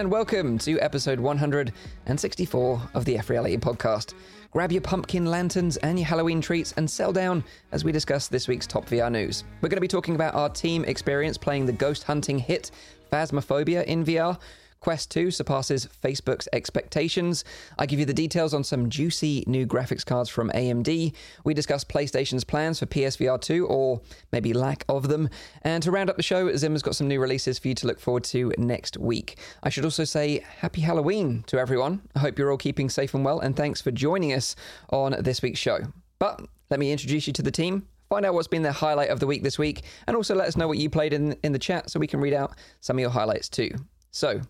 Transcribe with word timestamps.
and 0.00 0.10
welcome 0.10 0.56
to 0.56 0.80
episode 0.80 1.20
164 1.20 2.82
of 2.94 3.04
the 3.04 3.18
F 3.18 3.28
Reality 3.28 3.58
podcast. 3.58 4.14
Grab 4.50 4.72
your 4.72 4.80
pumpkin 4.80 5.26
lanterns 5.26 5.76
and 5.76 5.98
your 5.98 6.06
Halloween 6.06 6.40
treats 6.40 6.72
and 6.78 6.88
sell 6.88 7.12
down 7.12 7.44
as 7.70 7.84
we 7.84 7.92
discuss 7.92 8.26
this 8.26 8.48
week's 8.48 8.66
top 8.66 8.86
VR 8.86 9.12
news. 9.12 9.44
We're 9.60 9.68
going 9.68 9.76
to 9.76 9.82
be 9.82 9.88
talking 9.88 10.14
about 10.14 10.34
our 10.34 10.48
team 10.48 10.86
experience 10.86 11.36
playing 11.36 11.66
the 11.66 11.74
ghost 11.74 12.04
hunting 12.04 12.38
hit 12.38 12.70
Phasmophobia 13.12 13.84
in 13.84 14.02
VR. 14.02 14.38
Quest 14.80 15.10
2 15.10 15.30
surpasses 15.30 15.86
Facebook's 16.02 16.48
expectations. 16.54 17.44
I 17.78 17.84
give 17.84 17.98
you 17.98 18.06
the 18.06 18.14
details 18.14 18.54
on 18.54 18.64
some 18.64 18.88
juicy 18.88 19.44
new 19.46 19.66
graphics 19.66 20.06
cards 20.06 20.30
from 20.30 20.50
AMD. 20.54 21.14
We 21.44 21.52
discuss 21.52 21.84
PlayStation's 21.84 22.44
plans 22.44 22.78
for 22.78 22.86
PSVR 22.86 23.38
2, 23.38 23.66
or 23.66 24.00
maybe 24.32 24.54
lack 24.54 24.84
of 24.88 25.08
them. 25.08 25.28
And 25.62 25.82
to 25.82 25.90
round 25.90 26.08
up 26.08 26.16
the 26.16 26.22
show, 26.22 26.56
Zimmer's 26.56 26.80
got 26.80 26.96
some 26.96 27.08
new 27.08 27.20
releases 27.20 27.58
for 27.58 27.68
you 27.68 27.74
to 27.74 27.86
look 27.86 28.00
forward 28.00 28.24
to 28.24 28.54
next 28.56 28.96
week. 28.96 29.38
I 29.62 29.68
should 29.68 29.84
also 29.84 30.04
say 30.04 30.42
Happy 30.60 30.80
Halloween 30.80 31.44
to 31.48 31.58
everyone. 31.58 32.00
I 32.16 32.20
hope 32.20 32.38
you're 32.38 32.50
all 32.50 32.56
keeping 32.56 32.88
safe 32.88 33.12
and 33.12 33.22
well, 33.22 33.38
and 33.38 33.54
thanks 33.54 33.82
for 33.82 33.90
joining 33.90 34.32
us 34.32 34.56
on 34.88 35.14
this 35.18 35.42
week's 35.42 35.60
show. 35.60 35.80
But 36.18 36.40
let 36.70 36.80
me 36.80 36.90
introduce 36.90 37.26
you 37.26 37.34
to 37.34 37.42
the 37.42 37.50
team 37.50 37.86
find 38.08 38.26
out 38.26 38.34
what's 38.34 38.48
been 38.48 38.62
the 38.62 38.72
highlight 38.72 39.08
of 39.08 39.20
the 39.20 39.26
week 39.26 39.44
this 39.44 39.56
week, 39.56 39.84
and 40.08 40.16
also 40.16 40.34
let 40.34 40.48
us 40.48 40.56
know 40.56 40.66
what 40.66 40.78
you 40.78 40.90
played 40.90 41.12
in 41.12 41.36
in 41.44 41.52
the 41.52 41.58
chat 41.60 41.88
so 41.88 42.00
we 42.00 42.08
can 42.08 42.20
read 42.20 42.34
out 42.34 42.56
some 42.80 42.96
of 42.96 43.00
your 43.00 43.10
highlights 43.10 43.48
too. 43.48 43.70
So, 44.10 44.40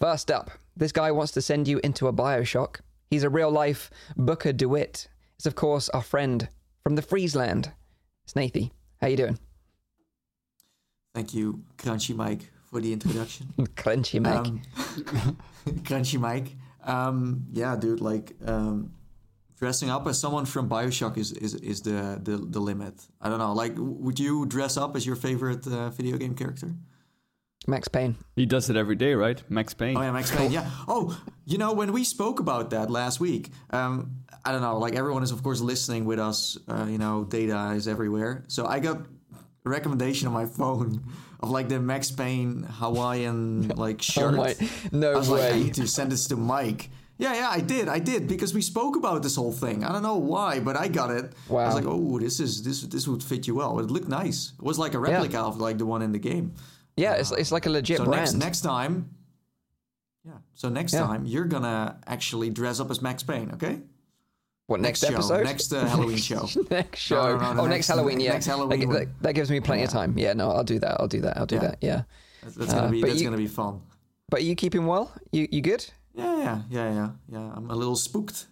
first 0.00 0.30
up, 0.30 0.50
this 0.76 0.92
guy 0.92 1.12
wants 1.12 1.32
to 1.32 1.42
send 1.42 1.68
you 1.68 1.80
into 1.84 2.08
a 2.08 2.12
Bioshock. 2.12 2.80
He's 3.10 3.22
a 3.22 3.30
real 3.30 3.50
life 3.50 3.90
Booker 4.16 4.52
DeWitt. 4.52 5.08
It's 5.36 5.46
of 5.46 5.54
course 5.54 5.88
our 5.90 6.02
friend 6.02 6.48
from 6.82 6.96
the 6.96 7.02
Friesland. 7.02 7.72
Snaithy, 8.26 8.70
how 9.00 9.08
you 9.08 9.16
doing? 9.16 9.38
Thank 11.14 11.34
you, 11.34 11.64
Crunchy 11.76 12.14
Mike, 12.14 12.50
for 12.70 12.80
the 12.80 12.92
introduction. 12.92 13.52
Crunchy 13.58 14.20
Mike. 14.20 14.46
Um, 14.46 14.62
Crunchy 15.82 16.20
Mike. 16.20 16.56
Um, 16.84 17.46
yeah, 17.52 17.76
dude, 17.76 18.00
like 18.00 18.32
um, 18.46 18.92
dressing 19.58 19.90
up 19.90 20.06
as 20.06 20.18
someone 20.18 20.46
from 20.46 20.68
Bioshock 20.68 21.18
is 21.18 21.32
is, 21.32 21.54
is 21.54 21.82
the, 21.82 22.18
the 22.22 22.36
the 22.36 22.60
limit. 22.60 22.94
I 23.20 23.28
don't 23.28 23.38
know. 23.38 23.52
Like, 23.52 23.74
would 23.76 24.18
you 24.18 24.46
dress 24.46 24.76
up 24.76 24.96
as 24.96 25.04
your 25.04 25.16
favorite 25.16 25.66
uh, 25.66 25.90
video 25.90 26.16
game 26.16 26.34
character? 26.34 26.74
Max 27.66 27.88
Payne. 27.88 28.16
He 28.36 28.46
does 28.46 28.70
it 28.70 28.76
every 28.76 28.96
day, 28.96 29.14
right? 29.14 29.42
Max 29.50 29.74
Payne. 29.74 29.96
Oh 29.96 30.00
yeah, 30.00 30.12
Max 30.12 30.30
Payne. 30.34 30.50
Yeah. 30.50 30.68
Oh, 30.88 31.18
you 31.44 31.58
know 31.58 31.72
when 31.72 31.92
we 31.92 32.04
spoke 32.04 32.40
about 32.40 32.70
that 32.70 32.90
last 32.90 33.20
week, 33.20 33.50
um, 33.70 34.16
I 34.44 34.52
don't 34.52 34.62
know. 34.62 34.78
Like 34.78 34.94
everyone 34.96 35.22
is 35.22 35.30
of 35.30 35.42
course 35.42 35.60
listening 35.60 36.04
with 36.06 36.18
us. 36.18 36.56
Uh, 36.66 36.86
you 36.88 36.98
know, 36.98 37.24
data 37.24 37.72
is 37.76 37.86
everywhere. 37.86 38.44
So 38.48 38.66
I 38.66 38.80
got 38.80 38.96
a 39.66 39.68
recommendation 39.68 40.26
on 40.26 40.32
my 40.34 40.46
phone 40.46 41.04
of 41.40 41.50
like 41.50 41.68
the 41.68 41.78
Max 41.78 42.10
Payne 42.10 42.62
Hawaiian 42.62 43.68
like 43.76 44.00
shirt. 44.00 44.34
Oh 44.34 44.36
my, 44.38 44.54
no 44.90 45.12
I 45.12 45.16
was 45.16 45.28
way. 45.28 45.40
like, 45.40 45.52
I 45.52 45.58
need 45.58 45.74
to 45.74 45.86
send 45.86 46.10
this 46.12 46.28
to 46.28 46.36
Mike. 46.36 46.90
Yeah, 47.18 47.34
yeah, 47.34 47.50
I 47.50 47.60
did, 47.60 47.86
I 47.86 47.98
did 47.98 48.26
because 48.26 48.54
we 48.54 48.62
spoke 48.62 48.96
about 48.96 49.22
this 49.22 49.36
whole 49.36 49.52
thing. 49.52 49.84
I 49.84 49.92
don't 49.92 50.02
know 50.02 50.16
why, 50.16 50.58
but 50.60 50.74
I 50.74 50.88
got 50.88 51.10
it. 51.10 51.34
Wow. 51.50 51.60
I 51.60 51.66
was 51.66 51.74
like, 51.74 51.84
oh, 51.86 52.18
this 52.18 52.40
is 52.40 52.62
this 52.62 52.80
this 52.80 53.06
would 53.06 53.22
fit 53.22 53.46
you 53.46 53.56
well. 53.56 53.78
It 53.80 53.90
looked 53.90 54.08
nice. 54.08 54.54
It 54.58 54.64
was 54.64 54.78
like 54.78 54.94
a 54.94 54.98
replica 54.98 55.38
of 55.40 55.60
like 55.60 55.76
the 55.76 55.84
one 55.84 56.00
in 56.00 56.12
the 56.12 56.18
game. 56.18 56.54
Yeah, 57.00 57.14
it's, 57.20 57.30
it's 57.32 57.52
like 57.52 57.66
a 57.66 57.70
legit 57.70 57.98
So 57.98 58.04
brand. 58.04 58.20
next 58.20 58.34
next 58.46 58.60
time, 58.62 58.94
yeah. 60.24 60.38
So 60.54 60.68
next 60.68 60.92
Yeah. 60.92 61.06
time 61.06 61.22
you're 61.32 61.46
gonna 61.54 61.98
actually 62.06 62.50
dress 62.50 62.80
up 62.80 62.90
as 62.90 63.00
Max 63.02 63.22
Payne, 63.22 63.50
okay? 63.56 63.80
what 64.66 64.80
next, 64.80 65.00
show, 65.00 65.08
episode? 65.14 65.44
next 65.44 65.72
uh, 65.72 65.84
Halloween 65.92 66.16
show. 66.16 66.46
next 66.70 67.00
show. 67.00 67.16
No, 67.16 67.42
no, 67.42 67.52
no, 67.54 67.60
oh, 67.62 67.66
next, 67.66 67.70
next- 67.74 67.86
Halloween. 67.88 68.20
Yeah, 68.20 68.32
next 68.34 68.46
Halloween 68.46 68.88
That, 68.88 68.98
that, 68.98 69.22
that 69.22 69.32
gives 69.34 69.50
me 69.50 69.58
plenty 69.58 69.82
of 69.82 69.90
time. 69.90 70.16
Yeah, 70.16 70.32
no, 70.34 70.50
I'll 70.52 70.62
do 70.62 70.78
that. 70.78 71.00
I'll 71.00 71.08
do 71.08 71.20
that. 71.22 71.36
I'll 71.38 71.46
do 71.46 71.56
Yeah. 71.56 71.60
that. 71.66 71.76
Yeah. 71.80 72.02
That's, 72.42 72.54
that's 72.54 72.72
gonna 72.72 72.86
Uh, 72.86 72.90
be 72.90 73.00
that's 73.02 73.18
you- 73.20 73.24
gonna 73.26 73.36
be 73.36 73.48
fun. 73.48 73.80
But 74.30 74.40
are 74.40 74.44
you 74.44 74.54
keeping 74.54 74.86
well? 74.86 75.10
You 75.32 75.48
you 75.50 75.60
good? 75.60 75.82
Yeah, 76.14 76.36
yeah, 76.38 76.62
yeah, 76.70 76.92
yeah, 76.98 77.10
yeah. 77.34 77.52
I'm 77.56 77.68
a 77.70 77.74
little 77.74 77.96
spooked, 77.96 78.46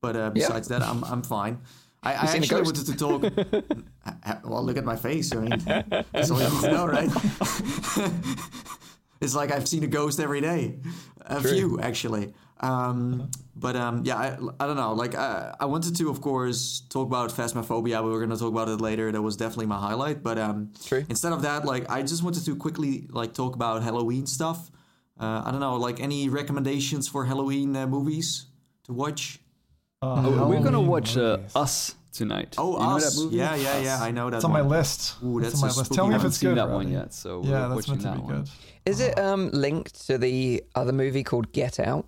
but 0.00 0.14
uh, 0.14 0.30
besides 0.30 0.68
that, 0.68 0.82
I'm 0.82 1.02
I'm 1.12 1.22
fine. 1.22 1.58
I, 2.04 2.12
I 2.12 2.36
actually 2.36 2.62
wanted 2.62 2.86
to 2.86 2.96
talk. 2.96 3.22
well, 4.44 4.62
look 4.62 4.76
at 4.76 4.84
my 4.84 4.96
face. 4.96 5.34
I 5.34 5.36
mean, 5.36 5.58
that's 6.12 6.30
all 6.30 6.40
you 6.40 6.50
need 6.50 6.60
to 6.60 6.70
know, 6.70 6.86
right? 6.86 7.10
it's 9.20 9.34
like 9.34 9.50
I've 9.50 9.66
seen 9.66 9.82
a 9.84 9.86
ghost 9.86 10.20
every 10.20 10.40
day, 10.40 10.78
a 11.22 11.40
True. 11.40 11.50
few 11.50 11.80
actually. 11.80 12.34
Um, 12.60 13.30
but 13.56 13.76
um, 13.76 14.02
yeah, 14.04 14.16
I, 14.16 14.38
I 14.60 14.66
don't 14.66 14.76
know. 14.76 14.92
Like 14.92 15.14
I, 15.14 15.54
I 15.58 15.66
wanted 15.66 15.96
to, 15.96 16.10
of 16.10 16.20
course, 16.20 16.82
talk 16.88 17.06
about 17.06 17.30
Phasmophobia. 17.30 18.02
We 18.04 18.10
were 18.10 18.18
going 18.18 18.30
to 18.30 18.36
talk 18.36 18.48
about 18.48 18.68
it 18.68 18.80
later. 18.80 19.10
That 19.10 19.22
was 19.22 19.36
definitely 19.36 19.66
my 19.66 19.78
highlight. 19.78 20.22
But 20.22 20.38
um, 20.38 20.72
instead 21.08 21.32
of 21.32 21.42
that, 21.42 21.64
like 21.64 21.90
I 21.90 22.02
just 22.02 22.22
wanted 22.22 22.44
to 22.44 22.56
quickly 22.56 23.06
like 23.10 23.34
talk 23.34 23.54
about 23.54 23.82
Halloween 23.82 24.26
stuff. 24.26 24.70
Uh, 25.18 25.42
I 25.44 25.52
don't 25.52 25.60
know, 25.60 25.76
like 25.76 26.00
any 26.00 26.28
recommendations 26.28 27.06
for 27.06 27.24
Halloween 27.24 27.76
uh, 27.76 27.86
movies 27.86 28.46
to 28.84 28.92
watch? 28.92 29.38
Uh, 30.04 30.22
Oh, 30.26 30.48
we're 30.48 30.60
gonna 30.62 30.80
watch 30.80 31.16
uh. 31.16 31.38
Us 31.54 31.94
tonight. 32.12 32.54
Oh, 32.58 32.72
you 32.74 32.78
know 32.86 32.96
Us. 32.96 33.14
that 33.16 33.22
movie? 33.24 33.36
Yeah, 33.36 33.54
yeah, 33.56 33.78
yeah. 33.80 34.02
I 34.02 34.10
know 34.10 34.30
that. 34.30 34.36
It's 34.36 34.44
on 34.44 34.52
one. 34.52 34.62
my 34.62 34.68
list. 34.76 35.16
Ooh, 35.24 35.38
It's 35.38 35.48
that's 35.48 35.62
on 35.62 35.68
a 35.68 35.72
my 35.72 35.76
list. 35.76 35.84
spooky 35.86 35.96
Tell 35.96 36.04
me 36.06 36.08
one. 36.10 36.14
if 36.14 36.20
haven't 36.20 36.28
it's 36.28 36.38
seen 36.38 36.50
good. 36.50 36.58
that 36.58 36.70
one 36.70 36.90
yet, 36.90 37.14
so 37.14 37.40
we're 37.40 37.50
Yeah, 37.50 37.68
that's 37.68 37.74
watching 37.74 37.92
meant 37.92 38.02
to 38.02 38.08
that 38.08 38.16
be 38.16 38.22
one. 38.22 38.34
good. 38.42 38.50
Is 38.86 39.00
it 39.00 39.18
um 39.18 39.50
linked 39.52 40.06
to 40.06 40.18
the 40.18 40.62
other 40.74 40.92
movie 40.92 41.22
called 41.24 41.52
Get 41.52 41.80
Out? 41.80 42.06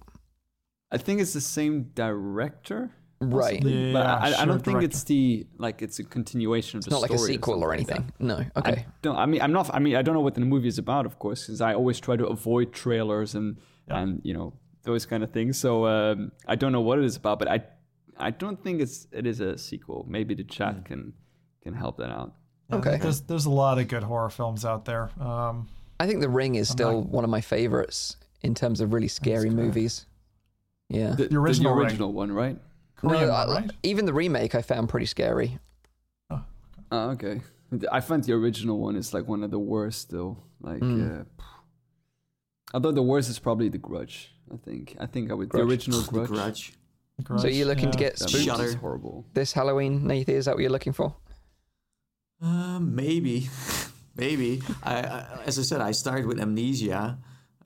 I 0.92 0.98
think 0.98 1.20
it's 1.20 1.32
the 1.32 1.40
same 1.40 1.84
director, 1.94 2.90
Right. 3.18 3.62
Yeah, 3.64 3.92
but 3.94 4.06
I, 4.06 4.42
I 4.42 4.44
don't 4.44 4.58
think 4.62 4.76
director. 4.80 4.84
it's 4.84 5.04
the 5.04 5.46
like 5.58 5.80
it's 5.80 5.98
a 5.98 6.04
continuation 6.04 6.76
of 6.76 6.80
It's 6.80 6.86
the 6.88 6.90
not 6.92 7.00
like 7.00 7.10
a 7.12 7.16
story 7.18 7.32
sequel 7.32 7.64
or 7.64 7.74
something 7.74 7.86
like 7.88 7.96
anything. 7.96 8.12
No. 8.18 8.44
Okay. 8.56 8.80
I 8.82 8.86
don't. 9.00 9.16
I 9.16 9.24
mean, 9.24 9.40
I'm 9.40 9.52
not. 9.52 9.74
I 9.74 9.78
mean, 9.78 9.96
I 9.96 10.02
don't 10.02 10.14
know 10.14 10.20
what 10.20 10.34
the 10.34 10.42
movie 10.42 10.68
is 10.68 10.78
about, 10.78 11.06
of 11.06 11.18
course, 11.18 11.46
because 11.46 11.62
I 11.62 11.72
always 11.74 11.98
try 11.98 12.16
to 12.16 12.26
avoid 12.26 12.72
trailers 12.74 13.34
and 13.34 13.56
Yeah. 13.88 14.00
and 14.00 14.20
you 14.22 14.34
know 14.34 14.52
those 14.82 15.06
kind 15.06 15.22
of 15.24 15.30
things. 15.30 15.56
So 15.58 15.86
um, 15.86 16.30
I 16.46 16.56
don't 16.56 16.72
know 16.72 16.82
what 16.82 16.98
it 16.98 17.04
is 17.06 17.16
about, 17.16 17.38
but 17.38 17.48
I 17.48 17.64
I 18.18 18.30
don't 18.30 18.62
think 18.62 18.80
it's 18.80 19.06
it 19.12 19.26
is 19.26 19.40
a 19.40 19.56
sequel. 19.58 20.04
Maybe 20.08 20.34
the 20.34 20.44
chat 20.44 20.84
can 20.84 21.12
can 21.62 21.74
help 21.74 21.98
that 21.98 22.10
out. 22.10 22.34
Yeah, 22.70 22.76
Okay. 22.76 22.98
There's 22.98 23.20
there's 23.22 23.46
a 23.46 23.50
lot 23.50 23.78
of 23.78 23.88
good 23.88 24.02
horror 24.02 24.30
films 24.30 24.64
out 24.64 24.84
there. 24.84 25.10
Um, 25.20 25.68
I 26.00 26.06
think 26.06 26.20
The 26.20 26.28
Ring 26.28 26.54
is 26.56 26.68
still 26.68 27.02
one 27.02 27.24
of 27.24 27.30
my 27.30 27.40
favorites 27.40 28.16
in 28.42 28.54
terms 28.54 28.80
of 28.80 28.92
really 28.92 29.08
scary 29.08 29.50
movies. 29.50 30.06
Yeah. 30.88 31.14
The, 31.14 31.28
The 31.28 31.36
original 31.38 31.74
the 31.74 31.82
original 31.82 32.12
one, 32.12 32.30
right? 32.32 32.58
Korean 32.96 33.26
no, 33.26 33.32
one, 33.32 33.48
I- 33.50 33.60
right? 33.60 33.70
even 33.82 34.04
the 34.06 34.12
remake 34.12 34.54
I 34.54 34.62
found 34.62 34.88
pretty 34.88 35.06
scary. 35.06 35.58
Oh, 36.92 37.10
okay. 37.10 37.40
I 37.90 38.00
find 38.00 38.22
the 38.22 38.32
original 38.34 38.78
one 38.78 38.94
is 38.94 39.12
like 39.12 39.26
one 39.26 39.42
of 39.42 39.50
the 39.50 39.58
worst, 39.58 40.10
though. 40.10 40.36
Like, 40.60 40.80
Mm. 40.80 41.20
uh, 41.20 41.24
although 42.72 42.92
the 42.92 43.02
worst 43.02 43.28
is 43.28 43.38
probably 43.40 43.68
The 43.68 43.78
Grudge. 43.78 44.32
I 44.52 44.56
think. 44.56 44.96
I 45.00 45.06
think 45.06 45.30
I 45.30 45.34
would. 45.34 45.48
Grudge. 45.48 45.62
The 45.62 45.68
original 45.68 46.00
The 46.02 46.26
Grudge. 46.26 46.72
Grudge. 47.22 47.40
So 47.42 47.48
you're 47.48 47.66
looking 47.66 47.90
to 47.90 47.98
get 47.98 48.16
That 48.16 48.28
spooked 48.28 48.34
movie 48.46 48.62
is 48.64 48.72
Shudder. 48.72 48.76
horrible. 48.78 49.24
this 49.34 49.52
Halloween, 49.52 50.06
Nathan? 50.06 50.34
Is 50.34 50.44
that 50.44 50.54
what 50.54 50.60
you're 50.60 50.70
looking 50.70 50.92
for? 50.92 51.14
Uh, 52.42 52.78
maybe, 52.78 53.48
maybe. 54.16 54.62
I, 54.82 54.96
I 55.00 55.26
as 55.46 55.58
I 55.58 55.62
said, 55.62 55.80
I 55.80 55.92
started 55.92 56.26
with 56.26 56.38
Amnesia. 56.40 57.18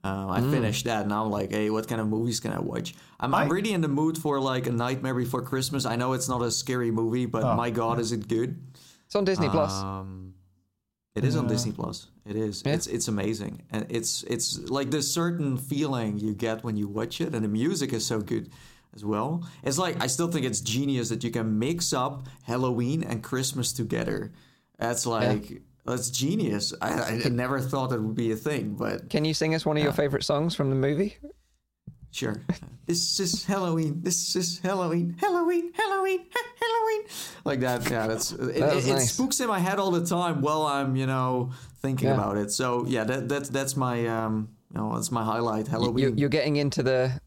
Uh, 0.03 0.27
I 0.29 0.39
Mm. 0.41 0.49
finished 0.51 0.85
that, 0.85 1.03
and 1.03 1.13
I'm 1.13 1.29
like, 1.29 1.51
hey, 1.51 1.69
what 1.69 1.87
kind 1.87 2.01
of 2.01 2.07
movies 2.07 2.39
can 2.39 2.51
I 2.51 2.59
watch? 2.59 2.95
I'm, 3.19 3.35
I'm 3.35 3.49
really 3.49 3.71
in 3.73 3.81
the 3.81 3.87
mood 3.87 4.17
for 4.17 4.39
like 4.39 4.65
a 4.65 4.71
Nightmare 4.71 5.13
Before 5.13 5.43
Christmas. 5.43 5.85
I 5.85 5.95
know 5.95 6.13
it's 6.13 6.27
not 6.27 6.41
a 6.41 6.49
scary 6.49 6.89
movie, 6.89 7.27
but 7.27 7.43
Oh, 7.43 7.55
my 7.55 7.69
God, 7.69 7.99
is 7.99 8.11
it 8.11 8.27
good? 8.27 8.59
It's 9.05 9.15
on 9.15 9.25
Disney 9.25 9.49
Plus. 9.49 9.71
Um, 9.83 10.33
it 11.13 11.23
is 11.23 11.35
on 11.35 11.45
Disney 11.47 11.71
Plus. 11.73 12.07
It 12.25 12.35
is. 12.35 12.63
Yeah. 12.65 12.73
It's 12.73 12.87
it's 12.87 13.07
amazing, 13.09 13.61
and 13.69 13.85
it's 13.89 14.23
it's 14.23 14.57
like 14.69 14.89
this 14.91 15.13
certain 15.13 15.57
feeling 15.57 16.17
you 16.17 16.33
get 16.33 16.63
when 16.63 16.77
you 16.77 16.87
watch 16.87 17.19
it, 17.21 17.35
and 17.35 17.43
the 17.43 17.49
music 17.49 17.91
is 17.93 18.05
so 18.07 18.21
good 18.21 18.49
as 18.95 19.05
well. 19.05 19.47
It's 19.63 19.77
like 19.77 20.01
I 20.01 20.07
still 20.07 20.27
think 20.27 20.45
it's 20.45 20.61
genius 20.61 21.09
that 21.09 21.23
you 21.23 21.31
can 21.31 21.59
mix 21.59 21.93
up 21.93 22.27
Halloween 22.43 23.03
and 23.03 23.23
Christmas 23.23 23.73
together. 23.73 24.31
That's 24.77 25.05
like 25.05 25.61
that's 25.85 26.09
genius. 26.09 26.73
I, 26.81 27.21
I, 27.25 27.29
never 27.29 27.59
thought 27.59 27.91
it 27.91 27.99
would 28.01 28.15
be 28.15 28.31
a 28.31 28.35
thing, 28.35 28.75
but 28.75 29.09
Can 29.09 29.25
you 29.25 29.33
sing 29.33 29.55
us 29.55 29.65
one 29.65 29.77
of 29.77 29.83
your 29.83 29.93
favorite 29.93 30.23
songs 30.23 30.53
from 30.55 30.69
the 30.69 30.75
movie? 30.75 31.17
Sure. 32.11 32.35
this 32.85 33.19
is 33.19 33.45
Halloween. 33.45 34.01
This 34.03 34.35
is 34.35 34.59
Halloween. 34.59 35.15
Halloween. 35.17 35.71
Halloween. 35.73 36.25
Halloween. 36.61 37.01
Like 37.45 37.61
that. 37.61 37.89
Yeah, 37.89 38.07
that's 38.07 38.31
it, 38.33 38.59
That 38.59 38.73
it, 38.73 38.75
was 38.75 38.87
it 38.87 38.99
spooks 39.07 39.39
in 39.39 39.47
my 39.47 39.59
head 39.59 39.79
all 39.79 39.91
the 39.91 40.05
time 40.05 40.41
while 40.41 40.63
I'm, 40.63 40.95
you 40.95 41.07
know, 41.07 41.51
thinking 41.81 42.09
Yeah. 42.09 42.15
about 42.15 42.37
it. 42.37 42.51
So 42.51 42.85
yeah, 42.85 43.05
that 43.05 43.29
that's 43.29 43.49
that's 43.49 43.75
my 43.75 44.05
um, 44.07 44.49
you 44.73 44.79
know, 44.79 44.93
that's 44.95 45.11
my 45.11 45.23
highlight. 45.23 45.65
You, 45.65 45.71
Halloween. 45.71 46.17
you're 46.17 46.29
getting 46.29 46.57
into 46.57 46.83
the, 46.83 47.19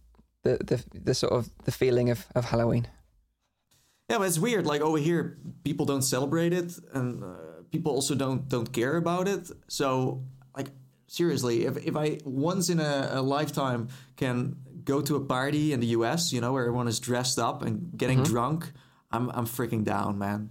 the 0.45 0.59
the 0.65 1.01
the 1.05 1.15
sort 1.15 1.33
of 1.33 1.49
the 1.65 1.73
feeling 1.73 2.11
of, 2.11 2.27
of 2.35 2.45
Halloween. 2.47 2.87
Yeah, 4.11 4.19
but 4.19 4.29
it's 4.29 4.39
weird. 4.39 4.67
Like 4.67 4.83
over 4.83 4.99
here, 4.99 5.39
people 5.65 5.87
don't 5.87 6.03
celebrate 6.03 6.53
it, 6.53 6.73
and 6.93 7.25
uh, 7.25 7.27
people 7.73 7.93
also 7.93 8.15
don't 8.15 8.49
don't 8.49 8.71
care 8.73 8.97
about 8.97 9.27
it. 9.29 9.51
So, 9.69 10.23
like, 10.57 10.69
seriously, 11.07 11.65
if 11.67 11.77
if 11.87 11.97
I 11.97 12.19
once 12.25 12.69
in 12.69 12.81
a, 12.81 13.09
a 13.13 13.23
lifetime 13.23 13.89
can 14.17 14.57
go 14.85 15.01
to 15.01 15.17
a 15.17 15.21
party 15.25 15.73
in 15.73 15.81
the 15.81 15.87
U.S., 15.99 16.33
you 16.33 16.41
know, 16.43 16.53
where 16.53 16.65
everyone 16.65 16.87
is 16.89 17.01
dressed 17.01 17.39
up 17.39 17.63
and 17.63 17.91
getting 17.97 18.19
Mm-hmm. 18.19 18.33
drunk, 18.33 18.73
I'm 19.11 19.31
I'm 19.31 19.47
freaking 19.47 19.85
down, 19.85 20.19
man. 20.19 20.51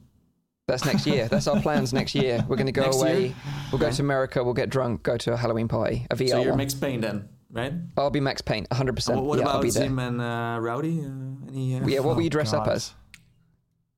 That's 0.67 0.85
next 0.85 1.05
year. 1.05 1.27
That's 1.27 1.45
our 1.47 1.59
plans 1.61 1.91
next 1.99 2.15
year. 2.15 2.43
We're 2.47 2.55
going 2.55 2.67
to 2.67 2.71
go 2.71 2.83
Next 2.83 2.95
away. 3.01 3.21
year? 3.25 3.35
We'll 3.71 3.79
go 3.81 3.91
to 3.91 4.01
America. 4.01 4.41
We'll 4.43 4.53
get 4.53 4.69
drunk. 4.69 5.03
Go 5.03 5.17
to 5.17 5.33
a 5.33 5.37
Halloween 5.37 5.67
party. 5.67 6.07
A 6.09 6.15
VR 6.15 6.29
So 6.29 6.39
you're 6.41 6.49
one. 6.51 6.57
Max 6.57 6.73
Payne 6.73 7.01
then, 7.01 7.27
right? 7.53 7.71
I'll 7.97 8.09
be 8.09 8.19
Max 8.19 8.41
Payne. 8.41 8.65
100. 8.69 8.93
percent 8.95 9.17
What, 9.19 9.25
what 9.25 9.39
yeah, 9.39 9.45
I'll 9.45 9.51
about 9.51 9.61
be 9.63 9.69
there. 9.69 9.83
Zim 9.83 9.99
and 9.99 10.19
uh, 10.19 10.57
Rowdy? 10.59 10.99
Uh, 10.99 11.47
any? 11.49 11.75
Uh, 11.77 11.87
Yeah. 11.87 11.99
What 11.99 12.15
will 12.15 12.21
Oh, 12.21 12.25
you 12.25 12.29
dress 12.29 12.51
up 12.53 12.67
as? 12.67 12.93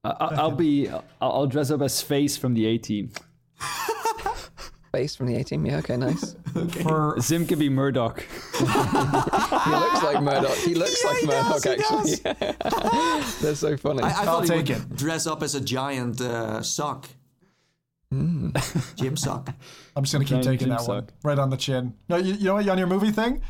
I- 0.03 0.09
I- 0.11 0.35
I'll 0.35 0.51
be. 0.51 0.87
I'll, 0.89 1.03
I'll 1.21 1.47
dress 1.47 1.71
up 1.71 1.81
as 1.81 2.01
Face 2.01 2.37
from 2.37 2.53
the 2.53 2.65
A 2.67 2.77
Team. 2.77 3.09
Face 4.91 5.15
from 5.15 5.27
the 5.27 5.35
A 5.35 5.43
team. 5.43 5.65
Yeah. 5.65 5.79
Okay. 5.79 5.97
Nice. 5.97 6.35
For 6.83 7.19
Zim 7.19 7.45
can 7.45 7.59
be 7.59 7.67
Murdock. 7.67 8.21
he 8.57 8.63
looks 8.63 10.03
like 10.03 10.21
Murdock. 10.23 10.55
He 10.59 10.73
looks 10.73 11.03
Yeah, 11.03 11.09
like 11.09 11.19
he 11.19 11.25
Murdock. 11.27 11.61
does, 11.61 11.63
he 11.63 12.25
actually. 12.25 13.41
That's 13.41 13.59
so 13.59 13.75
funny. 13.75 14.03
I, 14.03 14.07
I 14.07 14.11
I'll 14.19 14.25
thought 14.25 14.43
he 14.43 14.49
take 14.49 14.57
would 14.69 14.69
it. 14.91 14.95
dress 14.95 15.27
up 15.27 15.43
as 15.43 15.53
a 15.53 15.59
giant 15.59 16.21
uh, 16.21 16.61
sock. 18.55 18.95
Gym 18.95 19.17
sock. 19.17 19.53
I'm 19.95 20.03
just 20.03 20.13
gonna 20.13 20.25
keep 20.25 20.41
Giant 20.41 20.45
taking 20.45 20.67
gym 20.67 20.77
that 20.77 20.87
one 20.87 21.09
right 21.23 21.39
on 21.39 21.49
the 21.49 21.57
chin. 21.57 21.93
No, 22.09 22.17
you, 22.17 22.33
you 22.33 22.45
know 22.45 22.55
what? 22.55 22.67
On 22.67 22.77
your 22.77 22.87
movie 22.87 23.11
thing, 23.11 23.41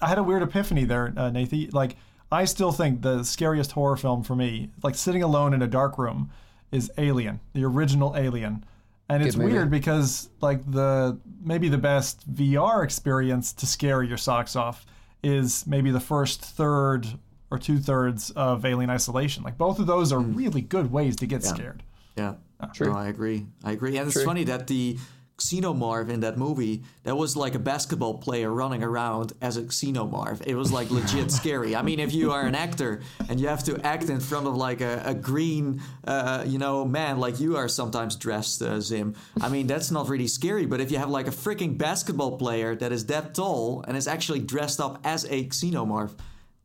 I 0.00 0.08
had 0.08 0.18
a 0.18 0.22
weird 0.22 0.42
epiphany 0.42 0.84
there, 0.84 1.12
uh, 1.16 1.30
Nathan. 1.30 1.70
Like, 1.72 1.96
I 2.30 2.44
still 2.44 2.72
think 2.72 3.02
the 3.02 3.22
scariest 3.22 3.72
horror 3.72 3.96
film 3.96 4.22
for 4.22 4.34
me, 4.34 4.70
like 4.82 4.94
sitting 4.94 5.22
alone 5.22 5.54
in 5.54 5.62
a 5.62 5.66
dark 5.66 5.98
room, 5.98 6.30
is 6.72 6.90
Alien, 6.98 7.40
the 7.52 7.64
original 7.64 8.16
Alien. 8.16 8.64
And 9.08 9.22
it's 9.22 9.36
weird 9.36 9.70
because 9.70 10.30
like 10.40 10.68
the 10.70 11.18
maybe 11.42 11.68
the 11.68 11.78
best 11.78 12.32
VR 12.32 12.82
experience 12.82 13.52
to 13.54 13.66
scare 13.66 14.02
your 14.02 14.16
socks 14.16 14.56
off 14.56 14.86
is 15.22 15.66
maybe 15.66 15.90
the 15.90 16.00
first 16.00 16.40
third 16.42 17.06
or 17.50 17.58
two 17.58 17.78
thirds 17.78 18.30
of 18.30 18.64
Alien 18.64 18.90
Isolation. 18.90 19.44
Like 19.44 19.58
both 19.58 19.78
of 19.78 19.86
those 19.86 20.10
are 20.10 20.18
really 20.20 20.62
good 20.62 20.90
ways 20.90 21.16
to 21.16 21.26
get 21.26 21.44
scared. 21.44 21.82
Yeah. 22.16 22.34
True. 22.72 22.92
No, 22.92 22.98
I 22.98 23.08
agree. 23.08 23.46
I 23.62 23.72
agree. 23.72 23.96
And 23.98 24.08
it's 24.08 24.22
funny 24.22 24.44
that 24.44 24.66
the 24.66 24.98
Xenomorph 25.38 26.10
in 26.10 26.20
that 26.20 26.38
movie, 26.38 26.84
that 27.02 27.16
was 27.16 27.36
like 27.36 27.54
a 27.54 27.58
basketball 27.58 28.18
player 28.18 28.50
running 28.50 28.84
around 28.84 29.32
as 29.42 29.56
a 29.56 29.62
Xenomorph. 29.62 30.42
It 30.46 30.54
was 30.54 30.70
like 30.70 30.90
legit 30.90 31.30
scary. 31.40 31.74
I 31.74 31.82
mean, 31.82 31.98
if 31.98 32.12
you 32.12 32.30
are 32.30 32.42
an 32.42 32.54
actor 32.54 33.00
and 33.28 33.40
you 33.40 33.48
have 33.48 33.64
to 33.64 33.84
act 33.84 34.04
in 34.04 34.20
front 34.20 34.46
of 34.46 34.54
like 34.54 34.80
a, 34.80 35.02
a 35.04 35.14
green, 35.14 35.82
uh, 36.06 36.44
you 36.46 36.58
know, 36.58 36.84
man, 36.84 37.18
like 37.18 37.40
you 37.40 37.56
are 37.56 37.68
sometimes 37.68 38.14
dressed, 38.14 38.62
uh, 38.62 38.80
Zim, 38.80 39.14
I 39.40 39.48
mean, 39.48 39.66
that's 39.66 39.90
not 39.90 40.08
really 40.08 40.28
scary. 40.28 40.66
But 40.66 40.80
if 40.80 40.92
you 40.92 40.98
have 40.98 41.10
like 41.10 41.26
a 41.26 41.32
freaking 41.32 41.76
basketball 41.76 42.38
player 42.38 42.76
that 42.76 42.92
is 42.92 43.06
that 43.06 43.34
tall 43.34 43.84
and 43.88 43.96
is 43.96 44.06
actually 44.06 44.40
dressed 44.40 44.80
up 44.80 45.00
as 45.04 45.24
a 45.24 45.46
Xenomorph, 45.46 46.12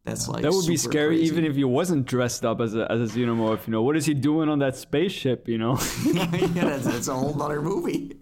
that's 0.06 0.28
like 0.28 0.42
That 0.44 0.52
would 0.52 0.66
be 0.68 0.78
scary 0.78 1.18
crazy. 1.18 1.26
even 1.32 1.46
if 1.46 1.56
he 1.56 1.64
wasn't 1.64 2.06
dressed 2.06 2.46
up 2.46 2.62
as 2.62 2.74
a, 2.76 2.90
as 2.92 3.02
a 3.02 3.18
xenomorph. 3.18 3.68
You 3.68 3.72
know, 3.72 3.84
what 3.84 3.96
is 3.96 4.06
he 4.06 4.14
doing 4.14 4.50
on 4.50 4.60
that 4.60 4.76
spaceship? 4.76 5.48
You 5.48 5.58
know, 5.58 5.78
yeah, 6.06 6.26
that's, 6.26 6.86
that's 6.86 7.08
a 7.08 7.14
whole 7.14 7.42
other 7.42 7.62
movie. 7.62 8.18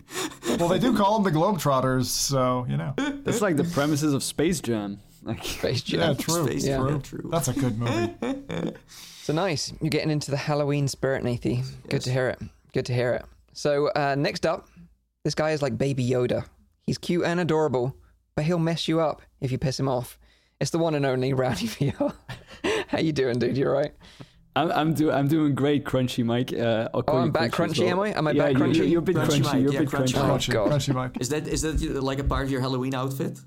Well, 0.59 0.67
they 0.69 0.79
do 0.79 0.95
call 0.95 1.19
them 1.19 1.31
the 1.31 1.37
Globetrotters, 1.39 2.05
so 2.05 2.65
you 2.69 2.77
know. 2.77 2.93
that's 3.23 3.41
like 3.41 3.57
the 3.57 3.63
premises 3.63 4.13
of 4.13 4.23
Space 4.23 4.59
Jam. 4.59 4.99
Like, 5.23 5.43
Space 5.43 5.81
Jam. 5.81 5.99
Yeah, 5.99 6.13
true. 6.13 6.45
Space 6.47 6.65
Yeah. 6.65 6.77
Jam, 6.77 7.01
true. 7.01 7.29
That's 7.31 7.47
a 7.49 7.53
good 7.53 7.77
movie. 7.77 8.13
So 9.23 9.33
nice. 9.33 9.73
You're 9.81 9.89
getting 9.89 10.09
into 10.09 10.31
the 10.31 10.37
Halloween 10.37 10.87
spirit, 10.87 11.21
Nathie. 11.21 11.61
Good 11.89 11.99
to 12.03 12.11
hear 12.13 12.29
it. 12.29 12.39
Good 12.73 12.85
to 12.85 12.93
hear 12.93 13.11
it. 13.11 13.25
So 13.51 13.87
uh, 13.89 14.15
next 14.17 14.45
up, 14.45 14.69
this 15.25 15.35
guy 15.35 15.51
is 15.51 15.61
like 15.61 15.77
Baby 15.77 16.09
Yoda. 16.09 16.45
He's 16.85 16.97
cute 16.97 17.25
and 17.25 17.37
adorable, 17.41 17.93
but 18.37 18.45
he'll 18.45 18.57
mess 18.57 18.87
you 18.87 19.01
up 19.01 19.21
if 19.41 19.51
you 19.51 19.57
piss 19.57 19.77
him 19.77 19.89
off. 19.89 20.17
It's 20.59 20.71
the 20.71 20.77
one 20.79 20.95
and 20.95 21.05
only 21.05 21.33
Rowdy 21.33 21.67
VR. 21.67 22.13
How 22.87 22.99
you 22.99 23.13
doing, 23.13 23.37
dude? 23.39 23.57
You 23.57 23.67
all 23.67 23.73
right? 23.73 23.93
I'm 24.55 24.71
I'm, 24.71 24.93
do, 24.95 25.11
I'm 25.11 25.27
doing 25.27 25.53
great, 25.53 25.85
Crunchy 25.85 26.25
Mike. 26.25 26.51
Uh, 26.51 26.89
I'll 26.93 27.03
call 27.03 27.17
Oh, 27.17 27.19
I'm 27.19 27.25
you 27.27 27.31
back 27.31 27.45
as 27.47 27.51
crunchy, 27.51 27.79
well. 27.81 27.89
am 27.91 27.99
I? 27.99 28.17
Am 28.17 28.27
I 28.27 28.31
yeah, 28.31 28.43
back 28.47 28.53
crunchy? 28.55 28.89
You're 28.89 28.99
a 28.99 29.01
bit 29.03 29.15
Crunchy 29.15 29.27
crunchy. 29.41 29.43
Mike, 29.43 29.61
You're 29.61 29.69
a 29.69 29.73
yeah, 29.73 29.79
bit 29.81 29.89
crunchy 29.89 30.13
crunchy. 30.15 30.49
Oh, 30.49 30.53
God. 30.65 30.71
Crunchy 30.71 30.93
Mike. 30.95 31.17
Is 31.19 31.29
that 31.29 31.47
is 31.47 31.61
that 31.61 31.79
like 32.03 32.17
a 32.19 32.23
part 32.23 32.45
of 32.45 32.51
your 32.51 32.61
Halloween 32.61 32.95
outfit? 32.95 33.39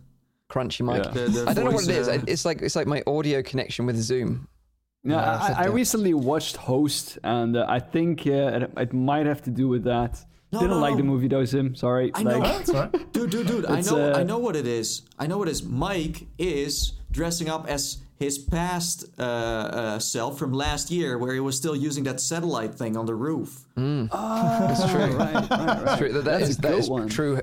Crunchy 0.49 0.83
Mike. 0.85 1.05
Yeah. 1.07 1.11
The- 1.11 1.29
the 1.29 1.51
I 1.51 1.53
don't 1.55 1.65
know 1.65 1.73
what 1.73 1.83
it 1.85 1.91
is. 1.91 2.07
uh, 2.09 2.23
It's 2.29 2.45
like 2.45 2.63
it's 2.63 2.77
like 2.77 2.87
my 2.87 3.03
audio 3.09 3.43
connection 3.43 3.87
with 3.87 3.97
Zoom. 3.97 4.47
No, 5.03 5.17
Yeah, 5.17 5.37
I, 5.37 5.53
I 5.53 5.65
yeah. 5.65 5.73
recently 5.73 6.15
watched 6.15 6.57
Host, 6.59 7.19
and 7.25 7.57
uh, 7.57 7.65
I 7.69 7.81
think 7.81 8.27
uh, 8.27 8.31
it, 8.31 8.71
it 8.77 8.93
might 8.93 9.27
have 9.27 9.43
to 9.45 9.51
do 9.51 9.67
with 9.67 9.83
that. 9.85 10.25
No, 10.53 10.61
Didn't 10.61 10.77
no, 10.77 10.81
like 10.81 10.97
the 10.97 11.03
movie 11.03 11.27
though, 11.29 11.45
Zim. 11.45 11.75
Sorry. 11.75 12.13
I 12.15 12.23
know. 12.23 12.39
Like, 12.39 12.67
That's. 12.67 12.99
Dude, 13.13 13.31
dude, 13.31 13.47
dude! 13.47 13.67
I 13.67 13.79
It's, 13.79 13.91
know, 13.91 14.11
I 14.13 14.21
uh, 14.21 14.23
know 14.25 14.39
what 14.39 14.55
it 14.57 14.67
is. 14.67 15.03
I 15.19 15.27
know 15.27 15.39
what 15.39 15.49
it 15.49 15.53
is. 15.53 15.63
Mike 15.65 16.27
is 16.39 16.93
dressing 17.11 17.49
up 17.49 17.67
as 17.69 17.99
his 18.19 18.39
past 18.39 19.07
uh, 19.19 19.23
uh, 19.23 19.99
self 19.99 20.39
from 20.39 20.53
last 20.53 20.91
year, 20.91 21.17
where 21.19 21.33
he 21.33 21.41
was 21.41 21.57
still 21.57 21.75
using 21.75 22.05
that 22.05 22.21
satellite 22.21 22.75
thing 22.75 22.97
on 22.97 23.07
the 23.07 23.15
roof. 23.15 23.65
That's 23.77 24.91
true. 24.91 25.01
right, 25.17 25.35
right, 25.51 25.51
right. 25.85 25.99
True. 25.99 26.13
That, 26.13 26.25
that 26.25 26.39
That's 26.41 26.51
is 26.51 26.59
a 26.59 26.61
that 26.63 26.71
good 26.73 26.79
is 26.81 26.91
one. 26.91 27.09
true 27.09 27.41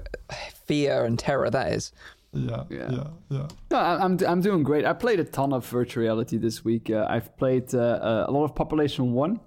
fear 0.66 1.04
and 1.06 1.18
terror. 1.18 1.50
That 1.50 1.72
is. 1.74 1.92
Yeah, 2.34 2.64
Yeah. 2.70 2.92
yeah, 2.92 3.04
yeah. 3.30 3.48
No, 3.72 3.78
I- 3.78 4.04
I'm 4.04 4.18
I'm 4.28 4.42
doing 4.42 4.62
great. 4.64 4.86
I 4.86 4.94
played 4.94 5.20
a 5.20 5.24
ton 5.24 5.52
of 5.54 5.66
virtual 5.66 6.04
reality 6.04 6.38
this 6.38 6.64
week. 6.64 6.90
Uh, 6.92 7.08
I've 7.10 7.36
played 7.38 7.74
uh, 7.74 7.80
uh, 7.80 8.26
a 8.28 8.32
lot 8.32 8.44
of 8.44 8.54
Population 8.54 9.14
One 9.14 9.40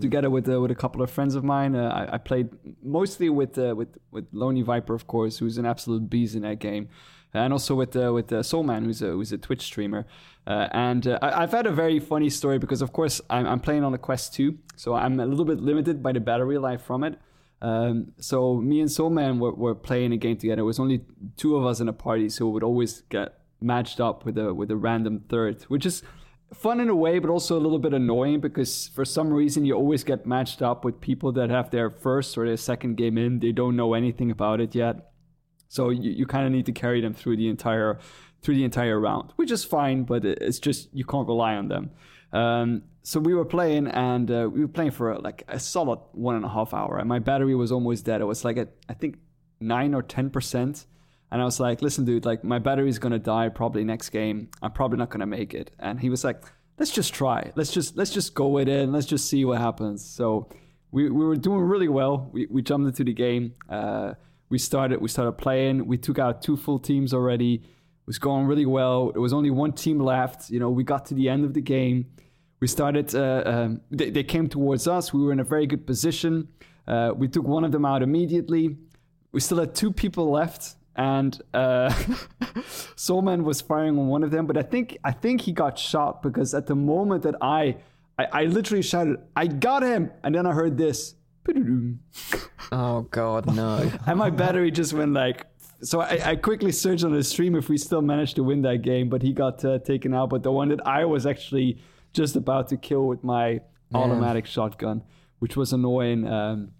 together 0.00 0.28
with 0.28 0.46
uh, 0.50 0.60
with 0.60 0.70
a 0.70 0.74
couple 0.74 1.00
of 1.00 1.10
friends 1.10 1.34
of 1.34 1.44
mine. 1.44 1.74
Uh, 1.74 1.88
I, 1.88 2.14
I 2.16 2.18
played 2.18 2.50
mostly 2.82 3.30
with 3.30 3.56
uh, 3.56 3.74
with 3.74 3.96
with 4.10 4.26
Lonely 4.32 4.60
Viper, 4.62 4.94
of 4.94 5.06
course, 5.06 5.38
who's 5.38 5.56
an 5.56 5.64
absolute 5.64 6.10
beast 6.10 6.34
in 6.34 6.42
that 6.42 6.58
game, 6.58 6.88
and 7.34 7.52
also 7.52 7.74
with 7.74 7.96
uh, 7.96 8.12
with 8.12 8.32
uh, 8.32 8.40
Soulman, 8.40 8.84
who's 8.84 9.02
a 9.02 9.06
who's 9.06 9.32
a 9.32 9.38
Twitch 9.38 9.62
streamer. 9.62 10.06
Uh, 10.46 10.68
and 10.72 11.06
uh, 11.06 11.18
I, 11.22 11.42
I've 11.42 11.52
had 11.52 11.66
a 11.66 11.72
very 11.72 12.00
funny 12.00 12.28
story 12.28 12.58
because, 12.58 12.82
of 12.82 12.92
course, 12.92 13.20
I'm, 13.30 13.46
I'm 13.46 13.60
playing 13.60 13.84
on 13.84 13.94
a 13.94 13.98
Quest 13.98 14.34
2, 14.34 14.58
so 14.74 14.94
I'm 14.94 15.20
a 15.20 15.26
little 15.26 15.44
bit 15.44 15.60
limited 15.60 16.02
by 16.02 16.10
the 16.10 16.18
battery 16.18 16.58
life 16.58 16.82
from 16.82 17.04
it. 17.04 17.16
Um, 17.60 18.12
so 18.18 18.56
me 18.56 18.80
and 18.80 18.90
Soulman 18.90 19.38
were, 19.38 19.52
were 19.52 19.76
playing 19.76 20.12
a 20.12 20.16
game 20.16 20.36
together. 20.36 20.62
It 20.62 20.64
was 20.64 20.80
only 20.80 21.04
two 21.36 21.56
of 21.56 21.64
us 21.64 21.78
in 21.78 21.88
a 21.88 21.92
party, 21.92 22.28
so 22.28 22.46
we 22.46 22.52
would 22.52 22.64
always 22.64 23.02
get 23.02 23.38
matched 23.60 24.00
up 24.00 24.24
with 24.24 24.36
a 24.36 24.52
with 24.52 24.72
a 24.72 24.76
random 24.76 25.24
third, 25.28 25.62
which 25.68 25.86
is 25.86 26.02
fun 26.52 26.80
in 26.80 26.88
a 26.88 26.94
way, 26.96 27.20
but 27.20 27.30
also 27.30 27.56
a 27.56 27.60
little 27.60 27.78
bit 27.78 27.94
annoying 27.94 28.40
because 28.40 28.88
for 28.88 29.04
some 29.04 29.32
reason 29.32 29.64
you 29.64 29.74
always 29.74 30.02
get 30.02 30.26
matched 30.26 30.60
up 30.60 30.84
with 30.84 31.00
people 31.00 31.30
that 31.32 31.50
have 31.50 31.70
their 31.70 31.88
first 31.88 32.36
or 32.36 32.44
their 32.44 32.56
second 32.56 32.96
game 32.96 33.16
in. 33.16 33.38
They 33.38 33.52
don't 33.52 33.76
know 33.76 33.94
anything 33.94 34.32
about 34.32 34.60
it 34.60 34.74
yet, 34.74 35.11
so 35.72 35.88
you, 35.88 36.10
you 36.10 36.26
kind 36.26 36.44
of 36.44 36.52
need 36.52 36.66
to 36.66 36.72
carry 36.72 37.00
them 37.00 37.14
through 37.14 37.38
the 37.38 37.48
entire 37.48 37.98
through 38.42 38.56
the 38.56 38.64
entire 38.64 39.00
round, 39.00 39.32
which 39.36 39.50
is 39.50 39.64
fine, 39.64 40.02
but 40.02 40.22
it's 40.22 40.58
just 40.58 40.90
you 40.92 41.02
can't 41.02 41.26
rely 41.26 41.54
on 41.54 41.68
them. 41.68 41.90
Um, 42.34 42.82
so 43.02 43.18
we 43.18 43.32
were 43.32 43.46
playing, 43.46 43.86
and 43.86 44.30
uh, 44.30 44.50
we 44.52 44.60
were 44.60 44.68
playing 44.68 44.90
for 44.90 45.18
like 45.20 45.44
a 45.48 45.58
solid 45.58 45.98
one 46.12 46.36
and 46.36 46.44
a 46.44 46.48
half 46.50 46.74
hour, 46.74 46.98
and 46.98 47.08
my 47.08 47.20
battery 47.20 47.54
was 47.54 47.72
almost 47.72 48.04
dead. 48.04 48.20
It 48.20 48.26
was 48.26 48.44
like 48.44 48.58
at 48.58 48.68
I 48.90 48.92
think 48.92 49.16
nine 49.60 49.94
or 49.94 50.02
ten 50.02 50.28
percent, 50.28 50.84
and 51.30 51.40
I 51.40 51.44
was 51.46 51.58
like, 51.58 51.80
"Listen, 51.80 52.04
dude, 52.04 52.26
like 52.26 52.44
my 52.44 52.58
battery's 52.58 52.98
gonna 52.98 53.18
die 53.18 53.48
probably 53.48 53.82
next 53.82 54.10
game. 54.10 54.50
I'm 54.60 54.72
probably 54.72 54.98
not 54.98 55.08
gonna 55.08 55.24
make 55.24 55.54
it." 55.54 55.70
And 55.78 55.98
he 55.98 56.10
was 56.10 56.22
like, 56.22 56.42
"Let's 56.78 56.90
just 56.90 57.14
try. 57.14 57.50
Let's 57.56 57.72
just 57.72 57.96
let's 57.96 58.10
just 58.10 58.34
go 58.34 58.48
with 58.48 58.68
it, 58.68 58.82
and 58.82 58.92
let's 58.92 59.06
just 59.06 59.26
see 59.26 59.46
what 59.46 59.58
happens." 59.58 60.04
So 60.04 60.50
we, 60.90 61.08
we 61.08 61.24
were 61.24 61.36
doing 61.36 61.62
really 61.62 61.88
well. 61.88 62.28
We, 62.30 62.46
we 62.50 62.60
jumped 62.60 62.88
into 62.88 63.04
the 63.04 63.14
game. 63.14 63.54
Uh, 63.70 64.12
we 64.52 64.58
started 64.58 65.00
we 65.00 65.08
started 65.08 65.32
playing. 65.32 65.86
We 65.86 65.96
took 65.96 66.18
out 66.18 66.42
two 66.42 66.58
full 66.58 66.78
teams 66.78 67.14
already. 67.14 67.54
It 67.54 68.06
was 68.06 68.18
going 68.18 68.44
really 68.46 68.66
well. 68.66 69.10
There 69.10 69.22
was 69.22 69.32
only 69.32 69.50
one 69.50 69.72
team 69.72 69.98
left. 69.98 70.50
You 70.50 70.60
know, 70.60 70.68
we 70.68 70.84
got 70.84 71.06
to 71.06 71.14
the 71.14 71.30
end 71.30 71.46
of 71.46 71.54
the 71.54 71.62
game. 71.62 72.04
We 72.60 72.66
started. 72.66 73.14
Uh, 73.14 73.42
um, 73.46 73.80
they, 73.90 74.10
they 74.10 74.22
came 74.22 74.48
towards 74.48 74.86
us. 74.86 75.14
We 75.14 75.22
were 75.24 75.32
in 75.32 75.40
a 75.40 75.44
very 75.54 75.66
good 75.66 75.86
position. 75.86 76.48
Uh, 76.86 77.12
we 77.16 77.28
took 77.28 77.46
one 77.48 77.64
of 77.64 77.72
them 77.72 77.86
out 77.86 78.02
immediately. 78.02 78.76
We 79.32 79.40
still 79.40 79.58
had 79.58 79.74
two 79.74 79.90
people 79.90 80.30
left, 80.30 80.76
and 80.96 81.40
uh, 81.54 81.90
was 83.08 83.60
firing 83.62 83.98
on 83.98 84.08
one 84.08 84.22
of 84.22 84.30
them. 84.30 84.44
But 84.46 84.58
I 84.58 84.62
think 84.62 84.98
I 85.02 85.12
think 85.12 85.40
he 85.40 85.52
got 85.52 85.78
shot 85.78 86.22
because 86.22 86.52
at 86.52 86.66
the 86.66 86.76
moment 86.76 87.22
that 87.22 87.36
I 87.40 87.76
I, 88.18 88.24
I 88.40 88.44
literally 88.44 88.82
shouted, 88.82 89.16
"I 89.34 89.46
got 89.46 89.82
him!" 89.82 90.10
and 90.22 90.34
then 90.34 90.44
I 90.44 90.52
heard 90.52 90.76
this. 90.76 91.14
Oh 92.70 93.02
God, 93.02 93.54
no. 93.54 93.90
and 94.06 94.18
my 94.18 94.30
battery 94.30 94.70
just 94.70 94.92
went 94.92 95.12
like 95.12 95.46
so 95.82 96.00
I, 96.00 96.30
I 96.30 96.36
quickly 96.36 96.70
searched 96.70 97.04
on 97.04 97.12
the 97.12 97.24
stream 97.24 97.56
if 97.56 97.68
we 97.68 97.76
still 97.76 98.02
managed 98.02 98.36
to 98.36 98.44
win 98.44 98.62
that 98.62 98.82
game 98.82 99.08
but 99.08 99.20
he 99.22 99.32
got 99.32 99.64
uh, 99.64 99.78
taken 99.80 100.14
out. 100.14 100.30
But 100.30 100.42
the 100.42 100.52
one 100.52 100.68
that 100.68 100.86
i 100.86 101.04
was 101.04 101.26
actually 101.26 101.78
just 102.12 102.36
about 102.36 102.68
to 102.68 102.76
kill 102.76 103.06
with 103.08 103.24
my 103.24 103.60
automatic 103.94 104.46
shotgun 104.46 105.02
which 105.40 105.56
was 105.56 105.72
annoying 105.72 106.26
um, 106.26 106.70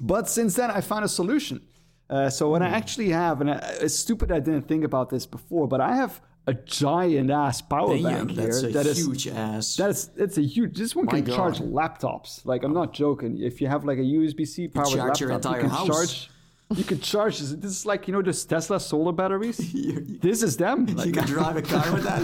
but 0.00 0.28
since 0.28 0.54
then 0.54 0.70
i 0.70 0.80
found 0.80 1.04
a 1.04 1.08
solution. 1.08 1.60
Uh, 2.08 2.30
so 2.30 2.48
what 2.48 2.62
i 2.62 2.68
actually 2.68 3.10
have 3.10 3.40
and 3.40 3.50
I, 3.50 3.56
it's 3.80 3.94
stupid 3.94 4.32
i 4.32 4.40
didn't 4.40 4.66
think 4.68 4.84
about 4.84 5.10
this 5.10 5.26
before 5.26 5.66
but 5.68 5.80
i 5.80 5.94
have 5.94 6.20
a 6.48 6.54
giant 6.54 7.30
ass 7.30 7.60
power 7.60 7.96
Damn, 7.96 8.02
bank 8.28 8.30
here 8.30 8.46
that's 8.46 8.62
a 8.62 8.68
that 8.68 8.86
is 8.86 8.98
huge 8.98 9.26
ass. 9.28 9.74
that's 9.76 10.10
it's 10.16 10.38
a 10.38 10.42
huge. 10.42 10.76
This 10.78 10.94
one 10.94 11.06
My 11.06 11.12
can 11.12 11.24
God. 11.24 11.36
charge 11.36 11.58
laptops. 11.58 12.46
Like 12.46 12.62
I'm 12.62 12.72
not 12.72 12.92
joking. 12.92 13.38
If 13.42 13.60
you 13.60 13.66
have 13.66 13.84
like 13.84 13.98
a 13.98 14.02
USB 14.02 14.46
C 14.46 14.68
powered 14.68 14.88
charge 14.94 15.20
your 15.20 15.30
laptop, 15.30 15.56
entire 15.56 15.62
you 15.64 15.68
can 15.68 15.70
house. 15.76 15.86
charge. 15.88 16.30
You 16.76 16.84
can 16.84 17.00
charge 17.00 17.38
this. 17.38 17.50
This 17.52 17.70
is 17.72 17.86
like 17.86 18.06
you 18.08 18.12
know 18.14 18.22
those 18.22 18.44
Tesla 18.44 18.78
solar 18.80 19.12
batteries. 19.12 19.74
you, 19.74 20.18
This 20.20 20.42
is 20.42 20.56
them. 20.56 20.86
you 21.04 21.12
can 21.12 21.24
drive 21.26 21.56
a 21.56 21.62
car 21.62 21.92
with 21.92 22.04
that. 22.04 22.22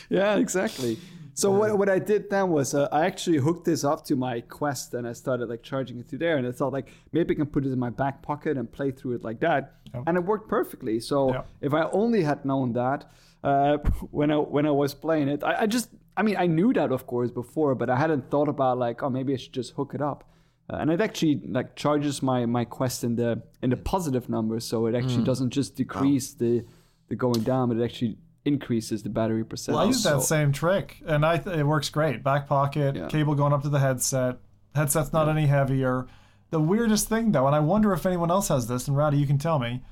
yeah, 0.10 0.36
exactly. 0.36 0.98
So 1.38 1.50
what, 1.50 1.76
what 1.78 1.90
I 1.90 1.98
did 1.98 2.30
then 2.30 2.48
was 2.48 2.72
uh, 2.72 2.88
I 2.90 3.04
actually 3.04 3.36
hooked 3.36 3.66
this 3.66 3.84
up 3.84 4.06
to 4.06 4.16
my 4.16 4.40
Quest 4.40 4.94
and 4.94 5.06
I 5.06 5.12
started 5.12 5.50
like 5.50 5.62
charging 5.62 5.98
it 6.00 6.08
through 6.08 6.20
there 6.20 6.38
and 6.38 6.46
I 6.46 6.50
thought 6.50 6.72
like 6.72 6.88
maybe 7.12 7.34
I 7.34 7.36
can 7.36 7.46
put 7.46 7.66
it 7.66 7.72
in 7.72 7.78
my 7.78 7.90
back 7.90 8.22
pocket 8.22 8.56
and 8.56 8.72
play 8.72 8.90
through 8.90 9.16
it 9.16 9.22
like 9.22 9.40
that. 9.40 9.74
And 10.06 10.16
it 10.16 10.24
worked 10.24 10.48
perfectly. 10.48 10.98
So 10.98 11.32
if 11.60 11.74
I 11.74 11.82
only 11.92 12.22
had 12.22 12.46
known 12.46 12.72
that 12.72 13.10
uh, 13.44 13.76
when 14.10 14.30
I 14.30 14.36
when 14.36 14.64
I 14.66 14.70
was 14.70 14.94
playing 14.94 15.28
it, 15.28 15.44
I, 15.44 15.62
I 15.62 15.66
just 15.66 15.90
I 16.16 16.22
mean 16.22 16.36
I 16.38 16.46
knew 16.46 16.72
that 16.72 16.90
of 16.90 17.06
course 17.06 17.30
before, 17.30 17.74
but 17.74 17.90
I 17.90 17.96
hadn't 17.96 18.30
thought 18.30 18.48
about 18.48 18.78
like 18.78 19.02
oh 19.02 19.10
maybe 19.10 19.34
I 19.34 19.36
should 19.36 19.52
just 19.52 19.74
hook 19.74 19.92
it 19.94 20.00
up. 20.00 20.24
Uh, 20.70 20.78
and 20.80 20.90
it 20.90 21.02
actually 21.02 21.42
like 21.46 21.76
charges 21.76 22.22
my 22.22 22.46
my 22.46 22.64
Quest 22.64 23.04
in 23.04 23.14
the 23.16 23.42
in 23.62 23.68
the 23.68 23.76
positive 23.76 24.30
numbers, 24.30 24.64
so 24.64 24.86
it 24.86 24.94
actually 24.94 25.18
doesn't 25.24 25.50
just 25.50 25.76
decrease 25.76 26.32
the 26.32 26.64
the 27.08 27.14
going 27.14 27.42
down, 27.42 27.68
but 27.68 27.76
it 27.76 27.84
actually 27.84 28.16
increases 28.46 29.02
the 29.02 29.08
battery 29.10 29.44
percentage. 29.44 29.78
I 29.80 29.84
use 29.84 30.02
that 30.04 30.20
So- 30.20 30.20
same 30.20 30.52
trick, 30.52 31.02
and 31.06 31.24
I 31.26 31.38
th- 31.38 31.56
it 31.56 31.64
works 31.66 31.88
great. 31.90 32.22
Back 32.22 32.46
pocket, 32.46 32.96
Yeah. 32.96 33.06
cable 33.08 33.34
going 33.34 33.52
up 33.52 33.62
to 33.62 33.68
the 33.68 33.80
headset. 33.80 34.38
Headset's 34.74 35.12
not 35.12 35.28
any 35.28 35.46
heavier. 35.46 36.06
The 36.50 36.60
weirdest 36.60 37.08
thing, 37.08 37.32
though, 37.32 37.46
and 37.46 37.56
I 37.56 37.60
wonder 37.60 37.92
if 37.92 38.06
anyone 38.06 38.30
else 38.30 38.48
has 38.48 38.66
this, 38.68 38.86
and 38.88 38.96
Rowdy, 38.96 39.18
you 39.18 39.26
can 39.26 39.38
tell 39.38 39.58
me. 39.58 39.82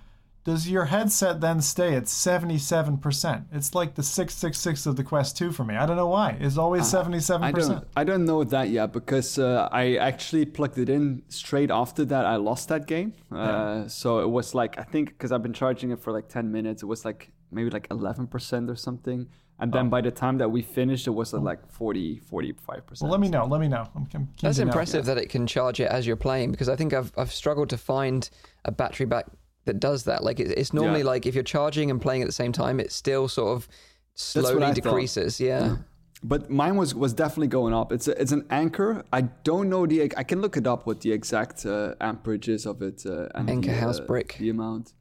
Does 0.45 0.69
your 0.69 0.85
headset 0.85 1.41
then 1.41 1.63
stay 1.63 1.95
at 1.95 2.07
seventy-seven 2.07 2.99
percent? 2.99 3.45
It's 3.51 3.75
like 3.75 3.95
the 3.95 4.03
six 4.03 4.35
six 4.35 4.59
six 4.59 4.85
of 4.85 4.97
the 4.97 5.03
Quest 5.03 5.39
Two 5.39 5.51
for 5.53 5.65
me. 5.65 5.75
I 5.75 5.87
don't 5.87 5.97
know 5.97 6.09
why. 6.09 6.37
It's 6.39 6.59
always 6.59 6.87
seventy-seven 6.87 7.43
Uh, 7.43 7.47
I 7.49 7.53
percent. 7.53 7.75
don't. 7.81 7.89
I 7.97 8.05
don't 8.05 8.27
know 8.27 8.45
that 8.45 8.69
yet 8.69 8.93
because 8.93 9.39
uh, 9.39 9.71
I 9.73 9.97
actually 9.97 10.45
plugged 10.45 10.77
it 10.77 10.91
in 10.91 11.23
straight 11.29 11.71
after 11.71 12.05
that. 12.05 12.27
I 12.27 12.37
lost 12.37 12.69
that 12.69 12.87
game, 12.87 13.15
uh, 13.33 13.89
so 13.89 14.19
it 14.19 14.29
was 14.29 14.55
like 14.55 14.79
I 14.79 14.83
think 14.83 15.09
because 15.09 15.33
I've 15.33 15.43
been 15.43 15.55
charging 15.55 15.91
it 15.93 15.99
for 15.99 16.13
like 16.13 16.29
ten 16.29 16.53
minutes, 16.53 16.83
it 16.83 16.87
was 16.87 17.07
like 17.07 17.33
maybe 17.55 17.71
like 17.71 17.87
eleven 17.91 18.27
percent 18.27 18.69
or 18.71 18.77
something. 18.77 19.29
And 19.61 19.73
then 19.73 19.89
by 19.89 20.01
the 20.01 20.11
time 20.11 20.39
that 20.39 20.51
we 20.51 20.63
finished, 20.63 21.07
it 21.07 21.13
was 21.13 21.33
at 21.33 21.41
like 21.41 21.65
40, 21.71 22.19
45 22.19 22.87
percent. 22.87 23.03
Well, 23.09 23.13
let 23.13 23.21
me 23.21 23.29
know. 23.29 23.47
Let 23.47 23.61
me 23.61 23.69
know. 23.69 23.87
I'm, 23.95 24.09
I'm 24.13 24.29
That's 24.43 24.57
to 24.59 24.65
know. 24.65 24.69
impressive 24.71 25.05
that 25.05 25.17
it 25.17 25.29
can 25.31 25.47
charge 25.47 25.79
it 25.79 25.89
as 25.89 26.09
you're 26.09 26.17
playing 26.17 26.51
because 26.51 26.69
I 26.69 26.75
think 26.75 26.93
I've 26.93 27.13
I've 27.17 27.33
struggled 27.33 27.71
to 27.71 27.79
find 27.79 28.29
a 28.65 28.73
battery 28.73 29.07
back 29.07 29.27
that 29.67 29.79
does 29.79 30.03
that. 30.05 30.25
Like 30.25 30.41
it, 30.41 30.51
it's 30.59 30.73
normally 30.75 31.01
Yeah. 31.01 31.07
like 31.07 31.25
if 31.25 31.35
you're 31.37 31.45
charging 31.45 31.89
and 31.93 32.01
playing 32.03 32.21
at 32.23 32.27
the 32.27 32.33
same 32.33 32.51
time, 32.51 32.81
it 32.81 32.91
still 32.91 33.29
sort 33.29 33.53
of 33.57 33.69
slowly 34.15 34.65
I 34.65 34.67
thought. 34.67 34.75
decreases. 34.75 35.41
Yeah. 35.41 35.77
But 36.23 36.51
mine 36.51 36.75
was 36.77 36.93
was 36.95 37.13
definitely 37.13 37.49
going 37.49 37.75
up. 37.75 37.93
It's 37.93 38.09
a, 38.09 38.21
it's 38.21 38.33
an 38.33 38.45
Anker. 38.51 39.05
I 39.13 39.21
don't 39.21 39.69
know 39.69 39.87
the. 39.87 40.13
I 40.17 40.25
can 40.25 40.41
look 40.41 40.57
it 40.57 40.67
up 40.67 40.85
what 40.87 41.01
the 41.03 41.13
exact 41.13 41.65
uh, 41.65 41.95
amperage 42.01 42.49
is 42.49 42.67
of 42.67 42.83
it. 42.83 43.05
Uh, 43.07 43.29
and 43.37 43.49
Anker 43.49 43.71
the, 43.71 43.77
house 43.77 44.01
uh, 44.01 44.05
brick. 44.07 44.37
The 44.41 44.51
amount, 44.51 44.95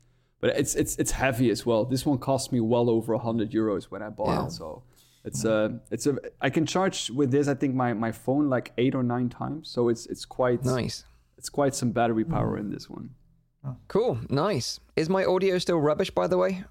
but 0.44 0.58
it's 0.62 0.76
it's 0.76 0.94
it's 0.98 1.12
heavy 1.12 1.50
as 1.56 1.66
well. 1.66 1.86
This 1.86 2.06
one 2.06 2.18
cost 2.18 2.52
me 2.52 2.60
well 2.60 2.90
over 2.90 3.18
hundred 3.18 3.50
euros 3.52 3.86
when 3.86 4.02
I 4.08 4.10
bought 4.10 4.28
Yeah. 4.34 4.46
it. 4.48 4.52
So 4.52 4.84
it's 5.24 5.46
uh 5.46 5.70
it's 5.90 6.06
a. 6.06 6.14
I 6.42 6.50
can 6.50 6.66
charge 6.66 7.10
with 7.20 7.32
this. 7.32 7.48
I 7.48 7.56
think 7.62 7.74
my 7.76 7.94
my 7.94 8.12
phone 8.12 8.50
like 8.56 8.74
eight 8.78 8.94
or 8.94 9.04
nine 9.04 9.30
times. 9.30 9.70
So 9.70 9.88
it's 9.92 10.06
it's 10.08 10.26
quite 10.26 10.66
Nice. 10.66 11.06
It's 11.38 11.50
quite 11.50 11.74
some 11.76 11.92
battery 11.92 12.24
Hmm. 12.26 12.34
power 12.34 12.58
in 12.58 12.70
this 12.76 12.90
one. 12.90 13.10
Cool. 13.88 14.18
Nice. 14.30 14.80
Is 14.98 15.08
my 15.10 15.24
audio 15.24 15.58
still 15.60 15.80
rubbish, 15.80 16.12
by 16.12 16.28
the 16.28 16.38
way? 16.38 16.66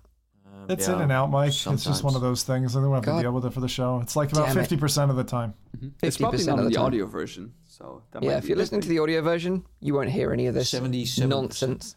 Um, 0.46 0.66
It's 0.68 0.86
yeah, 0.86 0.96
in 0.96 1.00
and 1.02 1.12
out, 1.12 1.30
Mike. 1.30 1.48
It's 1.74 1.84
just 1.84 2.04
one 2.04 2.14
of 2.14 2.20
those 2.20 2.42
things. 2.42 2.76
I 2.76 2.80
don't 2.82 2.92
have 2.92 3.04
to 3.04 3.22
deal 3.22 3.32
with 3.32 3.46
it 3.46 3.52
for 3.54 3.60
the 3.60 3.68
show. 3.78 4.00
It's 4.02 4.16
like 4.16 4.30
about 4.32 4.50
fifty 4.52 4.76
percent 4.76 5.10
of 5.10 5.16
the 5.16 5.24
time. 5.24 5.54
It's 6.02 6.18
probably 6.18 6.40
50% 6.40 6.46
not 6.48 6.58
of 6.58 6.64
the 6.66 6.70
the 6.72 6.76
audio 6.86 7.06
version. 7.06 7.54
So 7.64 8.02
that 8.10 8.22
Yeah, 8.22 8.32
might 8.32 8.36
if 8.40 8.48
you're 8.48 8.58
listening 8.58 8.80
bit 8.82 8.88
to 8.88 8.94
the 8.94 8.98
audio 8.98 9.22
version, 9.22 9.64
you 9.80 9.94
won't 9.94 10.10
hear 10.10 10.30
any 10.30 10.46
of 10.48 10.54
this 10.54 10.70
77%. 10.70 11.26
nonsense. 11.28 11.96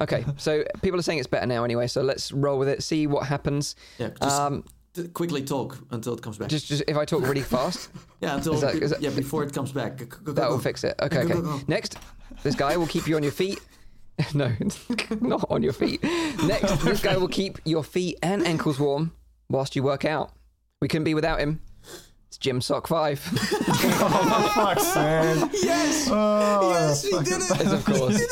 Okay, 0.00 0.24
so 0.36 0.64
people 0.82 0.98
are 0.98 1.02
saying 1.02 1.18
it's 1.18 1.26
better 1.26 1.46
now 1.46 1.64
anyway, 1.64 1.86
so 1.88 2.02
let's 2.02 2.30
roll 2.32 2.58
with 2.58 2.68
it, 2.68 2.82
see 2.82 3.06
what 3.06 3.26
happens. 3.26 3.74
Yeah, 3.98 4.10
just 4.22 4.40
Um, 4.40 4.64
t- 4.94 5.08
quickly 5.08 5.42
talk 5.42 5.76
until 5.90 6.14
it 6.14 6.22
comes 6.22 6.38
back. 6.38 6.48
just, 6.48 6.66
just 6.68 6.84
if 6.86 6.96
I 6.96 7.04
talk 7.04 7.22
really 7.22 7.40
fast, 7.42 7.88
yeah, 8.20 8.36
until 8.36 8.54
is 8.54 8.60
that- 8.60 8.74
is 8.76 8.90
that- 8.90 9.02
yeah 9.02 9.10
before 9.10 9.42
it 9.42 9.52
comes 9.52 9.72
back. 9.72 9.96
Go- 9.98 10.04
go- 10.06 10.18
go- 10.24 10.32
that 10.34 10.48
will 10.50 10.60
fix 10.60 10.84
it. 10.84 10.94
Okay, 11.02 11.24
okay. 11.24 11.64
Next, 11.66 11.96
this 12.44 12.54
guy 12.54 12.76
will 12.76 12.86
keep 12.86 13.08
you 13.08 13.16
on 13.16 13.22
your 13.22 13.32
feet. 13.32 13.60
No, 14.34 14.52
not 15.20 15.44
on 15.48 15.62
your 15.62 15.72
feet. 15.72 16.02
Next, 16.44 16.82
this 16.84 17.00
guy 17.00 17.16
will 17.16 17.28
keep 17.28 17.58
your 17.64 17.84
feet 17.84 18.18
and 18.20 18.44
ankles 18.44 18.78
warm 18.80 19.12
whilst 19.48 19.76
you 19.76 19.82
work 19.84 20.04
out. 20.04 20.32
We 20.80 20.88
couldn't 20.88 21.04
be 21.04 21.14
without 21.14 21.38
him. 21.38 21.60
It's 22.38 22.44
Jim 22.44 22.60
Sock 22.60 22.86
5. 22.86 23.20
Oh, 24.00 24.52
fuck's 24.54 24.86
sake. 24.86 25.50
Yes, 25.62 26.08
Oh, 26.10 26.70
yes, 26.70 27.04
we 27.04 27.10
did 27.24 27.42
it. 27.42 27.60
is 27.66 27.72
of 27.72 27.84
course 27.84 28.22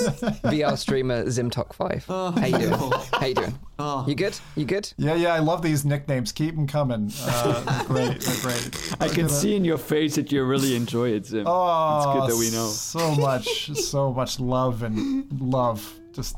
VR 0.44 0.76
streamer 0.78 1.24
Zimtok 1.24 1.72
5. 1.72 2.06
Oh, 2.08 2.30
How 2.32 2.46
you 2.46 2.58
doing? 2.58 2.92
How 3.12 3.26
you 3.26 3.34
doing? 3.34 3.58
Oh. 3.78 4.04
You 4.06 4.14
good? 4.14 4.38
You 4.54 4.64
good? 4.64 4.92
Yeah, 4.96 5.14
yeah, 5.14 5.34
I 5.34 5.40
love 5.40 5.62
these 5.62 5.84
nicknames. 5.84 6.30
Keep 6.32 6.54
them 6.54 6.66
coming. 6.66 7.10
Uh, 7.22 7.62
they're 7.64 7.84
great. 7.86 8.20
They're 8.20 8.42
great. 8.42 8.94
I 9.00 9.08
can 9.08 9.28
see 9.28 9.56
in 9.56 9.64
your 9.64 9.78
face 9.78 10.14
that 10.16 10.30
you 10.30 10.44
really 10.44 10.76
enjoy 10.76 11.10
it, 11.10 11.26
Zim. 11.26 11.44
Oh, 11.46 11.96
it's 11.98 12.20
good 12.20 12.30
that 12.30 12.38
we 12.38 12.50
know. 12.56 12.68
So 12.68 13.14
much, 13.16 13.72
so 13.74 14.12
much 14.12 14.38
love 14.38 14.82
and 14.82 15.26
love. 15.40 15.94
Just 16.12 16.36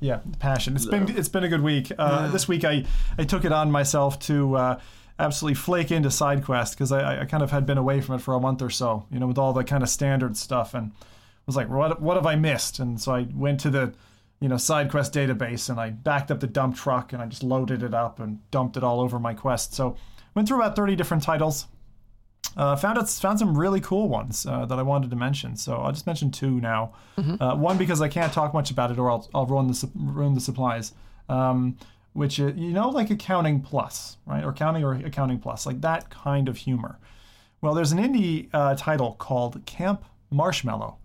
yeah, 0.00 0.20
passion. 0.40 0.74
It's 0.76 0.86
been 0.86 1.16
it's 1.16 1.28
been 1.28 1.44
a 1.44 1.48
good 1.48 1.62
week. 1.62 1.92
Uh, 1.96 2.30
this 2.30 2.48
week 2.48 2.64
I 2.64 2.84
I 3.18 3.24
took 3.24 3.44
it 3.44 3.52
on 3.52 3.70
myself 3.70 4.18
to 4.20 4.56
uh, 4.56 4.80
absolutely 5.18 5.54
flake 5.54 5.90
into 5.90 6.10
side 6.10 6.44
quest 6.44 6.74
because 6.74 6.92
I, 6.92 7.22
I 7.22 7.24
kind 7.24 7.42
of 7.42 7.50
had 7.50 7.66
been 7.66 7.78
away 7.78 8.00
from 8.00 8.16
it 8.16 8.18
for 8.18 8.34
a 8.34 8.40
month 8.40 8.62
or 8.62 8.70
so. 8.70 9.06
You 9.10 9.18
know, 9.18 9.26
with 9.26 9.38
all 9.38 9.52
the 9.52 9.64
kind 9.64 9.82
of 9.82 9.88
standard 9.88 10.36
stuff 10.36 10.74
and 10.74 10.92
was 11.46 11.56
like, 11.56 11.68
what 11.68 12.00
what 12.00 12.16
have 12.16 12.26
I 12.26 12.36
missed? 12.36 12.78
And 12.78 13.00
so 13.00 13.14
I 13.14 13.26
went 13.34 13.60
to 13.60 13.70
the 13.70 13.94
you 14.40 14.48
know 14.48 14.56
SideQuest 14.56 15.12
database 15.12 15.70
and 15.70 15.78
I 15.78 15.90
backed 15.90 16.30
up 16.30 16.40
the 16.40 16.46
dump 16.46 16.76
truck 16.76 17.12
and 17.12 17.22
I 17.22 17.26
just 17.26 17.42
loaded 17.42 17.82
it 17.82 17.94
up 17.94 18.20
and 18.20 18.38
dumped 18.50 18.76
it 18.76 18.84
all 18.84 19.00
over 19.00 19.18
my 19.18 19.34
quest. 19.34 19.74
So 19.74 19.96
went 20.34 20.48
through 20.48 20.58
about 20.58 20.76
30 20.76 20.96
different 20.96 21.22
titles. 21.22 21.66
Uh, 22.56 22.76
found 22.76 22.98
it, 22.98 23.08
found 23.08 23.38
some 23.38 23.56
really 23.56 23.80
cool 23.80 24.08
ones 24.08 24.46
uh, 24.46 24.64
that 24.66 24.78
I 24.78 24.82
wanted 24.82 25.10
to 25.10 25.16
mention. 25.16 25.56
So 25.56 25.76
I'll 25.76 25.92
just 25.92 26.06
mention 26.06 26.30
two 26.30 26.60
now. 26.60 26.92
Uh, 27.40 27.56
one 27.56 27.78
because 27.78 28.00
I 28.00 28.08
can't 28.08 28.32
talk 28.32 28.52
much 28.54 28.70
about 28.70 28.90
it, 28.90 28.98
or 28.98 29.10
I'll, 29.10 29.28
I'll 29.34 29.46
ruin 29.46 29.66
the 29.66 29.90
ruin 29.94 30.34
the 30.34 30.40
supplies. 30.40 30.92
Um, 31.28 31.78
which 32.14 32.40
uh, 32.40 32.46
you 32.54 32.72
know, 32.72 32.88
like 32.88 33.10
accounting 33.10 33.60
plus, 33.60 34.16
right, 34.24 34.42
or 34.42 34.52
counting 34.52 34.82
or 34.82 34.94
accounting 34.94 35.38
plus, 35.38 35.66
like 35.66 35.82
that 35.82 36.08
kind 36.08 36.48
of 36.48 36.56
humor. 36.56 36.98
Well, 37.60 37.74
there's 37.74 37.92
an 37.92 37.98
indie 37.98 38.48
uh, 38.52 38.74
title 38.76 39.14
called 39.14 39.64
Camp 39.66 40.04
Marshmallow, 40.30 40.96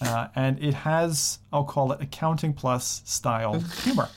uh, 0.00 0.28
and 0.34 0.62
it 0.62 0.74
has 0.74 1.38
I'll 1.52 1.64
call 1.64 1.92
it 1.92 2.02
accounting 2.02 2.52
plus 2.52 3.02
style 3.04 3.58
humor. 3.82 4.08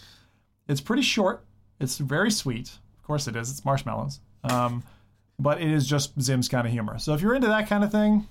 It's 0.68 0.82
pretty 0.82 1.04
short. 1.04 1.46
It's 1.80 1.98
very 1.98 2.32
sweet. 2.32 2.70
Of 2.98 3.04
course, 3.04 3.28
it 3.28 3.36
is. 3.36 3.50
It's 3.52 3.63
marshmallows. 3.63 4.20
Um, 4.44 4.84
but 5.40 5.62
it 5.62 5.70
is 5.70 5.88
just 5.88 6.20
Zim's 6.22 6.48
kind 6.48 6.66
of 6.66 6.74
humor. 6.74 7.00
So 7.00 7.13
if 7.13 7.22
you're 7.22 7.36
into 7.36 7.48
that 7.48 7.68
kind 7.68 7.84
of 7.84 7.92
thing, 7.92 8.28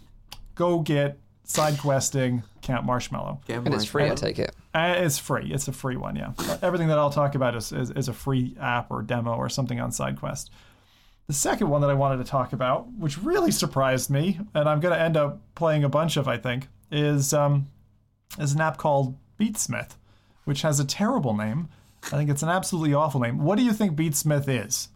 go 0.55 0.81
get 0.81 1.19
side 1.45 1.79
questing 1.79 2.43
Camp 2.61 2.85
Marshmallow. 2.85 3.41
Camp 3.47 3.67
And 3.67 3.75
it's 3.75 3.85
free, 3.85 4.11
I 4.11 4.15
take 4.15 4.39
it. 4.39 4.55
Uh, 4.75 4.95
it's 4.99 5.19
free. 5.19 5.53
It's 5.53 5.69
a 5.69 5.73
free 5.73 5.97
one, 5.97 6.17
yeah. 6.17 6.33
Everything 6.63 6.89
that 6.89 6.99
I'll 6.99 7.11
talk 7.11 7.35
about 7.35 7.55
is, 7.57 7.73
is, 7.73 7.91
is 7.91 8.09
a 8.09 8.13
free 8.13 8.57
app 8.61 8.91
or 8.91 9.03
demo 9.03 9.35
or 9.35 9.49
something 9.49 9.81
on 9.81 9.91
SideQuest. 9.91 10.49
The 11.27 11.33
second 11.33 11.69
one 11.69 11.81
that 11.83 11.91
I 11.91 11.95
wanted 11.95 12.25
to 12.25 12.31
talk 12.31 12.53
about, 12.53 12.93
which 12.93 13.19
really 13.19 13.51
surprised 13.51 14.11
me, 14.11 14.41
and 14.55 14.69
I'm 14.69 14.81
going 14.81 14.95
to 14.95 15.01
end 15.01 15.17
up 15.17 15.41
playing 15.55 15.85
a 15.85 15.89
bunch 15.89 16.17
of, 16.17 16.27
I 16.27 16.37
think, 16.37 16.69
is 16.91 17.33
um, 17.33 17.69
is 18.39 18.53
an 18.53 18.61
app 18.61 18.77
called 18.77 19.17
Beatsmith, 19.39 19.97
which 20.45 20.63
has 20.63 20.81
a 20.81 20.85
terrible 20.85 21.35
name. 21.35 21.69
I 22.07 22.17
think 22.17 22.31
it's 22.31 22.43
an 22.43 22.49
absolutely 22.49 22.95
awful 22.95 23.21
name. 23.21 23.39
What 23.39 23.57
do 23.57 23.65
you 23.65 23.73
think 23.73 23.97
Beatsmith 23.97 24.49
is? 24.49 24.89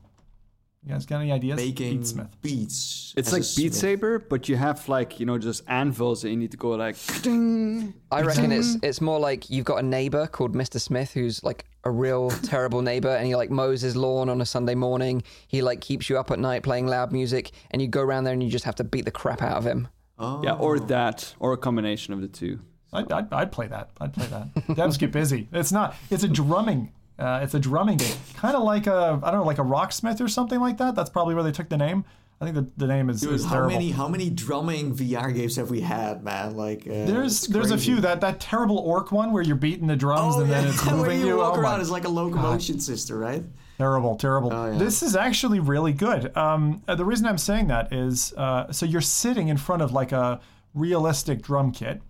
You 0.86 0.92
guys 0.92 1.04
got 1.04 1.20
any 1.20 1.32
ideas? 1.32 1.56
Making 1.56 1.98
Beatsmith. 1.98 2.28
beats. 2.42 3.12
It's 3.16 3.32
like 3.32 3.42
Beat. 3.56 3.74
Saber, 3.74 4.20
but 4.20 4.48
you 4.48 4.54
have 4.54 4.88
like 4.88 5.18
you 5.18 5.26
know 5.26 5.36
just 5.36 5.64
anvils 5.66 6.22
and 6.22 6.32
you 6.32 6.38
need 6.38 6.52
to 6.52 6.56
go 6.56 6.70
like. 6.70 6.94
ding. 7.22 7.92
I 8.12 8.22
reckon 8.22 8.52
it's 8.52 8.76
it's 8.84 9.00
more 9.00 9.18
like 9.18 9.50
you've 9.50 9.64
got 9.64 9.80
a 9.80 9.82
neighbor 9.82 10.28
called 10.28 10.54
Mr. 10.54 10.80
Smith 10.80 11.12
who's 11.12 11.42
like 11.42 11.64
a 11.82 11.90
real 11.90 12.30
terrible 12.44 12.82
neighbor 12.82 13.08
and 13.08 13.26
he 13.26 13.34
like 13.34 13.50
mows 13.50 13.80
his 13.80 13.96
lawn 13.96 14.28
on 14.28 14.40
a 14.40 14.46
Sunday 14.46 14.76
morning. 14.76 15.24
He 15.48 15.60
like 15.60 15.80
keeps 15.80 16.08
you 16.08 16.18
up 16.18 16.30
at 16.30 16.38
night 16.38 16.62
playing 16.62 16.86
loud 16.86 17.10
music 17.10 17.50
and 17.72 17.82
you 17.82 17.88
go 17.88 18.00
around 18.00 18.22
there 18.22 18.32
and 18.32 18.42
you 18.42 18.48
just 18.48 18.64
have 18.64 18.76
to 18.76 18.84
beat 18.84 19.06
the 19.06 19.10
crap 19.10 19.42
out 19.42 19.56
of 19.56 19.66
him. 19.66 19.88
Oh. 20.20 20.40
Yeah, 20.44 20.52
or 20.54 20.78
that, 20.78 21.34
or 21.40 21.52
a 21.52 21.56
combination 21.58 22.14
of 22.14 22.20
the 22.20 22.28
two. 22.28 22.60
I'd, 22.92 23.10
I'd, 23.12 23.32
I'd 23.32 23.52
play 23.52 23.66
that. 23.66 23.90
I'd 24.00 24.14
play 24.14 24.26
that. 24.26 24.54
Devs 24.68 24.98
get 24.98 25.10
busy. 25.12 25.48
It's 25.52 25.72
not. 25.72 25.96
It's 26.10 26.22
a 26.22 26.28
drumming. 26.28 26.92
Uh, 27.18 27.40
it's 27.42 27.54
a 27.54 27.58
drumming 27.58 27.96
game, 27.96 28.16
kind 28.36 28.54
of 28.54 28.62
like 28.62 28.86
a 28.86 29.18
I 29.22 29.30
don't 29.30 29.40
know, 29.40 29.46
like 29.46 29.58
a 29.58 29.62
rocksmith 29.62 30.20
or 30.20 30.28
something 30.28 30.60
like 30.60 30.76
that. 30.78 30.94
That's 30.94 31.10
probably 31.10 31.34
where 31.34 31.44
they 31.44 31.52
took 31.52 31.68
the 31.68 31.78
name. 31.78 32.04
I 32.38 32.44
think 32.44 32.54
the, 32.54 32.70
the 32.76 32.86
name 32.86 33.08
is, 33.08 33.22
Dude, 33.22 33.32
is 33.32 33.44
how 33.46 33.52
terrible. 33.52 33.70
many 33.72 33.90
how 33.90 34.08
many 34.08 34.28
drumming 34.28 34.94
VR 34.94 35.34
games 35.34 35.56
have 35.56 35.70
we 35.70 35.80
had, 35.80 36.22
man? 36.22 36.54
Like 36.54 36.80
uh, 36.86 36.90
there's 37.06 37.46
there's 37.46 37.70
a 37.70 37.78
few 37.78 38.00
that 38.02 38.20
that 38.20 38.40
terrible 38.40 38.76
orc 38.78 39.10
one 39.12 39.32
where 39.32 39.42
you're 39.42 39.56
beating 39.56 39.86
the 39.86 39.96
drums 39.96 40.34
Oh, 40.36 40.40
and 40.40 40.50
yeah, 40.50 40.60
then 40.60 40.68
it's 40.68 40.84
moving 40.90 41.20
you 41.20 41.26
you. 41.28 41.36
walk 41.38 41.56
Oh 41.56 41.60
around 41.62 41.80
is 41.80 41.90
like 41.90 42.04
a 42.04 42.10
locomotion 42.10 42.78
system, 42.78 43.16
right? 43.16 43.42
Terrible, 43.78 44.16
terrible. 44.16 44.52
Oh, 44.52 44.72
yeah. 44.72 44.78
This 44.78 45.02
is 45.02 45.16
actually 45.16 45.60
really 45.60 45.92
good. 45.92 46.34
Um, 46.36 46.82
uh, 46.88 46.94
the 46.94 47.04
reason 47.06 47.24
I'm 47.26 47.38
saying 47.38 47.68
that 47.68 47.92
is 47.92 48.34
uh, 48.36 48.70
so 48.70 48.84
you're 48.84 49.00
sitting 49.00 49.48
in 49.48 49.56
front 49.56 49.80
of 49.80 49.92
like 49.92 50.12
a 50.12 50.40
realistic 50.74 51.40
drum 51.40 51.72
kit, 51.72 52.02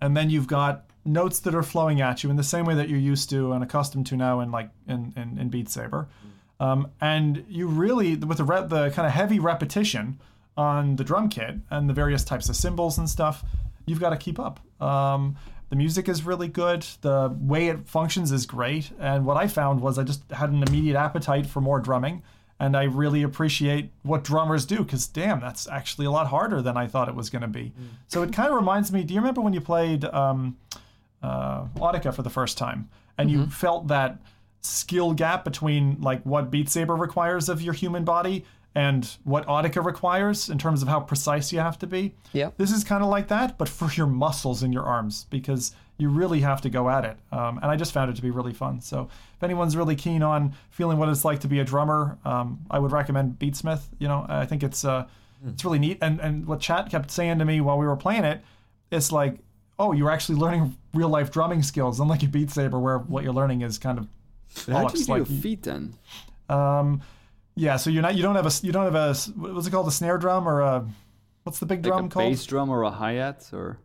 and 0.00 0.16
then 0.16 0.30
you've 0.30 0.48
got 0.48 0.87
notes 1.08 1.40
that 1.40 1.54
are 1.54 1.62
flowing 1.62 2.00
at 2.00 2.22
you 2.22 2.30
in 2.30 2.36
the 2.36 2.44
same 2.44 2.64
way 2.64 2.74
that 2.74 2.88
you're 2.88 2.98
used 2.98 3.30
to 3.30 3.52
and 3.52 3.64
accustomed 3.64 4.06
to 4.06 4.16
now 4.16 4.40
in 4.40 4.50
like 4.50 4.70
in 4.86 5.12
in, 5.16 5.38
in 5.38 5.48
Beat 5.48 5.68
Saber. 5.68 6.08
Um, 6.60 6.90
and 7.00 7.44
you 7.48 7.68
really, 7.68 8.16
with 8.16 8.38
the, 8.38 8.44
re- 8.44 8.66
the 8.66 8.90
kind 8.90 9.06
of 9.06 9.12
heavy 9.12 9.38
repetition 9.38 10.18
on 10.56 10.96
the 10.96 11.04
drum 11.04 11.28
kit 11.28 11.56
and 11.70 11.88
the 11.88 11.94
various 11.94 12.24
types 12.24 12.48
of 12.48 12.56
cymbals 12.56 12.98
and 12.98 13.08
stuff, 13.08 13.44
you've 13.86 14.00
got 14.00 14.10
to 14.10 14.16
keep 14.16 14.40
up. 14.40 14.60
Um, 14.82 15.36
the 15.70 15.76
music 15.76 16.08
is 16.08 16.24
really 16.24 16.48
good. 16.48 16.84
The 17.02 17.34
way 17.38 17.68
it 17.68 17.88
functions 17.88 18.32
is 18.32 18.46
great. 18.46 18.90
And 18.98 19.24
what 19.24 19.36
I 19.36 19.46
found 19.46 19.80
was 19.80 19.98
I 19.98 20.02
just 20.02 20.28
had 20.32 20.50
an 20.50 20.62
immediate 20.62 20.96
appetite 20.96 21.46
for 21.46 21.60
more 21.60 21.78
drumming. 21.78 22.22
And 22.60 22.76
I 22.76 22.84
really 22.84 23.22
appreciate 23.22 23.92
what 24.02 24.24
drummers 24.24 24.66
do 24.66 24.78
because, 24.78 25.06
damn, 25.06 25.40
that's 25.40 25.68
actually 25.68 26.06
a 26.06 26.10
lot 26.10 26.26
harder 26.26 26.60
than 26.60 26.76
I 26.76 26.88
thought 26.88 27.08
it 27.08 27.14
was 27.14 27.30
going 27.30 27.42
to 27.42 27.48
be. 27.48 27.72
So 28.08 28.22
it 28.22 28.32
kind 28.32 28.48
of 28.48 28.56
reminds 28.56 28.90
me 28.90 29.04
do 29.04 29.14
you 29.14 29.20
remember 29.20 29.40
when 29.40 29.52
you 29.52 29.60
played 29.60 30.04
um, 30.06 30.56
uh, 31.22 31.64
Audica 31.76 32.14
for 32.14 32.22
the 32.22 32.30
first 32.30 32.56
time 32.58 32.88
and 33.18 33.30
you 33.30 33.46
felt 33.46 33.88
that 33.88 34.18
skill 34.60 35.12
gap 35.12 35.44
between 35.44 36.00
like 36.00 36.22
what 36.22 36.50
Beat 36.50 36.68
Saber 36.68 36.94
requires 36.94 37.48
of 37.48 37.60
your 37.60 37.74
human 37.74 38.04
body 38.04 38.44
and 38.74 39.16
what 39.24 39.46
Audica 39.46 39.84
requires 39.84 40.48
in 40.48 40.58
terms 40.58 40.82
of 40.82 40.88
how 40.88 41.00
precise 41.00 41.52
you 41.52 41.58
have 41.58 41.78
to 41.80 41.86
be. 41.86 42.14
Yeah. 42.32 42.50
This 42.56 42.70
is 42.70 42.84
kind 42.84 43.02
of 43.02 43.10
like 43.10 43.28
that, 43.28 43.58
but 43.58 43.68
for 43.68 43.90
your 43.92 44.06
muscles 44.06 44.62
in 44.62 44.72
your 44.72 44.84
arms 44.84 45.26
because 45.30 45.74
you 45.96 46.08
really 46.08 46.40
have 46.40 46.60
to 46.60 46.70
go 46.70 46.88
at 46.88 47.04
it. 47.04 47.16
Um, 47.32 47.58
and 47.58 47.66
I 47.66 47.76
just 47.76 47.92
found 47.92 48.10
it 48.10 48.16
to 48.16 48.22
be 48.22 48.30
really 48.30 48.52
fun. 48.52 48.80
So 48.80 49.08
if 49.36 49.42
anyone's 49.42 49.76
really 49.76 49.96
keen 49.96 50.22
on 50.22 50.54
feeling 50.70 50.98
what 50.98 51.08
it's 51.08 51.24
like 51.24 51.40
to 51.40 51.48
be 51.48 51.58
a 51.58 51.64
drummer, 51.64 52.18
um, 52.24 52.60
I 52.70 52.78
would 52.78 52.92
recommend 52.92 53.38
Beatsmith. 53.38 53.82
You 53.98 54.06
know, 54.06 54.24
I 54.28 54.46
think 54.46 54.62
it's 54.62 54.84
uh, 54.84 55.06
it's 55.46 55.64
really 55.64 55.80
neat. 55.80 55.98
And 56.00 56.20
and 56.20 56.46
what 56.46 56.60
Chat 56.60 56.88
kept 56.88 57.10
saying 57.10 57.40
to 57.40 57.44
me 57.44 57.60
while 57.60 57.78
we 57.78 57.86
were 57.86 57.96
playing 57.96 58.24
it, 58.24 58.42
it's 58.92 59.10
like, 59.10 59.40
oh, 59.78 59.92
you're 59.92 60.10
actually 60.10 60.38
learning 60.38 60.76
real 60.94 61.08
life 61.08 61.30
drumming 61.30 61.62
skills, 61.62 62.00
unlike 62.00 62.22
a 62.22 62.26
Beat 62.26 62.50
Saber 62.50 62.78
where 62.78 62.98
what 62.98 63.22
you're 63.24 63.32
learning 63.32 63.62
is 63.62 63.78
kind 63.78 63.98
of 63.98 64.06
How 64.66 64.88
do 64.88 64.98
you 64.98 65.04
bollocks, 65.04 65.06
do 65.06 65.12
like 65.12 65.28
your 65.30 65.38
feet 65.40 65.62
then? 65.62 65.94
um, 66.48 67.00
yeah, 67.54 67.76
so 67.76 67.90
you're 67.90 68.02
not 68.02 68.14
you 68.14 68.22
don't 68.22 68.36
have 68.36 68.46
a 68.46 68.52
you 68.66 68.72
don't 68.72 68.84
have 68.84 68.94
a 68.94 69.14
what's 69.36 69.66
it 69.66 69.70
called 69.70 69.88
a 69.88 69.90
snare 69.90 70.16
drum 70.18 70.48
or 70.48 70.60
a 70.60 70.86
what's 71.42 71.58
the 71.58 71.66
big 71.66 71.84
Like 71.84 71.90
drum 71.92 72.04
a 72.06 72.08
called? 72.08 72.30
bass 72.30 72.44
drum 72.46 72.70
or 72.70 72.82
a 72.84 72.90
hi 72.90 73.14
hat 73.14 73.48
or? 73.52 73.78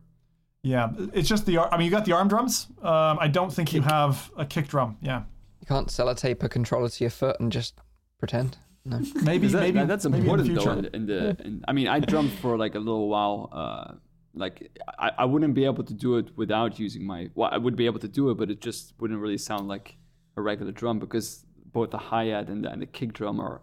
Yeah, 0.62 0.92
it's 1.14 1.28
just 1.28 1.46
the 1.46 1.58
I 1.60 1.78
mean 1.78 1.86
you 1.86 1.92
got 1.92 2.06
the 2.06 2.14
arm 2.14 2.28
drums. 2.28 2.68
Um, 2.82 3.18
I 3.20 3.28
don't 3.28 3.52
think 3.52 3.74
you 3.74 3.82
have 3.82 4.32
a 4.38 4.46
kick 4.46 4.68
drum. 4.68 4.98
Yeah, 5.02 5.24
You 5.60 5.68
can't 5.68 5.88
sellotape 5.90 6.42
a 6.44 6.50
controller 6.50 6.88
to 6.90 7.04
your 7.04 7.12
foot 7.12 7.40
and 7.40 7.52
just 7.52 7.74
pretend. 8.20 8.58
No. 8.86 9.00
maybe 9.24 9.48
that, 9.48 9.60
maybe 9.62 9.80
that- 9.80 9.88
that's 9.88 10.06
maybe 10.06 10.20
important 10.20 10.50
in 10.50 10.56
the 10.56 10.62
though. 10.64 10.72
In, 10.72 10.86
in 10.94 11.06
the, 11.06 11.38
in, 11.44 11.64
I 11.68 11.72
mean, 11.74 11.88
I 11.88 12.00
drummed 12.00 12.32
for 12.34 12.58
like 12.58 12.76
a 12.76 12.80
little 12.80 13.08
while. 13.10 13.50
Uh, 13.52 13.94
like 14.36 14.78
I, 15.00 15.12
I 15.20 15.25
wouldn't 15.25 15.54
be 15.54 15.66
able 15.66 15.84
to 15.84 15.94
do 15.94 16.18
it 16.18 16.36
without 16.36 16.80
using 16.80 17.06
my. 17.06 17.30
Well, 17.36 17.50
I 17.52 17.58
would 17.58 17.75
be 17.75 17.86
able 17.86 18.00
to 18.00 18.08
do 18.08 18.30
it, 18.32 18.36
but 18.38 18.50
it 18.50 18.62
just 18.62 18.94
wouldn't 19.00 19.20
really 19.20 19.38
sound 19.38 19.68
like 19.68 19.96
a 20.38 20.42
regular 20.42 20.72
drum 20.72 21.00
because 21.00 21.46
both 21.72 21.92
the 21.92 21.98
hi 21.98 22.25
hat 22.25 22.50
and 22.50 22.63
the, 22.63 22.72
and 22.72 22.82
the 22.82 22.86
kick 22.88 23.13
drum 23.13 23.40
are 23.40 23.62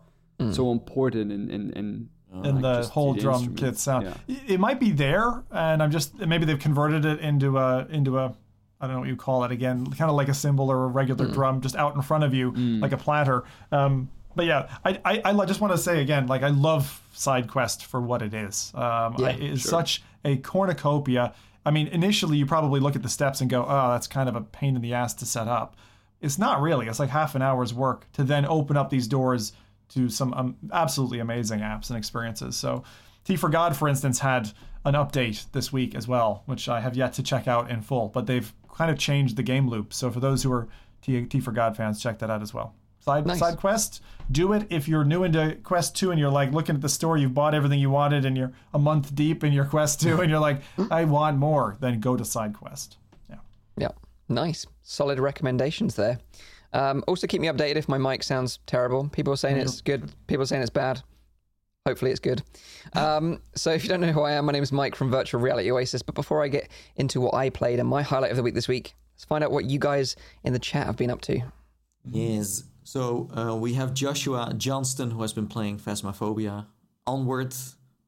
so 0.52 0.70
important 0.72 1.30
in 1.32 1.50
in, 1.50 1.70
in 1.72 2.08
in 2.44 2.60
like, 2.60 2.82
the 2.84 2.88
whole 2.88 3.12
the 3.14 3.20
drum 3.20 3.54
kit 3.56 3.76
sound. 3.76 4.06
Yeah. 4.06 4.14
It- 4.36 4.52
It 4.54 4.60
might 4.60 4.78
be 4.80 4.90
there, 4.92 5.42
and 5.50 5.82
I'm 5.82 5.90
just 5.90 6.18
maybe 6.18 6.44
they've 6.46 6.58
converted 6.58 7.04
it 7.04 7.20
into 7.20 7.58
a 7.58 7.86
into 7.90 8.18
a 8.18 8.34
I 8.80 8.86
don't 8.86 8.94
know 8.94 9.00
what 9.00 9.08
you 9.08 9.16
call 9.16 9.44
it 9.44 9.50
again, 9.52 9.84
kind 9.86 10.08
of 10.10 10.16
like 10.16 10.28
a 10.28 10.34
cymbal 10.34 10.70
or 10.70 10.84
a 10.84 10.86
regular 10.86 11.26
Mm. 11.26 11.34
drum, 11.34 11.60
just 11.60 11.76
out 11.76 11.94
in 11.96 12.00
front 12.02 12.24
of 12.24 12.32
you, 12.32 12.52
like 12.52 12.92
a 12.92 12.96
platter. 12.96 13.44
Um, 13.70 14.08
but 14.34 14.46
yeah, 14.46 14.68
I, 14.84 14.98
I, 15.04 15.20
I 15.24 15.44
just 15.44 15.60
want 15.60 15.72
to 15.74 15.78
say 15.78 16.00
again, 16.00 16.28
like 16.28 16.42
I 16.42 16.48
love 16.48 17.02
Side 17.12 17.46
Quest 17.48 17.84
for 17.84 18.00
what 18.00 18.22
it 18.22 18.32
is. 18.32 18.72
Um, 18.74 19.16
I, 19.22 19.36
it's 19.38 19.68
such 19.68 20.02
a 20.24 20.36
cornucopia. 20.36 21.34
I 21.64 21.70
mean, 21.70 21.88
initially 21.88 22.38
you 22.38 22.46
probably 22.46 22.80
look 22.80 22.96
at 22.96 23.02
the 23.02 23.08
steps 23.08 23.40
and 23.40 23.50
go, 23.50 23.64
"Oh, 23.66 23.90
that's 23.90 24.06
kind 24.06 24.28
of 24.28 24.36
a 24.36 24.40
pain 24.40 24.76
in 24.76 24.82
the 24.82 24.94
ass 24.94 25.14
to 25.14 25.26
set 25.26 25.48
up." 25.48 25.76
It's 26.20 26.38
not 26.38 26.60
really. 26.60 26.86
It's 26.86 26.98
like 26.98 27.10
half 27.10 27.34
an 27.34 27.42
hour's 27.42 27.72
work 27.72 28.10
to 28.12 28.24
then 28.24 28.44
open 28.44 28.76
up 28.76 28.90
these 28.90 29.08
doors 29.08 29.52
to 29.90 30.08
some 30.08 30.34
um, 30.34 30.56
absolutely 30.72 31.18
amazing 31.18 31.60
apps 31.60 31.88
and 31.88 31.96
experiences. 31.96 32.56
So, 32.56 32.84
Tea 33.24 33.36
for 33.36 33.48
God, 33.48 33.76
for 33.76 33.88
instance, 33.88 34.18
had 34.18 34.50
an 34.84 34.94
update 34.94 35.50
this 35.52 35.72
week 35.72 35.94
as 35.94 36.08
well, 36.08 36.42
which 36.46 36.68
I 36.68 36.80
have 36.80 36.96
yet 36.96 37.12
to 37.14 37.22
check 37.22 37.46
out 37.48 37.70
in 37.70 37.82
full. 37.82 38.08
But 38.08 38.26
they've 38.26 38.52
kind 38.74 38.90
of 38.90 38.98
changed 38.98 39.36
the 39.36 39.42
game 39.42 39.68
loop. 39.68 39.92
So 39.92 40.10
for 40.10 40.20
those 40.20 40.42
who 40.42 40.52
are 40.52 40.68
T, 41.02 41.24
Tea 41.26 41.40
for 41.40 41.52
God 41.52 41.76
fans, 41.76 42.02
check 42.02 42.18
that 42.20 42.30
out 42.30 42.42
as 42.42 42.54
well. 42.54 42.74
Side 43.00 43.26
Nice. 43.26 43.38
side 43.38 43.56
quest, 43.56 44.02
do 44.30 44.52
it 44.52 44.66
if 44.68 44.86
you're 44.86 45.04
new 45.04 45.24
into 45.24 45.56
Quest 45.62 45.96
Two 45.96 46.10
and 46.10 46.20
you're 46.20 46.30
like 46.30 46.52
looking 46.52 46.74
at 46.74 46.82
the 46.82 46.88
store, 46.88 47.16
you've 47.16 47.32
bought 47.34 47.54
everything 47.54 47.78
you 47.80 47.88
wanted, 47.90 48.24
and 48.26 48.36
you're 48.36 48.52
a 48.74 48.78
month 48.78 49.14
deep 49.14 49.42
in 49.42 49.52
your 49.52 49.64
Quest 49.64 50.00
Two, 50.02 50.20
and 50.20 50.30
you're 50.30 50.38
like, 50.40 50.60
I 50.90 51.04
want 51.04 51.38
more. 51.38 51.76
Then 51.80 51.98
go 52.00 52.14
to 52.16 52.24
Side 52.24 52.54
Quest. 52.54 52.98
Yeah. 53.30 53.36
Yeah, 53.78 53.88
nice, 54.28 54.66
solid 54.82 55.18
recommendations 55.18 55.94
there. 55.96 56.18
Um, 56.74 57.02
also, 57.08 57.26
keep 57.26 57.40
me 57.40 57.48
updated 57.48 57.76
if 57.76 57.88
my 57.88 57.98
mic 57.98 58.22
sounds 58.22 58.58
terrible. 58.66 59.08
People 59.08 59.32
are 59.32 59.36
saying 59.36 59.56
it's 59.56 59.80
good. 59.80 60.12
People 60.26 60.42
are 60.42 60.46
saying 60.46 60.60
it's 60.62 60.70
bad. 60.70 61.02
Hopefully, 61.86 62.10
it's 62.10 62.20
good. 62.20 62.42
Um, 62.92 63.40
so, 63.54 63.70
if 63.72 63.82
you 63.82 63.88
don't 63.88 64.02
know 64.02 64.12
who 64.12 64.20
I 64.20 64.32
am, 64.32 64.44
my 64.44 64.52
name 64.52 64.62
is 64.62 64.70
Mike 64.70 64.94
from 64.94 65.10
Virtual 65.10 65.40
Reality 65.40 65.72
Oasis. 65.72 66.02
But 66.02 66.14
before 66.14 66.44
I 66.44 66.48
get 66.48 66.68
into 66.96 67.20
what 67.22 67.32
I 67.34 67.48
played 67.48 67.80
and 67.80 67.88
my 67.88 68.02
highlight 68.02 68.30
of 68.30 68.36
the 68.36 68.42
week 68.42 68.54
this 68.54 68.68
week, 68.68 68.94
let's 69.14 69.24
find 69.24 69.42
out 69.42 69.50
what 69.50 69.64
you 69.64 69.78
guys 69.78 70.14
in 70.44 70.52
the 70.52 70.58
chat 70.58 70.86
have 70.86 70.96
been 70.96 71.10
up 71.10 71.22
to. 71.22 71.40
Yes. 72.04 72.64
So 72.84 73.28
uh, 73.36 73.56
we 73.56 73.74
have 73.74 73.94
Joshua 73.94 74.52
Johnston 74.56 75.10
who 75.10 75.22
has 75.22 75.32
been 75.32 75.46
playing 75.46 75.78
Phasmophobia, 75.78 76.66
Onward, 77.06 77.54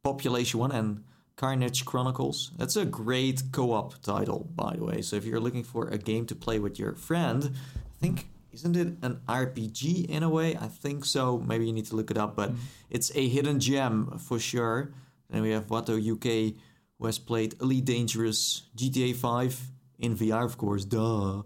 Population 0.02 0.60
One, 0.60 0.72
and 0.72 1.04
Karnage 1.36 1.84
Chronicles. 1.84 2.52
That's 2.56 2.76
a 2.76 2.84
great 2.84 3.42
co-op 3.52 4.00
title, 4.02 4.48
by 4.54 4.76
the 4.76 4.84
way. 4.84 5.02
So 5.02 5.16
if 5.16 5.24
you're 5.24 5.40
looking 5.40 5.64
for 5.64 5.88
a 5.88 5.98
game 5.98 6.26
to 6.26 6.34
play 6.34 6.58
with 6.58 6.78
your 6.78 6.94
friend, 6.94 7.50
I 7.54 7.98
think 8.00 8.28
isn't 8.52 8.76
it 8.76 8.98
an 9.02 9.20
RPG 9.28 10.06
in 10.06 10.22
a 10.22 10.28
way? 10.28 10.56
I 10.56 10.68
think 10.68 11.04
so. 11.04 11.38
Maybe 11.38 11.66
you 11.66 11.72
need 11.72 11.86
to 11.86 11.96
look 11.96 12.10
it 12.10 12.18
up, 12.18 12.36
but 12.36 12.52
it's 12.90 13.10
a 13.14 13.26
hidden 13.28 13.60
gem 13.60 14.18
for 14.18 14.38
sure. 14.38 14.92
Then 15.30 15.42
we 15.42 15.50
have 15.50 15.68
Watto 15.68 15.96
UK 15.96 16.54
who 16.98 17.06
has 17.06 17.18
played 17.18 17.54
Elite 17.60 17.84
Dangerous, 17.84 18.62
GTA 18.76 19.16
5 19.16 19.60
in 19.98 20.16
VR, 20.16 20.44
of 20.44 20.58
course. 20.58 20.84
Duh. 20.84 21.42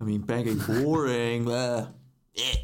I 0.00 0.04
mean, 0.04 0.22
Pancake 0.24 0.66
boring. 0.66 1.44
Blah. 2.38 2.46
Eh. 2.46 2.56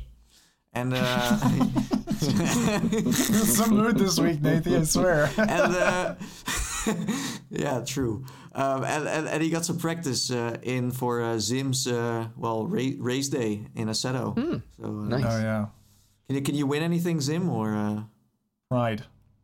And 0.76 0.92
uh, 0.94 1.37
Some 3.12 3.76
mood 3.76 3.96
this 3.98 4.18
week, 4.18 4.40
Nathan. 4.42 4.80
I 4.80 4.84
swear. 4.84 5.30
and 5.38 5.50
uh, 5.76 6.14
yeah, 7.50 7.82
true. 7.87 8.24
Um, 8.54 8.84
and, 8.84 9.06
and 9.08 9.28
and 9.28 9.42
he 9.42 9.50
got 9.50 9.64
some 9.64 9.78
practice 9.78 10.30
uh, 10.30 10.56
in 10.62 10.90
for 10.90 11.22
uh, 11.22 11.38
Zim's 11.38 11.87
uh, 11.87 12.26
well 12.37 12.66
ra- 12.66 12.96
race 12.98 13.28
day 13.28 13.66
in 13.74 13.88
Assetto. 13.88 14.34
So 14.76 14.84
uh, 14.84 14.88
Nice. 14.88 15.24
oh 15.26 15.38
yeah. 15.42 15.66
can 16.26 16.37
you 16.37 16.42
can 16.42 16.54
you 16.54 16.66
win 16.66 16.82
anything, 16.82 17.20
Zim 17.20 17.48
or 17.48 17.74
uh, 17.74 18.02
Pride. 18.70 19.02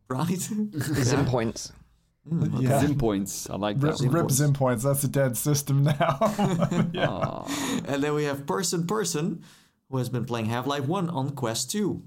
right? 0.09 0.29
Zim 0.41 1.27
points. 1.27 1.73
Yeah. 2.59 2.81
Zim 2.81 2.97
points. 2.99 3.49
I 3.51 3.57
like 3.57 3.77
Rip, 3.81 3.97
that. 3.97 4.05
one. 4.07 4.15
rip 4.15 4.31
Zim 4.31 4.53
points. 4.53 4.83
That's 4.85 5.03
a 5.05 5.09
dead 5.09 5.37
system 5.37 5.85
now. 5.85 6.19
Aw. 6.21 7.83
and 7.87 8.03
then 8.03 8.15
we 8.15 8.25
have 8.25 8.47
Person 8.47 8.87
Person, 8.87 9.43
who 9.91 9.99
has 9.99 10.09
been 10.09 10.25
playing 10.25 10.47
Half 10.47 10.67
Life 10.67 10.87
One 10.87 11.11
on 11.11 11.31
Quest 11.31 11.71
Two. 11.71 12.03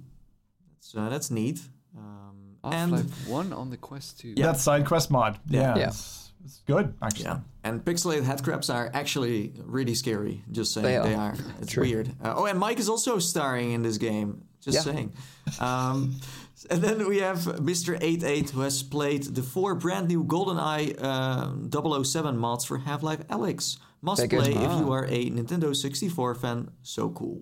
That's 0.76 0.96
uh, 0.96 1.10
that's 1.10 1.30
neat. 1.32 1.60
Um, 1.98 2.58
and 2.64 2.92
Half-Life 2.92 3.28
One 3.28 3.54
on 3.54 3.70
the 3.70 3.78
Quest 3.78 4.20
2. 4.22 4.34
Yeah. 4.38 4.46
That's 4.48 4.62
side 4.64 4.86
quest 4.86 5.12
mod. 5.12 5.38
Yeah. 5.48 5.76
Yeah. 5.78 5.88
It's, 5.88 6.32
it's 6.46 6.62
good 6.66 6.94
actually. 7.02 7.26
Yeah, 7.26 7.40
and 7.64 7.84
pixelated 7.86 8.24
headcrabs 8.24 8.74
are 8.74 8.90
actually 8.94 9.54
really 9.64 9.96
scary. 9.96 10.44
Just 10.52 10.74
saying, 10.74 10.86
They 10.86 11.10
they 11.10 11.16
are. 11.16 11.32
are. 11.32 11.36
It's 11.62 11.72
True. 11.74 11.84
weird. 11.84 12.10
Uh, 12.24 12.34
oh, 12.38 12.46
and 12.46 12.58
Mike 12.60 12.80
is 12.80 12.90
also 12.90 13.20
starring 13.20 13.72
in 13.72 13.82
this 13.84 13.98
game. 13.98 14.44
Just 14.62 14.76
Yeah. 14.78 14.82
saying. 14.94 15.14
Um, 15.60 16.16
and 16.72 16.82
then 16.82 17.08
we 17.08 17.20
have 17.20 17.40
Mr. 17.60 17.98
88 18.02 18.50
who 18.52 18.62
has 18.62 18.82
played 18.84 19.24
the 19.36 19.44
four 19.44 19.76
brand 19.76 20.08
new 20.08 20.24
GoldenEye 20.24 20.96
uh, 21.02 22.04
007 22.04 22.38
mods 22.38 22.64
for 22.66 22.78
Half-Life 22.78 23.28
Alyx. 23.28 23.78
Must 24.02 24.20
They're 24.20 24.40
play 24.42 24.52
if 24.54 24.70
Ah. 24.72 24.80
you 24.80 24.92
are 24.92 25.06
a 25.06 25.30
Nintendo 25.30 25.74
64 25.76 26.36
fan. 26.36 26.72
So 26.82 27.10
cool. 27.10 27.42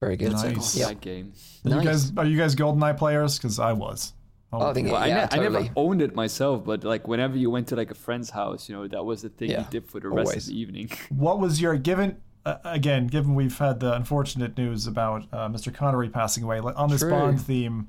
Very 0.00 0.16
good. 0.16 0.32
Nice. 0.32 0.76
Yeah. 0.76 0.88
That 0.88 1.00
game. 1.00 1.32
Are 1.64 1.68
Nice. 1.70 1.84
you 1.84 1.90
guys 1.90 2.12
are 2.16 2.24
you 2.26 2.38
guys 2.38 2.56
GoldenEye 2.56 2.96
players? 2.96 3.36
Because 3.38 3.58
I 3.58 3.72
was. 3.72 4.12
Oh, 4.52 4.68
I 4.68 4.72
think 4.72 4.88
Well, 4.90 4.96
I, 5.00 5.06
yeah, 5.06 5.14
ne- 5.14 5.22
I 5.24 5.26
totally. 5.26 5.62
never 5.64 5.74
owned 5.76 6.02
it 6.02 6.14
myself, 6.16 6.64
but 6.64 6.82
like 6.82 7.06
whenever 7.06 7.36
you 7.38 7.50
went 7.50 7.68
to 7.68 7.76
like 7.76 7.90
a 7.92 7.94
friend's 7.94 8.30
house, 8.30 8.68
you 8.68 8.74
know, 8.74 8.88
that 8.88 9.04
was 9.04 9.22
the 9.22 9.28
thing 9.28 9.50
Yeah, 9.50 9.60
you 9.60 9.66
did 9.70 9.86
for 9.86 10.00
the 10.00 10.08
rest 10.08 10.28
always. 10.28 10.48
of 10.48 10.54
the 10.54 10.60
evening. 10.60 10.90
What 11.10 11.38
was 11.38 11.60
your 11.60 11.76
given? 11.76 12.16
Uh, 12.44 12.56
again, 12.64 13.06
given 13.06 13.34
we've 13.34 13.56
had 13.58 13.78
the 13.80 13.94
unfortunate 13.94 14.56
news 14.56 14.86
about 14.86 15.24
uh, 15.32 15.48
Mr. 15.50 15.72
Connery 15.72 16.08
passing 16.08 16.42
away 16.42 16.58
like, 16.60 16.76
on 16.78 16.88
this 16.88 17.02
True. 17.02 17.10
Bond 17.10 17.40
theme, 17.40 17.88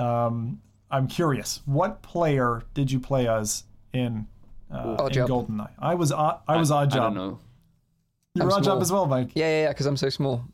um, 0.00 0.60
I'm 0.90 1.06
curious. 1.06 1.60
What 1.64 2.02
player 2.02 2.64
did 2.74 2.90
you 2.90 2.98
play 2.98 3.28
as 3.28 3.62
in 3.94 4.26
uh, 4.70 4.96
Odd 4.98 5.16
in 5.16 5.26
GoldenEye? 5.26 5.70
I 5.78 5.94
was 5.94 6.10
odd, 6.12 6.40
I 6.48 6.56
was 6.56 6.70
Odd 6.72 6.88
I 6.88 6.96
Job. 6.96 7.14
don't 7.14 7.14
know. 7.14 7.38
You 8.34 8.42
were 8.42 8.50
I'm 8.50 8.56
Odd 8.58 8.64
small. 8.64 8.74
Job 8.76 8.82
as 8.82 8.92
well, 8.92 9.06
Mike. 9.06 9.30
Yeah, 9.34 9.46
yeah, 9.46 9.62
yeah. 9.62 9.68
Because 9.68 9.86
I'm 9.86 9.96
so 9.96 10.08
small. 10.10 10.44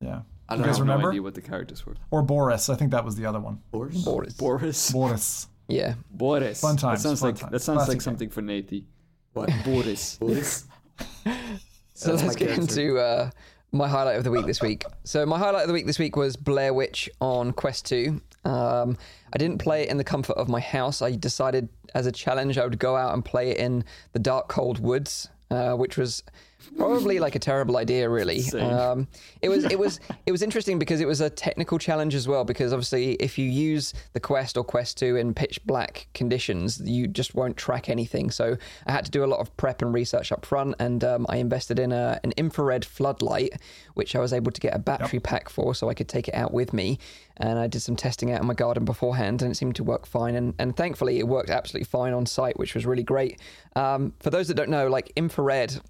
Yeah. 0.00 0.20
I 0.48 0.54
You 0.54 0.58
don't 0.58 0.58
guys 0.58 0.60
I 0.60 0.64
know. 0.64 0.68
have 0.68 0.80
remember? 0.80 1.02
no 1.02 1.08
idea 1.10 1.22
what 1.22 1.34
the 1.34 1.40
characters 1.42 1.84
were. 1.86 1.94
Or 2.10 2.22
Boris. 2.22 2.68
I 2.68 2.74
think 2.74 2.90
that 2.92 3.04
was 3.04 3.16
the 3.16 3.26
other 3.26 3.40
one. 3.40 3.60
Boris? 3.70 4.02
Boris. 4.04 4.34
Boris. 4.34 4.90
Boris. 4.92 5.48
Yeah. 5.68 5.94
Boris. 6.10 6.60
Fun 6.60 6.76
times, 6.76 7.02
That 7.02 7.08
sounds 7.08 7.20
fun 7.20 7.28
like 7.30 7.38
times. 7.40 7.52
that 7.52 7.60
sounds 7.60 7.76
Classic 7.78 7.88
like 7.90 7.96
game. 7.98 8.00
something 8.02 8.30
for 8.30 8.42
Nate. 8.42 8.84
What? 9.34 9.50
Boris. 9.64 10.16
Boris? 10.20 10.64
So 11.94 12.12
That's 12.12 12.22
let's 12.22 12.36
get 12.36 12.50
character. 12.50 12.80
into 12.80 12.98
uh, 13.00 13.30
my 13.72 13.88
highlight 13.88 14.18
of 14.18 14.22
the 14.22 14.30
week 14.30 14.46
this 14.46 14.62
week. 14.62 14.84
So 15.02 15.26
my 15.26 15.36
highlight 15.36 15.62
of 15.62 15.66
the 15.66 15.74
week 15.74 15.84
this 15.84 15.98
week 15.98 16.14
was 16.14 16.36
Blair 16.36 16.72
Witch 16.72 17.10
on 17.20 17.50
Quest 17.52 17.86
2. 17.86 18.20
Um, 18.44 18.96
I 19.32 19.36
didn't 19.38 19.58
play 19.58 19.82
it 19.82 19.88
in 19.88 19.96
the 19.96 20.04
comfort 20.04 20.34
of 20.36 20.48
my 20.48 20.60
house. 20.60 21.02
I 21.02 21.16
decided 21.16 21.68
as 21.96 22.06
a 22.06 22.12
challenge 22.12 22.56
I 22.56 22.62
would 22.62 22.78
go 22.78 22.94
out 22.96 23.14
and 23.14 23.24
play 23.24 23.50
it 23.50 23.56
in 23.56 23.82
the 24.12 24.20
dark, 24.20 24.46
cold 24.46 24.78
woods, 24.78 25.28
uh, 25.50 25.72
which 25.72 25.96
was 25.96 26.22
probably 26.76 27.18
like 27.18 27.34
a 27.34 27.38
terrible 27.38 27.76
idea 27.76 28.08
really. 28.08 28.44
Um, 28.52 29.08
it 29.42 29.48
was 29.48 29.64
it 29.64 29.78
was 29.78 30.00
it 30.26 30.32
was 30.32 30.42
interesting 30.42 30.78
because 30.78 31.00
it 31.00 31.06
was 31.06 31.20
a 31.20 31.30
technical 31.30 31.78
challenge 31.78 32.14
as 32.14 32.28
well 32.28 32.44
because 32.44 32.72
obviously 32.72 33.12
if 33.14 33.38
you 33.38 33.48
use 33.48 33.94
the 34.12 34.20
quest 34.20 34.56
or 34.56 34.64
quest 34.64 34.98
2 34.98 35.16
in 35.16 35.34
pitch 35.34 35.64
black 35.64 36.08
conditions 36.14 36.80
you 36.84 37.06
just 37.06 37.34
won't 37.34 37.56
track 37.56 37.88
anything. 37.88 38.30
So 38.30 38.56
i 38.86 38.92
had 38.92 39.04
to 39.04 39.10
do 39.10 39.24
a 39.24 39.26
lot 39.26 39.40
of 39.40 39.56
prep 39.56 39.82
and 39.82 39.92
research 39.92 40.32
up 40.32 40.44
front 40.44 40.74
and 40.78 41.02
um, 41.04 41.26
i 41.28 41.36
invested 41.36 41.78
in 41.78 41.92
a, 41.92 42.20
an 42.24 42.32
infrared 42.36 42.84
floodlight 42.84 43.54
which 43.94 44.14
i 44.14 44.18
was 44.18 44.32
able 44.32 44.52
to 44.52 44.60
get 44.60 44.74
a 44.74 44.78
battery 44.78 45.08
yep. 45.14 45.22
pack 45.22 45.48
for 45.48 45.74
so 45.74 45.88
i 45.88 45.94
could 45.94 46.08
take 46.08 46.28
it 46.28 46.34
out 46.34 46.52
with 46.52 46.72
me. 46.72 46.98
And 47.36 47.58
i 47.58 47.66
did 47.66 47.80
some 47.80 47.96
testing 47.96 48.32
out 48.32 48.40
in 48.40 48.46
my 48.46 48.54
garden 48.54 48.84
beforehand 48.84 49.42
and 49.42 49.52
it 49.52 49.54
seemed 49.54 49.76
to 49.76 49.84
work 49.84 50.06
fine. 50.06 50.34
And, 50.34 50.54
and 50.58 50.76
thankfully 50.76 51.18
it 51.18 51.28
worked 51.28 51.50
absolutely 51.50 51.84
fine 51.84 52.12
on 52.12 52.26
site 52.26 52.58
which 52.58 52.74
was 52.74 52.86
really 52.86 53.02
great. 53.02 53.40
Um, 53.76 54.12
for 54.20 54.30
those 54.30 54.48
that 54.48 54.54
don't 54.54 54.70
know 54.70 54.88
like 54.88 55.12
infrared 55.16 55.80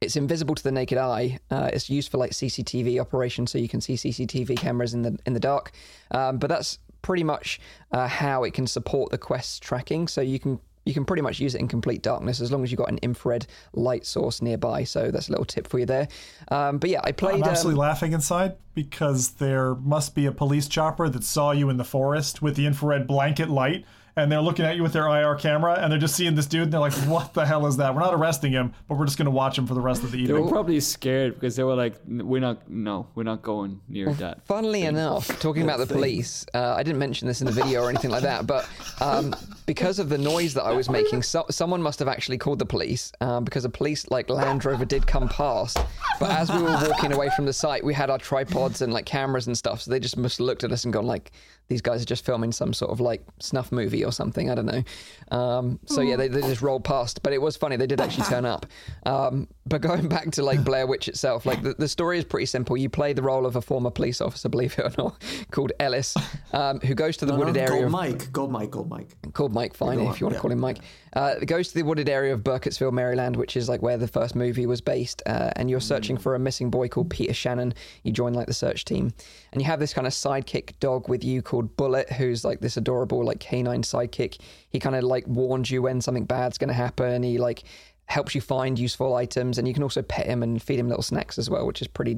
it's 0.00 0.16
invisible 0.16 0.54
to 0.54 0.62
the 0.62 0.72
naked 0.72 0.98
eye. 0.98 1.38
Uh, 1.50 1.70
it's 1.72 1.90
used 1.90 2.10
for 2.10 2.18
like 2.18 2.30
CCTV 2.30 3.00
operations, 3.00 3.50
so 3.50 3.58
you 3.58 3.68
can 3.68 3.80
see 3.80 3.94
CCTV 3.94 4.56
cameras 4.56 4.94
in 4.94 5.02
the 5.02 5.18
in 5.26 5.34
the 5.34 5.40
dark. 5.40 5.72
Um, 6.10 6.38
but 6.38 6.48
that's 6.48 6.78
pretty 7.02 7.24
much 7.24 7.60
uh, 7.92 8.06
how 8.06 8.44
it 8.44 8.54
can 8.54 8.66
support 8.66 9.10
the 9.10 9.18
Quest 9.18 9.62
tracking. 9.62 10.08
So 10.08 10.20
you 10.20 10.38
can 10.38 10.60
you 10.84 10.94
can 10.94 11.04
pretty 11.04 11.22
much 11.22 11.38
use 11.38 11.54
it 11.54 11.60
in 11.60 11.68
complete 11.68 12.02
darkness 12.02 12.40
as 12.40 12.50
long 12.50 12.64
as 12.64 12.70
you've 12.70 12.78
got 12.78 12.90
an 12.90 12.98
infrared 13.02 13.46
light 13.74 14.06
source 14.06 14.40
nearby. 14.40 14.84
So 14.84 15.10
that's 15.10 15.28
a 15.28 15.32
little 15.32 15.44
tip 15.44 15.66
for 15.66 15.78
you 15.78 15.86
there. 15.86 16.08
Um, 16.50 16.78
but 16.78 16.90
yeah, 16.90 17.00
I 17.04 17.12
played. 17.12 17.34
I'm 17.34 17.42
absolutely 17.42 17.74
um, 17.80 17.88
laughing 17.88 18.12
inside 18.12 18.56
because 18.74 19.32
there 19.32 19.74
must 19.74 20.14
be 20.14 20.26
a 20.26 20.32
police 20.32 20.68
chopper 20.68 21.08
that 21.08 21.24
saw 21.24 21.50
you 21.50 21.68
in 21.70 21.76
the 21.76 21.84
forest 21.84 22.40
with 22.40 22.56
the 22.56 22.66
infrared 22.66 23.06
blanket 23.06 23.50
light 23.50 23.84
and 24.18 24.30
they're 24.32 24.40
looking 24.40 24.64
at 24.64 24.76
you 24.76 24.82
with 24.82 24.92
their 24.92 25.06
IR 25.06 25.36
camera 25.36 25.74
and 25.74 25.92
they're 25.92 25.98
just 25.98 26.16
seeing 26.16 26.34
this 26.34 26.46
dude 26.46 26.62
and 26.64 26.72
they're 26.72 26.80
like, 26.80 26.92
what 27.08 27.34
the 27.34 27.46
hell 27.46 27.66
is 27.66 27.76
that? 27.76 27.94
We're 27.94 28.00
not 28.00 28.14
arresting 28.14 28.52
him, 28.52 28.74
but 28.88 28.98
we're 28.98 29.04
just 29.04 29.16
going 29.16 29.26
to 29.26 29.30
watch 29.30 29.56
him 29.56 29.66
for 29.66 29.74
the 29.74 29.80
rest 29.80 30.02
of 30.02 30.10
the 30.10 30.18
evening. 30.18 30.34
They 30.34 30.42
were 30.42 30.48
probably 30.48 30.80
scared 30.80 31.34
because 31.34 31.54
they 31.54 31.62
were 31.62 31.76
like, 31.76 31.94
we're 32.06 32.40
not, 32.40 32.68
no, 32.68 33.06
we're 33.14 33.22
not 33.22 33.42
going 33.42 33.80
near 33.88 34.12
that. 34.14 34.44
Funnily 34.46 34.80
thing. 34.80 34.90
enough, 34.90 35.28
talking 35.40 35.62
about 35.62 35.78
the 35.78 35.86
police, 35.86 36.44
uh, 36.52 36.74
I 36.74 36.82
didn't 36.82 36.98
mention 36.98 37.28
this 37.28 37.40
in 37.40 37.46
the 37.46 37.52
video 37.52 37.82
or 37.82 37.90
anything 37.90 38.10
like 38.10 38.22
that, 38.22 38.46
but 38.46 38.68
um, 39.00 39.34
because 39.66 39.98
of 39.98 40.08
the 40.08 40.18
noise 40.18 40.54
that 40.54 40.64
I 40.64 40.72
was 40.72 40.90
making, 40.90 41.22
so, 41.22 41.44
someone 41.50 41.80
must 41.80 41.98
have 42.00 42.08
actually 42.08 42.38
called 42.38 42.58
the 42.58 42.66
police 42.66 43.12
um, 43.20 43.44
because 43.44 43.64
a 43.64 43.70
police 43.70 44.10
like 44.10 44.28
Land 44.30 44.64
Rover 44.64 44.84
did 44.84 45.06
come 45.06 45.28
past. 45.28 45.78
But 46.18 46.30
as 46.30 46.50
we 46.50 46.60
were 46.60 46.70
walking 46.70 47.12
away 47.12 47.30
from 47.36 47.46
the 47.46 47.52
site, 47.52 47.84
we 47.84 47.94
had 47.94 48.10
our 48.10 48.18
tripods 48.18 48.82
and 48.82 48.92
like 48.92 49.06
cameras 49.06 49.46
and 49.46 49.56
stuff, 49.56 49.82
so 49.82 49.90
they 49.90 50.00
just 50.00 50.16
must 50.16 50.38
have 50.38 50.46
looked 50.46 50.64
at 50.64 50.72
us 50.72 50.84
and 50.84 50.92
gone 50.92 51.06
like, 51.06 51.30
these 51.68 51.82
guys 51.82 52.02
are 52.02 52.06
just 52.06 52.24
filming 52.24 52.50
some 52.50 52.72
sort 52.72 52.90
of 52.90 53.00
like 53.00 53.22
snuff 53.40 53.70
movie 53.70 54.04
or 54.04 54.10
something. 54.10 54.50
I 54.50 54.54
don't 54.54 54.66
know. 54.66 54.82
Um, 55.30 55.78
so 55.84 56.00
yeah, 56.00 56.16
they, 56.16 56.28
they 56.28 56.40
just 56.40 56.62
rolled 56.62 56.84
past, 56.84 57.22
but 57.22 57.32
it 57.32 57.42
was 57.42 57.56
funny. 57.56 57.76
They 57.76 57.86
did 57.86 58.00
actually 58.00 58.24
turn 58.24 58.44
up. 58.44 58.66
Um, 59.06 59.48
but 59.66 59.80
going 59.80 60.08
back 60.08 60.30
to 60.32 60.42
like 60.42 60.64
Blair 60.64 60.86
Witch 60.86 61.08
itself, 61.08 61.46
like 61.46 61.62
the, 61.62 61.74
the 61.74 61.88
story 61.88 62.18
is 62.18 62.24
pretty 62.24 62.46
simple. 62.46 62.76
You 62.76 62.88
play 62.88 63.12
the 63.12 63.22
role 63.22 63.46
of 63.46 63.56
a 63.56 63.62
former 63.62 63.90
police 63.90 64.20
officer, 64.20 64.48
believe 64.48 64.78
it 64.78 64.84
or 64.84 64.92
not, 64.98 65.22
called 65.50 65.72
Ellis, 65.80 66.16
um, 66.52 66.80
who 66.80 66.94
goes 66.94 67.16
to 67.18 67.26
the 67.26 67.32
no, 67.32 67.38
wooded 67.38 67.54
no, 67.54 67.60
area. 67.60 67.70
Called 67.70 67.84
of, 67.84 67.90
Mike. 67.90 68.32
Called 68.32 68.52
Mike. 68.52 68.70
Called 68.70 68.88
Mike. 68.90 69.32
Called 69.32 69.52
Mike. 69.54 69.74
Fine, 69.74 70.00
if 70.00 70.20
you 70.20 70.26
want 70.26 70.34
to 70.34 70.40
call 70.40 70.50
him 70.50 70.60
Mike. 70.60 70.78
Uh, 71.12 71.36
goes 71.40 71.68
to 71.68 71.74
the 71.74 71.82
wooded 71.82 72.08
area 72.08 72.32
of 72.32 72.42
Burkittsville, 72.42 72.92
Maryland, 72.92 73.36
which 73.36 73.56
is 73.56 73.68
like 73.68 73.82
where 73.82 73.96
the 73.96 74.08
first 74.08 74.34
movie 74.34 74.66
was 74.66 74.80
based. 74.80 75.22
Uh, 75.26 75.50
and 75.56 75.70
you're 75.70 75.80
searching 75.80 76.16
mm. 76.16 76.20
for 76.20 76.34
a 76.34 76.38
missing 76.38 76.70
boy 76.70 76.88
called 76.88 77.10
Peter 77.10 77.34
Shannon. 77.34 77.74
You 78.02 78.12
join 78.12 78.34
like 78.34 78.46
the 78.46 78.54
search 78.54 78.84
team, 78.84 79.12
and 79.52 79.60
you 79.60 79.66
have 79.66 79.80
this 79.80 79.94
kind 79.94 80.06
of 80.06 80.12
sidekick 80.12 80.78
dog 80.80 81.08
with 81.08 81.24
you 81.24 81.42
called 81.42 81.76
Bullet, 81.76 82.10
who's 82.12 82.44
like 82.44 82.60
this 82.60 82.76
adorable 82.76 83.24
like 83.24 83.40
canine 83.40 83.82
sidekick. 83.82 84.38
He 84.68 84.78
kind 84.78 84.96
of 84.96 85.04
like 85.04 85.26
warns 85.26 85.70
you 85.70 85.82
when 85.82 86.00
something 86.00 86.24
bad's 86.24 86.58
going 86.58 86.68
to 86.68 86.74
happen. 86.74 87.22
He 87.22 87.38
like 87.38 87.64
helps 88.08 88.34
you 88.34 88.40
find 88.40 88.78
useful 88.78 89.14
items, 89.14 89.58
and 89.58 89.68
you 89.68 89.74
can 89.74 89.82
also 89.82 90.00
pet 90.00 90.26
him 90.26 90.42
and 90.42 90.62
feed 90.62 90.78
him 90.78 90.88
little 90.88 91.02
snacks 91.02 91.38
as 91.38 91.50
well, 91.50 91.66
which 91.66 91.82
is 91.82 91.88
pretty 91.88 92.16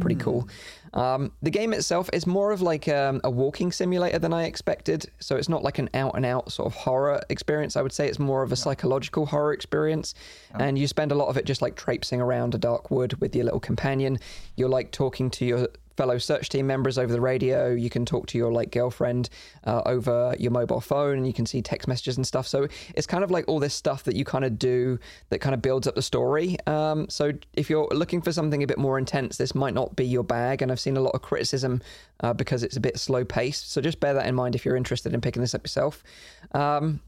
pretty 0.00 0.16
mm. 0.16 0.20
cool. 0.20 0.48
Um, 0.92 1.32
the 1.40 1.50
game 1.50 1.72
itself 1.72 2.10
is 2.12 2.26
more 2.26 2.50
of 2.50 2.62
like 2.62 2.88
um, 2.88 3.20
a 3.22 3.30
walking 3.30 3.70
simulator 3.70 4.18
than 4.18 4.32
I 4.32 4.44
expected, 4.44 5.06
so 5.20 5.36
it's 5.36 5.48
not 5.48 5.62
like 5.62 5.78
an 5.78 5.88
out 5.94 6.16
and 6.16 6.26
out 6.26 6.50
sort 6.50 6.66
of 6.66 6.74
horror 6.74 7.20
experience. 7.30 7.76
I 7.76 7.82
would 7.82 7.92
say 7.92 8.08
it's 8.08 8.18
more 8.18 8.42
of 8.42 8.50
a 8.50 8.56
psychological 8.56 9.24
horror 9.24 9.52
experience, 9.52 10.14
and 10.58 10.76
you 10.76 10.88
spend 10.88 11.12
a 11.12 11.14
lot 11.14 11.28
of 11.28 11.36
it 11.36 11.44
just 11.44 11.62
like 11.62 11.76
traipsing 11.76 12.20
around 12.20 12.56
a 12.56 12.58
dark 12.58 12.90
wood 12.90 13.14
with 13.20 13.34
your 13.36 13.44
little 13.44 13.60
companion. 13.60 14.18
You're 14.56 14.68
like 14.68 14.90
talking 14.90 15.30
to 15.30 15.44
your 15.44 15.68
fellow 16.00 16.16
search 16.16 16.48
team 16.48 16.66
members 16.66 16.96
over 16.96 17.12
the 17.12 17.20
radio. 17.20 17.72
You 17.72 17.90
can 17.90 18.06
talk 18.06 18.26
to 18.28 18.38
your 18.38 18.50
like 18.50 18.70
girlfriend 18.70 19.28
uh, 19.64 19.82
over 19.84 20.34
your 20.38 20.50
mobile 20.50 20.80
phone, 20.80 21.18
and 21.18 21.26
you 21.26 21.34
can 21.34 21.44
see 21.44 21.60
text 21.60 21.86
messages 21.86 22.16
and 22.16 22.26
stuff. 22.26 22.46
So 22.46 22.68
it's 22.94 23.06
kind 23.06 23.22
of 23.22 23.30
like 23.30 23.44
all 23.48 23.58
this 23.58 23.74
stuff 23.74 24.04
that 24.04 24.16
you 24.16 24.24
kind 24.24 24.46
of 24.46 24.58
do 24.58 24.98
that 25.28 25.40
kind 25.40 25.54
of 25.54 25.60
builds 25.60 25.86
up 25.86 25.94
the 25.94 26.00
story. 26.00 26.56
Um, 26.66 27.06
so 27.10 27.32
if 27.52 27.68
you're 27.68 27.86
looking 27.90 28.22
for 28.22 28.32
something 28.32 28.62
a 28.62 28.66
bit 28.66 28.78
more 28.78 28.98
intense, 28.98 29.36
this 29.36 29.54
might 29.54 29.74
not 29.74 29.94
be 29.94 30.06
your 30.06 30.24
bag. 30.24 30.62
And 30.62 30.72
I've 30.72 30.80
seen 30.80 30.96
a 30.96 31.02
lot 31.02 31.14
of 31.14 31.20
criticism 31.20 31.82
uh, 32.20 32.32
because 32.32 32.62
it's 32.62 32.78
a 32.78 32.80
bit 32.80 32.98
slow 32.98 33.22
paced. 33.22 33.70
So 33.70 33.82
just 33.82 34.00
bear 34.00 34.14
that 34.14 34.26
in 34.26 34.34
mind 34.34 34.54
if 34.54 34.64
you're 34.64 34.76
interested 34.76 35.12
in 35.12 35.20
picking 35.20 35.42
this 35.42 35.54
up 35.54 35.62
yourself. 35.62 36.02
Um, 36.52 37.00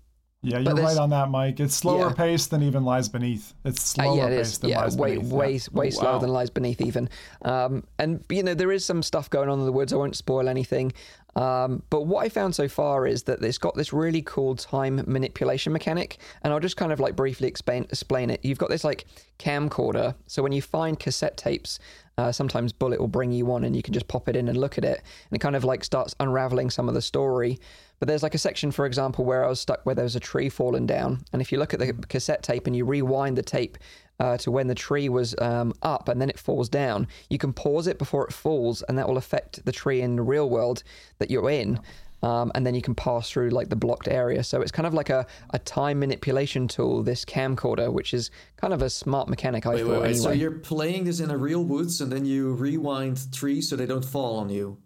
yeah, 0.42 0.58
you're 0.58 0.74
right 0.74 0.96
on 0.96 1.10
that, 1.10 1.30
Mike. 1.30 1.60
It's 1.60 1.74
slower 1.74 2.08
yeah. 2.08 2.14
paced 2.14 2.50
than 2.50 2.64
even 2.64 2.84
Lies 2.84 3.08
Beneath. 3.08 3.54
It's 3.64 3.80
slower 3.80 4.12
uh, 4.12 4.14
yeah, 4.16 4.26
it 4.26 4.38
paced 4.38 4.60
than 4.60 4.70
yeah, 4.70 4.80
Lies 4.80 4.96
way, 4.96 5.16
Beneath. 5.16 5.32
Way, 5.32 5.52
yeah. 5.52 5.58
way, 5.72 5.84
way 5.84 5.90
slower 5.90 6.12
wow. 6.14 6.18
than 6.18 6.30
Lies 6.30 6.50
Beneath, 6.50 6.80
even. 6.80 7.08
Um, 7.42 7.84
and, 7.98 8.24
you 8.28 8.42
know, 8.42 8.54
there 8.54 8.72
is 8.72 8.84
some 8.84 9.04
stuff 9.04 9.30
going 9.30 9.48
on 9.48 9.60
in 9.60 9.66
the 9.66 9.72
woods. 9.72 9.92
I 9.92 9.96
won't 9.96 10.16
spoil 10.16 10.48
anything. 10.48 10.92
Um, 11.36 11.82
but 11.90 12.02
what 12.02 12.26
I 12.26 12.28
found 12.28 12.54
so 12.54 12.68
far 12.68 13.06
is 13.06 13.22
that 13.22 13.42
it's 13.42 13.56
got 13.56 13.74
this 13.76 13.92
really 13.92 14.20
cool 14.20 14.56
time 14.56 15.02
manipulation 15.06 15.72
mechanic. 15.72 16.18
And 16.42 16.52
I'll 16.52 16.60
just 16.60 16.76
kind 16.76 16.92
of 16.92 16.98
like 16.98 17.14
briefly 17.14 17.46
explain, 17.46 17.84
explain 17.84 18.28
it. 18.28 18.44
You've 18.44 18.58
got 18.58 18.68
this 18.68 18.84
like 18.84 19.06
camcorder. 19.38 20.14
So 20.26 20.42
when 20.42 20.52
you 20.52 20.60
find 20.60 20.98
cassette 20.98 21.36
tapes, 21.36 21.78
uh, 22.18 22.32
sometimes 22.32 22.72
Bullet 22.72 23.00
will 23.00 23.08
bring 23.08 23.32
you 23.32 23.46
one 23.46 23.64
and 23.64 23.74
you 23.74 23.82
can 23.82 23.94
just 23.94 24.08
pop 24.08 24.28
it 24.28 24.36
in 24.36 24.48
and 24.48 24.58
look 24.58 24.78
at 24.78 24.84
it. 24.84 24.98
And 25.30 25.36
it 25.36 25.40
kind 25.40 25.56
of 25.56 25.64
like 25.64 25.84
starts 25.84 26.14
unraveling 26.20 26.70
some 26.70 26.88
of 26.88 26.94
the 26.94 27.02
story. 27.02 27.58
But 27.98 28.08
there's 28.08 28.22
like 28.22 28.34
a 28.34 28.38
section, 28.38 28.70
for 28.70 28.84
example, 28.84 29.24
where 29.24 29.44
I 29.44 29.48
was 29.48 29.60
stuck 29.60 29.86
where 29.86 29.94
there 29.94 30.04
was 30.04 30.16
a 30.16 30.20
tree 30.20 30.48
falling 30.48 30.86
down. 30.86 31.24
And 31.32 31.40
if 31.40 31.52
you 31.52 31.58
look 31.58 31.72
at 31.72 31.80
the 31.80 31.92
cassette 31.92 32.42
tape 32.42 32.66
and 32.66 32.76
you 32.76 32.84
rewind 32.84 33.38
the 33.38 33.42
tape 33.42 33.78
uh, 34.18 34.36
to 34.38 34.50
when 34.50 34.66
the 34.66 34.74
tree 34.74 35.08
was 35.08 35.34
um, 35.40 35.72
up 35.82 36.08
and 36.08 36.20
then 36.20 36.28
it 36.28 36.38
falls 36.38 36.68
down, 36.68 37.06
you 37.30 37.38
can 37.38 37.52
pause 37.52 37.86
it 37.86 37.98
before 37.98 38.26
it 38.26 38.32
falls, 38.32 38.82
and 38.82 38.98
that 38.98 39.08
will 39.08 39.16
affect 39.16 39.64
the 39.64 39.72
tree 39.72 40.00
in 40.00 40.16
the 40.16 40.22
real 40.22 40.50
world 40.50 40.82
that 41.18 41.30
you're 41.30 41.50
in. 41.50 41.80
Um, 42.22 42.52
and 42.54 42.64
then 42.64 42.74
you 42.74 42.82
can 42.82 42.94
pass 42.94 43.30
through 43.30 43.50
like 43.50 43.68
the 43.68 43.76
blocked 43.76 44.06
area. 44.08 44.44
So 44.44 44.60
it's 44.60 44.70
kind 44.70 44.86
of 44.86 44.94
like 44.94 45.10
a, 45.10 45.26
a 45.50 45.58
time 45.58 45.98
manipulation 45.98 46.68
tool, 46.68 47.02
this 47.02 47.24
camcorder, 47.24 47.92
which 47.92 48.14
is 48.14 48.30
kind 48.56 48.72
of 48.72 48.80
a 48.82 48.90
smart 48.90 49.28
mechanic, 49.28 49.66
I 49.66 49.70
wait, 49.70 49.80
thought. 49.82 49.88
Wait, 49.88 50.00
wait. 50.00 50.10
Anyway. 50.10 50.22
So 50.22 50.30
you're 50.30 50.52
playing 50.52 51.04
this 51.04 51.20
in 51.20 51.30
a 51.30 51.36
real 51.36 51.64
woods 51.64 52.00
and 52.00 52.12
then 52.12 52.24
you 52.24 52.52
rewind 52.54 53.32
trees 53.32 53.68
so 53.68 53.76
they 53.76 53.86
don't 53.86 54.04
fall 54.04 54.36
on 54.38 54.50
you. 54.50 54.78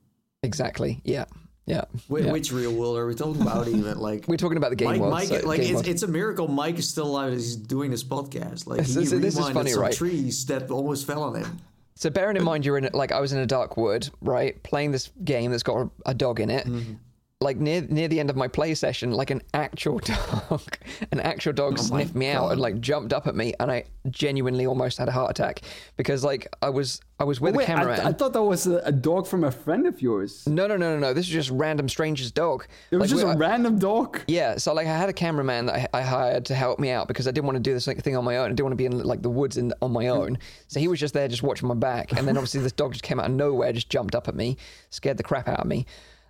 Exactly, 0.42 1.00
yeah. 1.04 1.26
Yeah. 1.66 1.84
Which, 2.06 2.24
yeah. 2.24 2.32
which 2.32 2.52
real 2.52 2.72
world 2.72 2.96
are 2.96 3.06
we 3.06 3.14
talking 3.14 3.42
about? 3.42 3.66
Even 3.66 3.98
like 3.98 4.28
we're 4.28 4.36
talking 4.36 4.56
about 4.56 4.70
the 4.70 4.76
game 4.76 4.88
Mike, 4.88 5.00
world. 5.00 5.12
Mike, 5.12 5.28
so, 5.28 5.40
like 5.44 5.60
it's, 5.60 5.80
it's, 5.82 6.02
a 6.04 6.06
miracle. 6.06 6.46
Mike 6.46 6.78
is 6.78 6.88
still 6.88 7.06
alive. 7.06 7.32
He's 7.32 7.56
doing 7.56 7.90
this 7.90 8.04
podcast. 8.04 8.68
Like 8.68 8.82
he 8.82 8.92
this, 8.92 9.10
this 9.10 9.36
is 9.36 9.48
funny, 9.50 9.72
some 9.72 9.82
right? 9.82 9.92
Trees 9.92 10.46
that 10.46 10.70
almost 10.70 11.08
fell 11.08 11.24
on 11.24 11.34
him. 11.34 11.58
So 11.96 12.08
bearing 12.08 12.36
in 12.36 12.44
mind 12.44 12.64
you're 12.64 12.78
in 12.78 12.88
like 12.92 13.10
I 13.10 13.18
was 13.18 13.32
in 13.32 13.40
a 13.40 13.46
dark 13.46 13.76
wood, 13.76 14.08
right? 14.20 14.62
Playing 14.62 14.92
this 14.92 15.10
game 15.24 15.50
that's 15.50 15.64
got 15.64 15.78
a, 15.78 15.90
a 16.06 16.14
dog 16.14 16.38
in 16.38 16.50
it. 16.50 16.66
Mm-hmm 16.66 16.94
like 17.42 17.58
near 17.58 17.82
near 17.82 18.08
the 18.08 18.18
end 18.18 18.30
of 18.30 18.36
my 18.36 18.48
play 18.48 18.74
session, 18.74 19.12
like 19.12 19.30
an 19.30 19.42
actual 19.52 19.98
dog, 20.50 20.78
an 21.12 21.20
actual 21.20 21.52
dog 21.52 21.76
oh 21.78 21.82
sniffed 21.82 22.14
me 22.14 22.32
God. 22.32 22.36
out 22.36 22.52
and 22.52 22.60
like 22.60 22.80
jumped 22.80 23.12
up 23.12 23.26
at 23.26 23.36
me, 23.36 23.52
and 23.60 23.70
I 23.70 23.84
genuinely 24.08 24.66
almost 24.66 24.96
had 24.96 25.08
a 25.08 25.12
heart 25.12 25.30
attack 25.30 25.60
because 25.98 26.24
like 26.24 26.48
I 26.62 26.70
was 26.70 27.02
I 27.20 27.24
was 27.24 27.38
with 27.38 27.54
wait, 27.54 27.64
a 27.64 27.66
cameraman. 27.66 27.92
I, 27.92 27.96
th- 27.96 28.08
I, 28.08 28.12
thought 28.12 28.32
that 28.32 28.42
was 28.42 28.66
a, 28.66 28.78
a, 28.78 28.92
dog 28.92 29.26
from 29.26 29.44
a 29.44 29.50
friend 29.50 29.86
of 29.86 30.00
yours. 30.00 30.46
No, 30.46 30.66
no, 30.66 30.78
no, 30.78 30.94
no, 30.94 30.98
no. 30.98 31.12
This 31.12 31.26
is 31.26 31.32
just 31.32 31.50
random 31.50 31.90
stranger's 31.90 32.30
dog. 32.30 32.66
It 32.90 32.96
was 32.96 33.10
like, 33.10 33.20
just 33.20 33.24
a 33.24 33.34
I, 33.34 33.36
random 33.36 33.78
dog. 33.78 34.20
Yeah. 34.28 34.56
So 34.56 34.72
like 34.72 34.86
I 34.86 34.96
had 34.96 35.10
a 35.10 35.14
cameraman 35.14 35.66
that 35.66 35.90
I, 35.94 36.00
I, 36.00 36.02
hired 36.02 36.46
to 36.46 36.54
help 36.54 36.78
me 36.78 36.90
out 36.90 37.06
because 37.06 37.28
I 37.28 37.32
didn't 37.32 37.46
want 37.46 37.56
to 37.56 37.62
do 37.62 37.74
this 37.74 37.86
like, 37.86 38.02
thing 38.02 38.16
on 38.16 38.24
my 38.24 38.38
own. 38.38 38.46
I 38.46 38.48
didn't 38.48 38.64
want 38.64 38.72
to 38.72 38.76
be 38.76 38.86
in 38.86 39.02
like 39.02 39.20
the 39.20 39.30
woods 39.30 39.58
in, 39.58 39.74
on 39.82 39.92
my 39.92 40.04
hmm. 40.04 40.10
own. 40.10 40.38
So 40.68 40.80
he 40.80 40.88
was 40.88 41.00
just 41.00 41.12
there, 41.12 41.28
just 41.28 41.42
watching 41.42 41.68
my 41.68 41.74
back, 41.74 42.12
and 42.12 42.26
then 42.26 42.36
obviously 42.38 42.60
this 42.60 42.72
dog 42.72 42.92
just 42.92 43.02
came 43.02 43.20
out 43.20 43.26
of 43.26 43.32
nowhere, 43.32 43.72
just 43.72 43.90
jumped 43.90 44.14
up 44.14 44.26
at 44.26 44.34
me, 44.34 44.56
scared 44.88 45.18
the 45.18 45.22
crap 45.22 45.48
out 45.48 45.60
of 45.60 45.66
me. 45.66 45.86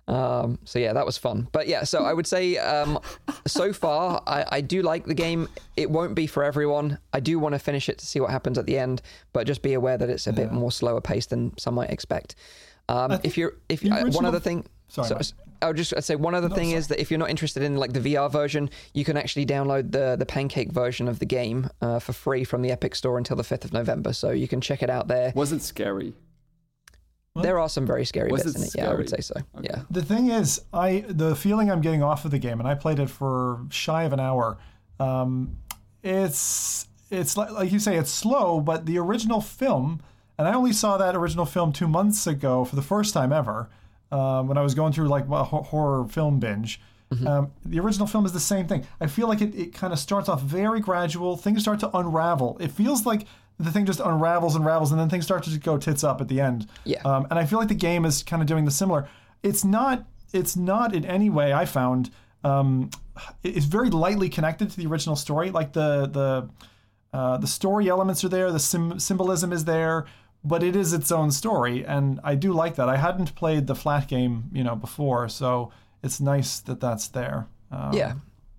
Um, 0.07 0.59
so 0.63 0.79
yeah, 0.79 0.93
that 0.93 1.05
was 1.05 1.17
fun. 1.17 1.49
But 1.51 1.67
yeah, 1.67 1.83
so 1.83 2.03
I 2.03 2.13
would 2.13 2.27
say 2.27 2.57
um, 2.57 2.99
so 3.45 3.73
far 3.73 4.21
I, 4.25 4.45
I, 4.49 4.61
do 4.61 4.81
like 4.81 5.05
the 5.05 5.13
game. 5.13 5.49
It 5.75 5.91
won't 5.91 6.15
be 6.15 6.27
for 6.27 6.45
everyone. 6.45 6.97
I 7.11 7.19
do 7.19 7.39
want 7.39 7.53
to 7.53 7.59
finish 7.59 7.89
it 7.89 7.97
to 7.97 8.05
see 8.05 8.21
what 8.21 8.31
happens 8.31 8.57
at 8.57 8.65
the 8.65 8.77
end, 8.77 9.01
but 9.33 9.45
just 9.45 9.61
be 9.61 9.73
aware 9.73 9.97
that 9.97 10.09
it's 10.09 10.25
a 10.25 10.29
yeah. 10.29 10.43
bit 10.43 10.53
more 10.53 10.71
slower 10.71 11.01
paced 11.01 11.31
than 11.31 11.57
some 11.57 11.75
might 11.75 11.89
expect. 11.89 12.35
Um, 12.87 13.19
if 13.23 13.37
you're 13.37 13.55
if 13.67 13.83
you, 13.83 13.91
uh, 13.91 13.97
original... 13.97 14.13
one 14.13 14.25
other 14.25 14.39
thing, 14.39 14.65
sorry, 14.87 15.09
so, 15.21 15.33
I 15.61 15.67
would 15.67 15.77
just 15.77 15.93
I'd 15.95 16.03
say 16.03 16.15
one 16.15 16.35
other 16.35 16.49
thing 16.49 16.71
is 16.71 16.87
that 16.87 17.01
if 17.01 17.11
you're 17.11 17.17
not 17.17 17.29
interested 17.29 17.63
in 17.63 17.75
like 17.75 17.91
the 17.91 17.99
VR 17.99 18.31
version, 18.31 18.69
you 18.93 19.03
can 19.03 19.17
actually 19.17 19.45
download 19.45 19.91
the 19.91 20.15
the 20.17 20.25
Pancake 20.25 20.71
version 20.71 21.07
of 21.07 21.19
the 21.19 21.25
game 21.25 21.69
uh, 21.81 21.99
for 21.99 22.13
free 22.13 22.43
from 22.43 22.61
the 22.61 22.71
Epic 22.71 22.95
Store 22.95 23.17
until 23.17 23.35
the 23.35 23.43
5th 23.43 23.65
of 23.65 23.73
November. 23.73 24.13
So 24.13 24.31
you 24.31 24.47
can 24.47 24.61
check 24.61 24.81
it 24.83 24.89
out 24.89 25.07
there. 25.07 25.33
Was 25.35 25.51
it 25.51 25.61
scary? 27.41 27.51
There 27.53 27.59
are 27.59 27.69
some 27.69 27.85
very 27.85 28.05
scary 28.05 28.31
Was 28.31 28.43
bits 28.43 28.55
it 28.55 28.59
in 28.59 28.63
it. 28.65 28.75
Yeah, 28.75 28.91
I 28.91 28.95
would 28.95 29.09
say 29.09 29.21
scary? 29.21 29.45
so. 29.55 29.61
Yeah. 29.61 29.81
The 29.89 30.03
thing 30.03 30.29
is, 30.29 30.61
I 30.73 31.05
the 31.07 31.35
feeling 31.35 31.71
I'm 31.71 31.81
getting 31.81 32.03
off 32.03 32.25
of 32.25 32.31
the 32.31 32.39
game, 32.39 32.59
and 32.59 32.67
I 32.67 32.75
played 32.75 32.99
it 32.99 33.09
for 33.09 33.65
shy 33.69 34.03
of 34.03 34.13
an 34.13 34.19
hour. 34.19 34.57
Um, 34.99 35.57
it's 36.03 36.87
it's 37.09 37.37
like, 37.37 37.51
like 37.51 37.71
you 37.71 37.79
say, 37.79 37.97
it's 37.97 38.11
slow, 38.11 38.59
but 38.59 38.85
the 38.85 38.97
original 38.97 39.41
film, 39.41 40.01
and 40.37 40.47
I 40.47 40.53
only 40.53 40.73
saw 40.73 40.97
that 40.97 41.15
original 41.15 41.45
film 41.45 41.71
two 41.71 41.87
months 41.87 42.27
ago 42.27 42.65
for 42.65 42.75
the 42.75 42.81
first 42.81 43.13
time 43.13 43.31
ever, 43.31 43.69
um, 44.11 44.47
when 44.47 44.57
I 44.57 44.61
was 44.61 44.73
going 44.73 44.93
through 44.93 45.07
like 45.07 45.25
a 45.29 45.43
horror 45.43 46.07
film 46.07 46.39
binge. 46.39 46.81
Um, 47.25 47.51
the 47.65 47.79
original 47.79 48.05
film 48.05 48.25
is 48.25 48.33
the 48.33 48.39
same 48.41 48.67
thing. 48.67 48.85
I 48.99 49.07
feel 49.07 49.29
like 49.29 49.39
it, 49.39 49.55
it 49.55 49.73
kind 49.73 49.93
of 49.93 49.99
starts 49.99 50.27
off 50.27 50.41
very 50.41 50.81
gradual. 50.81 51.37
Things 51.37 51.61
start 51.61 51.79
to 51.79 51.97
unravel. 51.97 52.57
It 52.59 52.69
feels 52.71 53.05
like 53.05 53.25
the 53.59 53.71
thing 53.71 53.85
just 53.85 53.99
unravels 53.99 54.55
and 54.55 54.63
unravels, 54.63 54.91
and 54.91 54.99
then 54.99 55.09
things 55.09 55.25
start 55.25 55.43
to 55.43 55.57
go 55.57 55.77
tits 55.77 56.03
up 56.03 56.21
at 56.21 56.27
the 56.27 56.39
end. 56.41 56.67
Yeah. 56.83 57.01
Um, 57.03 57.25
and 57.29 57.39
I 57.39 57.45
feel 57.45 57.59
like 57.59 57.69
the 57.69 57.75
game 57.75 58.05
is 58.05 58.23
kind 58.23 58.41
of 58.41 58.47
doing 58.47 58.65
the 58.65 58.71
similar. 58.71 59.07
It's 59.43 59.63
not. 59.63 60.05
It's 60.33 60.55
not 60.55 60.93
in 60.93 61.05
any 61.05 61.29
way. 61.29 61.53
I 61.53 61.65
found. 61.65 62.11
Um, 62.43 62.89
it's 63.43 63.65
very 63.65 63.89
lightly 63.89 64.29
connected 64.29 64.69
to 64.69 64.77
the 64.77 64.85
original 64.85 65.15
story. 65.15 65.49
Like 65.51 65.73
the 65.73 66.07
the 66.07 66.49
uh, 67.17 67.37
the 67.37 67.47
story 67.47 67.89
elements 67.89 68.23
are 68.23 68.29
there. 68.29 68.51
The 68.51 68.59
sim- 68.59 68.99
symbolism 68.99 69.51
is 69.51 69.65
there. 69.65 70.05
But 70.43 70.63
it 70.63 70.75
is 70.75 70.93
its 70.93 71.11
own 71.11 71.31
story, 71.31 71.83
and 71.85 72.19
I 72.23 72.35
do 72.35 72.53
like 72.53 72.75
that. 72.75 72.87
I 72.87 72.95
hadn't 72.95 73.35
played 73.35 73.65
the 73.67 73.75
flat 73.75 74.07
game, 74.07 74.49
you 74.53 74.63
know, 74.63 74.75
before, 74.75 75.27
so 75.27 75.71
it's 76.03 76.21
nice 76.21 76.59
that 76.61 76.79
that's 76.79 77.07
there. 77.09 77.47
Um, 77.71 77.91
Yeah. 77.91 78.13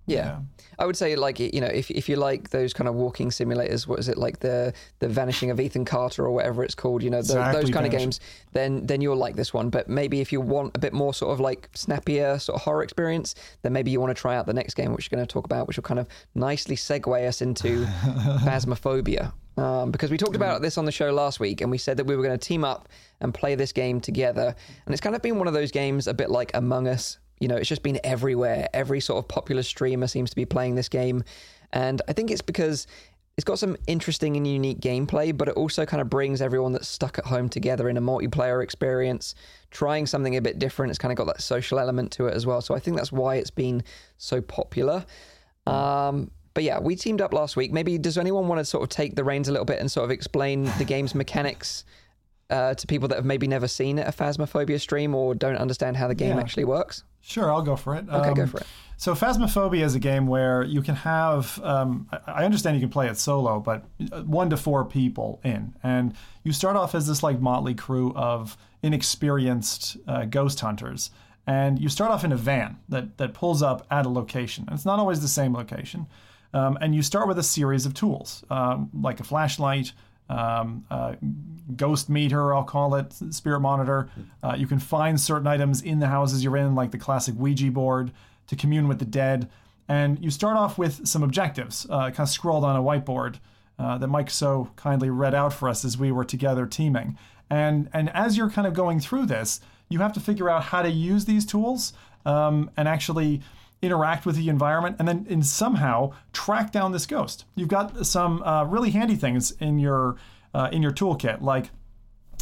Yeah. 0.09 0.39
I 0.77 0.85
would 0.85 0.95
say 0.95 1.15
like 1.17 1.39
you 1.39 1.59
know 1.59 1.67
if 1.67 1.91
if 1.91 2.07
you 2.07 2.15
like 2.15 2.51
those 2.51 2.73
kind 2.73 2.87
of 2.87 2.95
walking 2.95 3.29
simulators, 3.29 3.85
what 3.85 3.99
is 3.99 4.07
it 4.07 4.17
like 4.17 4.39
the 4.39 4.73
the 4.99 5.09
Vanishing 5.09 5.51
of 5.51 5.59
Ethan 5.59 5.83
Carter 5.83 6.25
or 6.25 6.31
whatever 6.31 6.63
it's 6.63 6.75
called, 6.75 7.03
you 7.03 7.09
know 7.09 7.17
tho- 7.21 7.33
Exactly, 7.39 7.61
those 7.61 7.69
kind 7.69 7.85
of 7.85 7.91
games, 7.91 8.19
then 8.53 8.85
then 8.85 9.01
you'll 9.01 9.17
like 9.17 9.35
this 9.35 9.53
one. 9.53 9.69
But 9.69 9.89
maybe 9.89 10.21
if 10.21 10.31
you 10.31 10.39
want 10.39 10.75
a 10.75 10.79
bit 10.79 10.93
more 10.93 11.13
sort 11.13 11.33
of 11.33 11.41
like 11.41 11.69
snappier 11.73 12.39
sort 12.39 12.55
of 12.55 12.61
horror 12.61 12.81
experience, 12.81 13.35
then 13.61 13.73
maybe 13.73 13.91
you 13.91 13.99
want 13.99 14.15
to 14.15 14.19
try 14.21 14.37
out 14.37 14.45
the 14.45 14.53
next 14.53 14.75
game, 14.75 14.93
which 14.93 15.09
we're 15.11 15.17
going 15.17 15.27
to 15.27 15.31
talk 15.31 15.43
about, 15.45 15.67
which 15.67 15.75
will 15.75 15.83
kind 15.83 15.99
of 15.99 16.07
nicely 16.33 16.77
segue 16.77 17.27
us 17.27 17.41
into 17.41 17.85
Phasmophobia. 18.43 19.33
Um, 19.57 19.91
because 19.91 20.09
we 20.09 20.17
talked 20.17 20.37
about 20.37 20.61
this 20.61 20.77
on 20.77 20.85
the 20.85 20.91
show 20.91 21.11
last 21.11 21.41
week, 21.41 21.59
and 21.59 21.69
we 21.69 21.77
said 21.77 21.97
that 21.97 22.05
we 22.05 22.15
were 22.15 22.23
going 22.23 22.37
to 22.37 22.47
team 22.47 22.63
up 22.63 22.87
and 23.19 23.33
play 23.33 23.55
this 23.55 23.73
game 23.73 23.99
together. 23.99 24.55
And 24.85 24.93
it's 24.93 25.01
kind 25.01 25.15
of 25.15 25.21
been 25.21 25.37
one 25.37 25.49
of 25.49 25.53
those 25.53 25.71
games, 25.71 26.07
a 26.07 26.13
bit 26.13 26.29
like 26.29 26.51
Among 26.53 26.87
Us. 26.87 27.19
You 27.39 27.47
know, 27.47 27.55
it's 27.55 27.69
just 27.69 27.83
been 27.83 27.99
everywhere. 28.03 28.67
Every 28.73 28.99
sort 28.99 29.23
of 29.23 29.27
popular 29.27 29.63
streamer 29.63 30.07
seems 30.07 30.29
to 30.29 30.35
be 30.35 30.45
playing 30.45 30.75
this 30.75 30.89
game. 30.89 31.23
And 31.71 32.01
I 32.07 32.13
think 32.13 32.31
it's 32.31 32.41
because 32.41 32.87
it's 33.37 33.45
got 33.45 33.57
some 33.57 33.77
interesting 33.87 34.35
and 34.35 34.45
unique 34.45 34.81
gameplay, 34.81 35.35
but 35.35 35.47
it 35.47 35.55
also 35.55 35.85
kind 35.85 36.01
of 36.01 36.09
brings 36.09 36.41
everyone 36.41 36.73
that's 36.73 36.89
stuck 36.89 37.17
at 37.17 37.25
home 37.25 37.47
together 37.47 37.87
in 37.87 37.95
a 37.95 38.01
multiplayer 38.01 38.61
experience, 38.61 39.33
trying 39.71 40.05
something 40.07 40.35
a 40.35 40.41
bit 40.41 40.59
different. 40.59 40.89
It's 40.89 40.99
kind 40.99 41.13
of 41.13 41.17
got 41.17 41.27
that 41.27 41.41
social 41.41 41.79
element 41.79 42.11
to 42.13 42.27
it 42.27 42.33
as 42.33 42.45
well. 42.45 42.59
So 42.59 42.75
I 42.75 42.79
think 42.79 42.97
that's 42.97 43.13
why 43.13 43.35
it's 43.35 43.49
been 43.49 43.83
so 44.17 44.41
popular. 44.41 45.05
Um, 45.65 46.31
but 46.53 46.65
yeah, 46.65 46.79
we 46.79 46.97
teamed 46.97 47.21
up 47.21 47.33
last 47.33 47.55
week. 47.55 47.71
Maybe 47.71 47.97
does 47.97 48.17
anyone 48.17 48.49
want 48.49 48.59
to 48.59 48.65
sort 48.65 48.83
of 48.83 48.89
take 48.89 49.15
the 49.15 49.23
reins 49.23 49.47
a 49.47 49.53
little 49.53 49.63
bit 49.63 49.79
and 49.79 49.89
sort 49.89 50.03
of 50.03 50.11
explain 50.11 50.65
the 50.77 50.83
game's 50.83 51.15
mechanics 51.15 51.85
uh, 52.49 52.73
to 52.73 52.87
people 52.87 53.07
that 53.07 53.15
have 53.15 53.25
maybe 53.25 53.47
never 53.47 53.67
seen 53.67 53.99
a 53.99 54.11
Phasmophobia 54.11 54.79
stream 54.79 55.13
or 55.13 55.35
don't 55.35 55.57
understand 55.57 55.97
how 55.97 56.07
the 56.07 56.15
game 56.15 56.35
Yeah. 56.35 56.41
actually 56.41 56.65
works? 56.65 57.03
Sure, 57.21 57.51
I'll 57.51 57.61
go 57.61 57.75
for 57.75 57.95
it. 57.95 58.05
Okay, 58.09 58.33
go 58.33 58.43
Um, 58.43 58.47
for 58.49 58.57
it. 58.59 58.67
So 58.97 59.13
Phasmophobia 59.15 59.83
is 59.83 59.95
a 59.95 59.99
game 59.99 60.27
where 60.27 60.63
you 60.63 60.81
can 60.81 60.95
have. 60.95 61.59
Um, 61.63 62.07
I- 62.11 62.31
I 62.41 62.45
understand 62.45 62.75
you 62.75 62.81
can 62.81 62.89
play 62.89 63.07
it 63.07 63.17
solo, 63.17 63.59
but 63.59 63.85
uh, 64.11 64.21
one 64.23 64.49
to 64.49 64.57
four 64.57 64.83
people 64.83 65.39
in, 65.43 65.73
and 65.83 66.13
you 66.43 66.51
start 66.51 66.75
off 66.75 66.95
as 66.95 67.07
this 67.07 67.23
like 67.23 67.39
motley 67.39 67.73
crew 67.75 68.13
of 68.15 68.57
inexperienced 68.83 69.97
uh, 70.07 70.25
ghost 70.25 70.59
hunters, 70.59 71.11
and 71.47 71.79
you 71.79 71.87
start 71.89 72.11
off 72.11 72.23
in 72.23 72.31
a 72.31 72.37
van 72.37 72.77
that 72.89 73.17
that 73.17 73.33
pulls 73.33 73.61
up 73.63 73.85
at 73.89 74.05
a 74.05 74.09
location. 74.09 74.65
And 74.67 74.75
it's 74.75 74.85
not 74.85 74.99
always 74.99 75.21
the 75.21 75.27
same 75.27 75.53
location, 75.53 76.07
um, 76.53 76.77
and 76.81 76.93
you 76.93 77.01
start 77.01 77.27
with 77.27 77.39
a 77.39 77.43
series 77.43 77.85
of 77.85 77.93
tools 77.93 78.43
um, 78.49 78.89
like 78.93 79.19
a 79.19 79.23
flashlight. 79.23 79.93
Um, 80.29 80.85
uh, 80.91 81.15
ghost 81.75 82.09
meter, 82.09 82.53
I'll 82.53 82.63
call 82.63 82.95
it, 82.95 83.13
spirit 83.31 83.59
monitor. 83.59 84.09
Uh, 84.43 84.55
you 84.57 84.67
can 84.67 84.79
find 84.79 85.19
certain 85.19 85.47
items 85.47 85.81
in 85.81 85.99
the 85.99 86.07
houses 86.07 86.43
you're 86.43 86.57
in, 86.57 86.75
like 86.75 86.91
the 86.91 86.97
classic 86.97 87.35
Ouija 87.37 87.71
board, 87.71 88.11
to 88.47 88.55
commune 88.55 88.87
with 88.87 88.99
the 88.99 89.05
dead. 89.05 89.49
And 89.87 90.23
you 90.23 90.29
start 90.29 90.55
off 90.55 90.77
with 90.77 91.07
some 91.07 91.23
objectives, 91.23 91.87
uh, 91.89 92.11
kind 92.11 92.19
of 92.19 92.29
scrawled 92.29 92.63
on 92.63 92.75
a 92.75 92.81
whiteboard 92.81 93.39
uh, 93.79 93.97
that 93.97 94.07
Mike 94.07 94.29
so 94.29 94.69
kindly 94.75 95.09
read 95.09 95.33
out 95.33 95.53
for 95.53 95.69
us 95.69 95.83
as 95.83 95.97
we 95.97 96.11
were 96.11 96.25
together 96.25 96.65
teaming. 96.65 97.17
And 97.49 97.89
and 97.93 98.09
as 98.11 98.37
you're 98.37 98.49
kind 98.49 98.67
of 98.67 98.73
going 98.73 98.99
through 98.99 99.25
this, 99.25 99.61
you 99.89 99.99
have 99.99 100.13
to 100.13 100.19
figure 100.19 100.49
out 100.49 100.65
how 100.65 100.83
to 100.83 100.89
use 100.89 101.25
these 101.25 101.45
tools 101.45 101.93
um, 102.25 102.69
and 102.77 102.87
actually 102.87 103.41
interact 103.81 104.25
with 104.25 104.35
the 104.35 104.49
environment, 104.49 104.97
and 104.99 105.07
then 105.07 105.25
in 105.29 105.41
somehow 105.41 106.11
track 106.33 106.71
down 106.71 106.91
this 106.91 107.05
ghost. 107.05 107.45
You've 107.55 107.69
got 107.69 108.05
some 108.05 108.43
uh, 108.43 108.65
really 108.65 108.91
handy 108.91 109.15
things 109.15 109.51
in 109.51 109.79
your 109.79 110.17
uh, 110.53 110.69
in 110.71 110.81
your 110.81 110.91
toolkit, 110.91 111.41
like 111.41 111.69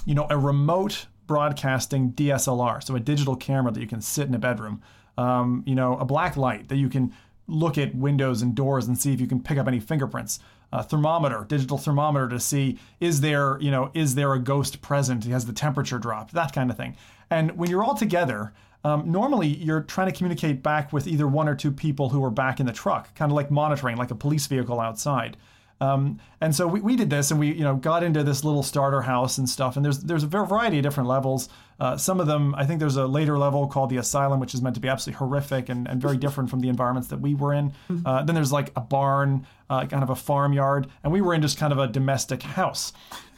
you 0.06 0.16
know, 0.16 0.28
a 0.30 0.38
remote 0.38 1.08
broadcasting 1.28 2.14
DSLR, 2.14 2.82
so 2.82 2.96
a 2.96 3.00
digital 3.00 3.36
camera 3.36 3.72
that 3.72 3.82
you 3.82 3.88
can 3.88 4.02
sit 4.02 4.28
in 4.28 4.34
a 4.34 4.40
bedroom. 4.40 4.82
Um, 5.18 5.64
you 5.66 5.76
know, 5.76 5.98
a 5.98 6.06
black 6.06 6.38
light 6.38 6.70
that 6.70 6.78
you 6.78 6.90
can 6.90 7.14
look 7.48 7.78
at 7.78 7.96
windows 7.96 8.42
and 8.42 8.56
doors 8.56 8.88
and 8.88 8.98
see 8.98 9.14
if 9.14 9.20
you 9.20 9.28
can 9.28 9.42
pick 9.42 9.58
up 9.58 9.68
any 9.68 9.80
fingerprints. 9.80 10.40
A 10.72 10.84
thermometer, 10.84 11.46
digital 11.48 11.78
thermometer 11.78 12.28
to 12.30 12.40
see 12.40 12.78
is 13.00 13.22
there, 13.22 13.58
you 13.62 13.72
know, 13.72 13.90
is 13.94 14.16
there 14.16 14.34
a 14.34 14.40
ghost 14.40 14.82
present? 14.82 15.24
Has 15.26 15.46
the 15.46 15.54
temperature 15.54 15.98
dropped? 15.98 16.34
That 16.34 16.54
kind 16.54 16.70
of 16.70 16.78
thing. 16.78 16.96
And 17.30 17.58
when 17.58 17.70
you're 17.70 17.84
all 17.84 17.96
together, 17.96 18.54
um, 18.84 19.10
normally 19.10 19.48
you're 19.48 19.82
trying 19.82 20.12
to 20.12 20.18
communicate 20.18 20.62
back 20.62 20.94
with 20.94 21.08
either 21.08 21.28
one 21.28 21.48
or 21.48 21.56
two 21.56 21.72
people 21.72 22.10
who 22.10 22.24
are 22.24 22.30
back 22.30 22.60
in 22.60 22.66
the 22.66 22.74
truck, 22.74 23.14
kind 23.16 23.32
of 23.32 23.36
like 23.36 23.50
monitoring, 23.50 23.98
like 23.98 24.12
a 24.12 24.16
police 24.16 24.46
vehicle 24.48 24.80
outside. 24.80 25.38
Um, 25.80 26.20
and 26.42 26.56
so 26.56 26.68
we, 26.68 26.82
we 26.82 26.96
did 26.96 27.10
this 27.10 27.30
and 27.32 27.40
we 27.40 27.54
you 27.54 27.64
know 27.64 27.76
got 27.76 28.04
into 28.04 28.24
this 28.24 28.44
little 28.44 28.64
starter 28.64 29.02
house 29.02 29.38
and 29.38 29.48
stuff. 29.48 29.76
And 29.76 29.86
there's 29.86 30.00
there's 30.00 30.24
a 30.24 30.28
variety 30.28 30.78
of 30.80 30.84
different 30.84 31.10
levels. 31.10 31.50
Uh, 31.80 31.96
some 31.98 32.20
of 32.20 32.28
them 32.28 32.56
I 32.56 32.66
think 32.66 32.80
there's 32.80 32.96
a 32.96 33.06
later 33.06 33.38
level 33.38 33.68
called 33.68 33.90
the 33.90 33.98
asylum 33.98 34.40
which 34.40 34.54
is 34.54 34.62
meant 34.62 34.76
to 34.76 34.82
be 34.82 34.88
absolutely 34.88 35.20
horrific 35.20 35.70
and, 35.70 35.88
and 35.88 36.02
very 36.02 36.18
different 36.18 36.50
from 36.50 36.62
the 36.62 36.70
environments 36.70 37.10
that 37.10 37.22
we 37.22 37.36
were 37.36 37.54
in. 37.54 37.74
Uh, 38.06 38.24
then 38.24 38.34
there's 38.36 38.52
like 38.52 38.72
a 38.76 38.82
barn 38.82 39.46
uh, 39.70 39.86
kind 39.86 40.04
of 40.04 40.10
a 40.10 40.16
farmyard. 40.16 40.88
And 41.04 41.14
we 41.14 41.22
were 41.22 41.34
in 41.34 41.42
just 41.42 41.58
kind 41.58 41.72
of 41.72 41.80
a 41.80 41.88
domestic 41.88 42.42
house. 42.42 42.94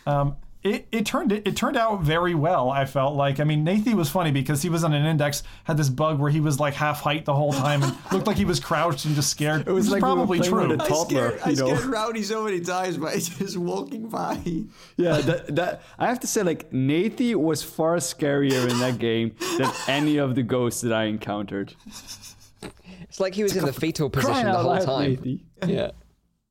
Um, 0.06 0.38
it, 0.61 0.87
it 0.91 1.05
turned 1.05 1.31
it, 1.31 1.47
it 1.47 1.55
turned 1.55 1.77
out 1.77 2.01
very 2.01 2.35
well. 2.35 2.69
I 2.69 2.83
felt 2.85 3.15
like 3.15 3.39
I 3.39 3.45
mean 3.45 3.63
Nathan 3.63 3.95
was 3.95 4.09
funny 4.09 4.31
because 4.31 4.61
he 4.61 4.67
was 4.67 4.83
on 4.83 4.93
an 4.93 5.05
index 5.05 5.41
had 5.63 5.77
this 5.77 5.87
bug 5.87 6.19
where 6.19 6.29
he 6.29 6.41
was 6.41 6.59
like 6.59 6.73
half 6.73 6.99
height 6.99 7.23
the 7.23 7.33
whole 7.33 7.53
time 7.53 7.81
and 7.81 7.95
looked 8.11 8.27
like 8.27 8.35
he 8.35 8.43
was 8.43 8.59
crouched 8.59 9.05
and 9.05 9.15
just 9.15 9.29
scared. 9.29 9.61
It 9.69 9.71
was 9.71 9.85
which 9.85 9.85
is 9.85 9.91
like 9.93 10.01
probably 10.01 10.39
playing 10.39 10.51
true. 10.51 10.67
with 10.67 10.81
a 10.81 10.83
I 10.83 11.03
scared, 11.05 11.39
I 11.45 11.49
you 11.51 11.55
know. 11.55 11.75
scared 11.75 11.85
Rowdy 11.85 12.23
so 12.23 12.43
many 12.43 12.59
times 12.59 12.97
by 12.97 13.13
just 13.19 13.55
walking 13.55 14.09
by. 14.09 14.41
Yeah, 14.97 15.19
that, 15.21 15.55
that 15.55 15.81
I 15.97 16.07
have 16.07 16.19
to 16.21 16.27
say, 16.27 16.43
like 16.43 16.71
Nathie 16.71 17.35
was 17.35 17.63
far 17.63 17.97
scarier 17.97 18.69
in 18.69 18.79
that 18.79 18.97
game 18.97 19.35
than 19.57 19.71
any 19.87 20.17
of 20.17 20.35
the 20.35 20.43
ghosts 20.43 20.81
that 20.81 20.91
I 20.91 21.05
encountered. 21.05 21.73
It's 23.01 23.19
like 23.19 23.33
he 23.33 23.43
was 23.43 23.55
in 23.55 23.65
the 23.65 23.73
fetal 23.73 24.09
position 24.09 24.45
the 24.45 24.57
whole 24.57 24.79
time. 24.79 25.17
Nathie. 25.17 25.39
Yeah. 25.65 25.91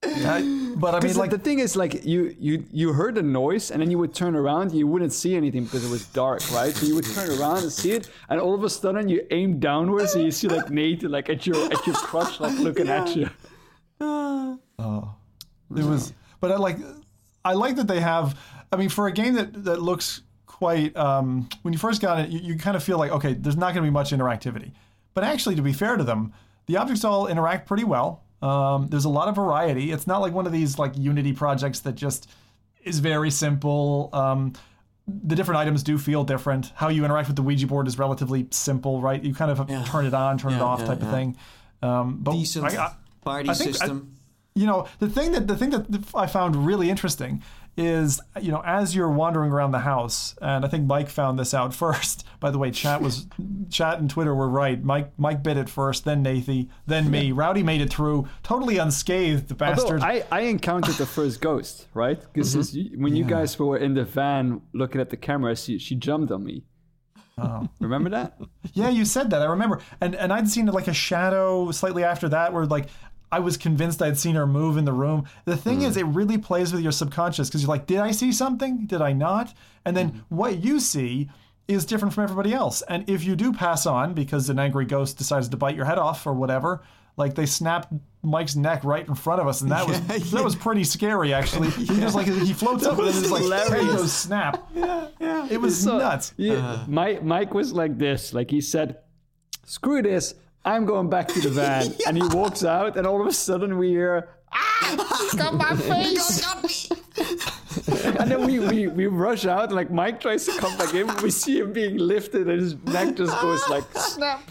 I- 0.04 0.74
but 0.76 0.94
I 0.94 1.00
mean, 1.00 1.16
like 1.16 1.30
the 1.30 1.38
thing 1.38 1.58
is, 1.58 1.74
like 1.74 2.04
you 2.04 2.34
you 2.38 2.64
you 2.70 2.92
heard 2.92 3.18
a 3.18 3.22
noise 3.22 3.72
and 3.72 3.82
then 3.82 3.90
you 3.90 3.98
would 3.98 4.14
turn 4.14 4.36
around, 4.36 4.72
you 4.72 4.86
wouldn't 4.86 5.12
see 5.12 5.34
anything 5.34 5.64
because 5.64 5.84
it 5.84 5.90
was 5.90 6.06
dark, 6.06 6.40
right? 6.52 6.72
So 6.74 6.86
you 6.86 6.94
would 6.94 7.04
turn 7.04 7.30
around 7.40 7.62
and 7.64 7.72
see 7.72 7.92
it, 7.92 8.08
and 8.28 8.40
all 8.40 8.54
of 8.54 8.62
a 8.62 8.70
sudden 8.70 9.08
you 9.08 9.26
aim 9.32 9.58
downwards 9.58 10.14
and 10.14 10.24
you 10.24 10.30
see 10.30 10.46
like 10.46 10.70
Nate 10.70 11.02
like 11.02 11.28
at 11.28 11.46
your 11.46 11.56
at 11.72 11.84
your 11.86 11.96
crotch, 11.96 12.38
like 12.38 12.56
looking 12.66 12.88
at 12.88 13.16
you. 13.16 13.28
Oh, 14.00 15.14
it 15.76 15.84
was, 15.84 16.12
but 16.40 16.52
I 16.52 16.56
like, 16.56 16.78
I 17.44 17.54
like 17.54 17.74
that 17.76 17.88
they 17.88 18.00
have. 18.00 18.38
I 18.72 18.76
mean, 18.76 18.88
for 18.90 19.08
a 19.08 19.12
game 19.12 19.34
that 19.34 19.64
that 19.64 19.82
looks 19.82 20.22
quite, 20.46 20.96
um, 20.96 21.48
when 21.62 21.72
you 21.72 21.78
first 21.78 22.00
got 22.00 22.20
it, 22.20 22.30
you, 22.30 22.38
you 22.40 22.56
kind 22.56 22.76
of 22.76 22.84
feel 22.84 22.98
like 22.98 23.10
okay, 23.10 23.34
there's 23.34 23.56
not 23.56 23.74
going 23.74 23.84
to 23.84 23.90
be 23.90 23.92
much 23.92 24.12
interactivity. 24.12 24.70
But 25.14 25.24
actually, 25.24 25.56
to 25.56 25.62
be 25.62 25.72
fair 25.72 25.96
to 25.96 26.04
them, 26.04 26.32
the 26.66 26.76
objects 26.76 27.02
all 27.04 27.26
interact 27.26 27.66
pretty 27.66 27.82
well. 27.84 28.22
Um, 28.40 28.86
there's 28.88 29.04
a 29.04 29.08
lot 29.08 29.28
of 29.28 29.34
variety. 29.36 29.90
It's 29.92 30.06
not 30.06 30.20
like 30.20 30.32
one 30.32 30.46
of 30.46 30.52
these 30.52 30.78
like 30.78 30.96
Unity 30.96 31.32
projects 31.32 31.80
that 31.80 31.94
just 31.94 32.28
is 32.84 33.00
very 33.00 33.30
simple. 33.30 34.10
Um, 34.12 34.52
the 35.06 35.34
different 35.34 35.58
items 35.58 35.82
do 35.82 35.98
feel 35.98 36.22
different. 36.24 36.70
How 36.76 36.88
you 36.88 37.04
interact 37.04 37.28
with 37.28 37.36
the 37.36 37.42
Ouija 37.42 37.66
board 37.66 37.88
is 37.88 37.98
relatively 37.98 38.46
simple, 38.50 39.00
right? 39.00 39.22
You 39.22 39.34
kind 39.34 39.50
of 39.50 39.66
turn 39.86 40.06
it 40.06 40.14
on, 40.14 40.38
turn 40.38 40.52
it 40.52 40.60
off, 40.60 40.80
yeah, 40.80 40.86
type 40.86 41.02
of 41.02 41.10
thing. 41.10 41.36
Um, 41.82 42.18
but 42.20 42.32
Decent 42.32 42.66
I- 42.66 42.84
I- 42.86 42.92
party 43.24 43.48
I 43.48 43.54
think 43.54 43.70
I- 43.70 43.72
system. 43.72 44.14
you 44.54 44.66
know 44.66 44.86
the 44.98 45.08
thing 45.08 45.32
that 45.32 45.46
the 45.48 45.56
thing 45.56 45.70
that 45.70 45.86
I 46.14 46.26
found 46.26 46.56
really 46.66 46.90
interesting 46.90 47.42
is 47.78 48.20
you 48.40 48.50
know 48.50 48.60
as 48.66 48.94
you're 48.94 49.08
wandering 49.08 49.52
around 49.52 49.70
the 49.70 49.78
house 49.78 50.34
and 50.42 50.64
I 50.64 50.68
think 50.68 50.86
Mike 50.86 51.08
found 51.08 51.38
this 51.38 51.54
out 51.54 51.72
first 51.84 52.26
by 52.40 52.50
the 52.50 52.58
way 52.58 52.72
chat 52.72 53.00
was 53.00 53.26
chat 53.70 54.00
and 54.00 54.10
Twitter 54.10 54.34
were 54.34 54.48
right 54.48 54.82
Mike 54.82 55.12
Mike 55.16 55.44
bit 55.44 55.56
it 55.56 55.70
first 55.70 56.04
then 56.04 56.24
Nathie 56.24 56.68
then 56.86 57.08
me 57.08 57.30
Rowdy 57.30 57.62
made 57.62 57.80
it 57.80 57.90
through 57.90 58.28
totally 58.42 58.78
unscathed 58.78 59.48
the 59.48 59.54
bastard 59.54 60.02
I, 60.02 60.24
I 60.30 60.40
encountered 60.40 60.96
the 60.96 61.06
first 61.06 61.40
ghost 61.40 61.86
right 61.94 62.20
because 62.20 62.54
mm-hmm. 62.54 63.00
when 63.00 63.14
you 63.14 63.24
guys 63.24 63.56
were 63.58 63.78
in 63.78 63.94
the 63.94 64.04
van 64.04 64.60
looking 64.74 65.00
at 65.00 65.10
the 65.10 65.16
camera 65.16 65.54
she, 65.54 65.78
she 65.78 65.94
jumped 65.94 66.32
on 66.32 66.44
me 66.44 66.64
Oh. 67.40 67.68
Remember 67.78 68.10
that? 68.10 68.38
yeah, 68.74 68.88
you 68.88 69.04
said 69.04 69.30
that. 69.30 69.42
I 69.42 69.46
remember. 69.46 69.80
And 70.00 70.14
and 70.14 70.32
I'd 70.32 70.48
seen 70.48 70.66
like 70.66 70.88
a 70.88 70.92
shadow 70.92 71.70
slightly 71.70 72.04
after 72.04 72.28
that 72.30 72.52
where 72.52 72.66
like 72.66 72.88
I 73.30 73.40
was 73.40 73.56
convinced 73.56 74.00
I'd 74.00 74.18
seen 74.18 74.34
her 74.34 74.46
move 74.46 74.76
in 74.76 74.84
the 74.84 74.92
room. 74.92 75.26
The 75.44 75.56
thing 75.56 75.80
mm. 75.80 75.86
is, 75.86 75.96
it 75.96 76.06
really 76.06 76.38
plays 76.38 76.72
with 76.72 76.82
your 76.82 76.92
subconscious 76.92 77.48
because 77.48 77.62
you're 77.62 77.68
like, 77.68 77.86
did 77.86 77.98
I 77.98 78.10
see 78.10 78.32
something? 78.32 78.86
Did 78.86 79.02
I 79.02 79.12
not? 79.12 79.54
And 79.84 79.96
then 79.96 80.12
mm. 80.12 80.20
what 80.28 80.64
you 80.64 80.80
see 80.80 81.28
is 81.66 81.84
different 81.84 82.14
from 82.14 82.24
everybody 82.24 82.54
else. 82.54 82.82
And 82.82 83.08
if 83.08 83.24
you 83.24 83.36
do 83.36 83.52
pass 83.52 83.84
on 83.84 84.14
because 84.14 84.48
an 84.48 84.58
angry 84.58 84.86
ghost 84.86 85.18
decides 85.18 85.48
to 85.50 85.56
bite 85.56 85.76
your 85.76 85.84
head 85.84 85.98
off 85.98 86.26
or 86.26 86.32
whatever, 86.32 86.82
like 87.18 87.34
they 87.34 87.44
snapped 87.44 87.92
Mike's 88.22 88.56
neck 88.56 88.84
right 88.84 89.06
in 89.06 89.14
front 89.14 89.40
of 89.40 89.46
us, 89.46 89.60
and 89.60 89.70
that 89.70 89.86
was 89.86 90.00
yeah, 90.08 90.18
that 90.36 90.44
was 90.44 90.56
pretty 90.56 90.84
scary. 90.84 91.34
Actually, 91.34 91.68
yeah. 91.68 91.74
he 91.94 92.00
just 92.00 92.14
like 92.14 92.26
he 92.26 92.52
floats 92.52 92.86
up 92.86 92.98
and 92.98 93.08
it's 93.08 93.30
like 93.30 93.42
hey, 93.42 93.84
goes 93.86 94.12
snap. 94.12 94.70
Yeah, 94.74 95.08
yeah, 95.20 95.48
it 95.50 95.60
was 95.60 95.82
so, 95.82 95.98
nuts. 95.98 96.32
Yeah, 96.36 96.54
uh, 96.54 96.84
Mike 96.86 97.22
Mike 97.22 97.52
was 97.52 97.72
like 97.72 97.98
this, 97.98 98.32
like 98.32 98.50
he 98.50 98.60
said, 98.60 98.98
"Screw 99.64 100.00
this." 100.00 100.34
I'm 100.64 100.84
going 100.84 101.08
back 101.08 101.28
to 101.28 101.40
the 101.40 101.50
van. 101.50 101.86
yeah. 101.98 102.08
And 102.08 102.16
he 102.16 102.22
walks 102.28 102.64
out, 102.64 102.96
and 102.96 103.06
all 103.06 103.20
of 103.20 103.26
a 103.26 103.32
sudden 103.32 103.78
we 103.78 103.88
hear, 103.90 104.28
ah, 104.52 105.30
got 105.36 105.54
my 105.54 105.74
face. 105.76 106.44
and 108.18 108.30
then 108.30 108.44
we, 108.46 108.58
we, 108.58 108.86
we 108.88 109.06
rush 109.06 109.46
out, 109.46 109.64
and 109.64 109.72
like 109.72 109.90
Mike 109.90 110.20
tries 110.20 110.44
to 110.46 110.52
come 110.58 110.76
back 110.76 110.94
in, 110.94 111.06
we 111.22 111.30
see 111.30 111.58
him 111.58 111.72
being 111.72 111.96
lifted, 111.96 112.48
and 112.48 112.60
his 112.60 112.74
neck 112.84 113.16
just 113.16 113.40
goes 113.40 113.66
like 113.68 113.84
snap. 113.94 114.42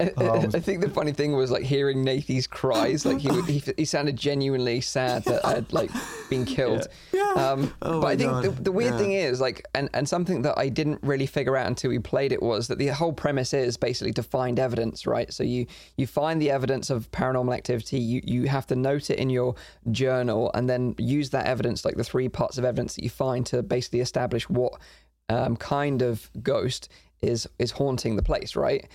I, 0.00 0.12
I, 0.54 0.60
think 0.60 0.80
the 0.80 0.90
funny 0.90 1.12
thing 1.12 1.34
was 1.34 1.50
like 1.50 1.62
hearing 1.62 2.04
Nathie's 2.04 2.46
cries. 2.46 3.04
Like 3.04 3.18
he, 3.18 3.42
he, 3.42 3.62
he 3.76 3.84
sounded 3.84 4.16
genuinely 4.16 4.80
sad 4.80 5.24
that 5.24 5.44
I'd 5.44 5.72
like 5.72 5.90
been 6.30 6.44
killed. 6.44 6.86
Yeah. 7.12 7.34
yeah. 7.36 7.50
Um, 7.50 7.74
oh 7.82 8.00
but 8.00 8.06
I 8.08 8.16
think 8.16 8.42
the, 8.42 8.62
the, 8.62 8.72
weird 8.72 8.94
yeah. 8.94 8.98
thing 8.98 9.12
is 9.12 9.40
like, 9.40 9.66
and, 9.74 9.88
and 9.94 10.08
something 10.08 10.42
that 10.42 10.58
I 10.58 10.68
didn't 10.68 11.00
really 11.02 11.26
figure 11.26 11.56
out 11.56 11.66
until 11.66 11.90
we 11.90 11.98
played 11.98 12.32
it 12.32 12.42
was 12.42 12.68
that 12.68 12.78
the 12.78 12.88
whole 12.88 13.12
premise 13.12 13.52
is 13.54 13.76
basically 13.76 14.12
to 14.14 14.22
find 14.22 14.58
evidence, 14.58 15.06
right? 15.06 15.32
So 15.32 15.42
you 15.42 15.66
you 15.96 16.06
find 16.06 16.40
the 16.40 16.50
evidence 16.50 16.90
of 16.90 17.10
paranormal 17.10 17.54
activity. 17.54 17.98
You 17.98 18.20
you 18.24 18.48
have 18.48 18.66
to 18.68 18.76
note 18.76 19.10
it 19.10 19.18
in 19.18 19.30
your 19.30 19.54
journal 19.90 20.50
and 20.54 20.68
then 20.68 20.94
use 20.98 21.30
that 21.30 21.46
evidence, 21.46 21.84
like 21.84 21.96
the 21.96 22.04
three 22.04 22.28
parts 22.28 22.58
of 22.58 22.64
evidence 22.64 22.94
that 22.96 23.04
you 23.04 23.10
find, 23.10 23.46
to 23.46 23.62
basically 23.62 24.00
establish 24.00 24.48
what 24.48 24.80
um, 25.28 25.56
kind 25.56 26.02
of 26.02 26.30
ghost 26.42 26.88
is 27.20 27.48
is 27.58 27.72
haunting 27.72 28.16
the 28.16 28.22
place, 28.22 28.56
right? 28.56 28.86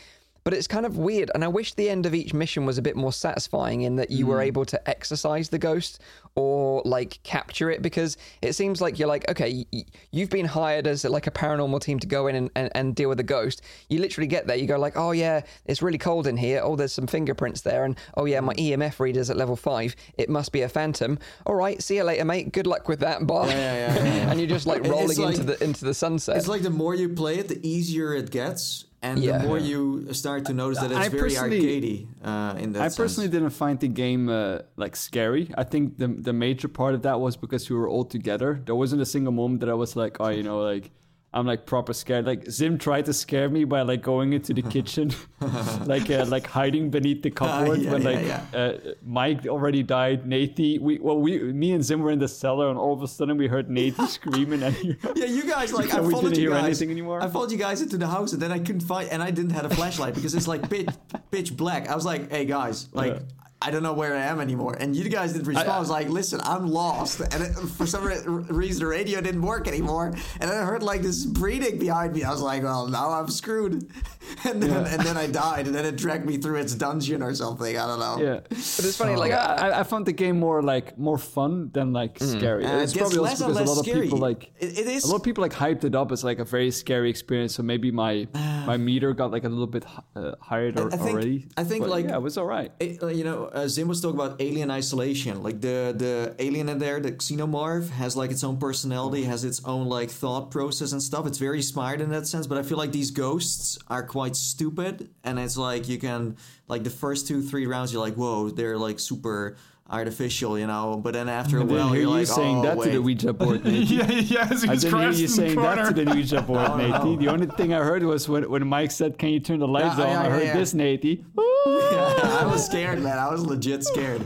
But 0.43 0.53
it's 0.53 0.67
kind 0.67 0.85
of 0.85 0.97
weird, 0.97 1.31
and 1.33 1.43
I 1.43 1.47
wish 1.47 1.73
the 1.73 1.89
end 1.89 2.05
of 2.05 2.13
each 2.13 2.33
mission 2.33 2.65
was 2.65 2.77
a 2.77 2.81
bit 2.81 2.95
more 2.95 3.13
satisfying 3.13 3.81
in 3.81 3.95
that 3.95 4.11
you 4.11 4.25
mm. 4.25 4.29
were 4.29 4.37
hmm. 4.37 4.47
able 4.47 4.65
to 4.65 4.89
exercise 4.89 5.49
the 5.49 5.59
ghost 5.59 6.01
or 6.35 6.81
like 6.83 7.21
capture 7.23 7.69
it 7.69 7.81
because 7.81 8.17
it 8.41 8.53
seems 8.53 8.81
like 8.81 8.97
you're 8.97 9.07
like, 9.07 9.29
okay, 9.29 9.65
you've 10.11 10.29
been 10.29 10.45
hired 10.45 10.87
as 10.87 11.05
like 11.05 11.27
a 11.27 11.31
paranormal 11.31 11.79
team 11.79 11.99
to 11.99 12.07
go 12.07 12.27
in 12.27 12.35
and, 12.35 12.49
and, 12.55 12.71
and 12.75 12.95
deal 12.95 13.09
with 13.09 13.19
a 13.19 13.23
ghost. 13.23 13.61
You 13.89 13.99
literally 13.99 14.27
get 14.27 14.47
there, 14.47 14.55
you 14.55 14.67
go 14.67 14.77
like, 14.77 14.97
oh 14.97 15.11
yeah, 15.11 15.41
it's 15.65 15.81
really 15.81 15.97
cold 15.97 16.27
in 16.27 16.35
here. 16.35 16.61
Oh, 16.63 16.75
there's 16.75 16.93
some 16.93 17.07
fingerprints 17.07 17.61
there, 17.61 17.85
and 17.85 17.97
oh 18.17 18.25
yeah, 18.25 18.39
my 18.39 18.53
EMF 18.55 18.99
reader's 18.99 19.29
at 19.29 19.37
level 19.37 19.55
five. 19.55 19.95
It 20.17 20.29
must 20.29 20.51
be 20.51 20.61
a 20.61 20.69
phantom. 20.69 21.19
All 21.45 21.55
right, 21.55 21.81
see 21.81 21.95
you 21.95 22.03
later, 22.03 22.25
mate. 22.25 22.51
Good 22.51 22.67
luck 22.67 22.87
with 22.87 22.99
that, 22.99 23.25
bye. 23.25 23.47
Yeah, 23.47 23.55
yeah, 23.55 24.03
yeah, 24.03 24.11
and 24.31 24.39
you're 24.39 24.49
just 24.49 24.65
like 24.65 24.83
rolling 24.83 25.17
like, 25.17 25.35
into 25.35 25.43
the 25.43 25.63
into 25.63 25.85
the 25.85 25.93
sunset. 25.93 26.37
It's 26.37 26.47
like 26.47 26.63
the 26.63 26.69
more 26.69 26.95
you 26.95 27.09
play 27.09 27.37
it, 27.37 27.47
the 27.47 27.65
easier 27.67 28.13
it 28.13 28.31
gets 28.31 28.85
and 29.03 29.19
yeah. 29.19 29.37
the 29.37 29.47
more 29.47 29.59
you 29.59 30.13
start 30.13 30.45
to 30.45 30.53
notice 30.53 30.79
that 30.79 30.91
it's 30.91 30.99
I 30.99 31.09
very 31.09 31.31
arcadey 31.31 32.07
uh, 32.23 32.55
in 32.57 32.71
that 32.73 32.81
I 32.81 32.85
sense. 32.85 32.97
personally 32.97 33.29
didn't 33.29 33.51
find 33.51 33.77
the 33.79 33.89
game 33.89 34.29
uh, 34.29 34.59
like 34.77 34.95
scary. 34.95 35.51
I 35.57 35.65
think 35.65 35.97
the 35.97 36.07
the 36.07 36.33
major 36.33 36.69
part 36.69 36.95
of 36.95 37.01
that 37.03 37.19
was 37.19 37.35
because 37.35 37.69
we 37.69 37.75
were 37.75 37.89
all 37.89 38.05
together. 38.05 38.61
There 38.65 38.75
wasn't 38.75 39.01
a 39.01 39.05
single 39.05 39.33
moment 39.33 39.59
that 39.59 39.69
I 39.69 39.73
was 39.73 39.95
like, 39.95 40.17
oh, 40.21 40.29
you 40.29 40.43
know, 40.43 40.59
like 40.61 40.89
I'm 41.33 41.47
like 41.47 41.65
proper 41.65 41.93
scared. 41.93 42.25
Like 42.25 42.49
Zim 42.49 42.77
tried 42.77 43.05
to 43.05 43.13
scare 43.13 43.49
me 43.49 43.63
by 43.63 43.81
like 43.81 44.03
going 44.03 44.33
into 44.33 44.53
the 44.53 44.61
kitchen, 44.61 45.11
like 45.85 46.09
uh, 46.09 46.25
like 46.27 46.45
hiding 46.45 46.91
beneath 46.91 47.23
the 47.23 47.31
cupboard 47.31 47.79
uh, 47.79 47.81
yeah, 47.81 47.91
when 47.91 48.01
yeah, 48.03 48.09
like 48.09 48.25
yeah. 48.25 48.59
Uh, 48.59 48.77
Mike 49.03 49.47
already 49.47 49.81
died. 49.81 50.25
Nathie, 50.25 50.79
we 50.79 50.99
well 50.99 51.19
we 51.19 51.39
me 51.39 51.71
and 51.71 51.83
Zim 51.83 52.01
were 52.01 52.11
in 52.11 52.19
the 52.19 52.27
cellar, 52.27 52.69
and 52.69 52.77
all 52.77 52.93
of 52.93 53.01
a 53.01 53.07
sudden 53.07 53.37
we 53.37 53.47
heard 53.47 53.67
Nathie 53.67 54.07
screaming. 54.19 54.61
And 54.61 54.75
yeah, 55.15 55.25
you 55.25 55.43
guys 55.43 55.73
like 55.73 55.91
I 55.91 56.01
we 56.01 56.13
followed 56.13 56.37
you 56.37 56.51
guys. 56.51 56.81
I 56.81 57.27
followed 57.29 57.51
you 57.51 57.57
guys 57.57 57.81
into 57.81 57.97
the 57.97 58.07
house, 58.07 58.33
and 58.33 58.41
then 58.41 58.51
I 58.51 58.59
couldn't 58.59 58.81
find, 58.81 59.09
and 59.09 59.23
I 59.23 59.31
didn't 59.31 59.51
have 59.51 59.65
a 59.65 59.73
flashlight 59.75 60.13
because 60.13 60.35
it's 60.35 60.47
like 60.47 60.69
pitch 60.69 60.89
pitch 61.31 61.57
black. 61.57 61.89
I 61.89 61.95
was 61.95 62.05
like, 62.05 62.29
hey 62.29 62.45
guys, 62.45 62.89
like. 62.93 63.19
I 63.63 63.71
don't 63.71 63.81
know 63.81 63.93
where 63.93 64.13
I 64.13 64.23
am 64.23 64.41
anymore. 64.41 64.75
And 64.77 64.93
you 64.93 65.07
guys 65.07 65.31
didn't 65.31 65.47
respond. 65.47 65.69
I, 65.69 65.77
I 65.77 65.79
was 65.79 65.89
like, 65.89 66.09
listen, 66.09 66.41
I'm 66.43 66.67
lost. 66.67 67.21
And 67.21 67.43
it, 67.43 67.53
for 67.53 67.87
some 67.87 68.03
reason, 68.03 68.79
the 68.79 68.87
radio 68.87 69.21
didn't 69.21 69.41
work 69.41 69.69
anymore. 69.69 70.07
And 70.41 70.51
then 70.51 70.57
I 70.57 70.65
heard 70.65 70.83
like 70.83 71.01
this 71.01 71.25
breathing 71.25 71.79
behind 71.79 72.13
me. 72.13 72.23
I 72.23 72.31
was 72.31 72.41
like, 72.41 72.61
well, 72.61 72.87
now 72.87 73.11
I'm 73.11 73.29
screwed. 73.29 73.89
And 74.45 74.63
then, 74.63 74.71
yeah. 74.71 74.93
and 74.93 75.01
then 75.01 75.15
I 75.15 75.27
died. 75.27 75.67
And 75.67 75.75
then 75.75 75.85
it 75.85 75.95
dragged 75.95 76.25
me 76.25 76.37
through 76.37 76.57
its 76.57 76.73
dungeon 76.73 77.21
or 77.21 77.35
something. 77.35 77.77
I 77.77 77.85
don't 77.85 77.99
know. 77.99 78.17
Yeah. 78.19 78.39
But 78.49 78.51
it's 78.51 78.97
funny. 78.97 79.15
like, 79.15 79.31
I, 79.31 79.79
I, 79.79 79.83
found 79.83 80.05
the 80.05 80.11
game 80.11 80.39
more 80.39 80.61
like 80.61 80.97
more 80.97 81.17
fun 81.17 81.69
than 81.73 81.93
like 81.93 82.19
mm. 82.19 82.37
scary. 82.37 82.65
Uh, 82.65 82.79
it's 82.79 82.93
probably 82.93 83.19
also 83.19 83.47
because 83.47 83.69
a 83.69 83.73
lot 83.73 83.83
scary. 83.83 83.99
of 83.99 84.03
people 84.03 84.19
like 84.19 84.51
it, 84.59 84.79
it 84.79 84.87
is. 84.87 85.03
A 85.03 85.07
lot 85.07 85.17
of 85.17 85.23
people 85.23 85.41
like 85.41 85.53
hyped 85.53 85.83
it 85.83 85.93
up 85.93 86.11
as 86.11 86.23
like 86.23 86.39
a 86.39 86.45
very 86.45 86.71
scary 86.71 87.09
experience. 87.09 87.55
So 87.55 87.63
maybe 87.63 87.91
my 87.91 88.27
my 88.33 88.77
meter 88.77 89.13
got 89.13 89.31
like 89.31 89.43
a 89.43 89.49
little 89.49 89.67
bit 89.67 89.85
uh, 90.15 90.31
higher 90.39 90.71
I, 90.75 90.83
I 90.83 90.89
think, 90.89 91.01
already. 91.01 91.47
I 91.57 91.63
think 91.63 91.83
but, 91.83 91.89
like 91.89 92.05
yeah, 92.05 92.15
it 92.15 92.21
was 92.21 92.37
all 92.37 92.47
right. 92.47 92.71
It, 92.79 93.03
uh, 93.03 93.07
you 93.07 93.23
know, 93.23 93.49
uh, 93.53 93.67
Zim 93.67 93.87
was 93.87 94.01
talking 94.01 94.19
about 94.19 94.41
alien 94.41 94.71
isolation. 94.71 95.43
Like 95.43 95.61
the 95.61 95.93
the 95.95 96.35
alien 96.39 96.69
in 96.69 96.79
there, 96.79 96.99
the 96.99 97.11
xenomorph, 97.11 97.89
has 97.89 98.17
like 98.17 98.31
its 98.31 98.43
own 98.43 98.57
personality, 98.57 99.23
has 99.25 99.43
its 99.43 99.63
own 99.63 99.87
like 99.87 100.09
thought 100.09 100.49
process 100.49 100.91
and 100.91 101.01
stuff. 101.01 101.27
It's 101.27 101.37
very 101.37 101.61
smart 101.61 102.01
in 102.01 102.09
that 102.09 102.25
sense. 102.25 102.47
But 102.47 102.57
I 102.57 102.63
feel 102.63 102.79
like 102.79 102.91
these 102.91 103.11
ghosts 103.11 103.77
are 103.87 104.03
quite 104.03 104.35
stupid, 104.35 105.11
and 105.23 105.37
it's 105.37 105.55
like 105.55 105.87
you 105.87 105.99
can 105.99 106.35
like 106.67 106.83
the 106.83 106.89
first 106.89 107.27
two 107.27 107.43
three 107.43 107.67
rounds, 107.67 107.93
you're 107.93 108.01
like, 108.01 108.15
whoa, 108.15 108.49
they're 108.49 108.77
like 108.77 108.99
super 108.99 109.55
artificial, 109.93 110.57
you 110.57 110.67
know. 110.67 110.99
But 111.01 111.13
then 111.13 111.29
after 111.29 111.59
a 111.59 111.65
while, 111.65 111.89
you're 111.89 112.03
you 112.03 112.09
like, 112.09 112.27
saying 112.27 112.57
oh, 112.57 112.61
that 112.63 112.77
wait. 112.77 112.85
to 112.91 112.91
the 112.93 113.01
Ouija 113.01 113.33
board, 113.33 113.63
Nathie. 113.63 113.89
yeah, 113.89 114.11
yeah. 114.11 114.47
I 114.49 114.75
didn't 114.75 114.99
hear 114.99 115.11
you 115.11 115.27
saying 115.27 115.55
that 115.55 115.95
to 115.95 116.03
the 116.03 116.11
Ouija 116.11 116.41
board, 116.41 116.65
oh, 116.65 116.77
Nathie. 116.77 117.15
No. 117.15 117.15
The 117.17 117.27
only 117.27 117.47
thing 117.47 117.73
I 117.73 117.79
heard 117.79 118.03
was 118.03 118.27
when, 118.27 118.49
when 118.49 118.67
Mike 118.67 118.91
said, 118.91 119.17
"Can 119.17 119.29
you 119.29 119.39
turn 119.39 119.59
the 119.59 119.67
lights 119.67 119.97
yeah, 119.97 120.03
on?" 120.03 120.09
Yeah, 120.09 120.21
I 120.21 120.29
heard 120.29 120.43
yeah. 120.43 120.57
this, 120.57 120.73
Nathie. 120.73 121.23
I 121.37 122.49
was 122.51 122.65
scared, 122.65 123.01
man. 123.01 123.17
I 123.17 123.29
was 123.31 123.45
legit 123.45 123.83
scared. 123.83 124.23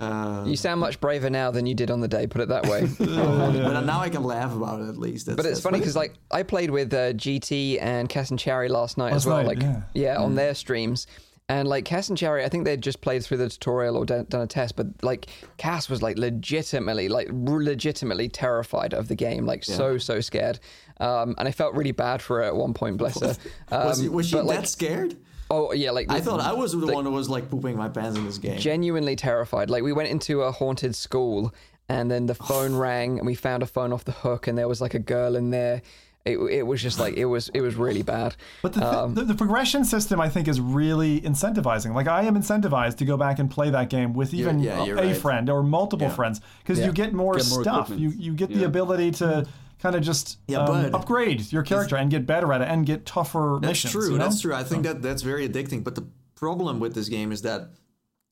Uh, 0.00 0.44
you 0.46 0.56
sound 0.56 0.80
much 0.80 0.98
braver 0.98 1.28
now 1.28 1.50
than 1.50 1.66
you 1.66 1.74
did 1.74 1.90
on 1.90 2.00
the 2.00 2.08
day. 2.08 2.26
Put 2.26 2.40
it 2.40 2.48
that 2.48 2.66
way. 2.66 2.88
but 2.98 3.80
now 3.82 4.00
I 4.00 4.08
can 4.08 4.24
laugh 4.24 4.54
about 4.54 4.80
it 4.80 4.88
at 4.88 4.96
least. 4.96 5.26
That's, 5.26 5.36
but 5.36 5.44
it's 5.44 5.60
funny 5.60 5.78
because 5.78 5.94
like 5.94 6.14
I 6.30 6.42
played 6.42 6.70
with 6.70 6.94
uh, 6.94 7.12
GT 7.12 7.78
and 7.82 8.08
Cass 8.08 8.30
and 8.30 8.38
Cherry 8.38 8.70
last 8.70 8.96
night 8.96 9.12
last 9.12 9.22
as 9.22 9.26
well. 9.26 9.36
Night, 9.38 9.46
like 9.46 9.62
yeah, 9.62 9.82
yeah 9.92 10.16
mm. 10.16 10.20
on 10.20 10.36
their 10.36 10.54
streams, 10.54 11.06
and 11.50 11.66
like 11.66 11.84
Cass 11.84 12.08
and 12.08 12.16
Cherry, 12.16 12.44
I 12.44 12.48
think 12.48 12.64
they'd 12.64 12.80
just 12.80 13.00
played 13.00 13.24
through 13.24 13.38
the 13.38 13.48
tutorial 13.48 13.96
or 13.96 14.04
done, 14.04 14.24
done 14.28 14.42
a 14.42 14.46
test, 14.46 14.76
but 14.76 14.86
like 15.02 15.26
Cass 15.56 15.90
was 15.90 16.00
like 16.00 16.16
legitimately, 16.16 17.08
like 17.08 17.26
legitimately 17.32 18.28
terrified 18.28 18.94
of 18.94 19.08
the 19.08 19.16
game, 19.16 19.46
like 19.46 19.66
yeah. 19.66 19.74
so 19.74 19.98
so 19.98 20.20
scared. 20.20 20.60
Um, 21.00 21.34
and 21.38 21.48
I 21.48 21.50
felt 21.50 21.74
really 21.74 21.90
bad 21.90 22.22
for 22.22 22.36
her 22.36 22.44
at 22.44 22.54
one 22.54 22.72
point, 22.72 22.98
bless 22.98 23.20
her. 23.20 23.36
Um, 23.72 23.88
was, 23.88 24.08
was 24.08 24.28
she 24.28 24.36
but, 24.36 24.46
that 24.46 24.58
like, 24.58 24.66
scared? 24.66 25.16
Oh 25.50 25.72
yeah, 25.72 25.90
like 25.90 26.08
I 26.08 26.20
thought 26.20 26.38
I 26.38 26.52
was 26.52 26.70
the, 26.70 26.86
the 26.86 26.92
one 26.92 27.04
who 27.04 27.10
was 27.10 27.28
like 27.28 27.50
pooping 27.50 27.76
my 27.76 27.88
pants 27.88 28.16
in 28.16 28.24
this 28.24 28.38
game. 28.38 28.56
Genuinely 28.56 29.16
terrified. 29.16 29.70
Like 29.70 29.82
we 29.82 29.92
went 29.92 30.08
into 30.08 30.42
a 30.42 30.52
haunted 30.52 30.94
school, 30.94 31.52
and 31.88 32.08
then 32.08 32.26
the 32.26 32.34
phone 32.46 32.76
rang, 32.76 33.18
and 33.18 33.26
we 33.26 33.34
found 33.34 33.64
a 33.64 33.66
phone 33.66 33.92
off 33.92 34.04
the 34.04 34.12
hook, 34.12 34.46
and 34.46 34.56
there 34.56 34.68
was 34.68 34.80
like 34.80 34.94
a 34.94 35.00
girl 35.00 35.34
in 35.34 35.50
there 35.50 35.82
it, 36.24 36.36
it 36.36 36.62
was 36.62 36.82
just 36.82 36.98
like 36.98 37.14
it 37.14 37.24
was 37.24 37.48
it 37.54 37.62
was 37.62 37.76
really 37.76 38.02
bad. 38.02 38.36
But 38.62 38.74
the, 38.74 38.86
um, 38.86 39.14
the, 39.14 39.24
the, 39.24 39.34
progression 39.34 39.84
system 39.84 40.20
I 40.20 40.28
think 40.28 40.48
is 40.48 40.60
really 40.60 41.20
incentivizing. 41.22 41.94
Like 41.94 42.08
I 42.08 42.22
am 42.24 42.36
incentivized 42.36 42.98
to 42.98 43.06
go 43.06 43.16
back 43.16 43.38
and 43.38 43.50
play 43.50 43.70
that 43.70 43.88
game 43.88 44.12
with 44.12 44.34
even 44.34 44.60
yeah, 44.60 44.84
a 44.84 44.94
right. 44.94 45.16
friend 45.16 45.48
or 45.48 45.62
multiple 45.62 46.08
yeah. 46.08 46.14
friends 46.14 46.40
because 46.58 46.78
yeah. 46.78 46.86
you 46.86 46.92
get 46.92 47.14
more, 47.14 47.36
get 47.36 47.48
more 47.48 47.62
stuff. 47.62 47.90
You 47.90 48.10
you 48.10 48.34
get 48.34 48.50
the 48.50 48.64
ability 48.64 49.12
to 49.12 49.46
kind 49.80 49.96
of 49.96 50.02
just 50.02 50.38
um, 50.54 50.94
upgrade 50.94 51.50
your 51.50 51.62
character 51.62 51.96
and 51.96 52.10
get 52.10 52.26
better 52.26 52.52
at 52.52 52.60
it 52.60 52.68
and 52.68 52.84
get 52.84 53.06
tougher 53.06 53.58
that's 53.60 53.70
missions. 53.70 53.92
True, 53.92 54.12
you 54.12 54.18
know? 54.18 54.24
That's 54.24 54.42
true. 54.42 54.54
I 54.54 54.62
think 54.62 54.84
that 54.84 55.00
that's 55.00 55.22
very 55.22 55.48
addicting. 55.48 55.82
But 55.82 55.94
the 55.94 56.06
problem 56.34 56.80
with 56.80 56.94
this 56.94 57.08
game 57.08 57.32
is 57.32 57.42
that 57.42 57.70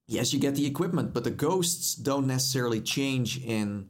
yes, 0.06 0.34
you 0.34 0.40
get 0.40 0.56
the 0.56 0.66
equipment, 0.66 1.14
but 1.14 1.24
the 1.24 1.30
ghosts 1.30 1.94
don't 1.94 2.26
necessarily 2.26 2.82
change 2.82 3.42
in 3.42 3.88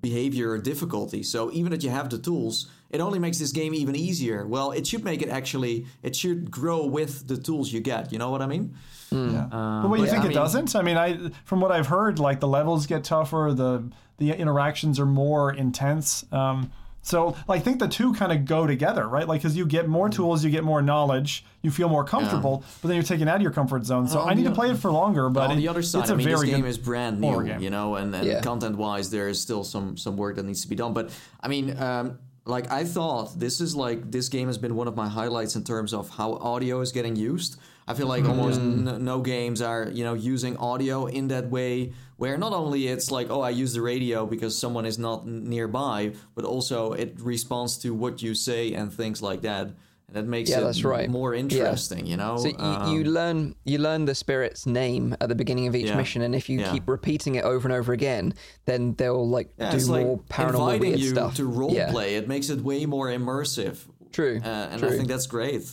behavior 0.00 0.50
or 0.50 0.58
difficulty. 0.58 1.22
So 1.22 1.52
even 1.52 1.72
if 1.72 1.82
you 1.84 1.90
have 1.90 2.10
the 2.10 2.18
tools, 2.18 2.68
it 2.90 3.00
only 3.00 3.18
makes 3.18 3.38
this 3.38 3.52
game 3.52 3.74
even 3.74 3.96
easier. 3.96 4.46
Well, 4.46 4.70
it 4.72 4.86
should 4.86 5.04
make 5.04 5.22
it 5.22 5.28
actually. 5.28 5.86
It 6.02 6.14
should 6.16 6.50
grow 6.50 6.86
with 6.86 7.26
the 7.28 7.36
tools 7.36 7.72
you 7.72 7.80
get. 7.80 8.12
You 8.12 8.18
know 8.18 8.30
what 8.30 8.42
I 8.42 8.46
mean? 8.46 8.74
Yeah. 9.10 9.46
but 9.50 9.88
what 9.88 10.00
you 10.00 10.06
yeah, 10.06 10.10
think 10.12 10.22
I 10.22 10.26
it 10.26 10.28
mean- 10.30 10.36
doesn't? 10.36 10.74
I 10.76 10.82
mean, 10.82 10.96
I 10.96 11.30
from 11.44 11.60
what 11.60 11.70
I've 11.72 11.86
heard, 11.86 12.18
like 12.18 12.40
the 12.40 12.48
levels 12.48 12.86
get 12.86 13.04
tougher, 13.04 13.52
the 13.54 13.88
the 14.18 14.30
interactions 14.32 14.98
are 14.98 15.06
more 15.06 15.52
intense. 15.52 16.24
Um, 16.32 16.70
so 17.02 17.36
like, 17.46 17.60
I 17.60 17.62
think 17.62 17.78
the 17.78 17.86
two 17.86 18.14
kind 18.14 18.32
of 18.32 18.46
go 18.46 18.66
together, 18.66 19.06
right? 19.06 19.28
Like, 19.28 19.40
because 19.42 19.56
you 19.56 19.64
get 19.64 19.86
more 19.88 20.08
tools, 20.08 20.42
you 20.42 20.50
get 20.50 20.64
more 20.64 20.82
knowledge, 20.82 21.44
you 21.62 21.70
feel 21.70 21.88
more 21.88 22.02
comfortable, 22.02 22.64
but 22.82 22.88
then 22.88 22.96
you're 22.96 23.04
taken 23.04 23.28
out 23.28 23.36
of 23.36 23.42
your 23.42 23.52
comfort 23.52 23.84
zone. 23.84 24.08
So 24.08 24.18
On 24.18 24.28
I 24.28 24.34
need 24.34 24.44
to 24.46 24.50
play 24.50 24.70
it 24.70 24.76
for 24.78 24.90
longer. 24.90 25.28
But 25.30 25.50
on 25.50 25.52
it- 25.52 25.56
the 25.60 25.68
other 25.68 25.82
side, 25.82 26.00
it's 26.00 26.10
I 26.10 26.14
a 26.14 26.16
mean, 26.16 26.26
this 26.28 26.40
very 26.40 26.50
game 26.50 26.64
is 26.66 26.78
brand 26.78 27.20
new, 27.20 27.44
game. 27.44 27.60
you 27.60 27.70
know, 27.70 27.94
and, 27.94 28.12
and 28.12 28.26
Yeah. 28.26 28.40
content-wise, 28.40 29.10
there 29.10 29.28
is 29.28 29.38
still 29.40 29.62
some 29.62 29.96
some 29.96 30.16
work 30.16 30.34
that 30.34 30.44
needs 30.44 30.62
to 30.62 30.68
be 30.68 30.74
done. 30.74 30.94
But 30.94 31.10
I 31.40 31.46
mean, 31.46 31.78
um, 31.80 32.18
like 32.46 32.70
I 32.70 32.84
thought, 32.84 33.38
this 33.38 33.60
is 33.60 33.74
like 33.74 34.10
this 34.10 34.28
game 34.28 34.46
has 34.46 34.58
been 34.58 34.74
one 34.76 34.88
of 34.88 34.96
my 34.96 35.08
highlights 35.08 35.56
in 35.56 35.64
terms 35.64 35.92
of 35.92 36.08
how 36.10 36.34
audio 36.34 36.80
is 36.80 36.92
getting 36.92 37.16
used. 37.16 37.58
I 37.88 37.94
feel 37.94 38.08
like 38.08 38.24
almost 38.24 38.60
Mm. 38.60 38.88
n- 38.88 39.04
no 39.04 39.20
games 39.20 39.60
are 39.62 39.88
you 39.92 40.04
know 40.04 40.14
using 40.14 40.56
audio 40.56 41.06
in 41.06 41.28
that 41.28 41.50
way, 41.50 41.92
where 42.16 42.36
not 42.38 42.52
only 42.52 42.88
it's 42.88 43.10
like 43.10 43.30
oh 43.30 43.40
I 43.42 43.50
use 43.50 43.72
the 43.74 43.82
radio 43.82 44.26
because 44.26 44.58
someone 44.58 44.86
is 44.86 44.98
not 44.98 45.22
n- 45.26 45.48
nearby, 45.48 46.12
but 46.34 46.44
also 46.44 46.92
it 46.92 47.20
responds 47.20 47.78
to 47.78 47.94
what 47.94 48.22
you 48.22 48.34
say 48.34 48.72
and 48.74 48.92
things 48.92 49.22
like 49.22 49.42
that. 49.42 49.66
And 50.08 50.16
that 50.16 50.24
makes 50.24 50.48
Yeah, 50.50 50.58
it 50.60 50.64
that's 50.64 50.84
right. 50.84 51.10
more 51.10 51.34
Yeah. 51.34 51.40
interesting, 51.40 52.06
you 52.06 52.16
know. 52.16 52.36
So 52.36 52.48
you, 52.48 52.54
Um, 52.58 52.94
you 52.96 53.04
learn 53.04 53.56
you 53.64 53.78
learn 53.78 54.04
the 54.04 54.14
spirit's 54.14 54.64
name 54.64 55.16
at 55.20 55.28
the 55.28 55.34
beginning 55.34 55.66
of 55.66 55.74
each 55.74 55.88
Yeah. 55.88 55.96
mission, 55.96 56.22
and 56.22 56.34
if 56.34 56.48
you 56.48 56.60
Yeah. 56.60 56.72
keep 56.72 56.86
repeating 56.88 57.34
it 57.34 57.44
over 57.44 57.66
and 57.66 57.72
over 57.76 57.92
again, 57.92 58.32
then 58.66 58.94
they'll 58.94 59.28
like 59.28 59.52
Yeah, 59.58 59.76
do 59.76 59.86
more 59.88 59.98
like 59.98 60.26
paranormal 60.28 60.74
inviting 60.74 60.80
weird 60.80 61.00
you 61.00 61.10
stuff. 61.10 61.34
to 61.36 61.44
role 61.46 61.72
yeah. 61.72 61.90
play. 61.90 62.14
It 62.14 62.28
makes 62.28 62.50
it 62.50 62.60
way 62.62 62.86
more 62.86 63.08
immersive. 63.08 63.78
True. 64.12 64.40
Uh, 64.44 64.48
and 64.70 64.78
true. 64.80 64.90
I 64.90 64.92
think 64.96 65.08
that's 65.08 65.26
great. 65.26 65.64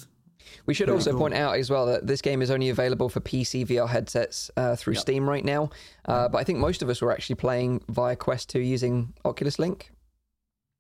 We 0.65 0.73
should 0.73 0.89
also 0.89 1.15
point 1.17 1.33
out 1.35 1.57
as 1.57 1.69
well 1.69 1.85
that 1.87 2.07
this 2.07 2.21
game 2.21 2.41
is 2.41 2.49
only 2.49 2.69
available 2.69 3.09
for 3.09 3.19
PC 3.19 3.63
VR 3.65 3.87
headsets 3.87 4.49
uh, 4.57 4.75
through 4.75 4.95
Steam 4.95 5.27
right 5.29 5.43
now. 5.43 5.69
Uh, 6.05 6.27
but 6.29 6.37
I 6.39 6.43
think 6.43 6.57
most 6.57 6.81
of 6.81 6.89
us 6.89 7.01
were 7.01 7.11
actually 7.11 7.35
playing 7.35 7.81
via 7.89 8.15
Quest 8.15 8.49
2 8.49 8.59
using 8.59 9.13
Oculus 9.25 9.59
Link. 9.59 9.91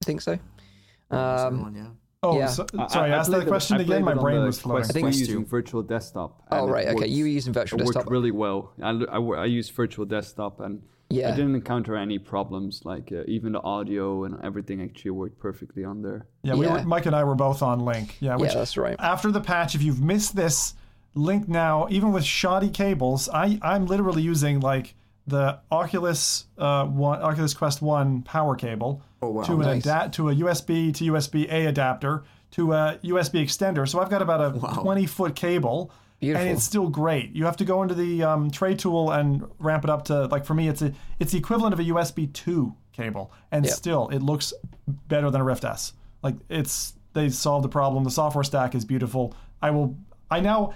I 0.01 0.05
think 0.05 0.21
so. 0.21 0.39
Um, 1.11 1.73
yeah. 1.75 1.87
Oh, 2.23 2.37
Yeah. 2.37 2.47
so, 2.47 2.65
sorry, 2.89 3.11
I 3.11 3.17
ask 3.17 3.29
that 3.31 3.47
question 3.47 3.77
I 3.77 3.81
again. 3.81 4.03
My 4.03 4.13
brain 4.13 4.41
was 4.43 4.59
floating. 4.59 4.83
Quest 4.83 4.91
I 4.91 4.93
think- 4.93 5.03
two 5.05 5.07
Quest 5.09 5.19
using 5.19 5.45
virtual 5.45 5.81
desktop. 5.83 6.41
oh, 6.51 6.67
right. 6.69 6.85
Okay. 6.87 6.95
worked- 6.95 7.09
You 7.09 7.23
were 7.25 7.29
using 7.29 7.53
Virtual 7.53 7.81
it 7.81 7.85
worked 7.85 8.09
really 8.09 8.31
well. 8.31 8.71
I, 8.81 8.91
I, 9.11 9.17
I 9.19 9.45
used 9.45 9.71
virtual 9.73 10.05
desktop 10.05 10.59
and 10.61 10.81
Yeah. 11.09 11.27
I 11.31 11.35
didn't 11.35 11.53
encounter 11.55 11.95
any 11.95 12.17
problems. 12.19 12.81
Like 12.85 13.11
uh, 13.11 13.23
even 13.27 13.51
the 13.51 13.61
audio 13.61 14.23
and 14.23 14.41
everything 14.43 14.81
actually 14.81 15.11
worked 15.11 15.37
perfectly 15.37 15.83
on 15.83 16.01
there. 16.01 16.25
Yeah, 16.43 16.55
we 16.55 16.65
Yeah. 16.65 16.73
were, 16.81 16.83
Mike 16.85 17.05
and 17.05 17.15
I 17.15 17.23
were 17.25 17.35
both 17.35 17.61
on 17.61 17.81
Link. 17.81 18.15
Yeah, 18.19 18.37
which 18.37 18.51
yeah, 18.53 18.59
that's 18.59 18.77
right. 18.77 18.95
after 18.99 19.29
the 19.31 19.41
patch, 19.41 19.75
if 19.75 19.81
you've 19.83 20.01
missed 20.01 20.35
this 20.35 20.75
link 21.15 21.47
now, 21.47 21.87
even 21.91 22.11
with 22.13 22.23
shoddy 22.23 22.69
cables, 22.69 23.27
I 23.33 23.59
I'm 23.61 23.85
literally 23.85 24.21
using 24.23 24.61
like 24.61 24.95
the 25.27 25.59
Oculus 25.71 26.45
uh 26.57 26.85
one 26.85 27.21
Oculus 27.21 27.53
Quest 27.53 27.81
One 27.81 28.21
power 28.23 28.55
cable 28.55 29.01
Oh, 29.23 29.29
wow. 29.29 29.43
to 29.43 29.53
an 29.53 29.59
Nice. 29.61 29.81
adapt 29.85 30.15
to 30.15 30.29
a 30.29 30.35
USB 30.35 30.93
to 30.95 31.03
USB 31.13 31.51
A 31.51 31.65
adapter 31.67 32.23
to 32.51 32.73
a 32.73 32.99
USB 33.03 33.43
extender. 33.43 33.87
So 33.87 33.99
I've 33.99 34.09
got 34.09 34.21
about 34.21 34.55
a 34.55 34.59
20 34.81 35.05
foot 35.05 35.35
cable. 35.35 35.91
Beautiful. 36.19 36.47
And 36.47 36.55
it's 36.55 36.63
still 36.63 36.87
great. 36.87 37.35
You 37.35 37.43
have 37.45 37.57
to 37.57 37.65
go 37.65 37.81
into 37.83 37.95
the 37.95 38.23
um, 38.23 38.49
tray 38.49 38.75
tool 38.75 39.11
and 39.11 39.43
ramp 39.59 39.83
it 39.83 39.89
up 39.89 40.05
to 40.05 40.25
like 40.27 40.45
for 40.45 40.53
me, 40.53 40.69
it's 40.69 40.81
a 40.81 40.93
it's 41.19 41.31
the 41.33 41.37
equivalent 41.37 41.73
of 41.73 41.79
a 41.79 41.83
USB 41.83 42.31
two 42.31 42.73
cable, 42.93 43.31
and 43.51 43.65
Yeah. 43.65 43.71
still 43.73 44.07
it 44.09 44.19
looks 44.19 44.53
better 44.87 45.29
than 45.29 45.41
a 45.41 45.43
Rift 45.43 45.65
S. 45.65 45.91
Like 46.21 46.35
it's 46.49 46.93
they 47.13 47.27
solved 47.29 47.65
the 47.65 47.69
problem. 47.69 48.03
The 48.05 48.11
software 48.11 48.43
stack 48.45 48.73
is 48.73 48.85
beautiful. 48.85 49.35
I 49.61 49.71
will. 49.71 49.97
I 50.31 50.39
now 50.39 50.73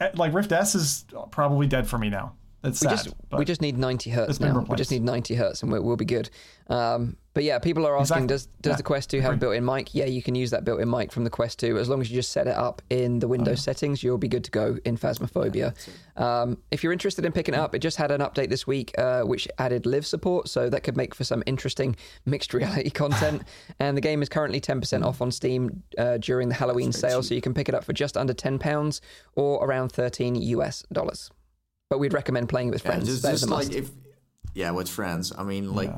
eh, 0.00 0.10
like 0.14 0.32
Rift 0.32 0.52
S 0.52 0.74
is 0.76 1.04
probably 1.32 1.66
dead 1.66 1.88
for 1.88 1.98
me 1.98 2.08
now. 2.08 2.34
It's 2.62 2.80
we 2.80 2.88
sad. 2.88 2.96
just 3.04 3.14
we 3.32 3.44
just 3.44 3.60
need 3.60 3.76
90 3.78 4.10
hertz 4.10 4.38
now. 4.38 4.64
We 4.68 4.76
just 4.76 4.90
need 4.92 5.02
90 5.02 5.34
hertz 5.34 5.62
and 5.64 5.72
we'll, 5.72 5.82
we'll 5.82 5.96
be 5.96 6.04
good. 6.04 6.30
Um, 6.68 7.16
but 7.36 7.44
yeah, 7.44 7.58
people 7.58 7.86
are 7.86 7.98
asking, 7.98 8.24
Exactly. 8.24 8.26
does 8.28 8.46
does 8.62 8.70
Yeah, 8.72 8.76
the 8.78 8.82
Quest 8.82 9.10
2 9.10 9.20
have 9.20 9.34
a 9.34 9.36
built-in 9.36 9.62
mic? 9.62 9.94
Yeah, 9.94 10.06
you 10.06 10.22
can 10.22 10.34
use 10.34 10.50
that 10.52 10.64
built-in 10.64 10.88
mic 10.88 11.12
from 11.12 11.24
the 11.24 11.28
Quest 11.30 11.58
2 11.58 11.76
as 11.76 11.86
long 11.86 12.00
as 12.00 12.10
you 12.10 12.16
just 12.16 12.32
set 12.32 12.46
it 12.46 12.54
up 12.56 12.80
in 12.88 13.18
the 13.18 13.26
Oh, 13.26 13.30
Windows 13.30 13.62
settings. 13.62 14.02
You'll 14.02 14.16
be 14.16 14.26
good 14.28 14.42
to 14.44 14.50
go 14.50 14.78
in 14.86 14.96
Phasmophobia. 14.96 15.74
um, 16.16 16.56
if 16.70 16.82
you're 16.82 16.94
interested 16.94 17.26
in 17.26 17.32
picking 17.32 17.52
it 17.54 17.58
up, 17.60 17.74
it 17.74 17.80
just 17.80 17.98
had 17.98 18.10
an 18.10 18.22
update 18.22 18.48
this 18.48 18.66
week 18.66 18.94
uh, 18.98 19.20
which 19.20 19.46
added 19.58 19.84
live 19.84 20.06
support, 20.06 20.48
so 20.48 20.70
that 20.70 20.82
could 20.82 20.96
make 20.96 21.14
for 21.14 21.24
some 21.24 21.42
interesting 21.44 21.94
mixed 22.24 22.54
reality 22.54 22.88
content. 22.88 23.42
and 23.80 23.98
the 23.98 24.00
game 24.00 24.22
is 24.22 24.30
currently 24.30 24.58
10% 24.58 25.04
off 25.04 25.20
on 25.20 25.30
Steam 25.30 25.82
uh, 25.98 26.16
during 26.16 26.48
the 26.48 26.54
Halloween 26.54 26.90
sale, 26.90 27.22
so 27.22 27.34
you 27.34 27.42
can 27.42 27.52
pick 27.52 27.68
it 27.68 27.74
up 27.74 27.84
for 27.84 27.92
just 27.92 28.16
under 28.16 28.32
10 28.32 28.58
pounds 28.58 29.02
or 29.34 29.62
around 29.62 29.90
13 29.92 30.36
US 30.36 30.84
dollars. 30.90 31.30
But 31.90 31.98
we'd 31.98 32.14
recommend 32.14 32.48
playing 32.48 32.68
it 32.68 32.70
with 32.72 32.82
Yeah, 32.84 32.92
friends. 32.92 33.06
just, 33.08 33.22
just 33.22 33.44
a 33.44 33.46
like 33.54 33.70
if, 33.74 33.90
yeah, 34.54 34.70
with 34.70 34.88
friends. 34.88 35.32
I 35.36 35.42
mean, 35.44 35.74
like 35.74 35.92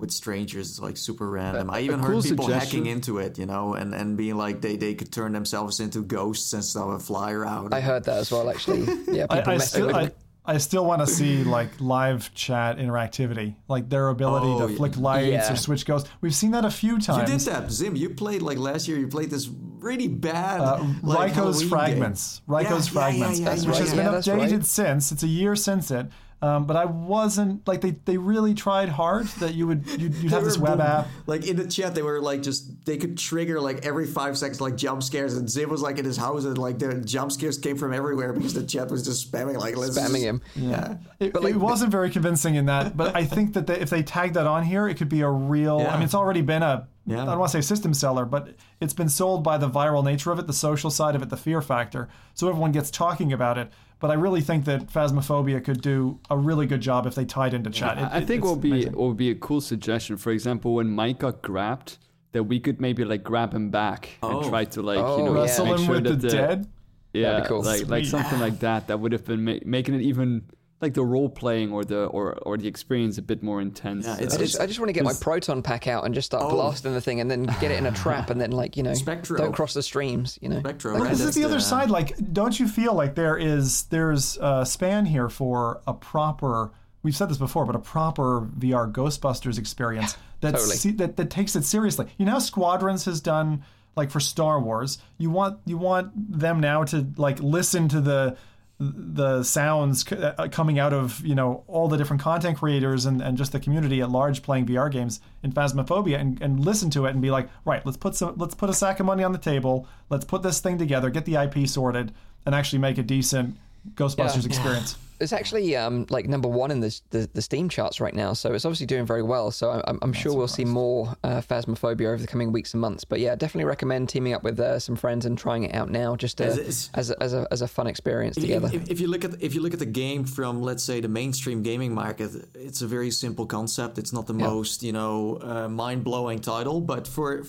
with 0.00 0.10
strangers, 0.10 0.70
it's 0.70 0.80
like 0.80 0.96
super 0.96 1.28
random. 1.30 1.70
I 1.70 1.78
a 1.78 1.82
even 1.82 2.00
cool 2.00 2.14
heard 2.16 2.24
people 2.24 2.44
suggestion- 2.46 2.78
hacking 2.80 2.86
into 2.92 3.18
it, 3.18 3.38
you 3.38 3.46
know, 3.46 3.74
and, 3.74 3.94
and 3.94 4.16
being 4.16 4.36
like 4.36 4.60
they, 4.60 4.76
they 4.76 4.94
could 4.94 5.12
turn 5.12 5.32
themselves 5.32 5.78
into 5.80 6.02
ghosts 6.02 6.52
and 6.52 6.64
stuff 6.64 6.88
and 6.88 7.02
fly 7.02 7.32
around. 7.32 7.74
I 7.74 7.80
heard 7.80 8.04
that 8.04 8.18
as 8.18 8.32
well, 8.32 8.48
actually. 8.50 8.80
Yeah, 9.10 9.26
people 9.26 9.50
I, 9.52 9.54
I 9.54 9.58
still 9.58 9.94
I, 9.94 10.10
I 10.44 10.56
still 10.58 10.84
want 10.86 11.00
to 11.02 11.06
see 11.06 11.44
like 11.44 11.80
live 11.80 12.32
chat 12.34 12.78
interactivity, 12.78 13.56
like 13.68 13.88
their 13.88 14.08
ability 14.08 14.46
Oh, 14.48 14.66
to 14.66 14.72
yeah. 14.72 14.76
flick 14.78 14.96
lights 14.96 15.28
Yeah. 15.28 15.52
or 15.52 15.56
switch 15.56 15.84
ghosts. 15.84 16.08
We've 16.22 16.34
seen 16.34 16.52
that 16.52 16.64
a 16.64 16.70
few 16.70 16.98
times. 16.98 17.30
you 17.30 17.38
did 17.38 17.46
that, 17.46 17.70
Zim. 17.70 17.94
You 17.94 18.10
played 18.10 18.42
like 18.42 18.58
last 18.58 18.88
year. 18.88 18.98
You 18.98 19.06
played 19.08 19.30
this 19.30 19.48
really 19.78 20.08
bad 20.08 20.60
Uh, 20.60 20.84
like, 21.02 21.18
Raico's 21.30 21.34
Halloween 21.62 21.68
Fragments. 21.68 22.40
game. 22.46 22.56
Raico's 22.56 22.70
Yeah, 22.70 22.76
yeah, 22.76 23.06
Fragments, 23.06 23.38
yeah, 23.40 23.46
yeah, 23.54 23.54
yeah, 23.62 23.68
which 23.68 23.78
has 23.78 23.88
right. 23.90 23.96
been 23.96 24.04
Yeah, 24.06 24.10
that's 24.12 24.28
updated 24.28 24.52
right. 24.52 24.66
since. 24.66 25.12
It's 25.12 25.22
a 25.22 25.28
year 25.28 25.56
since 25.56 25.90
it. 25.90 26.06
Um, 26.42 26.64
but 26.64 26.74
I 26.74 26.86
wasn't 26.86 27.68
like 27.68 27.82
they, 27.82 27.90
they 28.06 28.16
really 28.16 28.54
tried 28.54 28.88
hard 28.88 29.26
that 29.40 29.52
you 29.54 29.66
would 29.66 29.86
you'd, 30.00 30.14
you'd 30.14 30.32
have 30.32 30.42
this 30.44 30.56
web 30.56 30.78
boom- 30.78 30.86
app. 30.86 31.08
Like 31.26 31.46
in 31.46 31.56
the 31.56 31.66
chat, 31.66 31.94
they 31.94 32.02
were 32.02 32.18
like 32.20 32.40
just 32.42 32.86
they 32.86 32.96
could 32.96 33.18
trigger 33.18 33.60
like 33.60 33.84
every 33.84 34.06
five 34.06 34.38
seconds 34.38 34.58
like 34.60 34.76
jump 34.76 35.02
scares, 35.02 35.36
and 35.36 35.50
Zim 35.50 35.68
was 35.68 35.82
like 35.82 35.98
in 35.98 36.04
his 36.06 36.16
house, 36.16 36.44
and 36.46 36.56
like 36.56 36.78
the 36.78 36.94
jump 37.02 37.30
scares 37.32 37.58
came 37.58 37.76
from 37.76 37.92
everywhere 37.92 38.32
because 38.32 38.54
the 38.54 38.62
chat 38.64 38.90
was 38.90 39.04
just 39.04 39.30
spamming 39.30 39.58
like 39.58 39.76
let's 39.76 39.98
Spamming 39.98 40.12
just- 40.12 40.22
him. 40.24 40.42
Yeah, 40.56 40.96
It, 41.18 41.32
But, 41.34 41.42
like, 41.42 41.54
it 41.54 41.58
wasn't 41.58 41.90
very 41.92 42.08
convincing 42.10 42.54
in 42.54 42.66
that, 42.66 42.96
but 42.96 43.14
I 43.14 43.24
think 43.26 43.52
that 43.54 43.66
they, 43.66 43.78
if 43.78 43.90
they 43.90 44.02
tag 44.02 44.32
that 44.34 44.46
on 44.46 44.62
here, 44.64 44.88
it 44.88 44.96
could 44.96 45.10
be 45.10 45.20
a 45.20 45.28
real. 45.30 45.80
Yeah. 45.80 45.90
I 45.92 45.94
mean, 45.96 46.04
it's 46.04 46.14
already 46.14 46.40
been 46.42 46.62
a. 46.62 46.88
Yeah. 47.06 47.22
I 47.22 47.26
don't 47.26 47.38
want 47.38 47.50
to 47.52 47.60
say 47.62 47.66
system 47.66 47.92
seller, 47.92 48.24
but 48.24 48.54
it's 48.80 48.92
been 48.92 49.08
sold 49.08 49.42
by 49.42 49.58
the 49.58 49.68
viral 49.68 50.04
nature 50.04 50.30
of 50.30 50.38
it, 50.38 50.46
the 50.46 50.52
social 50.52 50.90
side 50.90 51.14
of 51.16 51.22
it, 51.22 51.28
the 51.28 51.36
fear 51.36 51.60
factor. 51.60 52.08
So 52.34 52.48
everyone 52.48 52.72
gets 52.72 52.90
talking 52.90 53.32
about 53.32 53.58
it. 53.58 53.70
But 54.00 54.10
I 54.10 54.14
really 54.14 54.40
think 54.40 54.64
that 54.64 54.86
Phasmophobia 54.88 55.62
could 55.62 55.82
do 55.82 56.18
a 56.30 56.36
really 56.36 56.66
good 56.66 56.80
job 56.80 57.06
if 57.06 57.14
they 57.14 57.24
tied 57.26 57.52
into 57.54 57.70
chat. 57.70 57.98
It- 57.98 58.00
I 58.00 58.06
I 58.06 58.16
it- 58.18 58.26
think 58.26 58.38
it's 58.38 58.44
what 58.46 58.52
would 58.54 58.62
be 58.62 58.70
amazing. 58.70 58.92
what 58.94 59.08
would 59.08 59.16
be 59.16 59.30
a 59.30 59.34
cool 59.34 59.60
suggestion. 59.60 60.16
For 60.16 60.30
example, 60.32 60.74
when 60.74 60.88
Mike 60.88 61.18
got 61.18 61.42
grabbed, 61.42 61.98
that 62.32 62.44
we 62.44 62.58
could 62.60 62.80
maybe 62.80 63.04
like 63.04 63.22
grab 63.22 63.52
him 63.52 63.70
back 63.70 64.10
Oh. 64.22 64.40
and 64.40 64.48
try 64.48 64.64
to 64.64 64.82
like 64.82 64.98
Oh, 64.98 65.18
you 65.18 65.24
know 65.24 65.34
yeah. 65.34 65.40
wrestle 65.42 65.66
make 65.66 65.78
him 65.78 65.84
sure 65.84 65.94
with 65.96 66.04
that 66.04 66.20
the 66.20 66.28
dead. 66.28 66.66
Yeah, 67.12 67.44
cool. 67.44 67.62
like 67.62 67.88
like 67.88 68.04
something 68.06 68.38
like 68.40 68.60
that. 68.60 68.86
That 68.86 69.00
would 69.00 69.12
have 69.12 69.24
been 69.26 69.44
ma- 69.44 69.58
making 69.64 69.94
it 69.96 70.02
even 70.02 70.42
like 70.80 70.94
the 70.94 71.04
role 71.04 71.28
playing 71.28 71.72
or 71.72 71.84
the 71.84 72.04
or 72.06 72.34
or 72.42 72.56
the 72.56 72.66
experience 72.66 73.18
a 73.18 73.22
bit 73.22 73.42
more 73.42 73.60
intense. 73.60 74.06
Yeah, 74.06 74.12
Uh, 74.14 74.16
it's- 74.22 74.58
I 74.58 74.66
just, 74.66 74.78
want 74.80 74.88
to 74.88 74.92
get 74.94 75.04
my 75.04 75.12
proton 75.20 75.62
pack 75.62 75.86
out 75.86 76.04
and 76.06 76.14
just 76.14 76.26
start 76.26 76.42
Oh. 76.46 76.50
blasting 76.54 76.94
the 76.94 77.00
thing 77.00 77.20
and 77.20 77.30
then 77.30 77.44
get 77.60 77.70
it 77.70 77.78
in 77.78 77.86
a 77.86 77.92
trap 77.92 78.30
and 78.30 78.40
then 78.40 78.50
like 78.52 78.76
you 78.76 78.82
know 78.82 78.94
Spectro. 78.94 79.36
don't 79.38 79.52
cross 79.52 79.74
the 79.74 79.82
streams 79.82 80.38
you 80.40 80.48
know 80.48 80.60
Spectro. 80.60 80.94
But 80.94 81.00
right? 81.02 81.10
this 81.10 81.18
is 81.20 81.24
That's 81.26 81.36
the 81.36 81.44
other 81.44 81.60
side. 81.60 81.90
Like, 81.90 82.14
don't 82.32 82.58
you 82.58 82.66
feel 82.66 82.94
like 82.94 83.14
there 83.14 83.36
is 83.36 83.84
there's 83.90 84.38
a 84.40 84.64
span 84.64 85.06
here 85.06 85.28
for 85.28 85.80
a 85.86 85.92
proper? 85.92 86.72
We've 87.02 87.16
said 87.16 87.30
this 87.30 87.38
before, 87.38 87.64
but 87.64 87.74
a 87.74 87.78
proper 87.78 88.48
VR 88.58 88.90
Ghostbusters 88.90 89.58
experience 89.58 90.16
that 90.40 90.52
totally. 90.52 90.76
se- 90.76 90.90
that 90.92 91.16
that 91.16 91.30
takes 91.30 91.56
it 91.56 91.64
seriously. 91.64 92.06
You 92.18 92.26
know 92.26 92.32
how 92.32 92.38
Squadrons 92.40 93.04
has 93.06 93.20
done 93.20 93.64
like 93.96 94.10
for 94.10 94.20
Star 94.20 94.60
Wars. 94.60 94.98
You 95.18 95.30
want 95.30 95.58
you 95.66 95.76
want 95.78 96.12
them 96.38 96.60
now 96.60 96.84
to 96.84 97.06
like 97.16 97.38
listen 97.40 97.88
to 97.88 98.00
the 98.00 98.36
the 98.82 99.42
sounds 99.42 100.08
c- 100.08 100.16
uh, 100.16 100.48
coming 100.48 100.78
out 100.78 100.94
of 100.94 101.20
you 101.24 101.34
know 101.34 101.62
all 101.68 101.86
the 101.86 101.98
different 101.98 102.22
content 102.22 102.56
creators 102.56 103.04
and, 103.04 103.20
and 103.20 103.36
just 103.36 103.52
the 103.52 103.60
community 103.60 104.00
at 104.00 104.10
large 104.10 104.42
playing 104.42 104.64
VR 104.66 104.90
games 104.90 105.20
in 105.42 105.52
Phasmophobia 105.52 106.18
and, 106.18 106.40
and 106.40 106.64
listen 106.64 106.88
to 106.90 107.04
it 107.04 107.10
and 107.10 107.20
be 107.20 107.30
like, 107.30 107.48
right, 107.66 107.84
let's 107.84 107.98
put 107.98 108.14
some 108.14 108.34
let's 108.38 108.54
put 108.54 108.70
a 108.70 108.74
sack 108.74 108.98
of 108.98 109.04
money 109.06 109.22
on 109.22 109.32
the 109.32 109.38
table, 109.38 109.86
let's 110.08 110.24
put 110.24 110.42
this 110.42 110.60
thing 110.60 110.78
together, 110.78 111.10
get 111.10 111.26
the 111.26 111.34
IP 111.36 111.68
sorted, 111.68 112.12
and 112.46 112.54
actually 112.54 112.78
make 112.78 112.96
a 112.96 113.02
decent 113.02 113.56
Ghostbusters 113.96 114.40
Yeah. 114.42 114.46
experience. 114.46 114.96
It's 115.20 115.32
actually 115.32 115.76
um 115.76 116.06
like 116.10 116.28
number 116.28 116.48
one 116.48 116.70
in 116.70 116.80
the, 116.80 117.00
the 117.10 117.28
the 117.32 117.42
Steam 117.42 117.68
charts 117.68 118.00
right 118.00 118.14
now 118.14 118.32
so 118.32 118.52
it's 118.52 118.64
obviously 118.64 118.86
doing 118.86 119.06
very 119.06 119.22
well. 119.22 119.50
So 119.50 119.82
I'm, 119.86 119.98
I'm 120.02 120.12
sure 120.12 120.34
we'll 120.34 120.48
see 120.48 120.64
more 120.64 121.14
uh, 121.24 121.40
Phasmophobia 121.40 122.06
over 122.06 122.16
the 122.16 122.26
coming 122.26 122.52
weeks 122.52 122.74
and 122.74 122.80
months. 122.80 123.04
But 123.04 123.20
yeah 123.20 123.34
definitely 123.34 123.66
recommend 123.66 124.08
teaming 124.08 124.32
up 124.32 124.42
with 124.42 124.58
uh, 124.58 124.78
some 124.78 124.96
friends 124.96 125.26
and 125.26 125.36
trying 125.36 125.64
it 125.64 125.74
out 125.74 125.90
now 125.90 126.16
just 126.16 126.40
uh, 126.40 126.44
As 126.44 126.90
as 126.94 127.10
a, 127.10 127.22
as 127.22 127.34
a 127.34 127.46
as 127.50 127.62
a 127.62 127.68
fun 127.68 127.86
experience 127.86 128.36
together. 128.36 128.70
If, 128.72 128.90
if 128.90 129.00
you 129.00 129.08
look 129.08 129.24
at 129.24 129.42
if 129.42 129.54
you 129.54 129.60
look 129.60 129.72
at 129.72 129.78
the 129.78 129.86
game 129.86 130.24
from 130.24 130.62
let's 130.62 130.82
say 130.82 131.00
the 131.00 131.08
mainstream 131.08 131.62
gaming 131.62 131.94
market, 131.94 132.30
it's 132.54 132.82
a 132.82 132.86
very 132.86 133.10
simple 133.10 133.46
concept. 133.46 133.98
It's 133.98 134.12
not 134.12 134.26
the 134.26 134.34
most 134.34 134.82
you 134.82 134.92
know 134.92 135.38
uh, 135.42 135.68
mind 135.68 136.04
blowing 136.04 136.40
title, 136.40 136.80
but 136.80 137.06
for 137.06 137.44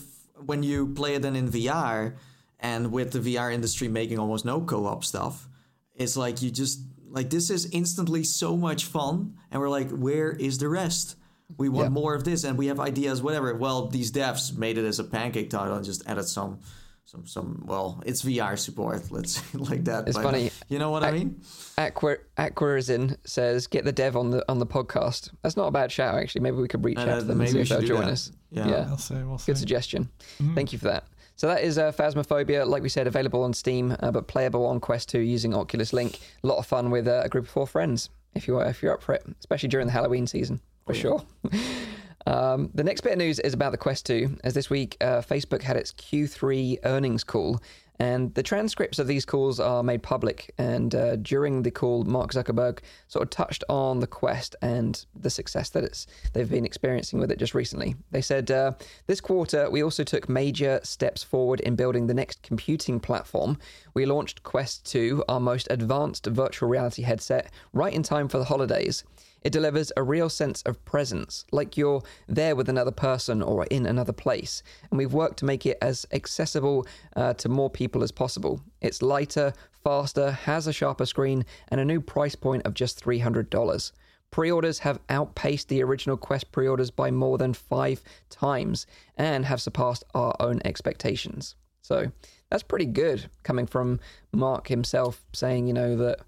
when 0.46 0.64
you 0.64 0.88
play 0.94 1.16
it 1.16 1.22
then 1.22 1.36
in 1.36 1.50
VR, 1.50 2.16
and 2.60 2.92
with 2.92 3.12
the 3.12 3.20
VR 3.20 3.54
industry 3.54 3.88
making 3.88 4.20
almost 4.20 4.46
no 4.46 4.62
co-op 4.62 5.04
stuff, 5.04 5.48
it's 5.96 6.16
like 6.18 6.42
you 6.42 6.52
just 6.52 6.80
like 7.12 7.30
this 7.30 7.50
is 7.50 7.66
instantly 7.72 8.24
so 8.24 8.58
much 8.58 8.86
fun, 8.86 9.36
and 9.52 9.62
we're 9.62 9.70
like, 9.70 9.90
where 9.92 10.32
is 10.32 10.58
the 10.58 10.70
rest? 10.70 11.16
We 11.58 11.68
want 11.70 11.88
Yeah. 11.88 11.90
more 11.90 12.16
of 12.16 12.24
this, 12.24 12.44
and 12.46 12.58
we 12.58 12.68
have 12.68 12.80
ideas, 12.80 13.22
whatever. 13.22 13.54
Well, 13.56 13.88
these 13.88 14.12
devs 14.12 14.58
made 14.58 14.78
it 14.78 14.86
as 14.86 15.00
a 15.00 15.04
pancake 15.04 15.50
title 15.50 15.76
and 15.76 15.84
just 15.86 16.02
added 16.08 16.24
some, 16.24 16.60
some, 17.04 17.28
some. 17.28 17.64
Well, 17.68 18.02
it's 18.06 18.22
VR 18.24 18.58
support. 18.58 19.12
Let's 19.12 19.42
like 19.70 19.84
that. 19.86 20.08
It's 20.08 20.16
but, 20.18 20.24
funny. 20.24 20.50
You 20.70 20.80
know 20.80 20.92
what 20.92 21.04
I, 21.04 21.12
mean? 21.12 21.42
Aqua 21.78 22.16
Aquarizin 22.38 23.18
says, 23.26 23.68
"Get 23.68 23.84
the 23.84 23.92
dev 23.92 24.16
on 24.16 24.30
the 24.32 24.46
on 24.50 24.60
the 24.60 24.66
podcast." 24.66 25.30
That's 25.42 25.58
not 25.58 25.68
a 25.68 25.72
bad 25.72 25.92
shout, 25.92 26.16
actually. 26.16 26.42
Maybe 26.42 26.58
we 26.58 26.70
could 26.70 26.86
reach 26.86 26.98
Uh, 26.98 27.02
out 27.02 27.20
to 27.20 27.26
them 27.26 27.42
and 27.42 27.50
see 27.50 27.60
if 27.60 27.68
they'll 27.70 27.82
join 27.82 28.02
that. 28.06 28.12
us. 28.12 28.32
Yeah. 28.50 28.88
We'll 28.88 28.98
see. 28.98 29.16
We'll 29.16 29.38
see. 29.38 29.52
Good 29.52 29.58
suggestion. 29.58 30.10
Thank 30.56 30.72
you 30.72 30.80
for 30.80 30.86
that. 30.86 31.04
So 31.42 31.48
that 31.48 31.64
is 31.64 31.80
uh, 31.80 31.92
Phasmophobia, 31.92 32.68
like 32.68 32.84
we 32.84 32.90
said, 32.90 33.08
available 33.08 33.42
on 33.42 33.52
Steam, 33.56 33.98
uh, 34.00 34.12
but 34.12 34.28
playable 34.28 34.64
on 34.68 34.80
Quest 34.80 35.10
2 35.10 35.22
using 35.22 35.56
Oculus 35.56 35.92
Link. 35.92 36.20
A 36.44 36.48
lot 36.48 36.60
of 36.60 36.68
fun 36.68 36.92
with 36.92 37.08
uh, 37.08 37.22
a 37.24 37.30
group 37.30 37.46
of 37.46 37.50
four 37.50 37.66
friends, 37.66 38.12
if 38.36 38.48
you 38.48 38.60
are 38.60 38.66
if 38.68 38.84
you're 38.84 38.94
up 38.94 39.02
for 39.02 39.16
it, 39.16 39.26
especially 39.40 39.70
during 39.70 39.88
the 39.88 39.92
Halloween 39.92 40.28
season, 40.28 40.62
for 40.86 40.94
sure. 40.94 41.26
Um, 42.28 42.70
the 42.76 42.84
next 42.84 43.02
bit 43.02 43.14
of 43.14 43.18
news 43.18 43.40
is 43.40 43.56
about 43.56 43.72
the 43.72 43.80
Quest 43.80 44.06
2, 44.06 44.38
as 44.44 44.54
this 44.54 44.70
week 44.70 44.96
uh, 45.02 45.22
Facebook 45.22 45.64
had 45.64 45.76
its 45.76 45.92
Q3 45.94 46.78
earnings 46.84 47.24
call, 47.24 47.60
and 48.02 48.34
the 48.34 48.42
transcripts 48.42 48.98
of 48.98 49.06
these 49.06 49.26
calls 49.26 49.60
are 49.60 49.84
made 49.84 50.02
public. 50.02 50.52
And 50.58 50.96
uh, 50.96 51.18
during 51.18 51.62
the 51.62 51.70
call, 51.70 52.04
Mark 52.04 52.34
Zuckerberg 52.34 52.80
sort 53.08 53.22
of 53.22 53.30
touched 53.30 53.64
on 53.70 54.00
the 54.00 54.08
Quest 54.08 54.56
and 54.64 55.06
the 55.16 55.30
success 55.30 55.70
that 55.70 55.84
it's 55.84 56.08
they've 56.34 56.50
been 56.50 56.66
experiencing 56.66 57.20
with 57.20 57.30
it 57.30 57.38
just 57.38 57.54
recently. 57.54 57.96
They 58.10 58.24
said 58.24 58.50
uh, 58.50 58.72
this 59.06 59.22
quarter 59.22 59.70
we 59.70 59.84
also 59.84 60.04
took 60.04 60.28
major 60.28 60.80
steps 60.82 61.22
forward 61.22 61.60
in 61.60 61.76
building 61.76 62.08
the 62.08 62.16
next 62.16 62.42
computing 62.42 63.00
platform. 63.00 63.60
We 63.94 64.08
launched 64.08 64.42
Quest 64.42 64.84
2, 64.88 65.26
our 65.30 65.40
most 65.40 65.68
advanced 65.70 66.26
virtual 66.26 66.70
reality 66.70 67.04
headset, 67.04 67.52
right 67.72 67.94
in 67.94 68.02
time 68.02 68.30
for 68.30 68.40
the 68.40 68.46
holidays. 68.46 69.04
It 69.42 69.52
delivers 69.52 69.92
a 69.98 70.04
real 70.04 70.30
sense 70.30 70.62
of 70.64 70.84
presence, 70.86 71.46
like 71.52 71.76
you're 71.76 72.04
there 72.28 72.56
with 72.56 72.70
another 72.70 72.92
person 72.92 73.42
or 73.42 73.66
in 73.66 73.86
another 73.86 74.14
place. 74.14 74.62
And 74.90 74.98
we've 74.98 75.14
worked 75.14 75.40
to 75.40 75.46
make 75.46 75.66
it 75.66 75.78
as 75.82 76.06
accessible 76.12 76.86
uh, 77.16 77.34
to 77.36 77.50
more 77.50 77.70
people 77.70 78.04
as 78.04 78.12
possible. 78.12 78.62
It's 78.82 79.02
lighter, 79.02 79.54
faster, 79.84 80.32
has 80.32 80.68
a 80.68 80.74
sharper 80.74 81.06
screen, 81.06 81.46
and 81.70 81.82
a 81.82 81.86
new 81.86 82.02
price 82.02 82.36
point 82.36 82.66
of 82.66 82.76
just 82.76 83.04
$300. 83.04 83.92
Pre 84.30 84.50
orders 84.50 84.80
have 84.80 85.00
outpaced 85.10 85.68
the 85.68 85.84
original 85.84 86.16
Quest 86.16 86.52
pre 86.52 86.68
orders 86.68 86.90
by 86.90 87.12
more 87.12 87.38
than 87.38 87.54
five 87.54 88.02
times 88.30 88.88
and 89.18 89.46
have 89.46 89.62
surpassed 89.62 90.06
our 90.14 90.36
own 90.40 90.62
expectations. 90.64 91.56
So 91.82 92.12
that's 92.50 92.64
pretty 92.64 92.86
good 92.86 93.30
coming 93.44 93.66
from 93.66 94.00
Mark 94.32 94.68
himself 94.70 95.26
saying, 95.34 95.68
you 95.68 95.74
know, 95.74 95.98
that 95.98 96.20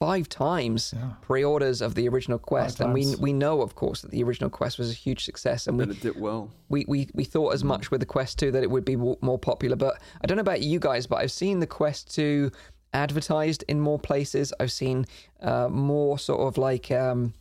five 0.00 0.28
times 0.28 0.94
pre-orders 1.22 1.80
of 1.82 1.94
the 1.96 2.08
original 2.08 2.38
quest 2.38 2.78
and 2.80 2.94
we 2.94 3.02
times. 3.04 3.16
we 3.18 3.32
know 3.32 3.62
of 3.62 3.74
course 3.74 4.00
that 4.02 4.12
the 4.12 4.22
original 4.22 4.48
quest 4.48 4.78
was 4.78 4.90
a 4.90 4.94
huge 4.94 5.24
success 5.24 5.66
and 5.66 5.76
we 5.76 5.86
But 5.86 5.96
it 5.96 6.00
did 6.00 6.20
well. 6.20 6.50
we, 6.68 6.84
we, 6.86 7.08
we 7.14 7.24
thought 7.24 7.52
as 7.52 7.64
much 7.64 7.90
with 7.90 7.98
the 8.00 8.06
Quest 8.06 8.38
2 8.38 8.52
that 8.52 8.62
it 8.62 8.70
would 8.70 8.84
be 8.84 8.94
w- 8.94 9.16
more 9.22 9.38
popular. 9.38 9.74
But 9.74 10.00
I 10.22 10.26
don't 10.26 10.36
know 10.36 10.42
about 10.42 10.60
you 10.62 10.78
guys, 10.78 11.06
but 11.08 11.16
I've 11.16 11.32
seen 11.32 11.58
the 11.58 11.66
Quest 11.66 12.14
2 12.14 12.52
advertised 12.92 13.64
in 13.66 13.80
more 13.80 13.98
places. 13.98 14.52
I've 14.60 14.70
seen 14.72 15.04
uh, 15.42 15.68
more 15.68 16.16
sort 16.18 16.40
of 16.42 16.58
like 16.58 16.90
um, 16.92 17.34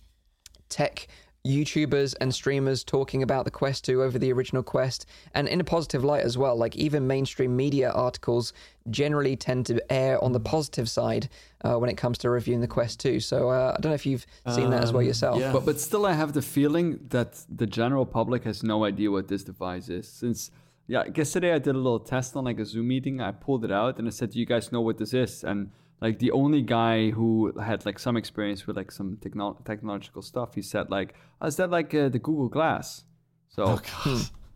tech 0.70 1.08
YouTubers 1.46 2.16
and 2.20 2.34
streamers 2.34 2.84
talking 2.84 3.24
about 3.24 3.46
the 3.46 3.52
Quest 3.52 3.86
2 3.86 4.02
over 4.04 4.20
the 4.20 4.32
original 4.32 4.64
Quest, 4.64 5.06
and 5.34 5.48
in 5.48 5.62
a 5.62 5.64
positive 5.64 6.04
light 6.04 6.24
as 6.24 6.38
well. 6.38 6.56
Like 6.56 6.76
even 6.76 7.08
mainstream 7.08 7.56
media 7.56 7.92
articles 7.92 8.54
generally 8.90 9.36
tend 9.36 9.66
to 9.68 9.82
err 9.92 10.24
on 10.24 10.32
the 10.34 10.40
positive 10.40 10.90
side 10.90 11.30
uh, 11.64 11.76
when 11.76 11.90
it 11.90 11.98
comes 11.98 12.18
to 12.20 12.30
reviewing 12.30 12.62
the 12.62 12.68
Quest 12.68 13.00
2. 13.00 13.20
So 13.20 13.50
uh, 13.50 13.76
I 13.78 13.82
don't 13.82 13.92
know 13.92 13.96
if 13.96 14.06
you've 14.06 14.26
seen 14.54 14.70
that 14.72 14.84
as 14.84 14.92
well 14.94 15.04
yourself. 15.04 15.40
yeah. 15.40 15.52
But 15.52 15.66
but 15.66 15.80
still, 15.80 16.06
I 16.06 16.14
have 16.14 16.34
the 16.34 16.42
feeling 16.42 17.00
that 17.10 17.40
the 17.50 17.66
general 17.66 18.06
public 18.06 18.44
has 18.44 18.64
no 18.64 18.84
idea 18.84 19.12
what 19.12 19.28
this 19.28 19.44
device 19.44 19.90
is. 19.90 20.08
Since 20.08 20.52
yeah, 20.88 21.04
yesterday 21.14 21.54
I 21.54 21.60
did 21.60 21.76
a 21.76 21.78
little 21.78 22.00
test 22.00 22.36
on 22.36 22.46
like 22.46 22.60
a 22.60 22.66
Zoom 22.66 22.88
meeting. 22.88 23.20
I 23.22 23.32
pulled 23.32 23.66
it 23.66 23.72
out 23.72 24.00
and 24.00 24.08
I 24.08 24.12
said, 24.12 24.32
"Do 24.32 24.40
you 24.40 24.46
guys 24.46 24.72
know 24.72 24.82
what 24.82 24.98
this 24.98 25.14
is?" 25.14 25.44
And 25.44 25.72
like 26.02 26.20
the 26.20 26.32
only 26.32 26.62
guy 26.62 27.10
who 27.12 27.52
had 27.60 27.86
like 27.86 28.00
some 28.00 28.18
experience 28.18 28.68
with 28.68 28.78
like 28.78 28.92
some 28.92 29.18
techno- 29.22 29.58
technological 29.66 30.22
stuff, 30.22 30.56
he 30.56 30.62
said 30.62 30.90
like, 30.92 31.16
oh, 31.42 31.48
"Is 31.48 31.56
that 31.58 31.70
like 31.72 31.94
uh, 31.94 32.10
the 32.10 32.20
Google 32.20 32.50
Glass?" 32.50 33.04
So 33.50 33.80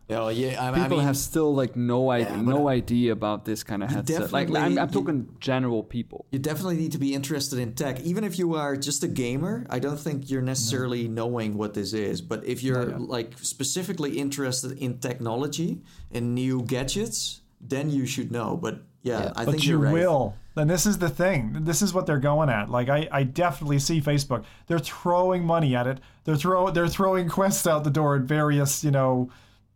Yeah, 0.08 0.28
yeah. 0.30 0.62
I, 0.62 0.70
I 0.70 0.82
people 0.82 0.98
mean, 0.98 1.06
have 1.06 1.16
still 1.16 1.54
like 1.54 1.74
no 1.74 2.10
idea, 2.10 2.30
Yeah, 2.30 2.36
but 2.36 2.54
no 2.54 2.68
idea 2.68 3.12
about 3.12 3.44
this 3.44 3.64
kind 3.64 3.82
of 3.82 3.90
headset. 3.90 4.30
Like 4.30 4.48
I'm, 4.50 4.78
I'm 4.78 4.86
you- 4.86 4.86
talking 4.86 5.28
general 5.40 5.82
people. 5.82 6.26
you 6.30 6.38
definitely 6.38 6.76
need 6.76 6.92
to 6.92 6.98
be 6.98 7.14
interested 7.14 7.58
in 7.58 7.74
tech. 7.74 8.00
Even 8.00 8.22
if 8.24 8.38
you 8.38 8.54
are 8.54 8.76
just 8.76 9.02
a 9.02 9.08
gamer, 9.08 9.66
I 9.70 9.78
don't 9.78 9.98
think 9.98 10.30
you're 10.30 10.42
necessarily 10.42 11.08
knowing 11.08 11.56
what 11.56 11.74
this 11.74 11.92
is. 11.92 12.20
But 12.20 12.44
if 12.44 12.62
you're 12.62 12.84
like 12.98 13.38
specifically 13.38 14.18
interested 14.18 14.72
in 14.78 14.98
technology 14.98 15.80
and 16.12 16.34
new 16.34 16.62
gadgets, 16.62 17.40
then 17.60 17.90
you 17.90 18.06
should 18.06 18.30
know. 18.30 18.56
But 18.56 18.82
yeah, 19.02 19.24
Yeah. 19.24 19.32
I 19.36 19.44
but 19.44 19.52
think 19.52 19.64
you 19.64 19.70
you're 19.70 19.78
right. 19.78 19.92
will. 19.92 20.36
And 20.54 20.68
this 20.68 20.84
is 20.84 20.98
the 20.98 21.08
thing. 21.08 21.64
This 21.64 21.80
is 21.80 21.94
what 21.94 22.06
they're 22.06 22.18
going 22.18 22.50
at. 22.50 22.68
Like 22.68 22.88
I, 22.88 23.08
I 23.10 23.22
definitely 23.22 23.78
see 23.78 24.00
Facebook. 24.00 24.44
They're 24.66 24.78
throwing 24.78 25.44
money 25.44 25.74
at 25.74 25.86
it. 25.86 25.98
They're 26.24 26.36
throw 26.36 26.70
they're 26.70 26.88
throwing 26.88 27.28
quests 27.38 27.66
out 27.66 27.84
the 27.84 27.90
door 27.90 28.16
at 28.16 28.22
various, 28.22 28.84
you 28.84 28.90
know, 28.90 29.30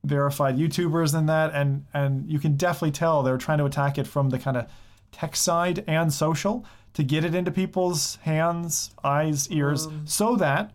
verified 0.04 0.56
YouTubers 0.58 1.14
and 1.14 1.28
that. 1.28 1.54
And 1.54 1.86
and 1.94 2.30
you 2.30 2.38
can 2.38 2.56
definitely 2.56 2.92
tell 2.92 3.22
they're 3.22 3.38
trying 3.38 3.58
to 3.58 3.64
attack 3.64 3.96
it 3.96 4.06
from 4.06 4.30
the 4.30 4.38
kind 4.38 4.56
of 4.56 4.66
tech 5.12 5.34
side 5.34 5.82
and 5.86 6.12
social 6.12 6.64
to 6.92 7.02
get 7.02 7.24
it 7.24 7.34
into 7.34 7.50
people's 7.50 8.16
hands, 8.16 8.90
eyes, 9.02 9.50
ears, 9.50 9.86
um. 9.86 10.02
so 10.06 10.36
that 10.36 10.72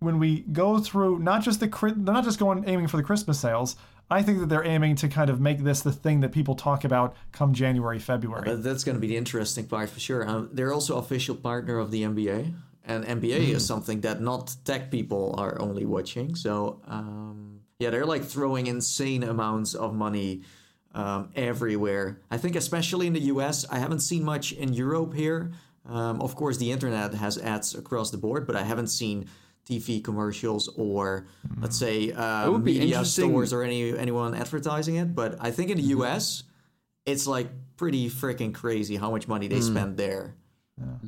when 0.00 0.18
we 0.18 0.40
go 0.40 0.78
through 0.78 1.18
not 1.20 1.42
just 1.42 1.60
the 1.60 1.68
they're 1.96 2.14
not 2.14 2.24
just 2.24 2.38
going 2.38 2.64
aiming 2.68 2.88
for 2.88 2.96
the 2.96 3.02
Christmas 3.02 3.40
sales. 3.40 3.76
I 4.14 4.22
think 4.22 4.38
that 4.38 4.48
they're 4.48 4.64
aiming 4.64 4.94
to 4.96 5.08
kind 5.08 5.28
of 5.28 5.40
make 5.40 5.58
this 5.64 5.82
the 5.82 5.90
thing 5.90 6.20
that 6.20 6.30
people 6.30 6.54
talk 6.54 6.84
about 6.84 7.16
come 7.32 7.52
January, 7.52 7.98
February. 7.98 8.44
But 8.44 8.62
that's 8.62 8.84
going 8.84 8.94
to 8.94 9.00
be 9.00 9.08
the 9.08 9.16
interesting 9.16 9.66
part 9.66 9.90
for 9.90 9.98
sure. 9.98 10.28
Um, 10.28 10.50
they're 10.52 10.72
also 10.72 10.98
official 10.98 11.34
partner 11.34 11.78
of 11.78 11.90
the 11.90 12.02
NBA, 12.02 12.54
and 12.84 13.04
NBA 13.04 13.48
is 13.56 13.66
something 13.66 14.02
that 14.02 14.20
not 14.20 14.54
tech 14.64 14.92
people 14.92 15.34
are 15.36 15.60
only 15.60 15.84
watching. 15.84 16.36
So 16.36 16.80
um, 16.86 17.60
yeah, 17.80 17.90
they're 17.90 18.06
like 18.06 18.22
throwing 18.22 18.68
insane 18.68 19.24
amounts 19.24 19.74
of 19.74 19.94
money 19.94 20.42
um, 20.94 21.30
everywhere. 21.34 22.20
I 22.30 22.38
think 22.38 22.54
especially 22.54 23.08
in 23.08 23.14
the 23.14 23.26
US. 23.34 23.66
I 23.68 23.78
haven't 23.80 24.00
seen 24.00 24.22
much 24.24 24.52
in 24.52 24.72
Europe 24.72 25.14
here. 25.14 25.50
Um, 25.86 26.22
of 26.22 26.36
course, 26.36 26.56
the 26.58 26.70
internet 26.70 27.14
has 27.14 27.36
ads 27.36 27.74
across 27.74 28.12
the 28.12 28.16
board, 28.16 28.46
but 28.46 28.54
I 28.54 28.62
haven't 28.62 28.88
seen 28.88 29.26
TV 29.64 30.02
commercials 30.02 30.68
or 30.76 31.26
let's 31.60 31.78
say 31.78 32.08
mm-hmm. 32.08 32.20
uh, 32.20 32.50
would 32.50 32.64
be 32.64 32.78
media 32.78 32.98
interesting- 32.98 33.30
stores 33.30 33.52
or 33.52 33.62
any 33.62 33.96
anyone 33.96 34.34
advertising 34.34 34.96
it. 34.96 35.14
But 35.14 35.36
I 35.40 35.50
think 35.50 35.70
in 35.70 35.78
the 35.78 35.82
mm-hmm. 35.82 36.02
US 36.02 36.44
it's 37.06 37.26
like 37.26 37.48
pretty 37.76 38.08
freaking 38.08 38.54
crazy 38.54 38.96
how 38.96 39.10
much 39.10 39.28
money 39.28 39.48
they 39.48 39.58
mm. 39.58 39.62
spend 39.62 39.96
there. 39.96 40.34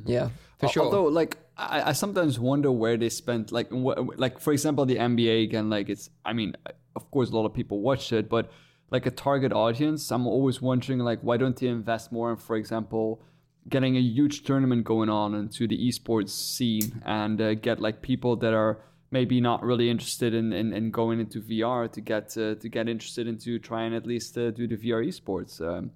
Yeah, 0.05 0.29
for 0.59 0.67
Al- 0.67 0.71
sure. 0.71 0.83
Although, 0.83 1.05
like, 1.05 1.37
I, 1.57 1.89
I 1.89 1.91
sometimes 1.93 2.39
wonder 2.39 2.71
where 2.71 2.97
they 2.97 3.09
spent, 3.09 3.51
like, 3.51 3.69
wh- 3.69 4.17
like 4.17 4.39
for 4.39 4.53
example, 4.53 4.85
the 4.85 4.95
NBA 4.95 5.43
again. 5.43 5.69
Like, 5.69 5.89
it's, 5.89 6.09
I 6.23 6.33
mean, 6.33 6.55
of 6.95 7.09
course, 7.11 7.29
a 7.31 7.35
lot 7.35 7.45
of 7.45 7.53
people 7.53 7.81
watch 7.81 8.13
it, 8.13 8.29
but 8.29 8.51
like 8.89 9.05
a 9.05 9.11
target 9.11 9.51
audience, 9.51 10.09
I'm 10.11 10.25
always 10.25 10.61
wondering, 10.61 10.99
like, 10.99 11.19
why 11.21 11.37
don't 11.37 11.57
they 11.57 11.67
invest 11.67 12.11
more 12.11 12.31
in, 12.31 12.37
for 12.37 12.55
example, 12.55 13.21
getting 13.69 13.97
a 13.97 14.01
huge 14.01 14.43
tournament 14.43 14.83
going 14.83 15.09
on 15.09 15.35
into 15.35 15.67
the 15.67 15.77
esports 15.77 16.29
scene 16.29 17.01
and 17.05 17.41
uh, 17.41 17.53
get 17.55 17.79
like 17.79 18.01
people 18.01 18.35
that 18.37 18.53
are 18.53 18.79
maybe 19.11 19.39
not 19.39 19.63
really 19.63 19.89
interested 19.89 20.33
in, 20.33 20.53
in, 20.53 20.73
in 20.73 20.91
going 20.91 21.19
into 21.19 21.41
VR 21.41 21.91
to 21.91 22.01
get 22.01 22.37
uh, 22.37 22.55
to 22.55 22.69
get 22.69 22.89
interested 22.89 23.27
into 23.27 23.59
trying 23.59 23.95
at 23.95 24.05
least 24.05 24.37
uh, 24.37 24.51
do 24.51 24.67
the 24.67 24.77
VR 24.77 25.05
esports. 25.05 25.61
Um, 25.61 25.91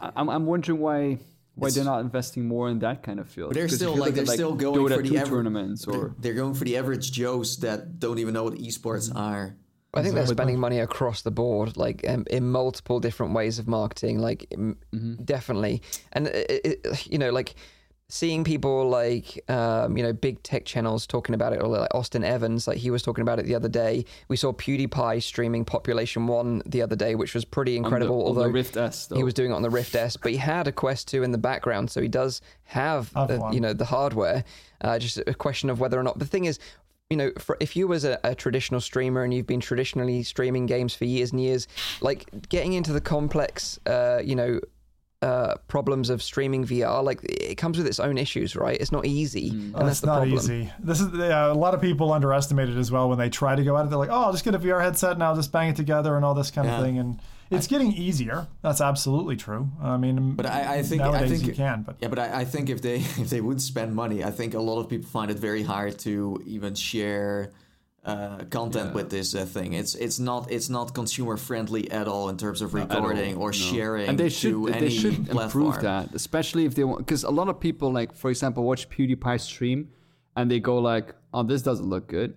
I, 0.00 0.12
I'm 0.16 0.28
I'm 0.28 0.46
wondering 0.46 0.80
why 0.80 1.18
why 1.54 1.70
they're 1.70 1.84
not 1.84 2.00
investing 2.00 2.46
more 2.46 2.68
in 2.68 2.78
that 2.80 3.02
kind 3.02 3.20
of 3.20 3.28
field. 3.28 3.50
But 3.50 3.54
they're 3.54 3.68
still 3.68 3.96
like 3.96 4.14
they're 4.14 4.22
at, 4.22 4.30
still 4.30 4.54
going 4.54 4.80
Dota 4.80 4.96
for 4.96 5.02
the 5.02 5.08
2 5.10 5.16
aver- 5.16 5.26
tournaments 5.26 5.86
or 5.86 6.14
they're 6.18 6.34
going 6.34 6.54
for 6.54 6.64
the 6.64 6.76
average 6.76 7.12
Joes 7.12 7.58
that 7.58 7.98
don't 7.98 8.18
even 8.18 8.34
know 8.34 8.44
what 8.44 8.54
esports 8.54 9.14
are. 9.14 9.56
I 9.94 10.02
think 10.02 10.14
they're 10.14 10.26
spending 10.26 10.58
money 10.58 10.78
across 10.78 11.22
the 11.22 11.30
board, 11.30 11.76
like 11.76 12.04
um, 12.08 12.24
in 12.30 12.50
multiple 12.50 12.98
different 12.98 13.34
ways 13.34 13.58
of 13.58 13.68
marketing, 13.68 14.18
like 14.20 14.46
m- 14.52 14.78
definitely. 15.24 15.82
And 16.12 16.28
it, 16.28 16.60
it, 16.84 17.06
you 17.10 17.18
know, 17.18 17.30
like 17.30 17.54
seeing 18.08 18.44
people 18.44 18.88
like 18.90 19.42
um, 19.50 19.96
you 19.96 20.02
know 20.02 20.12
big 20.12 20.42
tech 20.42 20.64
channels 20.64 21.06
talking 21.06 21.34
about 21.34 21.52
it, 21.52 21.62
or 21.62 21.68
like 21.68 21.94
Austin 21.94 22.24
Evans, 22.24 22.66
like 22.66 22.78
he 22.78 22.90
was 22.90 23.02
talking 23.02 23.22
about 23.22 23.38
it 23.38 23.44
the 23.46 23.54
other 23.54 23.68
day. 23.68 24.04
We 24.28 24.36
saw 24.36 24.52
PewDiePie 24.52 25.22
streaming 25.22 25.64
Population 25.64 26.26
One 26.26 26.62
the 26.64 26.80
other 26.82 26.96
day, 26.96 27.14
which 27.14 27.34
was 27.34 27.44
pretty 27.44 27.76
on 27.76 27.82
the- 27.82 27.86
incredible. 27.88 28.20
on 28.22 28.26
although 28.28 28.42
the 28.44 28.48
Rift 28.50 28.76
S. 28.76 29.06
Though. 29.06 29.16
he 29.16 29.22
was 29.24 29.34
doing 29.34 29.50
it 29.50 29.54
on 29.54 29.62
the 29.62 29.70
Rift 29.70 29.94
S, 29.94 30.16
but 30.16 30.30
he 30.30 30.38
had 30.38 30.66
a 30.68 30.72
Quest 30.72 31.08
2 31.08 31.22
in 31.22 31.32
the 31.32 31.38
background, 31.38 31.90
so 31.90 32.00
he 32.00 32.08
does 32.08 32.40
have 32.64 33.12
Have 33.14 33.28
the, 33.28 33.50
you 33.52 33.60
know 33.60 33.72
the 33.74 33.84
hardware. 33.86 34.44
Uh, 34.80 34.98
just 34.98 35.18
a 35.18 35.34
question 35.34 35.70
of 35.70 35.78
whether 35.78 35.98
or 35.98 36.02
not. 36.02 36.18
The 36.18 36.26
thing 36.26 36.44
is, 36.46 36.58
you 37.12 37.16
know, 37.16 37.30
for, 37.36 37.58
if 37.60 37.76
you 37.76 37.86
was 37.86 38.06
a, 38.06 38.18
a, 38.24 38.34
traditional 38.34 38.80
streamer 38.80 39.22
and 39.22 39.34
you've 39.34 39.46
been 39.46 39.60
traditionally 39.60 40.22
streaming 40.22 40.64
games 40.64 40.94
for 40.94 41.04
years 41.04 41.30
and 41.30 41.42
years, 41.42 41.68
like 42.00 42.48
getting 42.48 42.72
into 42.72 42.90
the 42.90 43.02
complex, 43.02 43.78
uh, 43.84 44.22
you 44.24 44.34
know, 44.34 44.60
uh, 45.20 45.56
problems 45.68 46.08
of 46.08 46.22
streaming 46.22 46.64
VR, 46.64 47.04
like 47.04 47.22
it 47.24 47.56
comes 47.56 47.76
with 47.76 47.86
its 47.86 48.00
own 48.00 48.16
issues, 48.16 48.56
right? 48.56 48.80
It's 48.80 48.90
not 48.90 49.04
easy, 49.04 49.50
mm. 49.50 49.74
and 49.74 49.76
oh, 49.76 49.86
that's 49.86 50.00
the 50.00 50.06
not 50.06 50.20
problem. 50.20 50.38
easy. 50.38 50.72
This 50.80 51.00
is 51.00 51.08
yeah, 51.12 51.52
a 51.52 51.54
lot 51.54 51.74
of 51.74 51.82
people 51.82 52.14
underestimate 52.14 52.70
it 52.70 52.78
as 52.78 52.90
well 52.90 53.10
when 53.10 53.18
they 53.18 53.28
try 53.28 53.54
to 53.54 53.62
go 53.62 53.76
at 53.76 53.84
it. 53.84 53.90
They're 53.90 53.98
like, 53.98 54.08
"Oh, 54.10 54.24
I'll 54.24 54.32
just 54.32 54.42
get 54.42 54.54
a 54.54 54.58
VR 54.58 54.82
headset 54.82 55.12
and 55.12 55.22
I'll 55.22 55.36
just 55.36 55.52
bang 55.52 55.68
it 55.68 55.76
together 55.76 56.16
and 56.16 56.24
all 56.24 56.34
this 56.34 56.50
kind 56.50 56.66
yeah. 56.66 56.78
of 56.78 56.82
thing." 56.82 56.98
And 56.98 57.20
it's 57.52 57.66
getting 57.66 57.92
easier. 57.92 58.46
That's 58.62 58.80
absolutely 58.80 59.36
true. 59.36 59.70
I 59.80 59.96
mean, 59.96 60.34
but 60.34 60.46
I, 60.46 60.76
I 60.78 60.82
think 60.82 61.02
nowadays 61.02 61.30
I 61.30 61.34
think 61.34 61.46
you 61.46 61.54
can. 61.54 61.82
But 61.82 61.96
yeah, 62.00 62.08
but 62.08 62.18
I, 62.18 62.40
I, 62.40 62.44
think 62.44 62.70
if 62.70 62.82
they 62.82 62.96
if 63.24 63.30
they 63.30 63.40
would 63.40 63.60
spend 63.60 63.94
money, 63.94 64.24
I 64.24 64.30
think 64.30 64.54
a 64.54 64.60
lot 64.60 64.80
of 64.80 64.88
people 64.88 65.08
find 65.08 65.30
it 65.30 65.38
very 65.38 65.62
hard 65.62 65.98
to 66.00 66.42
even 66.46 66.74
share 66.74 67.52
uh, 68.04 68.38
content 68.50 68.88
yeah. 68.88 68.94
with 68.94 69.10
this 69.10 69.34
uh, 69.34 69.44
thing. 69.44 69.74
It's 69.74 69.94
it's 69.94 70.18
not 70.18 70.50
it's 70.50 70.68
not 70.68 70.94
consumer 70.94 71.36
friendly 71.36 71.90
at 71.90 72.08
all 72.08 72.28
in 72.28 72.36
terms 72.36 72.62
of 72.62 72.74
recording 72.74 73.36
or 73.36 73.48
no. 73.48 73.52
sharing. 73.52 74.08
And 74.08 74.18
they 74.18 74.28
should 74.28 74.64
they 74.66 74.90
should 74.90 75.28
platform. 75.28 75.66
improve 75.66 75.82
that, 75.82 76.14
especially 76.14 76.64
if 76.64 76.74
they 76.74 76.84
want. 76.84 76.98
Because 76.98 77.24
a 77.24 77.30
lot 77.30 77.48
of 77.48 77.60
people, 77.60 77.92
like 77.92 78.14
for 78.14 78.30
example, 78.30 78.64
watch 78.64 78.88
PewDiePie 78.88 79.40
stream, 79.40 79.90
and 80.36 80.50
they 80.50 80.60
go 80.60 80.78
like, 80.78 81.14
"Oh, 81.32 81.42
this 81.42 81.62
doesn't 81.62 81.86
look 81.86 82.08
good." 82.08 82.36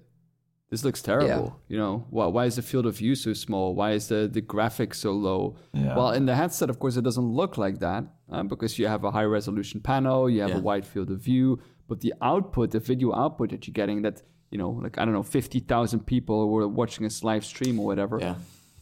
This 0.76 0.84
looks 0.84 1.02
terrible. 1.02 1.58
Yeah. 1.70 1.74
You 1.74 1.78
know, 1.78 2.06
why, 2.10 2.26
why 2.26 2.46
is 2.48 2.58
the 2.58 2.62
field 2.62 2.86
of 2.86 2.98
view 2.98 3.16
so 3.16 3.32
small? 3.32 3.74
Why 3.76 3.92
is 3.92 4.10
the, 4.10 4.28
the 4.28 4.42
graphics 4.42 4.96
so 4.96 5.14
low? 5.14 5.56
Yeah. 5.72 5.96
Well, 5.96 6.12
in 6.12 6.26
the 6.26 6.36
headset, 6.36 6.70
of 6.70 6.80
course, 6.80 6.98
it 6.98 7.04
doesn't 7.06 7.30
look 7.42 7.58
like 7.58 7.80
that 7.80 8.04
uh, 8.30 8.44
because 8.44 8.78
you 8.78 8.86
have 8.88 9.06
a 9.06 9.12
high 9.12 9.24
resolution 9.24 9.80
panel, 9.80 10.30
you 10.30 10.42
have 10.42 10.50
yeah. 10.50 10.58
a 10.58 10.60
wide 10.60 10.86
field 10.86 11.12
of 11.12 11.20
view, 11.20 11.62
but 11.88 12.02
the 12.02 12.14
output, 12.22 12.72
the 12.72 12.82
video 12.82 13.16
output 13.16 13.52
that 13.52 13.66
you're 13.66 13.74
getting, 13.74 14.02
that, 14.02 14.22
you 14.52 14.58
know, 14.58 14.70
like, 14.70 14.98
I 14.98 15.06
don't 15.06 15.14
know, 15.14 15.24
50,000 15.24 16.06
people 16.06 16.50
were 16.50 16.68
watching 16.68 17.06
this 17.06 17.24
live 17.24 17.46
stream 17.46 17.80
or 17.80 17.86
whatever. 17.86 18.20
Yeah. 18.20 18.36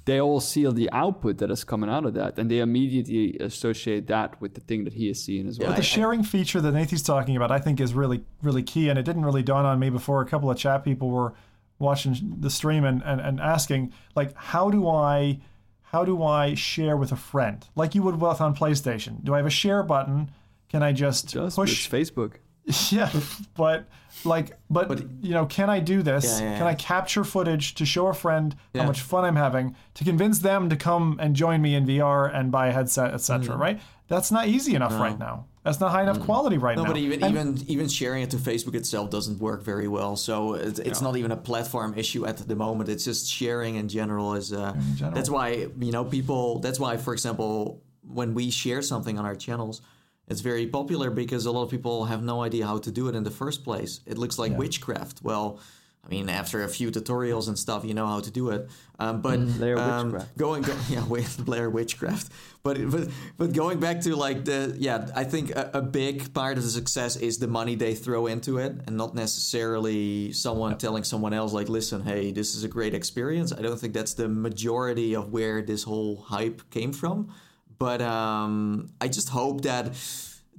They 0.06 0.20
all 0.20 0.40
see 0.40 0.66
the 0.66 0.90
output 0.92 1.38
that 1.38 1.52
is 1.52 1.64
coming 1.64 1.92
out 1.92 2.06
of 2.08 2.16
that, 2.16 2.40
and 2.40 2.50
they 2.50 2.58
immediately 2.58 3.38
associate 3.40 4.08
that 4.08 4.42
with 4.42 4.56
the 4.56 4.62
thing 4.62 4.84
that 4.86 4.94
he 4.94 5.10
is 5.10 5.24
seeing 5.24 5.48
as 5.48 5.60
well. 5.60 5.70
But 5.70 5.78
the 5.78 5.84
sharing 5.84 6.24
feature 6.24 6.60
that 6.60 6.72
Nathan's 6.72 7.04
talking 7.04 7.38
about, 7.38 7.52
I 7.52 7.60
think, 7.60 7.80
is 7.80 7.94
really, 7.94 8.26
really 8.42 8.64
key, 8.64 8.90
and 8.90 8.98
it 8.98 9.04
didn't 9.04 9.24
really 9.24 9.44
dawn 9.44 9.66
on 9.66 9.80
me 9.80 9.92
before. 9.92 10.22
A 10.22 10.26
couple 10.26 10.50
of 10.50 10.58
chat 10.58 10.84
people 10.84 11.10
were 11.12 11.36
watching 11.80 12.36
the 12.40 12.50
stream 12.50 12.86
and, 12.86 13.02
and, 13.04 13.20
and 13.20 13.40
asking 13.40 13.94
like 14.16 14.34
how 14.36 14.70
do 14.70 14.88
I 14.88 15.40
how 15.82 16.04
do 16.04 16.24
I 16.24 16.56
share 16.56 16.98
with 16.98 17.12
a 17.12 17.16
friend 17.16 17.66
like 17.76 17.96
you 17.96 18.02
would 18.04 18.20
with 18.20 18.42
on 18.42 18.56
PlayStation? 18.56 19.24
Do 19.24 19.34
I 19.34 19.38
have 19.38 19.46
a 19.46 19.52
share 19.52 19.84
button? 19.84 20.32
Can 20.70 20.82
I 20.82 20.92
just, 20.92 21.30
just 21.30 21.56
push 21.56 21.90
Facebook? 21.90 22.36
Yeah, 22.92 23.12
but 23.56 23.88
like, 24.24 24.58
but, 24.70 24.88
but, 24.88 25.04
you 25.22 25.32
know, 25.32 25.46
can 25.46 25.70
I 25.70 25.80
do 25.80 26.02
this? 26.02 26.40
Yeah, 26.40 26.52
yeah, 26.52 26.58
can 26.58 26.68
I 26.68 26.76
capture 26.76 27.24
footage 27.24 27.76
to 27.76 27.86
show 27.86 28.08
a 28.08 28.14
friend 28.14 28.56
how 28.74 28.86
much 28.86 29.02
fun 29.02 29.26
I'm 29.26 29.36
having 29.36 29.76
to 29.96 30.04
convince 30.04 30.40
them 30.40 30.70
to 30.70 30.78
come 30.78 31.18
and 31.20 31.36
join 31.36 31.62
me 31.62 31.76
in 31.76 31.86
VR 31.86 32.34
and 32.34 32.52
buy 32.52 32.68
a 32.68 32.72
headset, 32.72 33.14
etc. 33.14 33.50
Mm-hmm. 33.50 33.62
Right? 33.62 33.82
That's 34.08 34.32
not 34.32 34.48
easy 34.48 34.76
enough 34.76 34.94
no. 34.94 35.00
right 35.00 35.20
now. 35.20 35.46
That's 35.64 35.80
not 35.80 35.92
high 35.92 36.04
enough 36.04 36.20
mm. 36.20 36.26
quality 36.26 36.58
right 36.58 36.76
no, 36.76 36.84
now. 36.84 36.90
No, 36.90 36.94
but 36.94 37.00
even 37.00 37.24
and, 37.24 37.32
even 37.32 37.70
even 37.70 37.88
sharing 37.88 38.24
it 38.24 38.32
to 38.32 38.38
Facebook 38.38 38.76
itself 38.76 39.10
doesn't 39.10 39.40
work 39.40 39.64
very 39.64 39.88
well. 39.88 40.18
So 40.18 40.56
it's, 40.56 40.80
it's 40.80 41.02
not 41.02 41.16
even 41.16 41.32
a 41.32 41.38
platform 41.38 41.94
issue 41.98 42.26
at 42.26 42.38
the 42.38 42.56
moment. 42.56 42.90
It's 42.90 43.06
just 43.06 43.30
sharing 43.30 43.76
in 43.76 43.88
general 43.88 44.34
is. 44.34 44.52
Uh, 44.52 44.74
in 44.76 44.96
general. 44.98 45.16
That's 45.16 45.30
why 45.30 45.68
you 45.80 45.92
know 45.92 46.04
people. 46.04 46.60
That's 46.60 46.80
why, 46.80 46.98
for 46.98 47.14
example, 47.14 47.82
when 48.06 48.34
we 48.34 48.50
share 48.52 48.82
something 48.82 49.18
on 49.18 49.26
our 49.26 49.36
channels, 49.36 49.82
it's 50.28 50.42
very 50.42 50.68
popular 50.68 51.10
because 51.10 51.46
a 51.46 51.52
lot 51.52 51.64
of 51.64 51.70
people 51.70 52.06
have 52.06 52.22
no 52.22 52.44
idea 52.44 52.68
how 52.68 52.80
to 52.80 52.92
do 52.92 53.08
it 53.08 53.16
in 53.16 53.24
the 53.24 53.32
first 53.32 53.64
place. 53.64 54.02
It 54.06 54.18
looks 54.18 54.38
like 54.38 54.52
yeah. 54.52 54.58
witchcraft. 54.58 55.22
Well 55.24 55.60
I 56.06 56.10
mean, 56.10 56.28
after 56.28 56.64
a 56.64 56.68
few 56.68 56.92
tutorials 56.92 57.48
and 57.48 57.58
stuff, 57.58 57.86
you 57.86 57.94
know 57.94 58.06
how 58.06 58.20
to 58.20 58.30
do 58.30 58.50
it. 58.50 58.70
Um, 59.00 59.22
but 59.22 59.40
mm, 59.40 59.58
Blair 59.58 59.80
um, 59.80 60.18
going, 60.38 60.62
go, 60.62 60.76
yeah, 60.90 61.06
with 61.06 61.44
Blair 61.46 61.70
Witchcraft. 61.70 62.30
But 62.62 62.90
but 62.92 63.08
but 63.38 63.54
going 63.54 63.80
back 63.80 64.02
to 64.02 64.16
like 64.16 64.44
the 64.44 64.76
yeah, 64.78 65.10
I 65.16 65.24
think 65.24 65.52
a, 65.52 65.72
a, 65.76 65.82
big 65.82 66.34
part 66.34 66.58
of 66.58 66.64
the 66.64 66.70
success 66.70 67.16
is 67.16 67.38
the 67.38 67.48
money 67.48 67.76
they 67.76 67.96
throw 67.96 68.28
into 68.28 68.58
it, 68.58 68.76
and 68.86 68.98
not 68.98 69.16
necessarily 69.16 70.34
someone 70.34 70.78
telling 70.78 71.06
someone 71.06 71.34
else 71.34 71.54
like, 71.54 71.70
listen, 71.70 72.04
hey, 72.04 72.32
this 72.32 72.54
is 72.54 72.66
a 72.66 72.68
great 72.68 72.94
experience. 72.94 73.54
I 73.54 73.62
don't 73.62 73.80
think 73.80 73.94
that's 73.94 74.14
the 74.14 74.28
majority 74.28 75.16
of 75.16 75.32
where 75.32 75.62
this 75.62 75.84
whole 75.84 76.18
hype 76.18 76.70
came 76.70 76.92
from. 76.92 77.34
But 77.80 78.02
um, 78.02 78.90
I 79.00 79.08
just 79.08 79.30
hope 79.30 79.62
that 79.62 79.96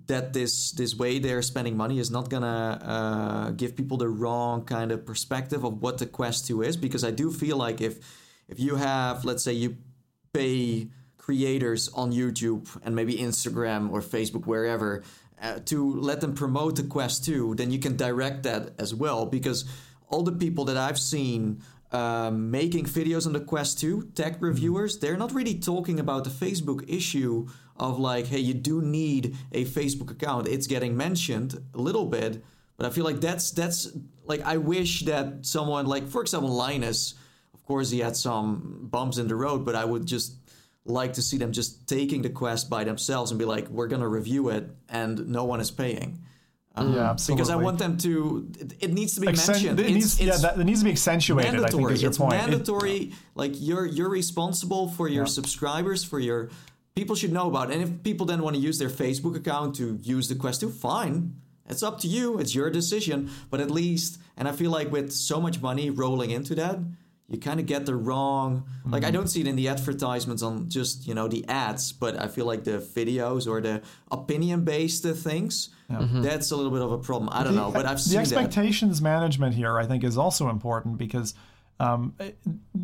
that 0.06 0.32
this 0.32 0.72
this 0.72 0.94
way 0.94 1.18
they're 1.18 1.42
spending 1.42 1.76
money 1.76 1.98
is 1.98 2.10
not 2.10 2.28
gonna 2.28 2.80
uh, 2.82 3.50
give 3.52 3.76
people 3.76 3.96
the 3.96 4.08
wrong 4.08 4.64
kind 4.64 4.92
of 4.92 5.06
perspective 5.06 5.64
of 5.64 5.80
what 5.80 5.98
the 5.98 6.06
Quest 6.06 6.46
2 6.46 6.62
is 6.62 6.76
because 6.76 7.04
I 7.04 7.10
do 7.10 7.30
feel 7.30 7.56
like 7.56 7.80
if 7.80 7.98
if 8.48 8.60
you 8.60 8.76
have 8.76 9.24
let's 9.24 9.42
say 9.42 9.52
you 9.52 9.76
pay 10.32 10.88
creators 11.16 11.88
on 11.94 12.12
YouTube 12.12 12.68
and 12.84 12.94
maybe 12.94 13.16
Instagram 13.16 13.90
or 13.90 14.02
Facebook 14.02 14.46
wherever 14.46 15.02
uh, 15.40 15.58
to 15.64 15.94
let 16.00 16.20
them 16.20 16.34
promote 16.34 16.76
the 16.76 16.84
Quest 16.84 17.24
2 17.24 17.54
then 17.54 17.70
you 17.70 17.78
can 17.78 17.96
direct 17.96 18.42
that 18.42 18.72
as 18.78 18.94
well 18.94 19.24
because 19.24 19.64
all 20.10 20.22
the 20.22 20.32
people 20.32 20.66
that 20.66 20.76
I've 20.76 20.98
seen 20.98 21.62
um, 21.92 22.50
making 22.50 22.84
videos 22.84 23.26
on 23.26 23.32
the 23.32 23.40
Quest 23.40 23.78
2 23.80 24.10
tech 24.14 24.42
reviewers 24.42 24.98
they're 24.98 25.16
not 25.16 25.32
really 25.32 25.54
talking 25.54 25.98
about 25.98 26.24
the 26.24 26.30
Facebook 26.30 26.84
issue 26.88 27.46
of 27.76 27.98
like, 27.98 28.26
hey, 28.26 28.38
you 28.38 28.54
do 28.54 28.80
need 28.80 29.36
a 29.52 29.64
Facebook 29.64 30.10
account. 30.10 30.48
It's 30.48 30.66
getting 30.66 30.96
mentioned 30.96 31.60
a 31.74 31.78
little 31.78 32.06
bit, 32.06 32.42
but 32.76 32.86
I 32.86 32.90
feel 32.90 33.04
like 33.04 33.20
that's 33.20 33.50
that's 33.50 33.90
like 34.24 34.42
I 34.42 34.56
wish 34.58 35.04
that 35.04 35.44
someone 35.46 35.86
like, 35.86 36.08
for 36.08 36.22
example, 36.22 36.50
Linus. 36.50 37.14
Of 37.52 37.64
course, 37.64 37.90
he 37.90 38.00
had 38.00 38.14
some 38.14 38.88
bumps 38.90 39.16
in 39.18 39.26
the 39.26 39.34
road, 39.34 39.64
but 39.64 39.74
I 39.74 39.84
would 39.84 40.06
just 40.06 40.34
like 40.84 41.14
to 41.14 41.22
see 41.22 41.38
them 41.38 41.50
just 41.52 41.88
taking 41.88 42.20
the 42.20 42.28
quest 42.28 42.68
by 42.68 42.84
themselves 42.84 43.30
and 43.30 43.38
be 43.38 43.46
like, 43.46 43.68
we're 43.68 43.88
gonna 43.88 44.08
review 44.08 44.50
it, 44.50 44.68
and 44.88 45.28
no 45.28 45.44
one 45.44 45.60
is 45.60 45.70
paying. 45.70 46.20
Um, 46.76 46.92
yeah, 46.92 47.10
absolutely. 47.10 47.40
Because 47.40 47.50
I 47.50 47.56
want 47.56 47.78
them 47.78 47.96
to. 47.98 48.50
It, 48.58 48.74
it 48.80 48.92
needs 48.92 49.14
to 49.14 49.20
be 49.20 49.28
Accent, 49.28 49.62
mentioned. 49.62 49.80
It 49.80 49.92
needs, 49.92 50.20
yeah, 50.20 50.36
that, 50.36 50.58
it 50.58 50.64
needs 50.64 50.80
to 50.80 50.84
be 50.84 50.90
accentuated. 50.90 51.52
Mandatory. 51.52 51.84
I 51.84 51.86
think 51.86 51.92
is 51.92 52.02
your 52.02 52.08
it's 52.10 52.18
point. 52.18 52.30
mandatory. 52.32 52.96
It, 52.96 53.12
like 53.34 53.52
you're 53.54 53.86
you're 53.86 54.08
responsible 54.08 54.88
for 54.88 55.08
your 55.08 55.24
yeah. 55.24 55.30
subscribers, 55.30 56.02
for 56.02 56.18
your 56.18 56.50
people 56.94 57.16
should 57.16 57.32
know 57.32 57.48
about 57.48 57.70
it. 57.70 57.74
And 57.74 57.82
if 57.82 58.02
people 58.02 58.26
then 58.26 58.42
want 58.42 58.56
to 58.56 58.62
use 58.62 58.78
their 58.78 58.88
Facebook 58.88 59.36
account 59.36 59.76
to 59.76 59.98
use 60.02 60.28
the 60.28 60.34
Quest 60.34 60.60
2, 60.60 60.70
fine. 60.70 61.36
It's 61.66 61.82
up 61.82 61.98
to 62.00 62.08
you. 62.08 62.38
It's 62.38 62.54
your 62.54 62.70
decision. 62.70 63.30
But 63.50 63.60
at 63.60 63.70
least, 63.70 64.18
and 64.36 64.46
I 64.46 64.52
feel 64.52 64.70
like 64.70 64.92
with 64.92 65.12
so 65.12 65.40
much 65.40 65.60
money 65.60 65.90
rolling 65.90 66.30
into 66.30 66.54
that, 66.56 66.78
you 67.28 67.38
kind 67.38 67.58
of 67.58 67.66
get 67.66 67.86
the 67.86 67.94
wrong. 67.94 68.64
Mm-hmm. 68.80 68.92
Like 68.92 69.02
I 69.02 69.06
mm-hmm. 69.06 69.14
don't 69.14 69.28
see 69.28 69.40
it 69.40 69.46
in 69.46 69.56
the 69.56 69.68
advertisements 69.68 70.42
on 70.42 70.68
just 70.68 71.06
you 71.06 71.14
know 71.14 71.26
the 71.26 71.48
ads, 71.48 71.90
but 71.90 72.20
I 72.20 72.28
feel 72.28 72.44
like 72.44 72.64
the 72.64 72.78
videos 72.78 73.48
or 73.48 73.62
the 73.62 73.80
opinion-based 74.10 75.04
things. 75.04 75.70
Yeah. 75.88 75.98
Mm-hmm. 76.00 76.22
That's 76.22 76.50
a 76.50 76.56
little 76.56 76.70
bit 76.70 76.82
of 76.82 76.92
a 76.92 76.98
problem. 76.98 77.30
I 77.32 77.42
don't 77.42 77.54
the, 77.54 77.62
know, 77.62 77.70
but 77.70 77.86
I've 77.86 78.00
seen 78.00 78.20
it. 78.20 78.28
the 78.28 78.36
expectations 78.36 78.98
that. 78.98 79.04
management 79.04 79.54
here. 79.54 79.78
I 79.78 79.86
think 79.86 80.04
is 80.04 80.18
also 80.18 80.50
important 80.50 80.98
because 80.98 81.34
um, 81.80 82.14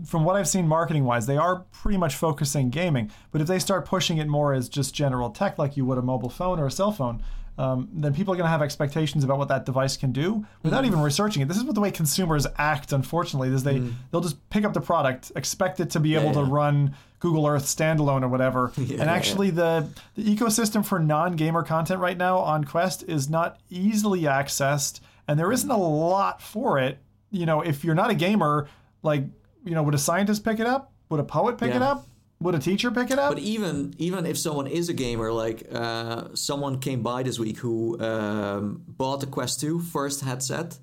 from 0.05 0.25
what 0.25 0.37
I've 0.37 0.49
seen 0.49 0.67
marketing 0.67 1.05
wise, 1.05 1.27
they 1.27 1.37
are 1.37 1.61
pretty 1.73 1.99
much 1.99 2.17
focusing 2.17 2.71
gaming. 2.71 3.11
But 3.31 3.41
if 3.41 3.47
they 3.47 3.59
start 3.59 3.87
pushing 3.87 4.19
it 4.19 4.27
more 4.27 4.53
as 4.53 4.69
just 4.69 4.95
general 4.95 5.31
tech, 5.31 5.59
like 5.59 5.77
you 5.77 5.85
would 5.85 5.99
a 5.99 6.03
mobile 6.03 6.31
phone 6.31 6.59
or 6.59 6.67
a 6.67 6.71
cell 6.71 6.93
phone, 6.93 7.23
um, 7.61 7.89
then 7.93 8.15
people 8.15 8.33
are 8.33 8.37
going 8.37 8.47
to 8.47 8.51
have 8.51 8.63
expectations 8.63 9.23
about 9.23 9.37
what 9.37 9.49
that 9.49 9.67
device 9.67 9.97
can 9.97 10.13
do 10.13 10.47
without 10.63 10.85
mm. 10.85 10.87
even 10.87 11.01
researching 11.01 11.43
it. 11.43 11.49
This 11.49 11.59
is 11.59 11.65
what 11.65 11.75
the 11.75 11.81
way 11.81 11.91
consumers 11.91 12.47
act. 12.57 12.93
Unfortunately, 12.93 13.51
is 13.51 13.63
they 13.63 13.81
mm. 13.81 13.93
they'll 14.11 14.23
just 14.23 14.49
pick 14.49 14.65
up 14.65 14.73
the 14.73 14.81
product, 14.81 15.31
expect 15.37 15.79
it 15.79 15.91
to 15.91 16.01
be 16.01 16.11
yeah, 16.11 16.21
able 16.21 16.31
yeah. 16.31 16.41
to 16.41 16.45
run 16.45 16.97
Google 17.19 17.47
Earth 17.47 17.65
standalone 17.65 18.23
or 18.23 18.29
whatever. 18.29 18.73
Yeah, 18.81 19.03
and 19.03 19.11
actually, 19.11 19.51
the 19.51 19.87
the 20.15 20.25
ecosystem 20.25 20.85
for 20.85 20.99
non 20.99 21.37
gamer 21.37 21.63
content 21.63 22.01
right 22.01 22.17
now 22.17 22.39
on 22.39 22.65
Quest 22.65 23.05
is 23.07 23.29
not 23.29 23.61
easily 23.69 24.23
accessed, 24.23 25.01
and 25.29 25.39
there 25.39 25.53
isn't 25.53 25.71
a 25.71 25.77
lot 25.77 26.41
for 26.41 26.79
it. 26.79 26.99
You 27.31 27.45
know, 27.45 27.61
if 27.61 27.85
you're 27.85 27.95
not 27.95 28.11
a 28.11 28.15
gamer, 28.15 28.69
like, 29.03 29.25
you 29.65 29.75
know, 29.75 29.83
would 29.83 29.95
a 29.95 29.99
scientist 29.99 30.45
pick 30.45 30.61
it 30.61 30.67
up? 30.67 30.93
Would 31.09 31.21
a 31.21 31.25
poet 31.25 31.59
pick 31.59 31.71
yeah. 31.71 31.77
it 31.77 31.83
up? 31.83 32.07
Would 32.41 32.55
a 32.55 32.59
teacher 32.59 32.91
pick 32.91 33.11
it 33.11 33.19
up? 33.19 33.35
But 33.35 33.43
even 33.43 33.95
even 33.99 34.25
if 34.25 34.39
someone 34.39 34.67
is 34.67 34.89
a 34.89 34.95
gamer, 34.95 35.31
like 35.31 35.67
uh, 35.73 36.29
someone 36.35 36.81
came 36.81 37.03
by 37.03 37.23
this 37.23 37.39
week 37.39 37.59
who 37.59 38.01
um, 38.01 38.83
bought 38.89 39.21
the 39.21 39.27
Quest 39.27 39.61
2 39.61 39.81
first 39.81 40.23
headset, 40.23 40.79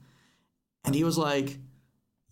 and 0.85 0.93
he 0.93 1.03
was 1.03 1.17
like, 1.17 1.57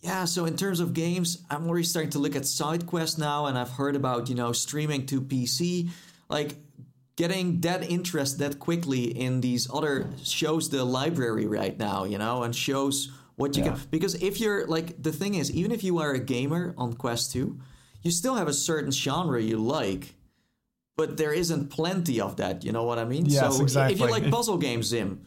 "Yeah, 0.01 0.25
so 0.25 0.45
in 0.45 0.55
terms 0.55 0.79
of 0.79 0.93
games, 0.93 1.43
I'm 1.49 1.67
already 1.67 1.85
starting 1.85 2.11
to 2.11 2.19
look 2.19 2.35
at 2.35 2.45
side 2.45 2.85
quests 2.85 3.17
now, 3.17 3.47
and 3.47 3.57
I've 3.57 3.71
heard 3.71 3.95
about 3.95 4.29
you 4.29 4.35
know 4.35 4.51
streaming 4.51 5.05
to 5.07 5.21
PC, 5.21 5.89
like." 6.29 6.57
Getting 7.17 7.61
that 7.61 7.89
interest 7.89 8.39
that 8.39 8.59
quickly 8.59 9.05
in 9.05 9.39
these 9.39 9.69
other 9.73 10.09
shows 10.21 10.69
the 10.69 10.83
library 10.83 11.45
right 11.45 11.79
now, 11.79 12.03
you 12.03 12.17
know, 12.17 12.43
and 12.43 12.53
shows 12.53 13.09
what 13.35 13.55
you 13.55 13.63
yeah. 13.63 13.71
can 13.71 13.79
because 13.89 14.15
if 14.15 14.39
you're 14.39 14.65
like 14.67 15.01
the 15.01 15.11
thing 15.11 15.35
is 15.35 15.51
even 15.51 15.71
if 15.71 15.83
you 15.83 15.99
are 15.99 16.11
a 16.11 16.19
gamer 16.19 16.73
on 16.77 16.93
quest 16.93 17.31
2 17.33 17.59
you 18.01 18.11
still 18.11 18.35
have 18.35 18.47
a 18.47 18.53
certain 18.53 18.91
genre 18.91 19.41
you 19.41 19.57
like 19.57 20.15
but 20.95 21.17
there 21.17 21.33
isn't 21.33 21.69
plenty 21.69 22.21
of 22.21 22.37
that 22.37 22.63
you 22.63 22.71
know 22.71 22.83
what 22.83 22.97
i 22.97 23.05
mean 23.05 23.25
yes, 23.25 23.57
so 23.57 23.61
exactly. 23.61 23.93
if 23.93 23.99
you 23.99 24.09
like 24.09 24.29
puzzle 24.31 24.57
games 24.57 24.87
zim 24.87 25.25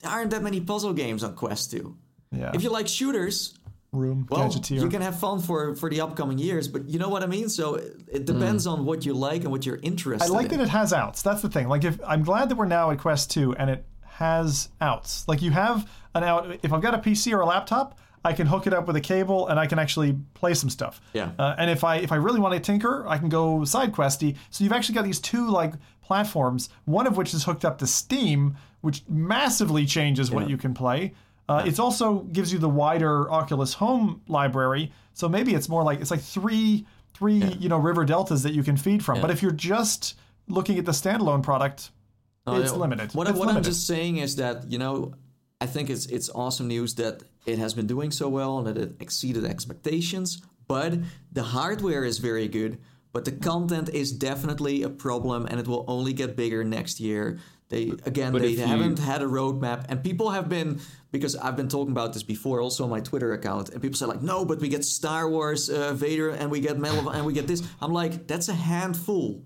there 0.00 0.10
aren't 0.10 0.30
that 0.30 0.42
many 0.42 0.60
puzzle 0.60 0.92
games 0.92 1.22
on 1.22 1.34
quest 1.34 1.70
2 1.70 1.96
Yeah. 2.36 2.50
If 2.54 2.62
you 2.62 2.70
like 2.70 2.88
shooters, 2.88 3.58
Room, 3.92 4.26
well, 4.28 4.48
Gadgeteer. 4.48 4.80
you 4.80 4.88
can 4.88 5.02
have 5.02 5.20
fun 5.20 5.40
for 5.40 5.76
for 5.76 5.88
the 5.88 6.00
upcoming 6.00 6.36
years. 6.36 6.66
But 6.66 6.88
you 6.88 6.98
know 6.98 7.08
what 7.08 7.22
I 7.22 7.26
mean. 7.26 7.48
So 7.48 7.76
it, 7.76 8.02
it 8.08 8.24
depends 8.24 8.66
mm. 8.66 8.72
on 8.72 8.84
what 8.84 9.06
you 9.06 9.14
like 9.14 9.42
and 9.42 9.52
what 9.52 9.64
you're 9.64 9.78
interested. 9.82 10.28
I 10.28 10.34
like 10.34 10.50
in. 10.50 10.58
that 10.58 10.64
it 10.64 10.68
has 10.68 10.92
outs. 10.92 11.22
That's 11.22 11.42
the 11.42 11.48
thing. 11.48 11.68
Like 11.68 11.84
if 11.84 11.98
I'm 12.04 12.24
glad 12.24 12.48
that 12.48 12.56
we're 12.56 12.66
now 12.66 12.90
at 12.90 12.98
Quest 12.98 13.30
2 13.30 13.54
and 13.54 13.70
it 13.70 13.86
has 14.18 14.68
outs. 14.80 15.26
Like 15.28 15.42
you 15.42 15.50
have 15.50 15.88
an 16.14 16.24
out 16.24 16.58
if 16.62 16.72
I've 16.72 16.82
got 16.82 16.94
a 16.94 16.98
PC 16.98 17.32
or 17.32 17.40
a 17.40 17.46
laptop, 17.46 17.98
I 18.24 18.32
can 18.32 18.46
hook 18.46 18.66
it 18.66 18.72
up 18.72 18.86
with 18.86 18.96
a 18.96 19.00
cable 19.00 19.48
and 19.48 19.58
I 19.60 19.66
can 19.66 19.78
actually 19.78 20.16
play 20.34 20.54
some 20.54 20.70
stuff. 20.70 21.00
Yeah. 21.12 21.30
Uh, 21.38 21.54
and 21.58 21.70
if 21.70 21.84
I 21.84 21.96
if 21.96 22.12
I 22.12 22.16
really 22.16 22.40
want 22.40 22.54
to 22.54 22.60
tinker, 22.60 23.04
I 23.06 23.18
can 23.18 23.28
go 23.28 23.64
side 23.64 23.92
questy. 23.92 24.36
So 24.50 24.64
you've 24.64 24.72
actually 24.72 24.94
got 24.94 25.04
these 25.04 25.20
two 25.20 25.50
like 25.50 25.74
platforms, 26.02 26.68
one 26.84 27.06
of 27.06 27.16
which 27.16 27.34
is 27.34 27.44
hooked 27.44 27.64
up 27.64 27.78
to 27.78 27.86
Steam, 27.86 28.56
which 28.82 29.02
massively 29.08 29.84
changes 29.86 30.30
what 30.30 30.48
you 30.48 30.56
can 30.56 30.74
play. 30.74 31.12
Uh, 31.48 31.64
It 31.66 31.78
also 31.78 32.20
gives 32.32 32.52
you 32.52 32.58
the 32.58 32.68
wider 32.68 33.30
Oculus 33.30 33.74
Home 33.74 34.22
library, 34.28 34.92
so 35.12 35.28
maybe 35.28 35.54
it's 35.54 35.68
more 35.68 35.82
like 35.82 36.00
it's 36.00 36.10
like 36.10 36.20
three 36.22 36.86
three 37.14 37.42
you 37.58 37.68
know 37.68 37.78
river 37.78 38.04
deltas 38.04 38.42
that 38.44 38.54
you 38.54 38.62
can 38.62 38.76
feed 38.76 39.04
from. 39.04 39.20
But 39.20 39.30
if 39.30 39.42
you're 39.42 39.52
just 39.52 40.16
looking 40.48 40.78
at 40.78 40.84
the 40.86 40.92
standalone 40.92 41.42
product, 41.42 41.90
it's 42.46 42.72
limited. 42.72 43.14
What, 43.14 43.28
it's 43.28 43.38
what 43.38 43.48
I'm 43.48 43.62
just 43.62 43.86
saying 43.86 44.18
is 44.18 44.36
that 44.36 44.70
you 44.70 44.78
know, 44.78 45.14
I 45.60 45.66
think 45.66 45.90
it's 45.90 46.06
it's 46.06 46.30
awesome 46.30 46.68
news 46.68 46.94
that 46.96 47.22
it 47.46 47.58
has 47.58 47.74
been 47.74 47.86
doing 47.86 48.10
so 48.10 48.28
well 48.28 48.58
and 48.58 48.66
that 48.66 48.78
it 48.78 48.96
exceeded 49.00 49.44
expectations. 49.44 50.42
But 50.66 50.94
the 51.32 51.42
hardware 51.42 52.04
is 52.04 52.18
very 52.18 52.48
good, 52.48 52.78
but 53.12 53.24
the 53.24 53.32
content 53.32 53.90
is 53.90 54.12
definitely 54.12 54.82
a 54.82 54.88
problem, 54.88 55.46
and 55.46 55.60
it 55.60 55.68
will 55.68 55.84
only 55.88 56.12
get 56.12 56.36
bigger 56.36 56.64
next 56.64 57.00
year. 57.00 57.38
They 57.68 57.92
again, 58.04 58.32
but 58.32 58.42
they 58.42 58.56
haven't 58.56 58.98
had 58.98 59.22
a 59.22 59.26
roadmap, 59.26 59.86
and 59.88 60.02
people 60.02 60.30
have 60.30 60.48
been 60.48 60.80
because 61.10 61.36
I've 61.36 61.56
been 61.56 61.68
talking 61.68 61.92
about 61.92 62.12
this 62.12 62.22
before, 62.22 62.60
also 62.60 62.84
on 62.84 62.90
my 62.90 63.00
Twitter 63.00 63.32
account, 63.32 63.70
and 63.70 63.80
people 63.80 63.96
say 63.96 64.06
like, 64.06 64.22
no, 64.22 64.44
but 64.44 64.60
we 64.60 64.68
get 64.68 64.84
Star 64.84 65.30
Wars 65.30 65.70
uh, 65.70 65.94
Vader, 65.94 66.30
and 66.30 66.50
we 66.50 66.60
get 66.60 66.78
Medal 66.78 67.08
of, 67.08 67.14
and 67.14 67.24
we 67.24 67.32
get 67.32 67.46
this. 67.46 67.62
I'm 67.80 67.92
like, 67.92 68.26
that's 68.26 68.48
a 68.48 68.54
handful. 68.54 69.44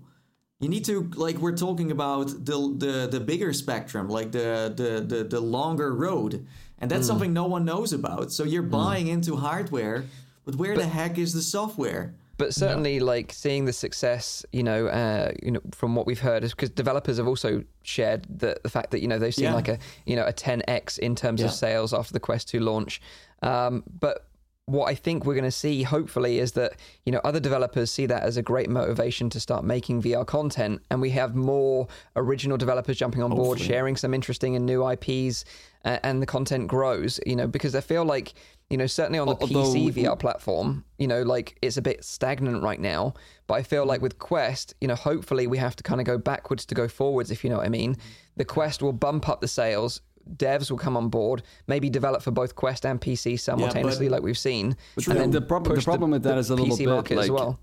You 0.59 0.67
need 0.67 0.83
to 0.85 1.09
like 1.15 1.37
we're 1.37 1.55
talking 1.55 1.89
about 1.89 2.27
the 2.43 2.73
the 2.77 3.07
the 3.09 3.19
bigger 3.21 3.53
spectrum, 3.53 4.09
like 4.09 4.33
the 4.33 4.73
the 4.75 4.99
the, 4.99 5.23
the 5.23 5.39
longer 5.39 5.95
road, 5.95 6.45
and 6.79 6.91
that's 6.91 7.07
something 7.07 7.31
no 7.31 7.45
one 7.47 7.63
knows 7.63 7.93
about. 7.93 8.33
So 8.33 8.43
you're 8.43 8.61
buying 8.61 9.07
into 9.07 9.37
hardware, 9.37 10.03
but 10.43 10.55
where 10.55 10.75
the 10.75 10.85
heck 10.85 11.17
is 11.17 11.31
the 11.33 11.41
software? 11.41 12.13
But 12.35 12.53
certainly, 12.53 12.99
like 12.99 13.31
seeing 13.31 13.63
the 13.65 13.71
success, 13.73 14.45
you 14.51 14.63
know, 14.63 14.87
uh, 14.87 15.31
you 15.41 15.51
know, 15.51 15.61
from 15.71 15.95
what 15.95 16.05
we've 16.05 16.19
heard, 16.19 16.43
is 16.43 16.51
because 16.51 16.69
developers 16.71 17.17
have 17.19 17.27
also 17.27 17.63
shared 17.83 18.25
the 18.29 18.57
the 18.61 18.69
fact 18.69 18.91
that 18.91 18.99
you 18.99 19.07
know 19.07 19.17
they've 19.17 19.33
seen 19.33 19.45
Yeah. 19.45 19.53
like 19.55 19.69
a 19.69 19.79
you 20.05 20.17
know 20.17 20.25
a 20.25 20.33
10x 20.33 20.99
in 20.99 21.15
terms 21.15 21.39
Yeah. 21.39 21.47
of 21.47 21.53
sales 21.53 21.93
after 21.93 22.11
the 22.11 22.19
Quest 22.19 22.49
2 22.49 22.59
launch. 22.59 23.01
Um, 23.41 23.83
but 23.97 24.25
what 24.69 24.87
I 24.89 24.95
think 24.95 25.25
we're 25.25 25.33
going 25.33 25.43
to 25.45 25.51
see, 25.51 25.83
hopefully, 25.83 26.39
is 26.39 26.53
that 26.53 26.73
you 27.05 27.11
know 27.11 27.21
other 27.23 27.39
developers 27.39 27.91
see 27.91 28.05
that 28.05 28.23
as 28.23 28.37
a 28.37 28.41
great 28.41 28.69
motivation 28.69 29.29
to 29.31 29.39
start 29.39 29.63
making 29.63 30.01
VR 30.01 30.25
content, 30.25 30.81
and 30.89 31.01
we 31.01 31.09
have 31.11 31.35
more 31.35 31.87
original 32.15 32.57
developers 32.57 32.97
jumping 32.97 33.23
on 33.23 33.31
board, 33.31 33.59
sharing 33.59 33.95
some 33.95 34.13
interesting 34.13 34.55
and 34.55 34.65
new 34.65 34.87
IPs, 34.87 35.45
uh, 35.85 35.97
and 36.03 36.21
the 36.21 36.25
content 36.25 36.67
grows. 36.67 37.19
You 37.25 37.35
know, 37.35 37.47
because 37.47 37.75
I 37.75 37.81
feel 37.81 38.05
like 38.05 38.33
you 38.69 38.77
know 38.77 38.87
certainly 38.87 39.19
on 39.19 39.27
the 39.27 39.35
Although- 39.35 39.73
PC 39.73 39.91
VR 39.93 40.17
platform, 40.17 40.85
you 40.97 41.07
know, 41.07 41.23
like 41.23 41.57
it's 41.61 41.77
a 41.77 41.81
bit 41.81 42.03
stagnant 42.03 42.61
right 42.63 42.79
now. 42.79 43.13
But 43.47 43.55
I 43.55 43.63
feel 43.63 43.83
like 43.85 44.01
with 44.01 44.19
Quest, 44.19 44.75
you 44.79 44.87
know, 44.87 44.93
hopefully 44.95 45.47
we 45.47 45.57
have 45.57 45.75
to 45.77 45.83
kind 45.83 45.99
of 45.99 46.05
go 46.05 46.19
backwards 46.19 46.65
to 46.67 46.75
go 46.75 46.87
forwards, 46.87 47.31
if 47.31 47.43
you 47.43 47.49
know 47.49 47.57
what 47.57 47.65
I 47.65 47.69
mean. 47.69 47.97
The 48.37 48.45
Quest 48.45 48.83
will 48.83 48.93
bump 48.93 49.27
up 49.27 49.41
the 49.41 49.47
sales. 49.47 50.01
Devs 50.37 50.69
will 50.71 50.77
come 50.77 50.95
on 50.97 51.09
board, 51.09 51.43
maybe 51.67 51.89
develop 51.89 52.21
for 52.21 52.31
both 52.31 52.55
Quest 52.55 52.85
and 52.85 52.99
PC 53.01 53.39
simultaneously, 53.39 54.09
like 54.09 54.21
we've 54.23 54.37
seen. 54.37 54.75
True. 54.99 55.13
The 55.27 55.41
prob- 55.41 55.63
the 55.65 55.75
push 55.75 55.83
problem 55.85 56.11
with 56.11 56.23
that 56.23 56.37
is 56.37 56.49
a 56.49 56.55
little 56.55 56.75
PC 56.75 56.85
bit 56.85 56.87
market 56.89 57.17
as 57.17 57.29
like- 57.29 57.39
well. 57.39 57.59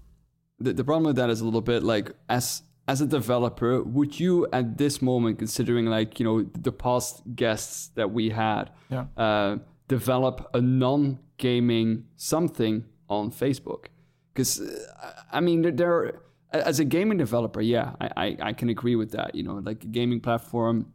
the, 0.59 0.73
the 0.73 0.85
problem 0.85 1.05
with 1.05 1.17
that 1.17 1.31
is 1.31 1.41
a 1.41 1.45
little 1.45 1.61
bit 1.61 1.83
like 1.83 2.13
as 2.29 2.63
as 2.89 3.01
a 3.01 3.07
developer 3.07 3.83
would 3.83 4.19
you 4.21 4.47
at 4.53 4.79
this 4.79 5.03
moment 5.03 5.39
considering 5.39 5.87
like 5.87 6.19
you 6.21 6.25
know 6.25 6.43
the 6.69 6.71
past 6.73 7.21
guests 7.35 7.89
that 7.97 8.11
we 8.13 8.31
had 8.31 8.71
Yeah. 8.91 9.07
uh, 9.17 9.59
develop 9.89 10.49
a 10.55 10.61
non-gaming 10.61 12.05
something 12.17 12.85
on 13.09 13.31
facebook 13.31 13.87
because 14.33 14.61
i 15.33 15.41
mean 15.41 15.63
there- 15.63 15.73
there 15.73 16.21
as 16.53 16.81
a 16.81 16.85
gaming 16.85 17.19
developer 17.19 17.61
yeah 17.61 17.95
I, 18.01 18.09
I 18.25 18.37
i 18.49 18.53
can 18.53 18.69
agree 18.69 18.97
with 18.97 19.11
that 19.13 19.35
you 19.35 19.43
know 19.43 19.57
like 19.65 19.85
a 19.85 19.89
gaming 19.99 20.21
platform 20.21 20.93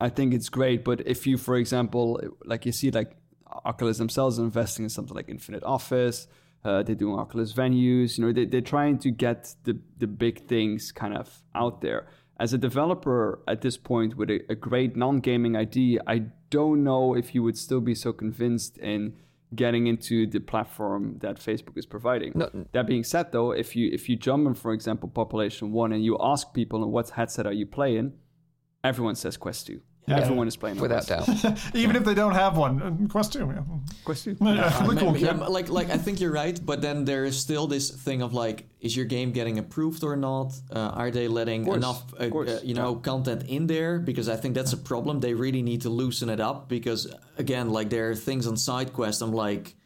I 0.00 0.08
think 0.08 0.32
it's 0.32 0.48
great, 0.48 0.84
but 0.84 1.06
if 1.06 1.26
you, 1.26 1.36
for 1.36 1.56
example, 1.56 2.20
like 2.44 2.64
you 2.64 2.72
see, 2.72 2.90
like 2.90 3.16
Oculus 3.64 3.98
themselves 3.98 4.38
investing 4.38 4.84
in 4.84 4.88
something 4.88 5.14
like 5.14 5.28
Infinite 5.28 5.62
Office, 5.64 6.26
uh, 6.64 6.82
they're 6.82 6.94
doing 6.94 7.18
Oculus 7.18 7.52
venues. 7.52 8.16
You 8.16 8.26
know, 8.26 8.32
they, 8.32 8.46
they're 8.46 8.60
trying 8.60 8.98
to 8.98 9.10
get 9.10 9.54
the 9.64 9.78
the 9.98 10.06
big 10.06 10.46
things 10.46 10.92
kind 10.92 11.14
of 11.14 11.42
out 11.54 11.80
there. 11.80 12.06
As 12.38 12.54
a 12.54 12.58
developer 12.58 13.40
at 13.46 13.60
this 13.60 13.76
point 13.76 14.16
with 14.16 14.30
a, 14.30 14.40
a 14.48 14.54
great 14.54 14.96
non-gaming 14.96 15.56
idea, 15.56 16.00
I 16.06 16.22
don't 16.48 16.82
know 16.82 17.14
if 17.14 17.34
you 17.34 17.42
would 17.42 17.58
still 17.58 17.82
be 17.82 17.94
so 17.94 18.14
convinced 18.14 18.78
in 18.78 19.16
getting 19.54 19.86
into 19.86 20.26
the 20.26 20.38
platform 20.38 21.18
that 21.18 21.36
Facebook 21.36 21.76
is 21.76 21.84
providing. 21.84 22.32
that 22.72 22.86
being 22.86 23.04
said, 23.04 23.32
though, 23.32 23.50
if 23.52 23.76
you 23.76 23.90
if 23.92 24.08
you 24.08 24.16
jump 24.16 24.46
in, 24.46 24.54
for 24.54 24.72
example, 24.72 25.08
Population 25.08 25.72
One, 25.72 25.92
and 25.92 26.04
you 26.04 26.16
ask 26.20 26.54
people, 26.54 26.88
"What 26.90 27.10
headset 27.10 27.46
are 27.46 27.52
you 27.52 27.66
playing?" 27.66 28.14
Everyone 28.82 29.14
says 29.14 29.36
Quest 29.36 29.66
Two. 29.66 29.80
Everyone 30.10 30.48
is 30.48 30.56
playing 30.56 30.78
Without 30.80 31.06
doubt. 31.06 31.28
Even 31.74 31.96
if 31.96 32.04
they 32.04 32.14
don't 32.14 32.34
have 32.34 32.56
one, 32.56 32.82
uh, 32.82 33.08
Quest 33.08 33.32
2. 33.32 33.38
Yeah. 33.38 33.62
Quest 34.04 34.24
Two. 34.24 34.36
Yeah, 34.40 34.82
really 34.82 34.96
cool. 34.96 35.16
Yeah. 35.16 35.36
yeah, 35.38 35.46
like 35.46 35.68
like 35.68 35.90
I 35.90 35.98
think 35.98 36.20
you're 36.20 36.32
right, 36.32 36.58
but 36.64 36.80
then 36.82 37.04
there 37.04 37.24
is 37.24 37.38
still 37.38 37.66
this 37.66 37.90
thing 37.90 38.22
of 38.22 38.32
like, 38.32 38.66
is 38.80 38.96
your 38.96 39.06
game 39.06 39.32
getting 39.32 39.58
approved 39.58 40.04
or 40.04 40.16
not? 40.16 40.52
Uh, 40.70 40.78
are 40.78 41.10
they 41.10 41.28
letting 41.28 41.64
course, 41.64 41.76
enough, 41.76 42.14
uh, 42.18 42.24
uh, 42.24 42.60
you 42.62 42.74
know, 42.74 42.96
content 42.96 43.44
in 43.48 43.66
there? 43.66 43.98
Because 43.98 44.28
I 44.28 44.36
think 44.36 44.54
that's 44.54 44.72
a 44.72 44.78
problem. 44.78 45.20
They 45.20 45.34
really 45.34 45.62
need 45.62 45.82
to 45.82 45.90
loosen 45.90 46.28
it 46.28 46.40
up 46.40 46.68
because 46.68 47.12
again, 47.38 47.70
like 47.70 47.90
there 47.90 48.10
are 48.10 48.14
things 48.14 48.46
on 48.46 48.56
side 48.56 48.92
quest. 48.92 49.22
I'm 49.22 49.32
like. 49.32 49.76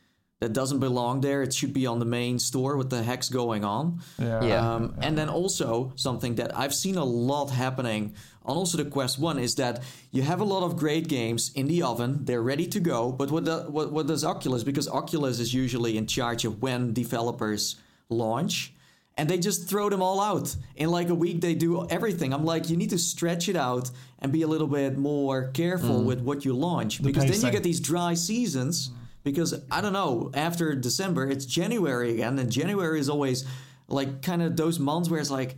That 0.41 0.53
doesn't 0.53 0.81
belong 0.81 1.23
there. 1.23 1.43
It 1.43 1.55
should 1.55 1.73
be 1.73 1.87
on 1.87 2.01
the 2.01 2.05
main 2.05 2.39
store. 2.39 2.77
What 2.77 2.91
the 2.91 3.03
heck's 3.03 3.31
going 3.31 3.65
on? 3.65 4.03
Yeah. 4.19 4.45
Yeah. 4.45 4.75
Um, 4.75 4.95
and 5.01 5.17
then 5.17 5.31
also 5.31 5.93
something 5.97 6.35
that 6.35 6.55
I've 6.59 6.75
seen 6.75 6.97
a 6.97 7.05
lot 7.05 7.49
happening 7.49 8.15
on 8.45 8.57
also 8.57 8.77
the 8.77 8.85
Quest 8.85 9.19
One 9.19 9.39
is 9.39 9.55
that 9.57 9.83
you 10.11 10.23
have 10.23 10.41
a 10.41 10.45
lot 10.45 10.63
of 10.63 10.77
great 10.77 11.09
games 11.09 11.51
in 11.55 11.67
the 11.67 11.83
oven. 11.83 12.25
They're 12.25 12.43
ready 12.43 12.67
to 12.67 12.81
go. 12.81 13.11
But 13.11 13.31
what, 13.31 13.45
the, 13.45 13.65
what 13.69 13.93
what 13.93 14.07
does 14.07 14.25
Oculus? 14.25 14.63
Because 14.63 14.89
Oculus 14.89 15.41
is 15.41 15.55
usually 15.55 15.97
in 15.97 16.07
charge 16.07 16.45
of 16.45 16.61
when 16.61 16.93
developers 16.93 17.77
launch, 18.09 18.75
and 19.17 19.29
they 19.31 19.39
just 19.39 19.69
throw 19.69 19.89
them 19.89 20.03
all 20.03 20.21
out 20.21 20.55
in 20.77 20.91
like 20.91 21.09
a 21.09 21.15
week. 21.15 21.41
They 21.41 21.55
do 21.55 21.89
everything. 21.89 22.35
I'm 22.35 22.45
like, 22.45 22.69
you 22.69 22.77
need 22.77 22.91
to 22.91 22.99
stretch 22.99 23.49
it 23.49 23.57
out 23.57 23.91
and 24.19 24.31
be 24.31 24.43
a 24.43 24.47
little 24.47 24.67
bit 24.67 24.99
more 24.99 25.51
careful 25.53 26.01
mm. 26.01 26.05
with 26.05 26.21
what 26.21 26.45
you 26.45 26.53
launch 26.53 27.03
because 27.03 27.25
then 27.25 27.41
you 27.41 27.51
get 27.51 27.63
these 27.63 27.81
dry 27.81 28.15
seasons. 28.15 28.89
Mm. 28.89 28.95
Because 29.23 29.55
I 29.71 29.81
don't 29.81 29.95
know, 29.95 30.31
after 30.35 30.75
December, 30.75 31.31
it's 31.31 31.47
January 31.47 32.13
again, 32.13 32.39
and 32.39 32.53
January 32.53 33.01
is 33.01 33.09
always 33.09 33.47
like 33.89 34.21
kind 34.21 34.43
of 34.43 34.55
those 34.55 34.79
months 34.79 35.09
where 35.09 35.19
it's 35.19 35.31
like, 35.31 35.57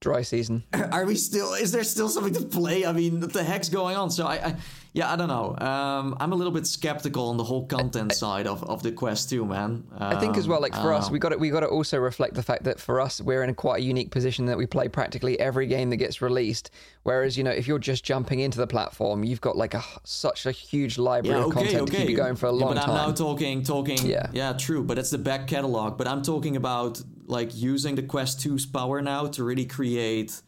Dry 0.00 0.22
season. 0.22 0.64
are 0.92 1.04
we 1.04 1.14
still? 1.14 1.52
Is 1.52 1.72
there 1.72 1.84
still 1.84 2.08
something 2.08 2.32
to 2.34 2.42
play? 2.42 2.86
I 2.86 2.92
mean, 2.92 3.20
what 3.20 3.32
the 3.32 3.44
heck's 3.44 3.68
going 3.68 3.96
on? 3.96 4.10
So 4.10 4.26
I, 4.26 4.34
I 4.34 4.56
yeah, 4.92 5.12
I 5.12 5.14
don't 5.14 5.28
know. 5.28 5.56
Um, 5.64 6.16
I'm 6.18 6.32
a 6.32 6.34
little 6.34 6.52
bit 6.52 6.66
skeptical 6.66 7.28
on 7.28 7.36
the 7.36 7.44
whole 7.44 7.66
content 7.66 8.12
side 8.12 8.48
of, 8.48 8.64
of 8.64 8.82
the 8.82 8.90
Quest 8.90 9.30
too, 9.30 9.44
man. 9.44 9.84
I 9.96 10.18
think 10.18 10.36
as 10.36 10.48
well, 10.48 10.60
like 10.60 10.74
for 10.74 10.92
us, 10.92 11.10
we 11.10 11.20
got 11.20 11.38
we 11.38 11.50
got 11.50 11.60
to 11.60 11.68
also 11.68 11.98
reflect 11.98 12.34
the 12.34 12.42
fact 12.42 12.64
that 12.64 12.80
for 12.80 13.00
us, 13.00 13.20
we're 13.20 13.44
in 13.44 13.50
a 13.50 13.54
quite 13.54 13.80
a 13.80 13.84
unique 13.84 14.10
position 14.10 14.46
that 14.46 14.58
we 14.58 14.66
play 14.66 14.88
practically 14.88 15.38
every 15.38 15.68
game 15.68 15.90
that 15.90 15.98
gets 15.98 16.20
released. 16.20 16.70
Whereas 17.04 17.38
you 17.38 17.44
know, 17.44 17.52
if 17.52 17.68
you're 17.68 17.78
just 17.78 18.02
jumping 18.02 18.40
into 18.40 18.58
the 18.58 18.66
platform, 18.66 19.22
you've 19.22 19.40
got 19.40 19.56
like 19.56 19.74
a 19.74 19.84
such 20.02 20.46
a 20.46 20.50
huge 20.50 20.98
library 20.98 21.38
yeah, 21.38 21.44
of 21.44 21.50
okay, 21.50 21.64
content 21.64 21.82
okay. 21.82 21.92
to 21.92 21.98
keep 21.98 22.10
you 22.10 22.16
going 22.16 22.34
for 22.34 22.46
a 22.46 22.52
Yeah, 22.52 22.64
long 22.64 22.74
but 22.74 22.80
time. 22.80 22.88
But 22.88 23.00
I'm 23.00 23.08
now 23.10 23.14
talking, 23.14 23.62
talking. 23.62 24.04
Yeah. 24.04 24.26
yeah, 24.32 24.54
true. 24.54 24.82
But 24.82 24.98
it's 24.98 25.10
the 25.10 25.18
back 25.18 25.46
catalog. 25.46 25.98
But 25.98 26.08
I'm 26.08 26.22
talking 26.22 26.56
about 26.56 27.00
like 27.30 27.54
using 27.54 27.94
the 27.94 28.02
Quest 28.02 28.40
2's 28.40 28.66
power 28.66 29.00
now 29.00 29.26
to 29.28 29.44
really 29.44 29.64
create 29.64 30.40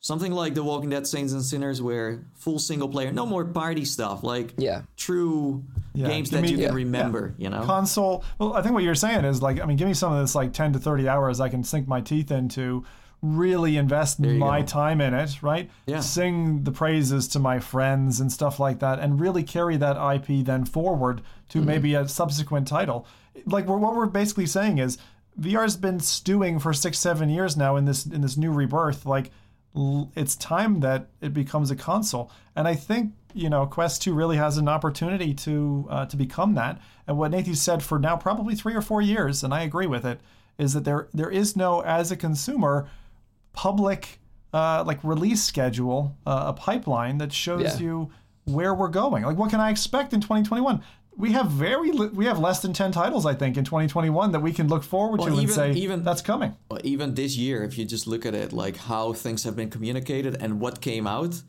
something 0.00 0.32
like 0.32 0.54
The 0.54 0.64
Walking 0.64 0.90
Dead: 0.90 1.06
Saints 1.06 1.32
and 1.32 1.42
Sinners, 1.44 1.82
where 1.82 2.24
full 2.34 2.58
single 2.58 2.88
player, 2.88 3.12
no 3.12 3.26
more 3.26 3.44
party 3.44 3.84
stuff, 3.84 4.22
like 4.24 4.54
Yeah. 4.56 4.82
true 4.96 5.62
Yeah, 5.92 6.06
games 6.08 6.30
give 6.30 6.38
that 6.38 6.42
me- 6.42 6.50
you 6.50 6.56
can 6.56 6.64
yeah, 6.68 6.72
remember. 6.72 7.34
You 7.38 7.50
know, 7.50 7.62
console. 7.64 8.24
Well, 8.38 8.54
I 8.54 8.62
think 8.62 8.74
what 8.74 8.82
you're 8.82 8.94
saying 8.94 9.24
is 9.24 9.42
like, 9.42 9.60
I 9.60 9.66
mean, 9.66 9.76
give 9.76 9.86
me 9.88 9.94
some 9.94 10.12
of 10.12 10.20
this 10.20 10.34
like 10.34 10.52
10 10.52 10.72
to 10.72 10.78
30 10.78 11.08
hours 11.08 11.38
I 11.40 11.48
can 11.50 11.62
sink 11.64 11.86
my 11.86 12.00
teeth 12.00 12.30
into, 12.30 12.84
really 13.22 13.76
invest 13.76 14.18
my 14.20 14.60
go. 14.60 14.66
time 14.66 15.02
in 15.02 15.12
it, 15.12 15.42
right? 15.42 15.68
Yeah. 15.86 16.00
Sing 16.00 16.64
the 16.64 16.72
praises 16.72 17.28
to 17.28 17.38
my 17.38 17.58
friends 17.58 18.18
and 18.20 18.32
stuff 18.32 18.58
like 18.58 18.78
that, 18.78 18.98
and 19.00 19.20
really 19.20 19.42
carry 19.42 19.76
that 19.76 19.96
IP 19.98 20.42
then 20.46 20.64
forward 20.64 21.20
to 21.50 21.58
Mm-hmm. 21.58 21.66
maybe 21.66 21.94
a 21.94 22.08
subsequent 22.08 22.66
title. 22.68 23.06
Like 23.44 23.66
we're, 23.66 23.76
what 23.76 23.94
we're 23.94 24.06
basically 24.06 24.46
saying 24.46 24.78
is, 24.78 24.96
VR's 25.38 25.76
been 25.76 26.00
stewing 26.00 26.58
for 26.58 26.72
six, 26.72 26.98
seven 26.98 27.28
years 27.28 27.56
now 27.56 27.76
in 27.76 27.84
this 27.84 28.06
in 28.06 28.20
this 28.20 28.36
new 28.36 28.52
rebirth. 28.52 29.06
Like, 29.06 29.30
it's 30.16 30.34
time 30.36 30.80
that 30.80 31.08
it 31.20 31.32
becomes 31.32 31.70
a 31.70 31.76
console. 31.76 32.30
And 32.56 32.66
I 32.66 32.74
think 32.74 33.12
you 33.32 33.48
know 33.48 33.64
Quest 33.66 34.02
2 34.02 34.12
really 34.12 34.36
has 34.36 34.56
an 34.58 34.68
opportunity 34.68 35.32
to 35.34 35.86
uh, 35.88 36.06
to 36.06 36.16
become 36.16 36.54
that. 36.54 36.80
And 37.06 37.16
what 37.18 37.30
Nathan 37.30 37.54
said 37.54 37.82
for 37.82 37.98
now 37.98 38.16
probably 38.16 38.54
three 38.54 38.74
or 38.74 38.82
four 38.82 39.00
years, 39.02 39.42
and 39.44 39.54
I 39.54 39.62
agree 39.62 39.86
with 39.86 40.04
it, 40.04 40.20
is 40.58 40.72
that 40.74 40.84
there 40.84 41.08
there 41.14 41.30
is 41.30 41.56
no 41.56 41.80
as 41.80 42.10
a 42.10 42.16
consumer 42.16 42.88
public 43.52 44.18
uh, 44.52 44.82
like 44.86 44.98
release 45.04 45.42
schedule, 45.42 46.16
uh, 46.26 46.44
a 46.48 46.52
pipeline 46.52 47.18
that 47.18 47.32
shows 47.32 47.62
Yeah. 47.62 47.78
you 47.78 48.10
where 48.46 48.74
we're 48.74 48.88
going. 48.88 49.22
Like, 49.22 49.36
what 49.36 49.50
can 49.50 49.60
I 49.60 49.70
expect 49.70 50.12
in 50.12 50.20
2021? 50.20 50.82
We 51.20 51.32
have 51.32 51.48
very 51.50 51.92
li- 51.92 52.08
we 52.08 52.24
have 52.24 52.38
less 52.38 52.60
than 52.62 52.72
10 52.72 52.92
titles, 52.92 53.26
I 53.26 53.34
think, 53.34 53.56
in 53.58 53.64
2021 53.64 54.32
that 54.32 54.40
we 54.40 54.52
can 54.52 54.68
look 54.68 54.82
forward 54.82 55.18
to 55.18 55.24
Well, 55.24 55.34
and 55.34 55.42
even- 55.42 55.54
say 55.54 55.72
even- 55.72 56.02
that's 56.02 56.22
coming. 56.22 56.56
Well, 56.70 56.80
even 56.82 57.14
this 57.14 57.36
year, 57.36 57.62
if 57.62 57.76
you 57.76 57.84
just 57.84 58.06
look 58.06 58.24
at 58.24 58.34
it, 58.34 58.52
like 58.52 58.76
how 58.78 59.12
things 59.12 59.44
have 59.44 59.54
been 59.54 59.68
communicated 59.70 60.36
and 60.40 60.60
what 60.60 60.80
came 60.80 61.06
out, 61.06 61.42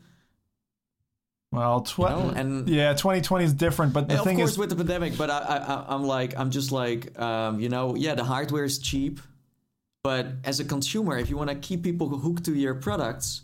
Well, 1.52 1.80
tw- 1.82 1.98
you 1.98 2.04
know, 2.04 2.32
and 2.34 2.68
yeah, 2.68 2.92
2020 2.94 3.44
is 3.44 3.52
different, 3.54 3.92
but 3.92 4.08
the 4.08 4.18
thing 4.18 4.36
course 4.38 4.52
is, 4.52 4.58
with 4.58 4.70
the 4.70 4.76
pandemic 4.76 5.16
but 5.18 5.28
I, 5.30 5.38
I 5.38 5.94
i'm 5.94 6.04
like 6.04 6.38
i'm 6.38 6.50
just 6.50 6.72
like 6.72 7.18
um, 7.20 7.60
you 7.60 7.68
know 7.68 7.94
yeah 7.94 8.14
the 8.14 8.24
hardware 8.24 8.64
is 8.64 8.78
cheap 8.78 9.20
but 10.02 10.28
as 10.44 10.60
a 10.60 10.64
consumer 10.64 11.18
if 11.18 11.28
you 11.30 11.36
want 11.36 11.50
to 11.50 11.56
keep 11.56 11.82
people 11.82 12.08
hooked 12.08 12.44
to 12.46 12.54
your 12.54 12.74
products 12.74 13.42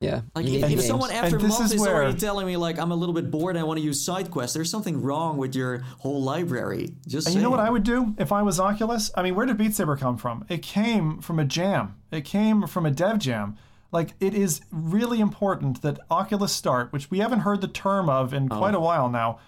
Yeah. 0.00 0.22
like 0.34 0.46
You 0.46 0.60
if, 0.60 0.66
the 0.66 0.72
if 0.72 0.82
someone 0.82 1.10
after 1.10 1.36
a 1.36 1.40
And 1.40 1.48
month 1.48 1.64
is 1.66 1.72
is, 1.72 1.80
where- 1.80 1.94
already 1.94 2.18
telling 2.18 2.46
me 2.46 2.56
like 2.56 2.78
i'm 2.78 2.90
a 2.90 2.94
little 2.94 3.14
bit 3.14 3.30
bored 3.30 3.54
and 3.54 3.62
i 3.62 3.66
want 3.66 3.78
to 3.78 3.84
use 3.84 4.02
side 4.02 4.30
quests 4.30 4.54
there's 4.54 4.70
something 4.70 5.02
wrong 5.02 5.36
with 5.36 5.54
your 5.54 5.80
whole 5.98 6.22
library 6.22 6.94
just 7.06 7.26
And 7.26 7.36
you 7.36 7.42
know 7.42 7.50
what. 7.50 7.60
I 7.60 7.68
would 7.68 7.82
do 7.82 8.14
if 8.18 8.32
I 8.32 8.40
was 8.42 8.58
Oculus? 8.58 9.10
I 9.14 9.22
mean, 9.22 9.34
where 9.34 9.44
did 9.44 9.58
Beat 9.58 9.74
Saber 9.74 9.96
come 9.96 10.16
from? 10.16 10.46
It 10.48 10.62
came 10.62 11.20
from 11.20 11.38
a 11.38 11.44
jam. 11.44 11.96
It 12.10 12.24
came 12.24 12.66
from 12.66 12.86
a 12.86 12.90
dev 12.90 13.18
jam. 13.18 13.56
Like 13.92 14.14
it 14.20 14.32
is 14.32 14.62
really 14.70 15.20
important 15.20 15.82
that 15.82 15.98
Oculus 16.10 16.52
Start, 16.52 16.92
which 16.94 17.10
we 17.10 17.18
haven't 17.18 17.40
heard 17.40 17.60
the 17.60 17.68
term 17.68 18.08
of 18.08 18.32
in 18.32 18.48
oh. 18.50 18.56
quite 18.56 18.74
a 18.74 18.80
while 18.80 19.10
now, 19.10 19.38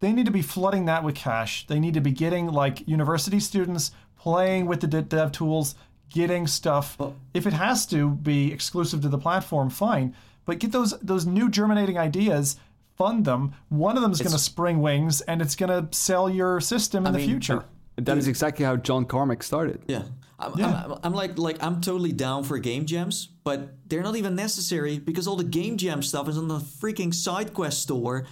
they 0.00 0.12
need 0.12 0.24
to 0.26 0.32
be 0.32 0.42
flooding 0.42 0.86
that 0.86 1.04
with 1.04 1.16
cash. 1.16 1.66
They 1.66 1.78
need 1.80 1.94
to 1.94 2.00
be 2.00 2.12
getting 2.12 2.46
like 2.46 2.86
university 2.88 3.40
students 3.40 3.90
playing 4.16 4.66
with 4.66 4.80
the 4.80 4.86
dev 4.86 5.32
tools, 5.32 5.74
getting 6.10 6.46
stuff. 6.46 6.98
if 7.34 7.46
it 7.46 7.52
has 7.52 7.86
to 7.86 8.10
be 8.10 8.52
exclusive 8.52 9.02
to 9.02 9.08
the 9.08 9.18
platform, 9.18 9.70
fine. 9.70 10.14
But 10.44 10.58
get 10.58 10.72
those 10.72 10.98
those 11.00 11.26
new 11.26 11.50
germinating 11.50 11.98
ideas, 11.98 12.56
fund 12.96 13.24
them. 13.24 13.54
One 13.68 13.96
of 13.96 14.02
them 14.02 14.12
is 14.12 14.20
going 14.20 14.32
to 14.32 14.38
spring 14.38 14.80
wings, 14.80 15.20
and 15.22 15.42
it's 15.42 15.54
going 15.54 15.70
to 15.70 15.96
sell 15.96 16.30
your 16.30 16.60
system 16.60 17.06
in 17.06 17.12
the 17.12 17.18
mean, 17.18 17.28
future. 17.28 17.64
And 17.96 18.06
that 18.06 18.16
is 18.16 18.28
exactly 18.28 18.64
how 18.64 18.76
John 18.76 19.04
Carmack 19.04 19.42
started. 19.42 19.82
Yeah. 19.88 20.04
I'm, 20.38 20.52
Yeah. 20.56 20.84
I'm, 20.84 20.98
I'm 21.02 21.14
like 21.14 21.36
like 21.36 21.62
I'm 21.62 21.80
totally 21.80 22.12
down 22.12 22.44
for 22.44 22.58
game 22.58 22.86
jams, 22.86 23.28
but 23.44 23.74
they're 23.88 24.02
not 24.02 24.16
even 24.16 24.34
necessary 24.36 24.98
because 24.98 25.26
all 25.26 25.36
the 25.36 25.44
game 25.44 25.76
jam 25.76 26.02
stuff 26.02 26.28
is 26.28 26.38
on 26.38 26.48
the 26.48 26.60
freaking 26.60 27.12
side 27.12 27.52
quest 27.52 27.82
store. 27.82 28.26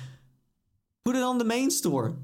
Put 1.05 1.17
it 1.17 1.23
on 1.23 1.39
the 1.39 1.45
main 1.45 1.71
store. 1.71 2.15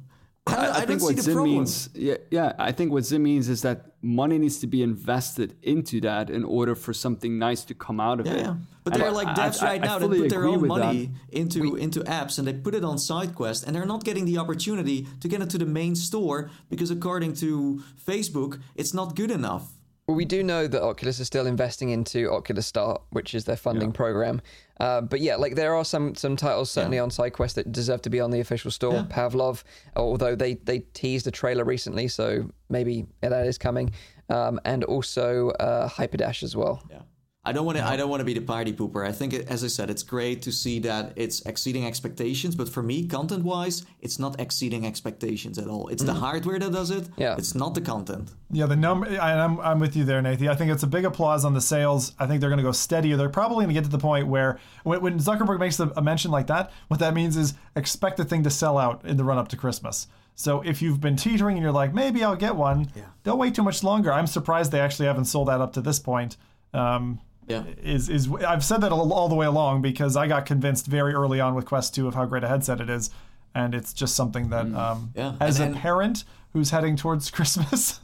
I, 0.47 0.55
don't- 0.57 0.64
I, 0.64 0.68
I, 0.68 0.72
don't 0.84 0.86
think 0.88 1.01
see 1.01 1.07
what 1.07 1.16
the 1.16 1.22
Zim 1.22 1.34
problem. 1.34 1.55
means, 1.55 1.88
yeah, 1.95 2.14
yeah, 2.32 2.53
I 2.59 2.72
think 2.72 2.90
what 2.93 3.05
Zim 3.05 3.22
means 3.22 3.49
is 3.49 3.62
that 3.62 3.93
money 4.03 4.38
needs 4.38 4.59
to 4.59 4.66
be 4.66 4.82
invested 4.82 5.55
into 5.62 6.01
that 6.01 6.30
in 6.30 6.43
order 6.45 6.74
for 6.74 6.93
something 6.93 7.38
nice 7.38 7.64
to 7.66 7.74
come 7.74 8.01
out 8.01 8.18
of 8.18 8.26
Yeah, 8.26 8.32
it. 8.32 8.40
yeah. 8.40 8.55
But 8.82 8.95
And 8.95 9.03
there 9.03 9.09
are 9.09 9.12
like 9.14 9.28
devs 9.36 9.62
I- 9.62 9.66
right 9.66 9.82
I 9.82 9.86
now 9.86 9.99
that 10.01 10.09
put 10.11 10.28
their 10.30 10.45
own 10.47 10.66
money 10.66 11.11
that. 11.30 11.38
into 11.38 11.76
into 11.76 12.01
apps 12.01 12.38
and 12.40 12.49
they 12.49 12.53
put 12.55 12.74
it 12.74 12.82
on 12.82 12.99
side 12.99 13.36
quest 13.36 13.62
and 13.64 13.76
they're 13.76 13.86
not 13.86 14.03
getting 14.03 14.24
the 14.24 14.38
opportunity 14.38 15.07
to 15.20 15.28
get 15.28 15.40
it 15.40 15.51
to 15.51 15.59
the 15.59 15.66
main 15.66 15.95
store 15.95 16.51
because 16.68 16.90
according 16.90 17.34
to 17.34 17.80
Facebook, 18.05 18.61
it's 18.74 18.93
not 18.93 19.14
good 19.14 19.30
enough. 19.30 19.68
Well, 20.09 20.16
we 20.16 20.24
do 20.24 20.43
know 20.43 20.66
that 20.66 20.82
Oculus 20.82 21.20
is 21.20 21.28
still 21.28 21.47
investing 21.47 21.90
into 21.90 22.28
Oculus 22.32 22.66
Start, 22.66 23.01
which 23.11 23.36
is 23.36 23.45
their 23.45 23.57
funding 23.57 23.93
program. 23.93 24.40
Uh, 24.83 25.01
but 25.01 25.20
yeah, 25.20 25.37
like 25.37 25.55
there 25.55 25.76
are 25.76 25.85
some 25.85 26.12
some 26.16 26.35
titles 26.35 26.68
certainly 26.68 26.99
on 26.99 27.09
SideQuest 27.09 27.55
that 27.55 27.70
deserve 27.70 28.03
to 28.03 28.11
be 28.11 28.18
on 28.18 28.33
the 28.33 28.41
official 28.41 28.72
store. 28.72 28.95
Yeah. 28.95 29.05
Pavlov, 29.09 29.62
although 29.95 30.35
they 30.35 30.55
they 30.55 30.80
teased 30.93 31.24
a 31.28 31.30
trailer 31.30 31.64
recently, 31.64 32.09
so 32.09 32.51
maybe 32.68 33.07
that 33.20 33.47
is 33.47 33.59
coming. 33.59 33.93
Um, 34.28 34.61
and 34.64 34.83
also 34.83 35.51
uh, 35.51 35.89
Hyperdash 35.89 36.43
as 36.43 36.57
well. 36.57 36.83
Yeah. 36.91 37.03
I 37.45 37.51
don't 37.51 37.66
want 37.66 37.76
to. 37.76 37.84
I 37.84 37.97
don't 37.97 38.09
want 38.09 38.20
to 38.20 38.24
be 38.24 38.34
the 38.34 38.40
party 38.40 38.72
pooper. 38.72 39.05
I 39.05 39.11
think, 39.11 39.34
as 39.34 39.64
I 39.64 39.66
said, 39.66 39.90
it's 39.90 40.05
great 40.05 40.43
to 40.43 40.53
see 40.53 40.78
that 40.80 41.12
it's 41.16 41.40
exceeding 41.40 41.84
expectations. 41.84 42.55
But 42.55 42.68
for 42.68 42.84
me, 42.84 43.05
content-wise, 43.09 43.84
it's 44.01 44.20
not 44.20 44.38
exceeding 44.40 44.86
expectations 44.86 45.59
at 45.59 45.66
all. 45.66 45.88
It's 45.88 46.05
the 46.05 46.14
hardware 46.14 46.61
that 46.61 46.70
does 46.70 46.93
it. 46.93 47.09
Yeah. 47.16 47.34
It's 47.36 47.57
not 47.57 47.74
the 47.74 47.80
content. 47.80 48.30
Yeah, 48.53 48.66
the 48.66 48.76
number. 48.76 49.09
I- 49.20 49.40
I'm 49.45 49.59
I'm 49.59 49.80
with 49.80 49.97
you 49.97 50.05
there, 50.05 50.22
Nathan. 50.22 50.47
I 50.47 50.55
think 50.55 50.70
it's 50.70 50.84
a 50.84 50.86
big 50.86 51.05
applause 51.05 51.45
on 51.45 51.53
the 51.53 51.61
sales. 51.61 52.12
I 52.16 52.26
think 52.28 52.40
they're 52.40 52.51
going 52.51 52.59
to 52.59 52.62
go 52.62 52.70
steadier. 52.70 53.16
They're 53.16 53.28
probably 53.28 53.64
going 53.64 53.74
to 53.74 53.80
get 53.80 53.84
to 53.84 53.90
the 53.90 53.99
point 53.99 54.28
where 54.28 54.61
when, 54.84 55.01
when 55.01 55.18
Zuckerberg 55.18 55.59
makes 55.59 55.80
a, 55.80 55.88
a 55.97 56.03
mention 56.03 56.30
like 56.30 56.47
that, 56.47 56.70
what 56.86 57.01
that 57.01 57.12
means 57.12 57.36
is 57.36 57.55
expect 57.74 58.18
the 58.18 58.24
thing 58.24 58.45
to 58.45 58.51
sell 58.51 58.78
out 58.78 59.05
in 59.05 59.16
the 59.16 59.24
run 59.24 59.38
up 59.38 59.49
to 59.49 59.57
Christmas. 59.57 60.07
So 60.36 60.61
if 60.61 60.80
you've 60.80 61.01
been 61.01 61.16
teetering 61.16 61.57
and 61.57 61.62
you're 61.64 61.72
like, 61.72 61.93
maybe 61.93 62.22
I'll 62.22 62.36
get 62.36 62.55
one, 62.55 62.88
yeah. 62.95 63.07
don't 63.24 63.38
wait 63.38 63.57
too 63.57 63.64
much 63.64 63.82
longer. 63.82 64.12
I'm 64.12 64.28
surprised 64.28 64.70
they 64.70 64.80
actually 64.80 65.07
haven't 65.07 65.24
sold 65.24 65.49
that 65.49 65.61
up 65.61 65.72
to 65.72 65.80
this 65.80 65.99
point. 65.99 66.36
Um, 66.72 67.20
Yeah. 67.49 67.64
is 67.82 68.09
is 68.09 68.28
I've 68.47 68.64
said 68.64 68.80
that 68.82 68.93
all, 68.93 69.12
all 69.12 69.28
the 69.28 69.34
way 69.34 69.47
along 69.47 69.82
because 69.82 70.16
I 70.16 70.26
got 70.28 70.47
convinced 70.47 70.86
very 70.86 71.12
early 71.12 71.40
on 71.40 71.55
with 71.55 71.66
Quest 71.66 71.95
2 71.95 72.07
of 72.09 72.14
how 72.14 72.24
great 72.24 72.45
a 72.45 72.49
headset 72.49 72.80
it 72.80 72.88
is, 72.88 73.11
and 73.55 73.74
it's 73.74 73.93
just 73.93 74.14
something 74.14 74.49
that 74.51 74.66
um, 74.74 75.12
Yeah. 75.14 75.34
as 75.40 75.59
And- 75.61 75.74
a 75.76 75.78
parent 75.78 76.24
who's 76.53 76.70
heading 76.70 76.97
towards 76.97 77.30
Christmas, 77.36 77.99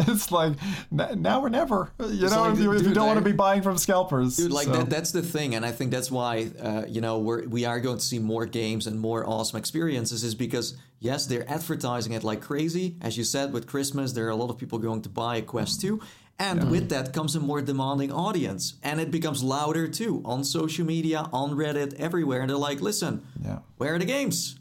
it's 0.00 0.30
like 0.32 0.54
now 0.90 1.40
or 1.40 1.48
never. 1.50 1.90
You 2.00 2.28
know, 2.28 2.42
like, 2.42 2.52
if 2.54 2.60
you, 2.60 2.72
if 2.72 2.82
you 2.86 2.94
don't 2.94 3.06
want 3.06 3.18
to 3.18 3.24
be 3.24 3.32
buying 3.32 3.62
from 3.62 3.76
scalpers, 3.78 4.36
Dude, 4.36 4.50
like 4.52 4.66
so- 4.66 4.72
that, 4.72 4.90
that's 4.90 5.12
the 5.12 5.22
thing, 5.22 5.54
and 5.54 5.64
I 5.66 5.70
think 5.72 5.90
that's 5.90 6.10
why 6.10 6.50
uh, 6.60 6.84
you 6.88 7.00
know 7.00 7.18
we're 7.18 7.46
we 7.46 7.64
are 7.66 7.80
going 7.80 7.98
to 7.98 8.04
see 8.04 8.18
more 8.18 8.46
games 8.46 8.86
and 8.86 8.98
more 8.98 9.28
awesome 9.28 9.58
experiences. 9.58 10.24
Is 10.24 10.34
because 10.34 10.76
yes, 10.98 11.26
they're 11.26 11.48
advertising 11.50 12.12
it 12.14 12.24
like 12.24 12.40
crazy, 12.40 12.96
as 13.00 13.16
you 13.18 13.24
said 13.24 13.52
with 13.52 13.66
Christmas. 13.66 14.12
There 14.12 14.26
are 14.26 14.30
a 14.30 14.36
lot 14.36 14.50
of 14.50 14.58
people 14.58 14.78
going 14.78 15.02
to 15.02 15.08
buy 15.08 15.36
a 15.36 15.42
Quest 15.42 15.80
2, 15.80 16.00
and 16.38 16.70
with 16.70 16.88
that 16.90 17.12
comes 17.12 17.34
a 17.36 17.40
more 17.40 17.60
demanding 17.60 18.12
audience, 18.12 18.74
and 18.82 19.00
it 19.00 19.10
becomes 19.10 19.42
louder 19.42 19.88
too 19.88 20.22
on 20.24 20.44
social 20.44 20.84
media, 20.86 21.28
on 21.32 21.52
Reddit, 21.52 21.94
everywhere. 21.94 22.40
And 22.40 22.50
they're 22.50 22.56
like, 22.56 22.80
listen, 22.80 23.22
Yeah. 23.44 23.58
where 23.76 23.94
are 23.94 23.98
the 23.98 24.04
games? 24.04 24.56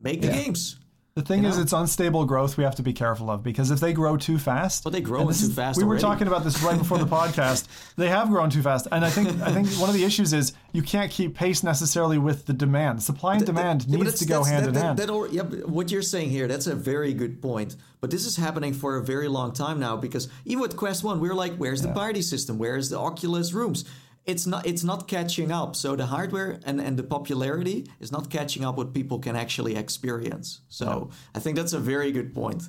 Make 0.00 0.20
the 0.22 0.28
games. 0.28 0.76
The 1.18 1.24
thing 1.24 1.44
is, 1.44 1.56
know? 1.56 1.62
it's 1.64 1.72
unstable 1.72 2.24
growth 2.26 2.56
we 2.56 2.62
have 2.62 2.76
to 2.76 2.82
be 2.84 2.92
careful 2.92 3.28
of 3.28 3.42
because 3.42 3.72
if 3.72 3.80
they 3.80 3.92
grow 3.92 4.16
too 4.16 4.38
fast, 4.38 4.84
But 4.84 4.92
they 4.92 5.00
grow 5.00 5.24
too 5.24 5.30
is- 5.30 5.52
fast 5.52 5.76
We 5.76 5.82
were 5.82 5.98
talking 5.98 6.28
about 6.28 6.44
this 6.44 6.62
right 6.62 6.78
before 6.78 6.96
the 6.98 7.06
podcast. 7.18 7.66
They 7.96 8.08
have 8.08 8.28
grown 8.28 8.50
too 8.50 8.62
fast, 8.62 8.86
and 8.92 9.04
I 9.04 9.10
think 9.10 9.28
I 9.42 9.50
think 9.50 9.66
one 9.80 9.88
of 9.88 9.96
the 9.96 10.04
issues 10.04 10.32
is 10.32 10.52
you 10.72 10.82
can't 10.82 11.10
keep 11.10 11.34
pace 11.34 11.64
necessarily 11.64 12.18
with 12.18 12.46
the 12.46 12.52
demand. 12.52 13.02
Supply 13.02 13.34
and 13.34 13.44
demand 13.44 13.86
Yeah, 13.88 13.96
but 13.98 14.04
needs 14.04 14.20
to 14.20 14.26
go 14.26 14.44
hand 14.44 14.66
that, 14.66 14.68
in 14.68 14.74
that- 14.74 14.84
hand. 14.84 14.98
that 15.00 15.28
yeah, 15.32 15.42
what 15.66 15.90
you're 15.90 16.02
saying 16.02 16.30
here, 16.30 16.46
that's 16.46 16.68
a 16.68 16.76
very 16.76 17.12
good 17.12 17.42
point. 17.42 17.74
But 18.00 18.12
this 18.12 18.24
is 18.24 18.36
happening 18.36 18.72
for 18.72 18.96
a 18.96 19.02
very 19.02 19.26
long 19.26 19.50
time 19.50 19.80
now 19.80 19.96
because 19.96 20.28
even 20.44 20.60
with 20.62 20.76
Quest 20.76 21.02
One, 21.02 21.18
we 21.18 21.28
were 21.28 21.34
like, 21.34 21.56
"Where's 21.56 21.82
the 21.82 21.88
party 21.92 22.22
system? 22.22 22.58
Where's 22.58 22.90
the 22.90 22.98
Oculus 23.00 23.52
rooms?" 23.52 23.84
It's 24.28 24.46
not. 24.46 24.66
It's 24.66 24.84
not 24.84 25.08
catching 25.08 25.50
up. 25.50 25.74
So 25.74 25.96
the 25.96 26.06
hardware 26.06 26.60
and, 26.66 26.80
and 26.80 26.96
the 26.98 27.02
popularity 27.02 27.86
is 27.98 28.12
not 28.12 28.28
catching 28.28 28.62
up 28.62 28.76
what 28.76 28.92
people 28.92 29.18
can 29.18 29.34
actually 29.36 29.74
experience. 29.74 30.60
So 30.68 31.10
I 31.34 31.38
think 31.40 31.56
that's 31.56 31.72
a 31.72 31.80
very 31.80 32.12
good 32.12 32.34
point. 32.34 32.68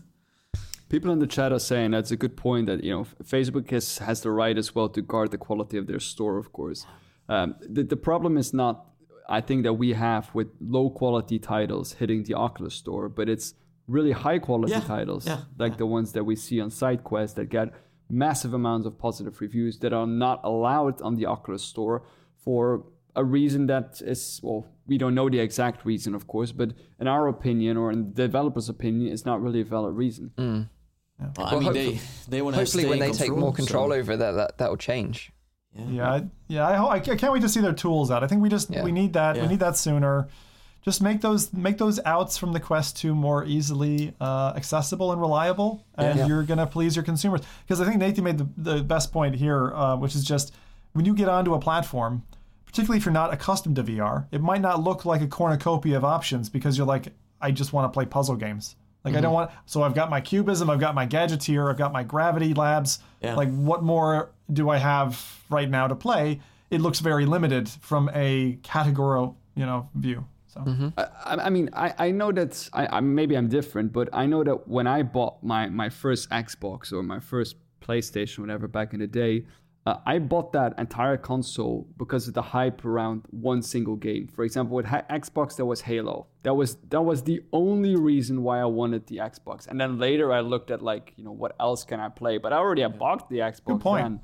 People 0.88 1.12
in 1.12 1.20
the 1.20 1.28
chat 1.28 1.52
are 1.52 1.60
saying 1.60 1.92
that's 1.92 2.12
a 2.12 2.16
good 2.16 2.36
point 2.36 2.68
that 2.68 2.84
you 2.84 2.94
know 2.96 3.06
Facebook 3.24 3.70
has 3.72 3.98
has 4.00 4.22
the 4.22 4.32
right 4.32 4.58
as 4.58 4.74
well 4.74 4.90
to 4.90 5.02
guard 5.02 5.32
the 5.32 5.38
quality 5.38 5.78
of 5.78 5.86
their 5.86 6.00
store, 6.00 6.38
of 6.38 6.52
course. 6.54 6.86
Um, 7.28 7.56
the 7.76 7.84
the 7.84 7.98
problem 7.98 8.38
is 8.38 8.54
not, 8.54 8.76
I 9.28 9.42
think 9.42 9.64
that 9.64 9.74
we 9.74 9.94
have 9.94 10.34
with 10.34 10.48
low 10.62 10.90
quality 10.90 11.40
titles 11.40 11.94
hitting 12.00 12.24
the 12.24 12.36
Oculus 12.36 12.74
store, 12.74 13.10
but 13.10 13.28
it's 13.28 13.54
really 13.88 14.14
high 14.14 14.40
quality 14.40 14.72
Yeah, 14.72 14.82
titles 14.96 15.28
yeah, 15.28 15.42
like 15.58 15.78
the 15.78 15.86
ones 15.86 16.14
that 16.14 16.24
we 16.24 16.36
see 16.36 16.62
on 16.62 16.70
SideQuest 16.70 17.36
that 17.36 17.50
get 17.50 17.74
massive 18.10 18.54
amounts 18.54 18.86
of 18.88 18.98
positive 18.98 19.40
reviews 19.42 19.80
that 19.80 19.94
are 19.94 20.08
not 20.08 20.42
allowed 20.44 21.02
on 21.02 21.16
the 21.16 21.26
Oculus 21.26 21.64
store 21.64 22.04
for 22.44 22.84
a 23.16 23.24
reason 23.24 23.68
that 23.68 24.02
is 24.06 24.40
well 24.44 24.66
we 24.88 24.98
don't 24.98 25.14
know 25.16 25.30
the 25.30 25.40
exact 25.40 25.84
reason 25.86 26.14
of 26.16 26.26
course 26.28 26.52
but 26.52 26.72
in 27.00 27.08
our 27.08 27.28
opinion 27.28 27.76
or 27.76 27.92
in 27.92 28.14
the 28.14 28.22
developer's 28.28 28.70
opinion 28.70 29.12
it's 29.12 29.26
not 29.26 29.42
really 29.42 29.62
a 29.62 29.66
valid 29.66 29.96
reason 29.96 30.32
hmm. 30.38 30.62
Well, 31.38 31.48
I 31.48 31.52
mean, 31.56 31.64
hopefully- 31.64 31.94
they 31.96 32.00
they 32.30 32.42
want 32.42 32.56
to 32.56 32.62
Hopefully, 32.62 32.86
when 32.86 33.00
they 33.00 33.12
take 33.12 33.32
more 33.36 33.52
control 33.52 33.92
over 33.92 34.16
that, 34.16 34.32
that 34.32 34.58
that 34.60 34.70
will 34.70 34.78
change. 34.78 35.34
Yeah, 35.76 36.10
I- 36.14 36.28
yeah. 36.48 36.66
I, 36.68 36.76
ho- 36.76 36.88
I 36.88 36.96
I 36.96 37.00
can't 37.00 37.34
wait 37.34 37.42
to 37.42 37.50
see 37.50 37.60
their 37.60 37.74
tools 37.74 38.10
out. 38.10 38.24
I 38.24 38.28
think 38.28 38.42
we 38.42 38.48
just 38.48 38.70
Yeah. 38.70 38.84
we 38.86 38.94
need 38.94 39.12
that. 39.14 39.36
Yeah. 39.36 39.42
We 39.42 39.50
need 39.50 39.60
that 39.60 39.76
sooner. 39.76 40.30
Just 40.82 41.02
make 41.02 41.22
those 41.22 41.52
make 41.54 41.78
those 41.78 42.00
outs 42.06 42.38
from 42.38 42.54
the 42.54 42.60
Quest 42.60 42.98
2 42.98 43.14
more 43.14 43.44
easily 43.44 44.14
uh, 44.22 44.54
accessible 44.56 45.12
and 45.12 45.20
reliable, 45.22 45.84
and 45.96 46.18
Yeah. 46.20 46.28
you're 46.28 46.44
gonna 46.44 46.66
please 46.68 46.96
your 46.96 47.04
consumers. 47.04 47.42
Because 47.66 47.82
I 47.82 47.86
think 47.86 47.98
Nathan 47.98 48.24
made 48.24 48.38
the, 48.38 48.48
the 48.58 48.84
best 48.84 49.12
point 49.12 49.36
here, 49.36 49.74
uh, 49.74 49.96
which 49.98 50.16
is 50.16 50.24
just 50.24 50.54
when 50.94 51.06
you 51.06 51.14
get 51.14 51.28
onto 51.28 51.54
a 51.54 51.60
platform, 51.60 52.24
particularly 52.66 52.98
if 52.98 53.06
you're 53.06 53.14
not 53.14 53.34
accustomed 53.34 53.76
to 53.76 53.84
VR, 53.84 54.26
it 54.32 54.42
might 54.42 54.62
not 54.62 54.82
look 54.82 55.04
like 55.06 55.22
a 55.22 55.28
cornucopia 55.28 55.98
of 55.98 56.06
options 56.06 56.50
because 56.50 56.78
you're 56.78 56.88
like, 56.88 57.10
I 57.42 57.52
just 57.52 57.74
want 57.74 57.92
to 57.92 57.96
play 57.96 58.06
puzzle 58.06 58.36
games. 58.36 58.76
Like 59.04 59.12
Mm-hmm. 59.14 59.18
I 59.18 59.22
don't 59.22 59.34
want. 59.34 59.52
So 59.66 59.84
I've 59.84 59.94
got 59.96 60.10
my 60.10 60.22
cubism, 60.22 60.70
I've 60.70 60.80
got 60.80 60.96
my 60.96 61.06
gadgets 61.06 61.46
here, 61.46 61.70
I've 61.70 61.78
got 61.78 61.92
my 61.94 62.04
gravity 62.04 62.54
labs. 62.54 63.00
Yeah. 63.22 63.36
Like 63.36 63.50
what 63.54 63.84
more 63.84 64.32
do 64.52 64.70
I 64.70 64.78
have 64.78 65.42
right 65.50 65.70
now 65.70 65.88
to 65.88 65.96
play? 65.96 66.40
it 66.72 66.82
looks 66.82 67.00
very 67.00 67.26
limited 67.26 67.68
from 67.68 68.12
a 68.14 68.60
categorical, 68.62 69.36
you 69.56 69.66
know, 69.66 69.90
view. 69.96 70.24
So 70.50 70.92
I, 70.98 71.36
I 71.36 71.50
mean, 71.50 71.70
I, 71.74 71.94
I 71.98 72.12
know 72.12 72.32
that 72.32 72.70
I, 72.74 72.98
I 72.98 73.00
maybe 73.02 73.38
I'm 73.38 73.50
different, 73.50 73.94
but 73.94 74.10
I 74.12 74.26
know 74.26 74.44
that 74.44 74.68
when 74.68 74.88
I 74.88 75.04
bought 75.04 75.44
my 75.44 75.70
my 75.70 75.90
first 75.90 76.30
Xbox 76.32 76.92
or 76.92 77.04
my 77.04 77.20
first 77.20 77.56
PlayStation, 77.82 78.40
whatever, 78.40 78.68
back 78.68 78.94
in 78.94 79.00
the 79.00 79.08
day, 79.08 79.46
uh, 79.86 79.98
I 80.06 80.18
bought 80.20 80.52
that 80.54 80.74
entire 80.80 81.18
console 81.18 81.88
because 81.98 82.28
of 82.28 82.34
the 82.34 82.42
hype 82.42 82.84
around 82.84 83.24
one 83.30 83.62
single 83.62 83.96
game. 83.96 84.28
For 84.28 84.44
example, 84.44 84.76
with 84.76 84.88
ha- 84.88 85.04
Xbox, 85.10 85.56
there 85.56 85.66
was 85.66 85.82
Halo. 85.82 86.28
That 86.44 86.56
was 86.56 86.78
that 86.90 87.02
was 87.02 87.24
the 87.24 87.42
only 87.54 87.96
reason 87.96 88.42
why 88.42 88.60
I 88.60 88.66
wanted 88.66 89.06
the 89.06 89.18
Xbox. 89.18 89.68
And 89.68 89.80
then 89.80 90.00
later, 90.00 90.34
I 90.34 90.42
looked 90.42 90.72
at 90.72 90.82
like 90.82 91.14
you 91.16 91.24
know 91.24 91.32
what 91.32 91.56
else 91.60 91.84
can 91.84 92.00
I 92.00 92.10
play? 92.10 92.40
But 92.40 92.54
I 92.54 92.58
already 92.58 92.82
had 92.82 92.98
bought 92.98 93.30
the 93.30 93.38
Xbox 93.38 93.66
Good 93.66 93.82
point. 93.82 94.04
then. 94.04 94.22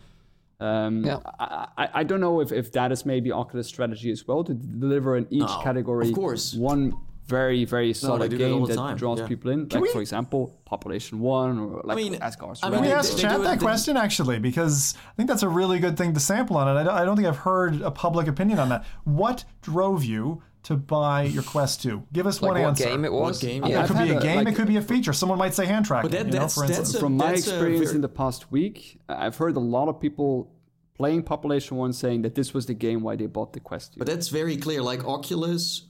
Um, 0.60 1.04
Yeah. 1.04 1.18
I, 1.40 1.68
I, 1.78 1.90
I 1.96 2.04
don't 2.04 2.22
know 2.22 2.40
if, 2.40 2.52
if 2.52 2.72
that 2.74 2.92
is 2.92 3.06
maybe 3.06 3.32
Oculus' 3.32 3.68
strategy 3.68 4.12
as 4.12 4.28
well 4.28 4.44
to 4.44 4.54
deliver 4.54 5.18
in 5.18 5.28
each 5.30 5.42
No, 5.42 5.60
category 5.64 6.08
of 6.10 6.16
course. 6.16 6.54
one 6.54 6.94
very 7.28 7.66
very 7.66 7.92
solid 7.92 8.30
do 8.30 8.38
that 8.38 8.44
all 8.46 8.52
game 8.60 8.62
the 8.62 8.68
that 8.68 8.76
time, 8.76 8.98
draws 8.98 9.20
yeah. 9.20 9.28
people 9.28 9.50
in. 9.50 9.68
like 9.70 9.82
we- 9.82 9.90
for 9.92 10.00
example, 10.00 10.56
Population 10.64 11.20
One 11.20 11.58
or 11.58 11.82
like 11.84 11.98
mean, 11.98 12.16
Asgard's 12.22 12.60
I 12.62 12.70
mean, 12.70 12.82
we 12.82 12.88
They- 12.88 12.94
ask 12.94 13.16
they 13.16 13.24
chat 13.24 13.38
do 13.38 13.42
it- 13.42 13.46
that 13.46 13.60
question 13.60 13.98
actually? 13.98 14.38
Because 14.38 14.94
I 15.12 15.14
think 15.16 15.28
that's 15.30 15.42
a 15.42 15.50
really 15.50 15.80
good 15.80 15.98
thing 15.98 16.14
to 16.14 16.20
sample 16.20 16.56
on 16.56 16.68
it. 16.68 16.80
I 16.80 16.84
don't, 16.84 16.94
I 16.94 17.04
don't 17.04 17.16
think 17.16 17.28
I've 17.28 17.38
heard 17.38 17.82
a 17.82 17.90
public 17.90 18.28
opinion 18.28 18.60
on 18.60 18.70
that. 18.70 18.86
What 19.06 19.44
drove 19.64 20.04
you 20.04 20.44
to 20.66 20.76
buy 20.76 21.24
your 21.24 21.44
Quest 21.44 21.82
2? 21.84 22.04
Give 22.14 22.28
us 22.28 22.42
Like 22.42 22.52
one 22.54 22.62
what 22.62 22.68
answer. 22.70 22.84
game 22.86 23.06
it 23.06 23.12
What 23.12 23.22
was? 23.24 23.40
game? 23.42 23.64
It 23.64 23.70
Yeah. 23.72 23.82
I've 23.82 23.88
could 23.88 23.98
be 23.98 24.08
had 24.08 24.10
a 24.10 24.20
a- 24.20 24.22
game, 24.22 24.36
like- 24.38 24.48
it 24.50 24.56
could 24.56 24.68
be 24.68 24.78
a 24.78 24.82
feature. 24.82 25.14
Someone 25.14 25.38
might 25.40 25.54
say 25.54 25.66
hand 25.66 25.86
tracking. 25.86 26.10
But 26.10 26.18
that- 26.18 26.26
you 26.28 26.32
know, 26.34 26.40
that's- 26.40 26.56
for 26.56 26.64
instance. 26.66 26.94
a- 26.96 27.00
From 27.00 27.18
my 27.18 27.28
that's 27.30 27.48
experience 27.48 27.86
very- 27.86 27.96
in 27.96 28.02
the 28.02 28.10
past 28.10 28.52
week, 28.52 29.00
I've 29.10 29.38
heard 29.38 29.56
a 29.56 29.60
lot 29.60 29.88
of 29.90 30.00
people 30.00 30.52
playing 30.98 31.24
Population 31.24 31.78
One 31.78 31.94
saying 31.94 32.22
that 32.24 32.36
this 32.36 32.54
was 32.54 32.66
the 32.68 32.74
game 32.74 33.02
why 33.02 33.16
they 33.16 33.26
bought 33.26 33.54
the 33.54 33.60
Quest 33.60 33.94
2. 33.94 34.00
But 34.00 34.08
that's 34.08 34.30
very 34.30 34.58
clear. 34.58 34.82
Like 34.82 35.06
Oculus, 35.06 35.86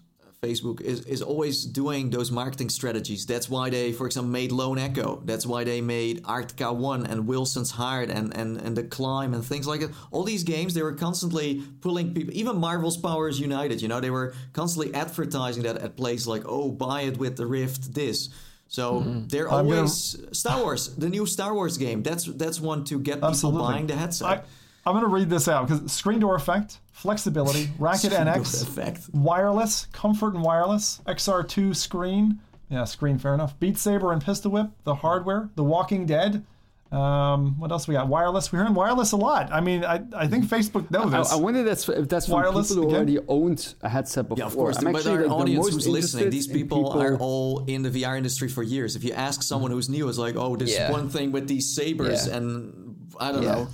Facebook 0.45 0.81
is, 0.81 1.05
is 1.05 1.21
always 1.21 1.65
doing 1.65 2.09
those 2.09 2.31
marketing 2.31 2.69
strategies. 2.69 3.25
That's 3.25 3.49
why 3.49 3.69
they, 3.69 3.91
for 3.91 4.05
example, 4.05 4.31
made 4.31 4.51
Lone 4.51 4.77
Echo. 4.77 5.21
That's 5.25 5.45
why 5.45 5.63
they 5.63 5.81
made 5.81 6.23
Arctica 6.23 6.75
1 6.75 7.05
and 7.05 7.27
Wilson's 7.27 7.71
Heart 7.71 8.09
and, 8.09 8.35
and, 8.35 8.57
and 8.57 8.75
The 8.75 8.83
Climb 8.83 9.33
and 9.33 9.43
things 9.43 9.67
like 9.67 9.81
that. 9.81 9.91
All 10.11 10.23
these 10.23 10.43
games, 10.43 10.73
they 10.73 10.83
were 10.83 10.93
constantly 10.93 11.63
pulling 11.81 12.13
people, 12.13 12.33
even 12.33 12.57
Marvel's 12.57 12.97
Powers 12.97 13.39
United, 13.39 13.81
you 13.81 13.87
know, 13.87 13.99
they 13.99 14.09
were 14.09 14.33
constantly 14.53 14.93
advertising 14.93 15.63
that 15.63 15.77
at 15.77 15.97
places 15.97 16.27
like, 16.27 16.43
oh, 16.45 16.71
buy 16.71 17.01
it 17.01 17.17
with 17.17 17.37
the 17.37 17.45
Rift 17.45 17.93
this. 17.93 18.29
So 18.67 19.01
mm-hmm. 19.01 19.27
they're 19.27 19.51
I'm 19.51 19.65
gonna- 19.65 19.77
always 19.77 20.17
Star 20.31 20.61
Wars, 20.61 20.95
the 20.95 21.09
new 21.09 21.25
Star 21.25 21.53
Wars 21.53 21.77
game. 21.77 22.03
That's 22.03 22.25
that's 22.25 22.59
one 22.59 22.83
to 22.85 22.99
get 22.99 23.21
people 23.21 23.51
buying 23.51 23.87
the 23.87 23.95
headset. 23.95 24.27
I, 24.27 24.41
I'm 24.85 24.93
going 24.93 25.03
to 25.03 25.09
read 25.09 25.29
this 25.29 25.47
out 25.47 25.67
because 25.67 25.91
screen 25.91 26.19
door 26.19 26.35
effect, 26.35 26.79
flexibility, 26.91 27.69
Racket 27.79 28.11
NX, 28.11 28.61
effect. 28.63 29.09
wireless, 29.13 29.87
comfort 29.91 30.35
and 30.35 30.43
wireless, 30.43 31.01
XR2 31.07 31.75
screen. 31.75 32.39
Yeah, 32.69 32.83
screen, 32.85 33.17
fair 33.19 33.33
enough. 33.33 33.59
Beat 33.59 33.77
Saber 33.77 34.11
and 34.11 34.23
Pistol 34.23 34.51
Whip, 34.51 34.67
the 34.83 34.95
hardware, 34.95 35.49
The 35.55 35.63
Walking 35.63 36.05
Dead. 36.05 36.43
Um, 36.91 37.59
what 37.59 37.71
else 37.71 37.87
we 37.87 37.93
got? 37.95 38.07
Wireless. 38.07 38.51
We're 38.53 38.59
hearing 38.59 38.73
wireless 38.75 39.11
a 39.11 39.17
lot. 39.17 39.51
I 39.51 39.59
mean, 39.59 39.83
I, 39.83 40.01
I 40.15 40.27
think 40.27 40.45
Facebook 40.45 40.89
knows 40.91 41.13
I, 41.13 41.17
this. 41.17 41.31
I 41.31 41.35
wonder 41.35 41.63
that's 41.63 41.89
if 41.89 42.07
that's 42.07 42.27
from 42.27 42.33
Wireless 42.35 42.69
people 42.69 42.83
who 42.83 42.89
again? 42.89 42.95
already 42.97 43.19
owned 43.27 43.73
a 43.81 43.89
headset 43.89 44.29
before. 44.29 44.37
Yeah, 44.39 44.45
of 44.47 44.53
course. 44.55 44.77
I'm 44.77 44.85
but 44.93 44.97
actually 44.99 45.11
our 45.13 45.17
the, 45.23 45.27
the 45.29 45.33
audience 45.33 45.65
most 45.65 45.73
who's 45.73 45.87
listening, 45.87 46.29
these 46.29 46.47
in 46.47 46.53
people, 46.53 46.91
are 46.91 47.17
all 47.17 47.65
in 47.65 47.81
the 47.81 47.89
VR 47.89 48.15
industry 48.17 48.47
for 48.47 48.63
years. 48.63 48.95
If 48.95 49.03
you 49.03 49.11
ask 49.13 49.41
someone 49.43 49.71
who's 49.71 49.89
new, 49.89 50.07
it's 50.07 50.17
like, 50.19 50.35
oh, 50.37 50.55
this 50.55 50.73
Yeah. 50.73 50.91
one 50.91 51.09
thing 51.09 51.31
with 51.31 51.47
these 51.47 51.75
sabers, 51.75 52.27
Yeah. 52.27 52.37
and 52.37 52.95
I 53.19 53.31
don't 53.31 53.43
Yeah. 53.43 53.51
know. 53.55 53.67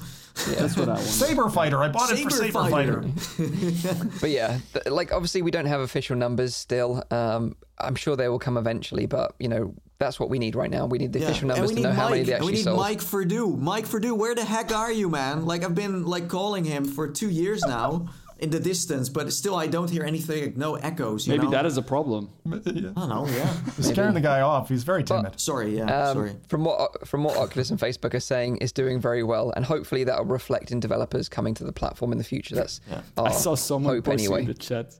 That's 0.57 0.77
what 0.77 0.89
I 0.89 0.93
want. 0.93 1.03
Saber 1.05 1.49
Fighter. 1.49 1.81
I 1.83 1.89
bought 1.89 2.11
it 2.11 2.19
for 2.19 2.29
Saber 2.29 2.51
Saber 2.51 2.69
Fighter. 2.69 3.01
Fighter. 3.03 4.07
But 4.21 4.29
yeah, 4.29 4.59
th- 4.73 4.85
like 4.87 5.11
obviously 5.13 5.41
we 5.41 5.51
don't 5.51 5.65
have 5.65 5.81
official 5.81 6.15
numbers 6.15 6.55
still. 6.55 7.03
Um, 7.11 7.55
I'm 7.79 7.95
sure 7.95 8.15
they 8.15 8.27
will 8.29 8.39
come 8.39 8.57
eventually, 8.57 9.05
but 9.05 9.33
you 9.39 9.47
know 9.47 9.73
that's 9.99 10.19
what 10.19 10.29
we 10.29 10.39
need 10.39 10.55
right 10.55 10.69
now. 10.69 10.85
We 10.87 10.97
need 10.97 11.13
the 11.13 11.19
Yeah. 11.19 11.25
official 11.29 11.47
numbers 11.49 11.69
to 11.69 11.75
need 11.75 11.83
know 11.83 11.91
how 11.91 12.09
many 12.09 12.21
Mike. 12.21 12.27
they 12.27 12.33
And 12.33 12.45
we 12.45 12.51
need 12.53 12.63
sold. 12.63 12.79
Mike 12.79 12.99
Verdu. 12.99 13.57
Mike 13.57 13.85
Verdu, 13.85 14.17
where 14.17 14.33
the 14.33 14.43
heck 14.45 14.73
are 14.73 14.91
you, 14.91 15.09
man? 15.09 15.45
Like 15.45 15.63
I've 15.63 15.75
been 15.75 16.05
like 16.05 16.27
calling 16.27 16.63
him 16.65 16.85
for 16.85 17.07
two 17.07 17.29
years 17.29 17.61
now 17.63 18.07
in 18.41 18.49
the 18.49 18.59
distance, 18.59 19.07
but 19.07 19.31
still 19.31 19.55
I 19.55 19.67
don't 19.67 19.89
hear 19.89 20.03
anything. 20.03 20.53
No 20.57 20.75
echoes. 20.75 21.27
You 21.27 21.33
Maybe 21.33 21.45
know? 21.45 21.51
that 21.51 21.65
is 21.65 21.77
a 21.77 21.81
problem. 21.81 22.29
I 22.45 22.57
don't 22.57 22.95
know. 22.95 23.27
Yeah. 23.29 23.53
He's 23.77 23.89
scaring 23.89 24.13
the 24.15 24.21
guy 24.21 24.41
off. 24.41 24.67
He's 24.69 24.83
very 24.83 25.03
timid. 25.03 25.39
sorry. 25.39 25.77
Yeah. 25.77 25.83
Um, 26.07 26.15
sorry. 26.17 26.35
From 26.47 26.63
what 26.65 27.07
from 27.07 27.23
what 27.23 27.37
Oculus 27.37 27.69
and 27.69 27.79
Facebook 27.79 28.13
are 28.13 28.19
saying, 28.19 28.57
is 28.57 28.71
doing 28.71 28.99
very 28.99 29.23
well, 29.23 29.53
and 29.55 29.63
hopefully 29.63 30.03
that 30.05 30.17
will 30.17 30.25
reflect 30.25 30.71
in 30.71 30.79
developers 30.79 31.29
coming 31.29 31.53
to 31.53 31.63
the 31.63 31.71
platform 31.71 32.11
in 32.11 32.17
the 32.17 32.23
future. 32.23 32.55
That's 32.55 32.81
our 33.17 33.27
I 33.27 33.31
saw 33.31 33.55
someone 33.55 33.95
hope 33.95 34.07
anyway. 34.09 34.41
in 34.41 34.47
the 34.47 34.53
chat. 34.53 34.95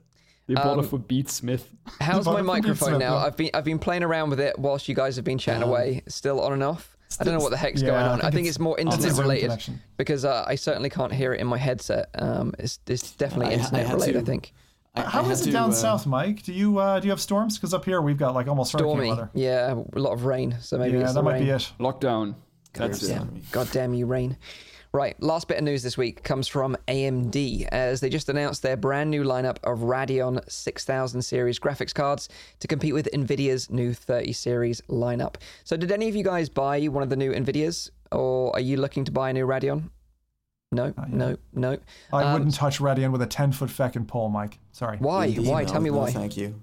They 0.48 0.54
bought 0.54 0.78
Um, 0.78 0.80
it 0.84 0.88
for 0.88 0.98
Beat 0.98 1.30
Smith. 1.30 1.68
How's 2.00 2.26
my 2.26 2.42
microphone 2.42 2.92
Beat 2.94 2.98
now? 2.98 3.14
Yeah. 3.16 3.24
I've 3.26 3.36
been 3.36 3.50
I've 3.54 3.64
been 3.64 3.78
playing 3.78 4.02
around 4.02 4.30
with 4.30 4.40
it 4.40 4.58
whilst 4.58 4.88
you 4.88 4.94
guys 4.94 5.16
have 5.16 5.24
been 5.24 5.38
chatting 5.38 5.62
away. 5.62 6.02
Still 6.08 6.40
on 6.40 6.52
and 6.52 6.62
off. 6.62 6.91
I 7.20 7.24
don't 7.24 7.34
know 7.34 7.40
what 7.40 7.50
the 7.50 7.56
heck's 7.56 7.80
Yeah, 7.82 7.88
going 7.90 8.02
on. 8.04 8.18
I 8.20 8.22
think 8.22 8.34
think 8.34 8.34
it's- 8.46 8.48
it's, 8.56 8.58
more 8.58 8.78
internet 8.78 9.00
Zoom 9.12 9.18
related 9.20 9.42
connection. 9.46 9.80
because 9.96 10.24
uh, 10.24 10.44
I 10.46 10.54
certainly 10.54 10.90
can't 10.90 11.12
hear 11.12 11.32
it 11.34 11.40
in 11.40 11.46
my 11.46 11.58
headset. 11.58 12.08
Um, 12.14 12.54
it's, 12.58 12.78
it's 12.86 13.12
definitely 13.12 13.46
I- 13.54 13.58
I 13.58 13.60
internet 13.60 13.86
had 13.86 13.94
related. 13.94 14.12
to- 14.14 14.18
I 14.20 14.24
think. 14.24 14.52
I- 14.94 15.00
How 15.02 15.22
I 15.22 15.30
is 15.30 15.38
had 15.40 15.48
it 15.48 15.50
to, 15.50 15.52
down 15.52 15.70
uh, 15.70 15.74
south, 15.74 16.06
Mike? 16.06 16.42
Do 16.42 16.52
you 16.52 16.78
uh, 16.78 17.00
do 17.00 17.06
you 17.06 17.10
have 17.12 17.20
storms? 17.20 17.56
Because 17.56 17.72
up 17.72 17.84
here 17.84 18.00
we've 18.02 18.18
got 18.18 18.34
like 18.34 18.46
almost 18.48 18.72
Stormy, 18.72 19.08
weather. 19.08 19.30
yeah, 19.32 19.72
a 19.94 19.98
lot 19.98 20.12
of 20.12 20.24
rain. 20.26 20.56
So 20.60 20.76
maybe 20.78 20.98
Yeah, 20.98 21.04
it's 21.04 21.12
that 21.14 21.20
the 21.20 21.22
might 21.22 21.32
rain. 21.34 21.44
be 21.44 21.50
it. 21.50 21.72
Lockdown. 21.80 22.34
That's 22.74 22.98
Curves 23.00 23.08
it. 23.10 23.18
on. 23.18 23.42
God 23.52 23.68
damn 23.72 23.94
you, 23.94 24.04
rain. 24.06 24.36
Right, 24.94 25.20
last 25.22 25.48
bit 25.48 25.56
of 25.56 25.64
news 25.64 25.82
this 25.82 25.96
week 25.96 26.22
comes 26.22 26.48
from 26.48 26.76
AMD 26.86 27.66
as 27.72 28.00
they 28.00 28.10
just 28.10 28.28
announced 28.28 28.60
their 28.62 28.76
brand 28.76 29.10
new 29.10 29.24
lineup 29.24 29.56
of 29.64 29.78
Radeon 29.78 30.38
6000 30.50 31.22
series 31.22 31.58
graphics 31.58 31.94
cards 31.94 32.28
to 32.60 32.68
compete 32.68 32.92
with 32.92 33.08
Nvidia's 33.10 33.70
new 33.70 33.94
30 33.94 34.34
series 34.34 34.82
lineup. 34.90 35.36
So, 35.64 35.78
did 35.78 35.90
any 35.92 36.10
of 36.10 36.14
you 36.14 36.22
guys 36.22 36.50
buy 36.50 36.84
one 36.88 37.02
of 37.02 37.08
the 37.08 37.16
new 37.16 37.32
Nvidias, 37.32 37.88
or 38.10 38.54
are 38.54 38.60
you 38.60 38.76
looking 38.76 39.06
to 39.06 39.12
buy 39.12 39.30
a 39.30 39.32
new 39.32 39.46
Radeon? 39.46 39.84
No, 40.72 40.92
no, 41.08 41.36
no. 41.54 41.78
I 42.12 42.24
Um, 42.24 42.32
wouldn't 42.34 42.54
touch 42.54 42.78
Radeon 42.78 43.12
with 43.12 43.22
a 43.22 43.26
10 43.26 43.52
foot 43.52 43.70
feckin' 43.70 44.06
pole, 44.06 44.28
Mike. 44.28 44.58
Sorry. 44.72 44.98
Why? 44.98 45.26
Indeed, 45.26 45.46
Why? 45.48 45.62
no, 45.62 45.68
Tell 45.72 45.80
me 45.80 45.88
no, 45.90 45.96
why. 45.96 46.10
Thank 46.12 46.36
you. 46.36 46.60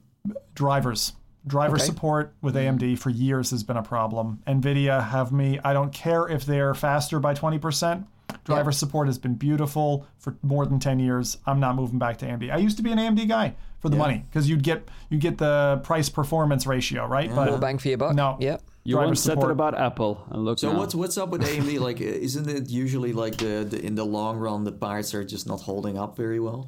Drivers. 0.53 1.13
Driver 1.47 1.77
Okay. 1.77 1.85
support 1.85 2.35
with 2.43 2.55
AMD 2.55 2.95
for 2.99 3.09
years 3.09 3.49
has 3.49 3.63
been 3.63 3.77
a 3.77 3.81
problem. 3.81 4.43
NVIDIA 4.45 5.03
have 5.07 5.31
me, 5.31 5.59
I 5.63 5.73
don't 5.73 5.91
care 5.91 6.27
if 6.27 6.45
they're 6.45 6.75
faster 6.75 7.19
by 7.19 7.33
20%. 7.33 8.05
Driver 8.43 8.69
Yeah. 8.71 8.75
support 8.75 9.07
has 9.07 9.17
been 9.17 9.35
beautiful 9.35 10.05
for 10.17 10.35
more 10.41 10.65
than 10.65 10.79
10 10.79 10.99
years. 10.99 11.37
I'm 11.45 11.59
not 11.59 11.75
moving 11.75 11.99
back 11.99 12.17
to 12.19 12.25
AMD. 12.25 12.51
I 12.51 12.57
used 12.57 12.77
to 12.77 12.83
be 12.83 12.91
an 12.91 12.97
AMD 12.99 13.27
guy 13.27 13.55
for 13.79 13.89
the 13.89 13.95
money 13.97 14.23
because 14.29 14.49
you'd 14.49 14.63
get 14.63 14.87
you 15.09 15.17
get 15.17 15.37
the 15.37 15.79
price 15.83 16.09
performance 16.09 16.65
ratio, 16.67 17.05
right? 17.07 17.31
More 17.31 17.57
bang 17.57 17.77
for 17.77 17.87
your 17.89 17.97
buck? 17.97 18.15
No. 18.15 18.37
Yep. 18.39 18.61
You 18.83 18.95
driver 18.95 19.07
once 19.07 19.21
said 19.21 19.31
support. 19.33 19.47
that 19.49 19.51
about 19.53 19.77
Apple, 19.77 20.23
and 20.31 20.45
look 20.45 20.57
So 20.57 20.71
now. 20.71 20.79
what's 20.79 20.95
what's 20.95 21.17
up 21.17 21.29
with 21.29 21.41
AMD? 21.43 21.79
Like, 21.87 22.01
isn't 22.01 22.49
it 22.49 22.69
usually 22.69 23.13
like 23.13 23.37
the, 23.37 23.65
the 23.69 23.85
in 23.85 23.95
the 23.95 24.05
long 24.05 24.37
run 24.37 24.63
the 24.63 24.71
parts 24.71 25.13
are 25.13 25.23
just 25.23 25.47
not 25.47 25.61
holding 25.61 25.97
up 25.97 26.15
very 26.17 26.39
well? 26.39 26.65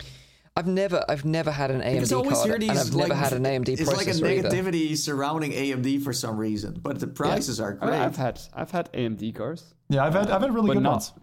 I've 0.55 0.67
never, 0.67 1.03
I've 1.07 1.23
never 1.23 1.49
had 1.49 1.71
an 1.71 1.77
Because 1.79 2.11
I 2.11 2.15
AMD 2.17 2.19
always 2.19 2.37
card, 2.39 2.61
these 2.61 2.69
and 2.71 2.79
I've 2.79 2.89
like, 2.93 3.07
never 3.07 3.19
had 3.19 3.31
an 3.33 3.43
AMD 3.45 3.69
It's 3.69 3.87
like 3.87 4.05
a 4.07 4.09
processor 4.11 4.29
either. 4.29 4.49
negativity 4.49 4.97
surrounding 4.97 5.53
AMD 5.53 6.03
for 6.03 6.11
some 6.11 6.37
reason, 6.37 6.77
but 6.83 6.99
the 6.99 7.07
prices 7.07 7.61
are 7.61 7.77
I- 7.81 7.85
great. 7.85 7.99
I've 8.01 8.17
had 8.17 8.39
I've 8.53 8.69
had 8.71 8.91
AMD 8.93 9.33
cars, 9.33 9.73
Yeah, 9.89 10.05
I've 10.05 10.13
had 10.13 10.29
I've 10.29 10.41
had 10.41 10.53
really 10.53 10.67
but 10.67 10.73
good 10.73 10.83
not. 10.83 10.91
ones. 10.91 11.13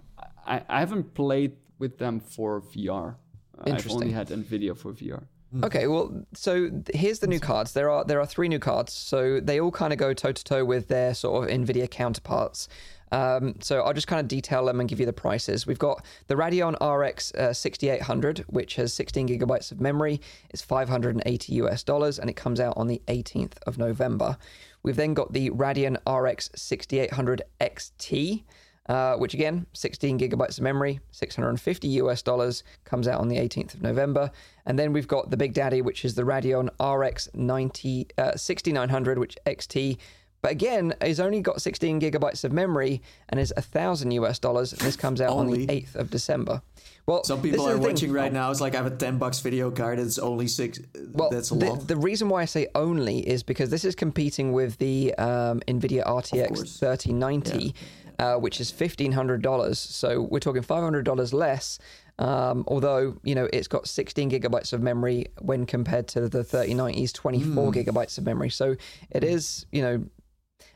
I, 0.49 0.63
I 0.69 0.81
haven't 0.81 1.15
played 1.15 1.57
with 1.79 1.99
them 1.99 2.19
for 2.19 2.61
VR. 2.61 3.15
I've 3.61 3.91
only 3.91 4.11
had 4.11 4.29
Nvidia 4.29 4.77
for 4.77 4.93
VR. 4.93 5.25
Okay, 5.63 5.87
well, 5.87 6.25
so 6.35 6.71
here's 6.93 7.21
the 7.21 7.27
new 7.27 7.41
cards. 7.41 7.73
There 7.73 7.89
are 7.89 8.05
there 8.05 8.21
are 8.21 8.27
three 8.27 8.49
new 8.49 8.59
cards, 8.59 8.93
so 8.93 9.41
they 9.41 9.61
all 9.61 9.71
kind 9.71 9.93
of 9.95 9.99
go 9.99 10.13
toe 10.13 10.33
to 10.33 10.45
toe 10.45 10.65
with 10.65 10.89
their 10.89 11.15
sort 11.15 11.45
of 11.45 11.51
Nvidia 11.51 11.91
counterparts. 11.91 12.69
Um, 13.13 13.55
so 13.61 13.81
I'll 13.81 13.95
just 13.95 14.07
kind 14.07 14.21
of 14.21 14.29
detail 14.29 14.67
them 14.67 14.81
and 14.81 14.89
give 14.89 15.01
you 15.01 15.07
the 15.07 15.15
prices. 15.15 15.67
We've 15.67 15.79
got 15.79 16.05
the 16.27 16.35
Radeon 16.35 16.75
RX 16.79 17.33
uh, 17.35 17.55
6800, 17.55 18.41
which 18.49 18.75
has 18.75 18.93
16 18.93 19.29
gigabytes 19.29 19.73
of 19.73 19.81
memory. 19.81 20.21
It's 20.51 20.61
580 20.61 21.55
US 21.55 21.83
dollars, 21.83 22.19
and 22.19 22.29
it 22.29 22.37
comes 22.37 22.61
out 22.61 22.75
on 22.77 22.87
the 22.87 23.01
18th 23.09 23.55
of 23.67 23.79
November. 23.79 24.37
We've 24.83 24.97
then 24.97 25.15
got 25.15 25.33
the 25.33 25.49
Radeon 25.51 25.97
RX 26.07 26.51
6800 26.55 27.43
XT. 27.61 28.45
Uh, 28.89 29.17
which 29.17 29.35
again, 29.35 29.67
16 29.75 30.19
gigabytes 30.19 30.57
of 30.57 30.65
memory, 30.65 30.99
650 31.11 31.89
US 31.89 32.23
dollars, 32.23 32.65
comes 32.85 33.07
out 33.07 33.21
on 33.21 33.29
the 33.29 33.37
18th 33.37 33.75
of 33.75 33.83
November. 33.83 34.31
And 34.65 34.79
then 34.79 34.95
we've 34.95 35.09
got 35.09 35.31
the 35.31 35.37
Big 35.37 35.53
Daddy, 35.53 35.83
which 35.83 36.07
is 36.07 36.15
the 36.15 36.23
Radeon 36.23 36.71
RX 36.81 37.29
90, 37.35 38.07
uh, 38.17 38.37
6900, 38.37 39.19
which 39.19 39.37
XT, 39.47 39.99
but 40.41 40.53
again, 40.53 40.95
has 41.01 41.19
only 41.19 41.41
got 41.41 41.61
16 41.61 42.01
gigabytes 42.01 42.45
of 42.45 42.53
memory 42.53 43.03
and 43.29 43.41
is 43.41 43.53
1,000 43.57 44.11
US 44.13 44.39
dollars. 44.39 44.73
And 44.73 44.81
this 44.83 44.97
comes 44.97 45.21
out 45.21 45.31
on 45.31 45.51
the 45.51 45.67
8th 45.67 45.97
of 45.97 46.11
December. 46.11 46.63
Well, 47.07 47.25
Some 47.25 47.41
people 47.41 47.67
are 47.67 47.79
watching 47.79 48.13
right 48.13 48.33
now. 48.33 48.51
It's 48.51 48.61
like 48.61 48.75
I 48.75 48.79
have 48.79 48.87
a 48.93 48.95
ten 48.95 49.17
bucks 49.17 49.41
video 49.41 49.71
card. 49.71 49.99
It's 49.99 50.19
only 50.19 50.47
six. 50.47 50.79
Well, 51.13 51.31
that's 51.31 51.51
a 51.51 51.55
the, 51.55 51.71
lot. 51.71 51.89
the 51.89 51.97
reason 51.97 52.29
why 52.29 52.43
I 52.43 52.45
say 52.45 52.67
only 52.75 53.27
is 53.27 53.43
because 53.43 53.71
this 53.71 53.83
is 53.83 53.95
competing 53.95 54.53
with 54.53 54.77
the 54.77 55.15
um, 55.15 55.61
NVIDIA 55.61 56.05
RTX 56.05 56.49
course. 56.49 56.79
3090, 56.79 57.75
uh, 58.19 58.37
which 58.37 58.61
is 58.61 58.73
$1,500. 58.73 59.77
So 59.77 60.23
we're 60.23 60.41
talking 60.41 60.63
$500 60.63 61.33
less. 61.33 61.79
Um, 62.21 62.65
although 62.67 63.17
you 63.23 63.37
know 63.37 63.49
it's 63.53 63.69
got 63.69 63.87
16 63.87 64.29
gigabytes 64.29 64.73
of 64.73 64.83
memory 64.83 65.27
when 65.41 65.67
compared 65.67 66.09
to 66.09 66.29
the 66.29 66.41
3090's 66.41 67.13
24 67.13 67.71
gigabytes 67.71 68.19
of 68.19 68.25
memory, 68.25 68.51
so 68.51 68.75
it 69.11 69.23
is 69.23 69.67
you 69.71 69.83
know 69.83 70.05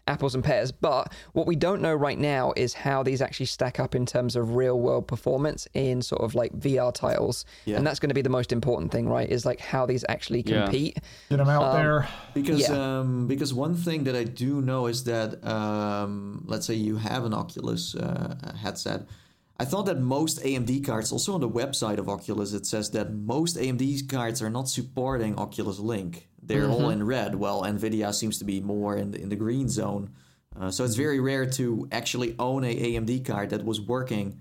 apples 0.06 0.34
and 0.34 0.42
pears. 0.42 0.72
But 0.72 1.12
what 1.32 1.46
we 1.46 1.56
don't 1.56 1.80
know 1.80 1.94
right 1.94 2.18
now 2.18 2.52
is 2.56 2.74
how 2.74 3.02
these 3.02 3.22
actually 3.22 3.46
stack 3.46 3.78
up 3.78 3.94
in 3.94 4.04
terms 4.06 4.36
of 4.36 4.54
real 4.56 4.78
world 4.80 5.06
performance 5.06 5.68
in 5.74 6.02
sort 6.02 6.22
of 6.22 6.34
like 6.34 6.52
VR 6.58 6.92
titles. 6.92 7.44
Yeah. 7.64 7.76
And 7.76 7.86
that's 7.86 8.00
going 8.00 8.08
to 8.10 8.14
be 8.14 8.22
the 8.22 8.28
most 8.28 8.52
important 8.52 8.90
thing, 8.92 9.08
right? 9.08 9.28
Is 9.28 9.46
like 9.46 9.60
how 9.60 9.86
these 9.86 10.04
actually 10.08 10.42
Yeah. 10.42 10.64
compete. 10.64 10.98
Get 11.30 11.36
them 11.36 11.48
out 11.48 11.72
there. 11.74 12.08
Because 12.34 12.68
Yeah. 12.68 12.98
um, 13.00 13.26
because 13.26 13.54
one 13.54 13.74
thing 13.74 14.04
that 14.04 14.16
I 14.16 14.24
do 14.24 14.60
know 14.60 14.86
is 14.86 15.04
that 15.04 15.44
um, 15.46 16.44
let's 16.46 16.66
say 16.66 16.74
you 16.74 16.96
have 16.96 17.24
an 17.24 17.34
Oculus 17.34 17.94
uh, 17.94 18.34
headset. 18.60 19.02
I 19.62 19.64
thought 19.64 19.86
that 19.86 20.00
most 20.00 20.42
AMD 20.42 20.84
cards, 20.84 21.12
also 21.12 21.34
on 21.34 21.40
the 21.40 21.48
website 21.48 21.98
of 21.98 22.08
Oculus, 22.08 22.52
it 22.52 22.66
says 22.66 22.90
that 22.90 23.12
most 23.12 23.56
AMD 23.56 24.08
cards 24.08 24.42
are 24.42 24.50
not 24.50 24.68
supporting 24.68 25.38
Oculus 25.38 25.78
Link. 25.78 26.26
They're 26.42 26.68
all 26.68 26.90
in 26.90 27.06
red. 27.06 27.36
while 27.36 27.62
Nvidia 27.62 28.12
seems 28.12 28.38
to 28.38 28.44
be 28.44 28.60
more 28.60 28.96
in 28.96 29.12
the, 29.12 29.22
in 29.22 29.28
the 29.28 29.36
green 29.36 29.68
zone. 29.68 30.10
Uh, 30.58 30.72
so 30.72 30.84
it's 30.84 30.96
very 30.96 31.20
rare 31.20 31.46
to 31.46 31.86
actually 31.92 32.34
own 32.40 32.64
a 32.64 32.74
AMD 32.74 33.24
card 33.24 33.50
that 33.50 33.64
was 33.64 33.80
working 33.80 34.40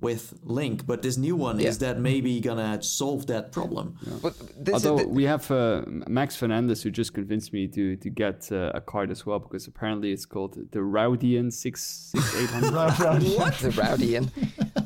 with 0.00 0.34
Link. 0.42 0.86
But 0.86 1.02
this 1.02 1.16
new 1.16 1.36
one 1.36 1.60
is 1.60 1.78
that 1.78 1.98
maybe 1.98 2.40
gonna 2.40 2.82
solve 2.82 3.26
that 3.26 3.52
problem. 3.52 3.96
But 4.22 4.34
this 4.56 4.74
Although 4.74 4.98
is 4.98 5.02
the, 5.04 5.08
we 5.08 5.24
have 5.24 5.50
uh, 5.50 5.82
Max 5.86 6.36
Fernandez 6.36 6.82
who 6.82 6.90
just 6.90 7.14
convinced 7.14 7.52
me 7.52 7.68
to 7.68 7.96
to 7.96 8.10
get 8.10 8.50
uh, 8.52 8.70
a 8.74 8.80
card 8.80 9.10
as 9.10 9.26
well 9.26 9.38
because 9.38 9.66
apparently 9.66 10.12
it's 10.12 10.26
called 10.26 10.54
the 10.54 10.80
Rowdian 10.80 11.52
six 11.52 12.10
six 12.12 12.36
eight 12.36 12.50
hundred. 12.50 12.72
the 13.60 13.70
Rowdian. 13.70 14.30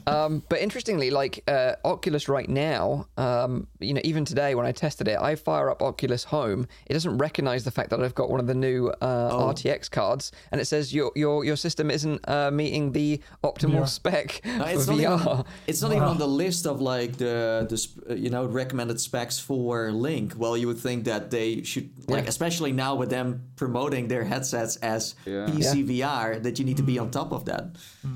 um, 0.07 0.42
but 0.48 0.61
interestingly, 0.61 1.11
like 1.11 1.42
uh, 1.48 1.74
Oculus 1.84 2.28
right 2.28 2.48
now, 2.48 3.07
um, 3.16 3.66
you 3.80 3.94
know, 3.94 4.00
even 4.05 4.24
today 4.24 4.55
when 4.55 4.66
I 4.66 4.72
tested 4.72 5.09
it, 5.09 5.18
I 5.18 5.34
fire 5.36 5.70
up 5.70 5.82
Oculus 5.82 6.24
Home. 6.24 6.66
It 6.86 6.92
doesn't 6.94 7.18
recognize 7.18 7.64
the 7.64 7.70
fact 7.70 7.90
that 7.90 8.00
I've 8.03 8.14
got 8.14 8.30
one 8.30 8.40
of 8.40 8.46
the 8.46 8.55
new 8.55 8.88
uh, 9.00 9.28
Oh. 9.32 9.53
RTX 9.53 9.90
cards, 9.90 10.32
and 10.50 10.61
it 10.61 10.64
says 10.66 10.92
your 10.94 11.12
your 11.14 11.44
your 11.44 11.57
system 11.57 11.90
isn't 11.90 12.20
uh, 12.28 12.50
meeting 12.50 12.92
the 12.92 13.20
optimal 13.44 13.80
Yeah. 13.80 13.84
spec 13.86 14.40
No, 14.44 14.64
for 14.64 14.70
it's 14.70 14.86
not, 14.86 14.98
VR. 14.98 15.20
even, 15.20 15.44
it's 15.66 15.82
not 15.82 15.90
even 15.92 16.03
on 16.05 16.18
the 16.18 16.28
list 16.28 16.66
of 16.66 16.80
like 16.80 17.16
the 17.18 17.66
the 17.68 17.76
sp- 17.78 18.03
uh, 18.11 18.14
you 18.14 18.30
know 18.30 18.44
recommended 18.46 19.00
specs 19.00 19.38
for 19.38 19.92
Link. 19.92 20.34
Well, 20.36 20.57
you 20.57 20.66
would 20.66 20.78
think 20.78 21.05
that 21.05 21.30
they 21.30 21.62
should 21.62 21.90
like, 22.09 22.24
Yeah. 22.24 22.28
especially 22.30 22.72
now 22.72 22.94
with 22.94 23.11
them 23.11 23.42
promoting 23.57 24.09
their 24.09 24.24
headsets 24.24 24.76
as 24.76 25.14
Yeah. 25.26 25.46
PC 25.46 25.82
VR, 25.84 26.42
that 26.42 26.59
you 26.59 26.64
need 26.64 26.76
to 26.78 26.82
be 26.82 26.98
on 26.98 27.11
top 27.11 27.32
of 27.32 27.44
that. 27.44 27.64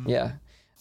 Yeah. 0.07 0.32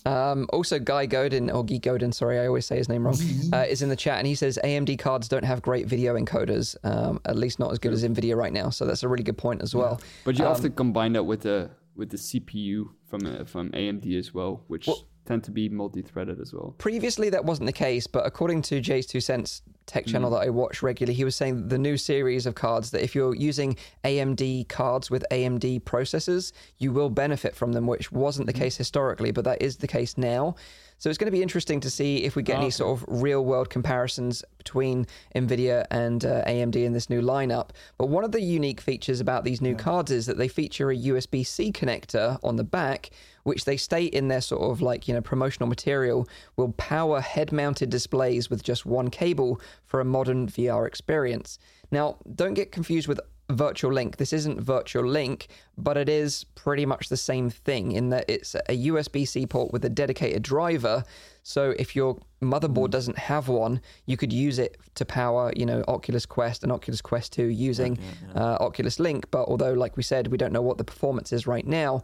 Um, 0.06 0.48
also, 0.54 0.78
Guy 0.80 1.06
Godin, 1.08 1.50
or 1.50 1.66
Guy 1.66 1.78
Godin, 1.78 2.12
sorry, 2.12 2.40
I 2.40 2.48
always 2.48 2.66
say 2.66 2.78
his 2.78 2.88
name 2.90 3.06
wrong, 3.06 3.18
uh, 3.54 3.66
is 3.68 3.82
in 3.82 3.90
the 3.90 3.96
chat 3.96 4.20
and 4.20 4.28
he 4.28 4.36
says 4.36 4.60
AMD 4.64 5.00
cards 5.00 5.28
don't 5.28 5.44
have 5.46 5.62
great 5.62 5.88
video 5.88 6.16
encoders, 6.16 6.76
um, 6.84 7.20
at 7.26 7.36
least 7.36 7.60
not 7.60 7.72
as 7.72 7.80
good 7.80 7.92
as 7.94 8.04
NVIDIA 8.04 8.36
right 8.36 8.54
now. 8.54 8.70
So 8.70 8.86
that's 8.86 9.04
a 9.04 9.08
really 9.08 9.24
good 9.24 9.38
point 9.38 9.62
as 9.62 9.74
well. 9.74 10.00
But 10.24 10.38
you 10.38 10.46
Um, 10.46 10.62
to 10.62 10.70
combine 10.70 11.14
that 11.14 11.24
with 11.24 11.42
the 11.42 11.72
with 11.96 12.10
the 12.10 12.18
CPU 12.18 12.90
from 13.08 13.26
uh, 13.26 13.46
from 13.46 13.72
AMD 13.72 14.18
as 14.20 14.34
well, 14.34 14.64
which 14.68 14.88
tend 15.26 15.44
to 15.46 15.52
be 15.52 15.70
multi-threaded 15.70 16.40
as 16.40 16.54
well. 16.54 16.76
Previously, 16.78 17.30
that 17.30 17.44
wasn't 17.44 17.66
the 17.66 17.74
case, 17.74 18.08
but 18.08 18.26
according 18.26 18.62
to 18.64 18.82
JayzTwoCents 18.82 19.62
tech 19.86 20.06
hmm. 20.06 20.12
channel 20.12 20.30
that 20.32 20.42
I 20.42 20.50
watch 20.50 20.82
regularly, 20.82 21.14
he 21.14 21.24
was 21.24 21.36
saying 21.36 21.56
that 21.56 21.70
the 21.70 21.78
new 21.78 21.98
series 21.98 22.46
of 22.46 22.56
cards 22.56 22.92
that 22.92 23.04
if 23.04 23.16
you're 23.16 23.36
using 23.36 23.78
AMD 24.04 24.68
cards 24.70 25.12
with 25.12 25.26
AMD 25.32 25.84
processors, 25.84 26.52
you 26.78 26.92
will 26.92 27.10
benefit 27.10 27.56
from 27.56 27.74
them, 27.74 27.88
which 27.88 28.12
wasn't 28.12 28.48
the 28.48 28.54
hmm. 28.54 28.60
case 28.60 28.78
historically, 28.78 29.32
but 29.32 29.46
that 29.46 29.62
is 29.62 29.78
the 29.78 29.88
case 29.88 30.18
now. 30.18 30.56
So 30.98 31.10
it's 31.10 31.18
going 31.18 31.28
to 31.28 31.32
be 31.32 31.42
interesting 31.42 31.80
to 31.82 31.90
see 31.90 32.24
if 32.24 32.36
we 32.36 32.44
get 32.44 32.58
any 32.58 32.70
sort 32.70 32.98
of 32.98 33.06
real 33.08 33.44
world 33.44 33.70
comparisons 33.70 34.44
between 34.58 35.06
Nvidia 35.36 35.86
and 35.92 36.24
uh, 36.26 36.44
AMD 36.46 36.76
in 36.78 36.94
this 36.94 37.10
new 37.10 37.22
lineup. 37.22 37.72
But 37.98 38.08
one 38.08 38.24
of 38.24 38.32
the 38.32 38.42
unique 38.42 38.82
features 38.82 39.20
about 39.20 39.44
these 39.44 39.62
new 39.62 39.76
cards 39.76 40.10
is 40.10 40.26
that 40.26 40.38
they 40.38 40.48
feature 40.48 40.92
a 40.92 40.98
USB 40.98 41.46
C 41.46 41.72
connector 41.72 42.40
on 42.44 42.56
the 42.56 42.64
back, 42.64 43.10
which 43.44 43.66
they 43.66 43.78
state 43.78 44.14
in 44.14 44.30
their 44.30 44.42
sort 44.42 44.64
of 44.64 44.82
like, 44.82 45.08
you 45.08 45.14
know, 45.14 45.22
promotional 45.22 45.68
material 45.68 46.28
will 46.56 46.72
power 46.74 47.20
head 47.20 47.52
mounted 47.52 47.90
displays 47.90 48.50
with 48.50 48.64
just 48.64 48.86
one 48.86 49.10
cable 49.10 49.60
for 49.86 50.00
a 50.00 50.06
modern 50.06 50.48
VR 50.48 50.88
experience. 50.88 51.60
Now, 51.92 52.18
don't 52.34 52.54
get 52.54 52.72
confused 52.72 53.08
with 53.08 53.20
VirtualLink. 53.50 54.16
This 54.18 54.34
isn't 54.34 54.64
VirtualLink, 54.64 55.48
but 55.78 55.98
it 55.98 56.10
is 56.10 56.46
pretty 56.56 56.86
much 56.86 57.10
the 57.10 57.18
same 57.18 57.50
thing 57.50 57.92
in 57.92 58.10
that 58.10 58.26
it's 58.28 58.56
a 58.56 58.88
USB 58.88 59.28
C 59.28 59.46
port 59.46 59.72
with 59.72 59.86
a 59.86 59.90
dedicated 59.90 60.42
driver. 60.42 61.04
So 61.44 61.76
if 61.78 61.96
your 61.96 62.18
motherboard 62.42 62.90
doesn't 62.90 63.18
have 63.18 63.48
one, 63.48 63.82
you 64.08 64.18
could 64.18 64.34
use 64.34 64.58
it 64.58 64.78
to 64.96 65.06
power, 65.06 65.54
you 65.56 65.66
know, 65.66 65.84
Oculus 65.88 66.26
Quest 66.26 66.64
and 66.64 66.72
Oculus 66.72 67.02
Quest 67.02 67.34
2 67.34 67.46
using 67.46 68.00
Uh, 68.36 68.58
Oculus 68.60 69.00
Link. 69.00 69.30
But 69.30 69.48
although, 69.48 69.74
like 69.74 69.96
we 69.96 70.04
said, 70.04 70.28
we 70.28 70.38
don't 70.38 70.52
know 70.54 70.62
what 70.64 70.78
the 70.80 70.84
performance 70.84 71.32
is 71.32 71.46
right 71.46 71.66
now, 71.68 72.02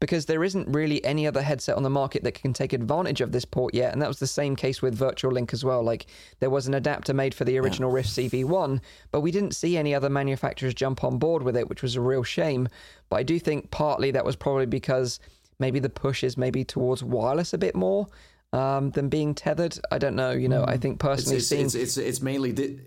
because 0.00 0.24
there 0.24 0.42
isn't 0.42 0.66
really 0.66 1.04
any 1.04 1.26
other 1.26 1.42
headset 1.42 1.76
on 1.76 1.82
the 1.82 1.90
market 1.90 2.24
that 2.24 2.32
can 2.32 2.54
take 2.54 2.72
advantage 2.72 3.20
of 3.20 3.32
this 3.32 3.44
port 3.44 3.74
yet. 3.74 3.92
And 3.92 4.00
that 4.00 4.08
was 4.08 4.18
the 4.18 4.26
same 4.26 4.56
case 4.56 4.80
with 4.80 4.98
VirtualLink 4.98 5.52
as 5.52 5.62
well. 5.62 5.82
Like 5.82 6.06
there 6.40 6.48
was 6.48 6.66
an 6.66 6.74
adapter 6.74 7.12
made 7.12 7.34
for 7.34 7.44
the 7.44 7.58
original 7.58 7.90
Rift 7.90 8.08
CV1, 8.08 8.80
but 9.12 9.20
we 9.20 9.30
didn't 9.30 9.54
see 9.54 9.76
any 9.76 9.94
other 9.94 10.08
manufacturers 10.08 10.74
jump 10.74 11.04
on 11.04 11.18
board 11.18 11.42
with 11.42 11.54
it, 11.56 11.68
which 11.68 11.82
was 11.82 11.96
a 11.96 12.00
real 12.00 12.22
shame. 12.22 12.66
But 13.10 13.16
I 13.16 13.22
do 13.22 13.38
think 13.38 13.70
partly 13.70 14.10
that 14.12 14.24
was 14.24 14.36
probably 14.36 14.66
because 14.66 15.20
maybe 15.58 15.78
the 15.78 15.90
push 15.90 16.24
is 16.24 16.36
maybe 16.38 16.64
towards 16.64 17.04
wireless 17.04 17.52
a 17.52 17.58
bit 17.58 17.76
more 17.76 18.08
um, 18.54 18.90
than 18.92 19.10
being 19.10 19.34
tethered. 19.34 19.78
I 19.92 19.98
don't 19.98 20.16
know. 20.16 20.30
You 20.30 20.48
know, 20.48 20.64
I 20.66 20.78
think 20.78 20.94
It's 20.94 21.02
personally 21.02 21.36
it's, 21.36 21.46
seeing 21.46 21.66
it's, 21.66 21.74
it's 21.74 21.98
it's 21.98 22.22
mainly 22.22 22.52
di- 22.52 22.80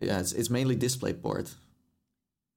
yeah, 0.00 0.20
it's, 0.20 0.32
it's 0.32 0.50
mainly 0.50 0.76
DisplayPort. 0.76 1.54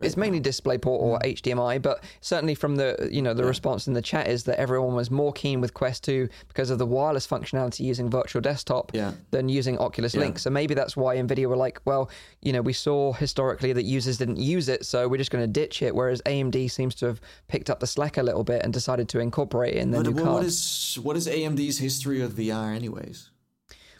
It's 0.01 0.15
mainly 0.15 0.39
DisplayPort 0.39 0.85
or 0.87 1.17
hmm. 1.17 1.27
HDMI, 1.27 1.81
but 1.81 2.03
certainly 2.21 2.55
from 2.55 2.77
the 2.77 3.09
you 3.11 3.21
know 3.21 3.33
the 3.33 3.43
response 3.43 3.85
in 3.87 3.93
the 3.93 4.01
chat 4.01 4.27
is 4.27 4.45
that 4.45 4.57
everyone 4.59 4.95
was 4.95 5.11
more 5.11 5.33
keen 5.33 5.59
with 5.59 5.73
Quest 5.73 6.05
2 6.05 6.29
because 6.47 6.69
of 6.69 6.79
the 6.79 6.85
wireless 6.85 7.27
functionality 7.27 7.81
using 7.81 8.09
Virtual 8.09 8.41
Desktop 8.41 8.91
Yeah. 8.93 9.11
than 9.31 9.49
using 9.49 9.77
Oculus 9.77 10.13
Yeah. 10.13 10.21
Link. 10.21 10.39
So 10.39 10.49
maybe 10.49 10.73
that's 10.73 10.95
why 10.95 11.17
Nvidia 11.17 11.47
were 11.47 11.57
like, 11.57 11.81
well, 11.83 12.09
you 12.41 12.53
know, 12.53 12.61
we 12.61 12.71
saw 12.71 13.11
historically 13.11 13.73
that 13.73 13.83
users 13.83 14.17
didn't 14.17 14.37
use 14.37 14.69
it, 14.69 14.85
so 14.85 15.07
we're 15.07 15.17
just 15.17 15.31
going 15.31 15.43
to 15.43 15.51
ditch 15.51 15.81
it. 15.81 15.93
Whereas 15.93 16.21
AMD 16.25 16.69
seems 16.71 16.95
to 16.95 17.07
have 17.07 17.19
picked 17.49 17.69
up 17.69 17.81
the 17.81 17.87
slack 17.87 18.17
a 18.17 18.23
little 18.23 18.45
bit 18.45 18.63
and 18.63 18.71
decided 18.71 19.09
to 19.09 19.19
incorporate 19.19 19.73
it 19.75 19.79
in 19.79 19.91
their 19.91 20.01
But 20.03 20.09
new 20.15 20.15
what 20.15 20.23
cards. 20.23 20.47
is 20.47 20.99
what 21.03 21.17
is 21.17 21.27
AMD's 21.27 21.77
history 21.79 22.21
with 22.21 22.37
VR, 22.37 22.73
anyways? 22.73 23.31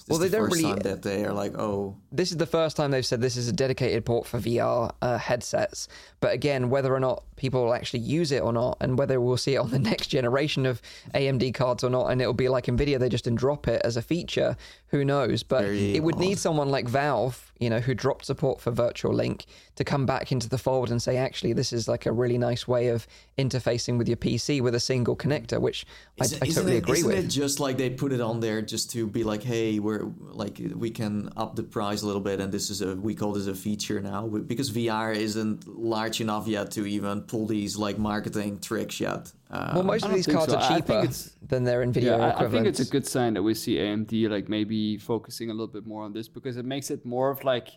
Well, 0.09 0.19
they 0.19 0.27
the 0.27 0.37
don't 0.37 0.51
really- 0.51 0.81
that 0.81 1.01
they 1.01 1.25
are 1.25 1.33
like, 1.33 1.57
oh, 1.57 1.95
this 2.11 2.31
is 2.31 2.37
the 2.37 2.45
first 2.45 2.75
time 2.75 2.91
they've 2.91 3.05
said 3.05 3.21
this 3.21 3.37
is 3.37 3.47
a 3.47 3.53
dedicated 3.53 4.05
port 4.05 4.25
for 4.25 4.39
VR 4.39 4.91
uh, 5.01 5.17
headsets. 5.17 5.87
But 6.19 6.33
again, 6.33 6.69
whether 6.69 6.93
or 6.93 6.99
not 6.99 7.23
people 7.35 7.63
will 7.63 7.73
actually 7.73 7.99
use 7.99 8.31
it 8.31 8.41
or 8.41 8.51
not, 8.51 8.77
and 8.81 8.97
whether 8.97 9.21
we'll 9.21 9.37
see 9.37 9.55
it 9.55 9.59
on 9.59 9.71
the 9.71 9.79
next 9.91 10.07
generation 10.07 10.65
of 10.65 10.81
AMD 11.13 11.53
cards 11.53 11.83
or 11.83 11.89
not, 11.89 12.07
and 12.07 12.21
it'll 12.21 12.33
be 12.33 12.49
like 12.49 12.65
Nvidia, 12.65 12.99
they 12.99 13.09
just 13.09 13.29
drop 13.35 13.67
it 13.67 13.81
as 13.83 13.95
a 13.97 14.01
feature. 14.01 14.57
Who 14.87 15.05
knows? 15.05 15.43
But 15.43 15.61
Very 15.61 15.95
it 15.95 16.03
would 16.03 16.17
need 16.17 16.39
someone 16.39 16.69
like 16.69 16.87
Valve, 16.87 17.48
you 17.59 17.69
know, 17.69 17.79
who 17.79 17.93
dropped 17.93 18.25
support 18.25 18.61
for 18.61 18.71
VirtualLink 18.71 19.45
to 19.75 19.83
come 19.83 20.05
back 20.05 20.31
into 20.31 20.47
the 20.47 20.57
fold 20.57 20.89
and 20.89 21.01
say, 21.01 21.17
actually, 21.17 21.51
this 21.53 21.73
is 21.73 21.87
like 21.87 22.05
a 22.05 22.11
really 22.11 22.37
nice 22.37 22.67
way 22.67 22.87
of 22.87 23.05
interfacing 23.37 23.97
with 23.97 24.07
your 24.07 24.17
PC 24.17 24.61
with 24.61 24.73
a 24.75 24.79
single 24.79 25.15
connector, 25.15 25.59
which 25.59 25.85
I, 26.19 26.23
Isn't- 26.25 26.43
I 26.43 26.47
isn't 26.47 26.61
totally 26.63 26.75
it- 26.77 26.83
agree 26.83 26.99
isn't 26.99 27.07
with. 27.07 27.25
it 27.25 27.27
just 27.27 27.59
like 27.59 27.77
they 27.77 27.89
put 27.89 28.13
it 28.13 28.21
on 28.21 28.39
there 28.39 28.61
just 28.61 28.91
to 28.91 29.05
be 29.07 29.23
like, 29.23 29.43
hey, 29.43 29.79
we're 29.79 30.05
like 30.31 30.59
we 30.75 30.89
can 30.89 31.29
up 31.35 31.55
the 31.55 31.63
price 31.63 32.01
a 32.01 32.05
little 32.05 32.21
bit, 32.21 32.39
and 32.39 32.51
this 32.51 32.69
is 32.69 32.81
a 32.81 32.95
we 32.95 33.13
call 33.13 33.33
this 33.33 33.47
a 33.47 33.55
feature 33.55 33.99
now 34.01 34.27
because 34.27 34.71
VR 34.71 35.15
isn't 35.15 35.67
large 35.67 36.21
enough 36.21 36.47
yet 36.47 36.71
to 36.71 36.85
even 36.85 37.21
pull 37.23 37.45
these 37.45 37.75
like 37.75 37.97
marketing 37.97 38.59
tricks 38.59 38.99
yet. 38.99 39.31
Uh, 39.49 39.71
well, 39.75 39.83
most 39.83 40.05
of 40.05 40.13
these 40.13 40.27
cards 40.27 40.51
so. 40.51 40.57
are 40.57 40.61
I 40.61 40.67
think 40.67 40.85
cheaper 40.85 40.99
it's- 40.99 41.35
than 41.41 41.63
their 41.63 41.83
Nvidia 41.85 42.03
Yeah, 42.03 42.17
I, 42.17 42.45
I 42.45 42.49
think 42.49 42.67
it's 42.67 42.79
a 42.79 42.85
good 42.85 43.07
sign 43.07 43.33
that 43.33 43.41
we 43.41 43.55
see 43.55 43.77
AMD 43.77 44.29
like 44.29 44.47
maybe 44.47 44.97
focusing 44.97 45.49
a 45.49 45.53
little 45.53 45.67
bit 45.67 45.87
more 45.87 46.03
on 46.03 46.13
this 46.13 46.27
because 46.27 46.55
it 46.57 46.65
makes 46.65 46.91
it 46.91 47.03
more 47.03 47.31
of 47.31 47.43
like, 47.43 47.69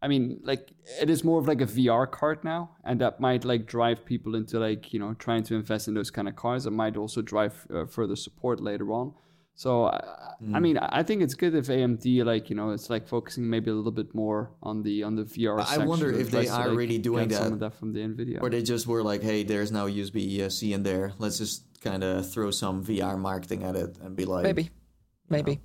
I 0.00 0.06
mean, 0.08 0.40
like 0.44 0.70
it 1.00 1.10
is 1.10 1.24
more 1.24 1.40
of 1.40 1.48
like 1.48 1.60
a 1.60 1.66
VR 1.66 2.08
card 2.08 2.44
now, 2.44 2.70
and 2.84 3.00
that 3.00 3.18
might 3.18 3.44
like 3.44 3.66
drive 3.66 4.04
people 4.04 4.36
into 4.36 4.60
like 4.60 4.92
you 4.92 5.00
know 5.00 5.14
trying 5.14 5.42
to 5.44 5.54
invest 5.56 5.88
in 5.88 5.94
those 5.94 6.10
kind 6.12 6.28
of 6.28 6.36
cards. 6.36 6.64
It 6.66 6.72
might 6.72 6.96
also 6.96 7.22
drive 7.22 7.66
uh, 7.74 7.86
further 7.86 8.14
support 8.14 8.60
later 8.60 8.92
on. 8.92 9.14
So 9.58 9.84
uh, 9.86 10.34
I 10.52 10.60
mean, 10.60 10.76
I 10.76 11.00
I 11.00 11.02
think 11.02 11.22
it's 11.22 11.34
good 11.34 11.54
if 11.54 11.66
AMD 11.68 12.04
like 12.26 12.50
you 12.50 12.56
know 12.56 12.70
it's 12.70 12.90
like 12.90 13.08
focusing 13.08 13.48
maybe 13.48 13.70
a 13.70 13.74
little 13.74 13.90
bit 14.02 14.14
more 14.14 14.50
on 14.62 14.82
the 14.82 15.02
on 15.02 15.16
the 15.16 15.24
VR. 15.24 15.58
I 15.58 15.78
wonder 15.78 16.12
section 16.12 16.20
and 16.20 16.20
if 16.20 16.30
they 16.30 16.48
are 16.48 16.68
like, 16.68 16.76
really 16.76 16.98
doing 16.98 17.28
get 17.28 17.38
Some 17.38 17.44
that. 17.48 17.52
of 17.54 17.60
that 17.60 17.74
from 17.74 17.92
the 17.94 18.00
Nvidia. 18.00 18.42
or 18.42 18.50
they 18.50 18.62
just 18.62 18.86
were 18.86 19.02
like, 19.02 19.22
hey, 19.22 19.44
there's 19.44 19.72
now 19.72 19.86
USB 19.88 20.50
C 20.52 20.74
in 20.74 20.82
there. 20.82 21.12
Let's 21.18 21.38
just 21.38 21.62
kind 21.80 22.04
of 22.04 22.30
throw 22.30 22.50
some 22.50 22.84
VR 22.84 23.18
marketing 23.18 23.62
at 23.64 23.76
it 23.76 23.96
and 24.02 24.14
be 24.14 24.26
like, 24.26 24.44
Maybe, 24.44 24.68
maybe. 25.30 25.60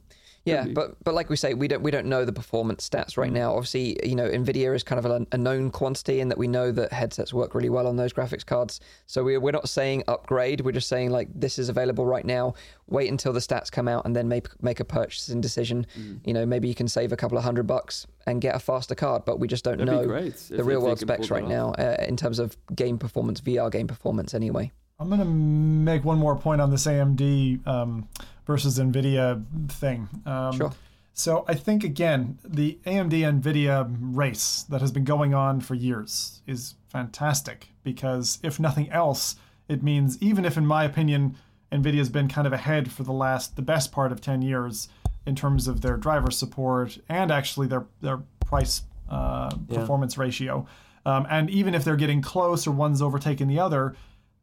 Yeah, 0.45 0.65
but 0.65 0.95
but 1.03 1.13
like 1.13 1.29
we 1.29 1.35
say, 1.35 1.53
we 1.53 1.67
don't 1.67 1.83
we 1.83 1.91
don't 1.91 2.07
know 2.07 2.25
the 2.25 2.33
performance 2.33 2.89
stats 2.89 3.15
right 3.15 3.31
now. 3.31 3.53
Obviously, 3.53 3.97
you 4.07 4.15
know, 4.15 4.27
Nvidia 4.27 4.73
is 4.75 4.83
kind 4.83 4.97
of 4.97 5.05
a, 5.05 5.25
a 5.31 5.37
known 5.37 5.69
quantity 5.69 6.19
in 6.19 6.29
that 6.29 6.37
we 6.37 6.47
know 6.47 6.71
that 6.71 6.91
headsets 6.91 7.31
work 7.31 7.53
really 7.53 7.69
well 7.69 7.85
on 7.85 7.95
those 7.95 8.11
graphics 8.11 8.45
cards. 8.45 8.79
So 9.05 9.23
we're 9.23 9.39
we're 9.39 9.51
not 9.51 9.69
saying 9.69 10.03
upgrade. 10.07 10.61
We're 10.61 10.71
just 10.71 10.87
saying 10.87 11.11
like 11.11 11.27
this 11.33 11.59
is 11.59 11.69
available 11.69 12.05
right 12.05 12.25
now. 12.25 12.55
Wait 12.87 13.09
until 13.09 13.33
the 13.33 13.39
stats 13.39 13.71
come 13.71 13.87
out 13.87 14.05
and 14.05 14.15
then 14.15 14.27
make 14.27 14.47
make 14.63 14.79
a 14.79 14.85
purchasing 14.85 15.41
decision. 15.41 15.85
You 16.25 16.33
know, 16.33 16.45
maybe 16.45 16.67
you 16.67 16.75
can 16.75 16.87
save 16.87 17.11
a 17.11 17.17
couple 17.17 17.37
of 17.37 17.43
hundred 17.43 17.67
bucks 17.67 18.07
and 18.25 18.41
get 18.41 18.55
a 18.55 18.59
faster 18.59 18.95
card. 18.95 19.25
But 19.25 19.39
we 19.39 19.47
just 19.47 19.63
don't 19.63 19.77
That'd 19.77 19.93
know 19.93 20.29
the 20.49 20.63
real 20.63 20.81
world 20.81 20.99
specs 20.99 21.29
right 21.29 21.47
now 21.47 21.73
uh, 21.73 21.97
in 22.07 22.17
terms 22.17 22.39
of 22.39 22.57
game 22.73 22.97
performance, 22.97 23.41
VR 23.41 23.71
game 23.71 23.87
performance. 23.87 24.33
Anyway. 24.33 24.71
I'm 24.99 25.07
going 25.07 25.19
to 25.19 25.25
make 25.25 26.05
one 26.05 26.19
more 26.19 26.35
point 26.35 26.61
on 26.61 26.69
this 26.69 26.85
AMD 26.85 27.65
um, 27.65 28.07
versus 28.51 28.77
NVIDIA 28.77 29.43
thing. 29.71 30.09
Um, 30.25 30.57
Sure. 30.57 30.73
So 31.13 31.45
I 31.47 31.55
think, 31.55 31.83
again, 31.83 32.39
the 32.43 32.79
AMD 32.85 33.11
NVIDIA 33.11 33.87
race 33.99 34.65
that 34.69 34.81
has 34.81 34.91
been 34.91 35.03
going 35.03 35.33
on 35.33 35.59
for 35.61 35.75
years 35.75 36.41
is 36.47 36.75
fantastic 36.89 37.67
because, 37.83 38.39
if 38.43 38.59
nothing 38.59 38.89
else, 38.89 39.35
it 39.67 39.83
means, 39.83 40.17
even 40.21 40.45
if, 40.45 40.57
in 40.57 40.65
my 40.65 40.83
opinion, 40.83 41.35
NVIDIA's 41.71 42.09
been 42.09 42.27
kind 42.27 42.47
of 42.47 42.53
ahead 42.53 42.91
for 42.91 43.03
the 43.03 43.13
last, 43.13 43.55
the 43.55 43.61
best 43.61 43.91
part 43.91 44.11
of 44.11 44.19
10 44.19 44.41
years 44.41 44.89
in 45.25 45.35
terms 45.35 45.67
of 45.67 45.81
their 45.81 45.97
driver 45.97 46.31
support 46.31 46.97
and 47.07 47.29
actually 47.29 47.67
their, 47.67 47.85
their 48.01 48.19
price 48.39 48.83
uh, 49.09 49.49
performance 49.69 50.17
ratio. 50.17 50.65
Um, 51.05 51.25
and 51.29 51.49
even 51.49 51.75
if 51.75 51.83
they're 51.83 51.95
getting 51.95 52.21
close 52.21 52.65
or 52.65 52.71
one's 52.71 53.01
overtaking 53.01 53.47
the 53.47 53.59
other, 53.59 53.95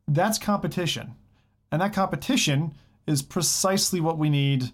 that's 0.07 0.39
competition. 0.39 1.15
And 1.73 1.83
that 1.83 1.93
competition 1.93 2.75
is 3.09 3.23
precisely 3.23 4.01
what 4.01 4.19
we 4.19 4.29
need 4.29 4.71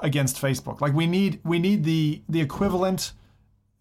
against 0.00 0.40
Facebook. 0.40 0.80
Like 0.80 0.94
we 0.94 1.06
need 1.06 1.40
we 1.44 1.58
need 1.58 1.84
the 1.84 2.22
the 2.28 2.40
equivalent 2.40 3.12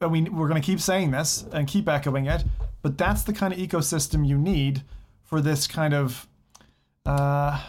and 0.01 0.11
we 0.11 0.23
we're 0.23 0.47
going 0.47 0.61
to 0.61 0.65
keep 0.65 0.80
saying 0.80 1.11
this 1.11 1.45
and 1.51 1.68
keep 1.68 1.88
echoing 1.88 2.26
it, 2.26 2.43
but 2.81 2.97
that's 2.97 3.23
the 3.23 3.34
kind 3.34 3.53
of 3.53 3.60
ecosystem 3.60 4.27
you 4.27 4.38
need 4.38 4.84
for 5.23 5.41
this 5.41 5.65
kind 5.68 5.93
of 5.93 6.27
uh, 7.06 7.61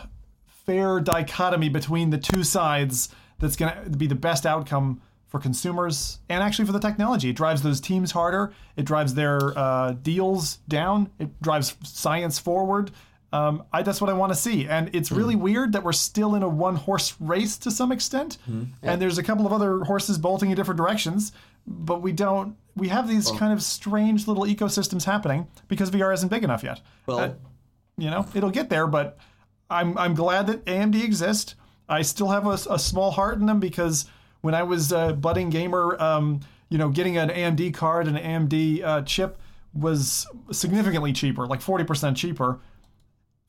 fair 0.47 1.01
dichotomy 1.01 1.69
between 1.69 2.11
the 2.11 2.19
two 2.19 2.43
sides 2.43 3.09
that's 3.39 3.57
going 3.57 3.73
to 3.85 3.91
be 3.91 4.07
the 4.07 4.15
best 4.15 4.45
outcome 4.47 5.01
for 5.29 5.39
consumers 5.39 6.19
and 6.29 6.43
actually 6.43 6.67
for 6.67 6.73
the 6.73 6.81
technology. 6.81 7.31
It 7.31 7.37
drives 7.37 7.63
those 7.63 7.81
teams 7.81 8.11
harder. 8.11 8.53
It 8.77 8.85
drives 8.85 9.15
their 9.15 9.57
uh, 9.57 9.93
deals 9.93 10.57
down. 10.69 11.11
It 11.21 11.41
drives 11.41 11.77
science 11.85 12.39
forward. 12.39 12.91
Um, 13.33 13.63
I, 13.73 13.83
that's 13.83 14.01
what 14.01 14.11
I 14.11 14.13
want 14.15 14.33
to 14.33 14.39
see. 14.39 14.67
And 14.67 14.91
it's 14.93 15.13
really 15.13 15.37
weird 15.37 15.73
that 15.75 15.85
we're 15.85 15.93
still 15.93 16.35
in 16.35 16.43
a 16.43 16.49
one 16.49 16.75
horse 16.77 17.15
race 17.21 17.57
to 17.59 17.71
some 17.71 17.93
extent. 17.93 18.39
And 18.83 19.01
there's 19.01 19.19
a 19.19 19.23
couple 19.23 19.47
of 19.47 19.53
other 19.53 19.81
horses 19.85 20.19
bolting 20.19 20.51
in 20.51 20.57
different 20.57 20.79
directions, 20.79 21.33
but 21.67 22.03
we 22.03 22.13
don't. 22.13 22.57
We 22.77 22.89
have 22.89 23.09
these 23.09 23.31
kind 23.31 23.53
of 23.53 23.63
strange 23.63 24.27
little 24.27 24.45
ecosystems 24.45 25.05
happening 25.05 25.47
because 25.69 25.91
VR 25.91 26.13
isn't 26.15 26.29
big 26.29 26.43
enough 26.45 26.63
yet. 26.65 26.81
Well, 27.07 27.19
Uh, 27.19 27.33
you 27.99 28.11
know, 28.11 28.27
it'll 28.35 28.51
get 28.51 28.69
there, 28.71 28.87
but 28.87 29.19
I'm 29.69 29.97
I'm 29.99 30.15
glad 30.15 30.47
that 30.49 30.65
AMD 30.65 31.03
exists. 31.03 31.55
I 31.89 32.03
still 32.03 32.29
have 32.29 32.47
a, 32.47 32.59
a 32.73 32.79
small 32.79 33.11
heart 33.11 33.39
in 33.39 33.47
them 33.47 33.61
because 33.61 34.07
when 34.41 34.55
I 34.55 34.63
was 34.63 34.91
a 34.93 35.13
budding 35.13 35.51
gamer, 35.51 36.01
um, 36.03 36.41
you 36.69 36.79
know, 36.79 36.89
getting 36.89 37.17
an 37.19 37.29
AMD 37.29 37.75
card 37.75 38.09
and 38.09 38.17
an 38.17 38.49
AMD 38.49 38.83
uh, 38.83 39.03
chip 39.03 39.39
was 39.75 40.27
significantly 40.51 41.13
cheaper, 41.13 41.47
like 41.47 41.61
40% 41.61 42.17
cheaper. 42.17 42.59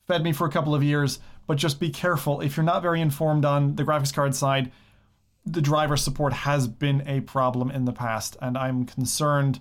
Fed 0.08 0.22
me 0.24 0.32
for 0.32 0.46
a 0.46 0.50
couple 0.50 0.74
of 0.74 0.82
years, 0.82 1.20
but 1.46 1.56
just 1.56 1.78
be 1.78 1.90
careful. 1.90 2.40
If 2.40 2.56
you're 2.56 2.64
not 2.64 2.82
very 2.82 3.00
informed 3.00 3.44
on 3.44 3.76
the 3.76 3.84
graphics 3.84 4.12
card 4.12 4.34
side, 4.34 4.72
the 5.46 5.60
driver 5.62 5.96
support 5.96 6.32
has 6.32 6.66
been 6.66 7.06
a 7.06 7.20
problem 7.20 7.70
in 7.70 7.84
the 7.84 7.92
past, 7.92 8.36
and 8.40 8.56
I'm 8.58 8.84
concerned 8.84 9.60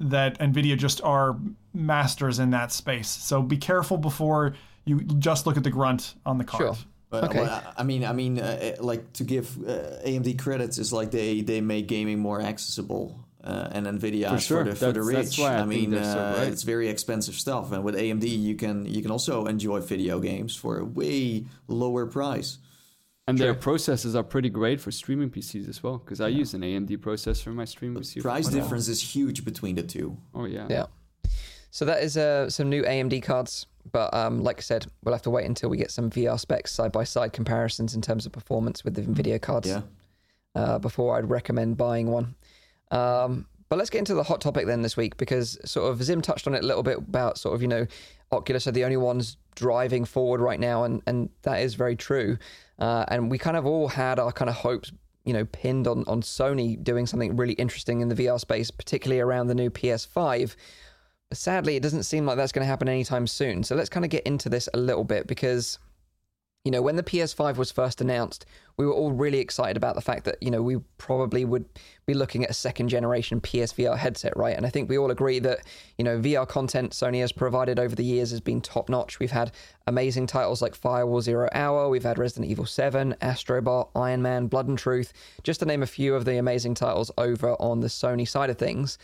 that 0.00 0.38
NVIDIA 0.38 0.76
just 0.78 1.02
are 1.02 1.36
masters 1.74 2.38
in 2.38 2.50
that 2.50 2.72
space. 2.72 3.08
So 3.08 3.42
be 3.42 3.56
careful 3.56 3.96
before 3.98 4.54
you 4.84 5.00
just 5.00 5.46
look 5.46 5.56
at 5.56 5.64
the 5.64 5.70
grunt 5.70 6.14
on 6.24 6.38
the 6.38 6.44
card. 6.44 6.76
Sure. 6.76 6.84
But, 7.10 7.24
Okay. 7.24 7.40
well, 7.40 7.62
I 7.76 7.80
I 7.80 7.84
mean, 7.84 8.04
I 8.04 8.12
mean, 8.12 8.38
uh, 8.38 8.76
like 8.80 9.12
to 9.14 9.24
give 9.24 9.56
uh, 9.66 9.98
AMD 10.06 10.38
credits 10.38 10.76
is 10.78 10.92
like 10.92 11.10
they 11.10 11.40
they 11.40 11.60
make 11.62 11.88
gaming 11.88 12.18
more 12.18 12.40
accessible, 12.40 13.18
uh, 13.48 13.68
and 13.76 13.86
Nvidia 13.86 14.28
For 14.30 14.38
sure. 14.40 14.64
for 14.64 14.70
the 14.70 14.76
for 14.76 14.92
the 14.92 14.92
That's- 14.92 15.06
rich. 15.06 15.16
that's 15.16 15.38
why 15.38 15.54
I 15.54 15.58
think 15.58 15.68
mean, 15.68 15.90
they're 15.90 16.04
so 16.04 16.18
uh, 16.42 16.52
it's 16.52 16.64
very 16.74 16.88
expensive 16.88 17.34
stuff, 17.34 17.72
and 17.72 17.82
with 17.86 17.94
AMD 17.96 18.24
you 18.48 18.54
can 18.62 18.76
you 18.94 19.00
can 19.02 19.10
also 19.10 19.46
enjoy 19.46 19.80
video 19.80 20.20
games 20.20 20.52
for 20.62 20.78
a 20.78 20.84
way 20.84 21.44
lower 21.66 22.06
price. 22.06 22.58
And 23.26 23.36
their 23.36 23.54
processors 23.54 24.14
are 24.14 24.22
pretty 24.22 24.48
great 24.48 24.80
for 24.80 24.90
streaming 24.90 25.28
PCs 25.28 25.68
as 25.68 25.82
well, 25.82 25.98
because 25.98 26.18
I 26.18 26.28
use 26.28 26.54
an 26.54 26.62
AMD 26.62 26.96
processor 26.98 27.48
in 27.48 27.56
my 27.56 27.66
streaming 27.66 28.02
PC. 28.02 28.22
Price 28.22 28.46
for- 28.48 28.54
difference 28.54 28.88
is 28.88 29.00
huge 29.14 29.44
between 29.44 29.74
the 29.76 29.82
two. 29.82 30.16
Oh 30.34 30.46
yeah. 30.46 30.66
Yeah. 30.70 30.86
So 31.70 31.84
that 31.84 32.02
is 32.02 32.16
uh, 32.16 32.48
some 32.48 32.70
new 32.70 32.82
AMD 32.84 33.22
cards, 33.22 33.66
but 33.92 34.12
um, 34.14 34.42
like 34.42 34.56
I 34.58 34.62
said, 34.62 34.86
we'll 35.04 35.14
have 35.14 35.22
to 35.28 35.30
wait 35.30 35.44
until 35.44 35.68
we 35.68 35.76
get 35.76 35.90
some 35.90 36.08
VR 36.10 36.38
specs 36.40 36.72
side 36.72 36.92
by 36.92 37.04
side 37.04 37.34
comparisons 37.34 37.94
in 37.94 38.00
terms 38.00 38.24
of 38.24 38.32
performance 38.32 38.82
with 38.84 38.94
the 38.94 39.02
Nvidia 39.02 39.38
cards 39.40 39.68
Yeah. 39.68 39.82
uh, 40.54 40.78
before 40.78 41.18
I'd 41.18 41.28
recommend 41.28 41.76
buying 41.76 42.06
one. 42.10 42.34
Um, 42.90 43.46
but 43.68 43.76
let's 43.78 43.90
get 43.90 43.98
into 43.98 44.14
the 44.14 44.22
hot 44.22 44.40
topic 44.40 44.66
then 44.66 44.82
this 44.82 44.96
week 44.96 45.16
because 45.18 45.58
sort 45.64 45.92
of 45.92 46.02
Zim 46.02 46.22
touched 46.22 46.46
on 46.46 46.54
it 46.54 46.64
a 46.64 46.66
little 46.66 46.82
bit 46.82 46.98
about 46.98 47.36
sort 47.36 47.54
of 47.54 47.62
you 47.62 47.68
know 47.68 47.86
Oculus 48.32 48.66
are 48.66 48.72
the 48.72 48.84
only 48.84 48.96
ones 48.96 49.36
driving 49.54 50.04
forward 50.04 50.40
right 50.40 50.60
now, 50.60 50.84
and 50.84 51.02
and 51.06 51.28
that 51.42 51.60
is 51.60 51.74
very 51.74 51.96
true. 51.96 52.38
Uh, 52.78 53.04
and 53.08 53.30
we 53.30 53.38
kind 53.38 53.56
of 53.56 53.66
all 53.66 53.88
had 53.88 54.18
our 54.18 54.32
kind 54.32 54.48
of 54.48 54.56
hopes 54.56 54.92
you 55.24 55.32
know 55.32 55.44
pinned 55.46 55.86
on 55.86 56.04
on 56.06 56.22
Sony 56.22 56.82
doing 56.82 57.06
something 57.06 57.36
really 57.36 57.54
interesting 57.54 58.00
in 58.00 58.08
the 58.08 58.14
VR 58.14 58.40
space, 58.40 58.70
particularly 58.70 59.20
around 59.20 59.48
the 59.48 59.54
new 59.54 59.70
PS5 59.70 60.54
sadly, 61.32 61.76
it 61.76 61.82
doesn't 61.82 62.04
seem 62.04 62.24
like 62.26 62.36
that's 62.36 62.52
going 62.52 62.62
to 62.62 62.68
happen 62.68 62.88
anytime 62.88 63.26
soon. 63.26 63.62
So 63.62 63.74
let's 63.74 63.88
kind 63.88 64.04
of 64.04 64.10
get 64.10 64.24
into 64.24 64.48
this 64.48 64.68
a 64.74 64.78
little 64.78 65.04
bit 65.04 65.26
because, 65.26 65.78
you 66.64 66.72
know, 66.72 66.82
when 66.82 66.96
the 66.96 67.02
PS5 67.02 67.56
was 67.56 67.70
first 67.70 68.00
announced, 68.00 68.44
we 68.76 68.84
were 68.84 68.92
all 68.92 69.12
really 69.12 69.38
excited 69.38 69.76
about 69.76 69.94
the 69.94 70.00
fact 70.00 70.24
that, 70.24 70.42
you 70.42 70.50
know, 70.50 70.60
we 70.60 70.76
probably 70.98 71.44
would 71.44 71.64
be 72.04 72.14
looking 72.14 72.44
at 72.44 72.50
a 72.50 72.54
second 72.54 72.88
generation 72.88 73.40
PSVR 73.40 73.96
headset, 73.96 74.36
right? 74.36 74.56
And 74.56 74.66
I 74.66 74.68
think 74.68 74.88
we 74.88 74.98
all 74.98 75.10
agree 75.10 75.38
that, 75.38 75.60
you 75.96 76.04
know, 76.04 76.18
VR 76.18 76.46
content 76.46 76.92
Sony 76.92 77.20
has 77.20 77.32
provided 77.32 77.78
over 77.78 77.94
the 77.94 78.04
years 78.04 78.32
has 78.32 78.40
been 78.40 78.60
top 78.60 78.88
notch. 78.88 79.18
We've 79.18 79.30
had 79.30 79.52
amazing 79.86 80.26
titles 80.26 80.60
like 80.60 80.74
Firewall 80.74 81.20
Zero 81.20 81.48
Hour, 81.52 81.88
we've 81.88 82.02
had 82.02 82.18
Resident 82.18 82.50
Evil 82.50 82.66
7, 82.66 83.14
Astrobot, 83.22 83.88
Iron 83.94 84.22
Man, 84.22 84.48
Blood 84.48 84.68
and 84.68 84.78
Truth, 84.78 85.12
just 85.44 85.60
to 85.60 85.66
name 85.66 85.82
a 85.82 85.86
few 85.86 86.14
of 86.14 86.24
the 86.24 86.38
amazing 86.38 86.74
titles 86.74 87.10
over 87.16 87.52
on 87.54 87.80
the 87.80 87.88
Sony 87.88 88.28
side 88.28 88.50
of 88.50 88.58
things. 88.58 88.98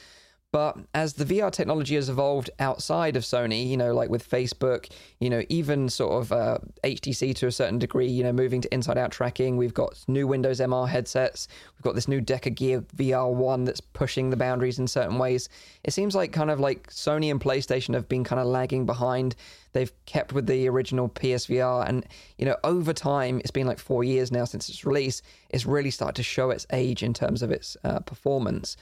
But 0.55 0.79
as 0.95 1.15
the 1.15 1.25
VR 1.25 1.51
technology 1.51 1.97
has 1.97 2.09
evolved 2.09 2.49
outside 2.61 3.17
of 3.17 3.25
Sony, 3.25 3.69
you 3.69 3.77
know, 3.77 3.93
like 3.93 4.09
with 4.09 4.31
Facebook, 4.31 4.89
you 5.19 5.29
know, 5.29 5.43
even 5.49 5.89
sort 5.89 6.13
of 6.13 6.31
uh, 6.31 6.59
HTC 6.85 7.35
to 7.35 7.49
a 7.49 7.51
certain 7.51 7.81
degree, 7.81 8.07
you 8.07 8.23
know, 8.23 8.33
moving 8.33 8.61
to 8.61 8.73
inside 8.73 8.97
out 8.97 9.11
tracking, 9.11 9.57
we've 9.57 9.75
got 9.75 10.05
new 10.07 10.29
Windows 10.29 10.61
MR 10.61 10.89
headsets, 10.89 11.49
we've 11.75 11.83
got 11.83 11.97
this 11.97 12.07
new 12.07 12.21
DecaGear 12.21 12.85
VR1 12.95 13.67
that's 13.67 13.81
pushing 13.81 14.31
the 14.31 14.37
boundaries 14.37 14.79
in 14.79 14.87
certain 14.87 15.19
ways. 15.19 15.49
It 15.83 15.93
seems 15.93 16.15
like 16.15 16.31
kind 16.31 16.53
of 16.53 16.61
like 16.61 16.89
Sony 16.89 17.33
and 17.33 17.41
PlayStation 17.41 17.93
have 17.95 18.09
been 18.09 18.23
kind 18.23 18.39
of 18.39 18.47
lagging 18.47 18.87
behind. 18.87 19.35
They've 19.73 19.91
kept 20.07 20.33
with 20.33 20.47
the 20.47 20.69
original 20.69 21.09
PSVR, 21.09 21.89
and 21.89 22.07
you 22.39 22.47
know, 22.47 22.57
over 22.63 22.93
time, 22.93 23.41
it's 23.41 23.51
been 23.51 23.67
like 23.67 23.81
four 23.81 24.05
years 24.05 24.31
now 24.31 24.45
since 24.45 24.69
its 24.69 24.87
release. 24.87 25.21
It's 25.51 25.67
really 25.67 25.91
started 25.91 26.15
to 26.15 26.23
show 26.23 26.51
its 26.51 26.65
age 26.73 27.03
in 27.03 27.13
terms 27.13 27.43
of 27.43 27.51
its 27.51 27.77
uh, 27.83 27.99
performance. 27.99 28.77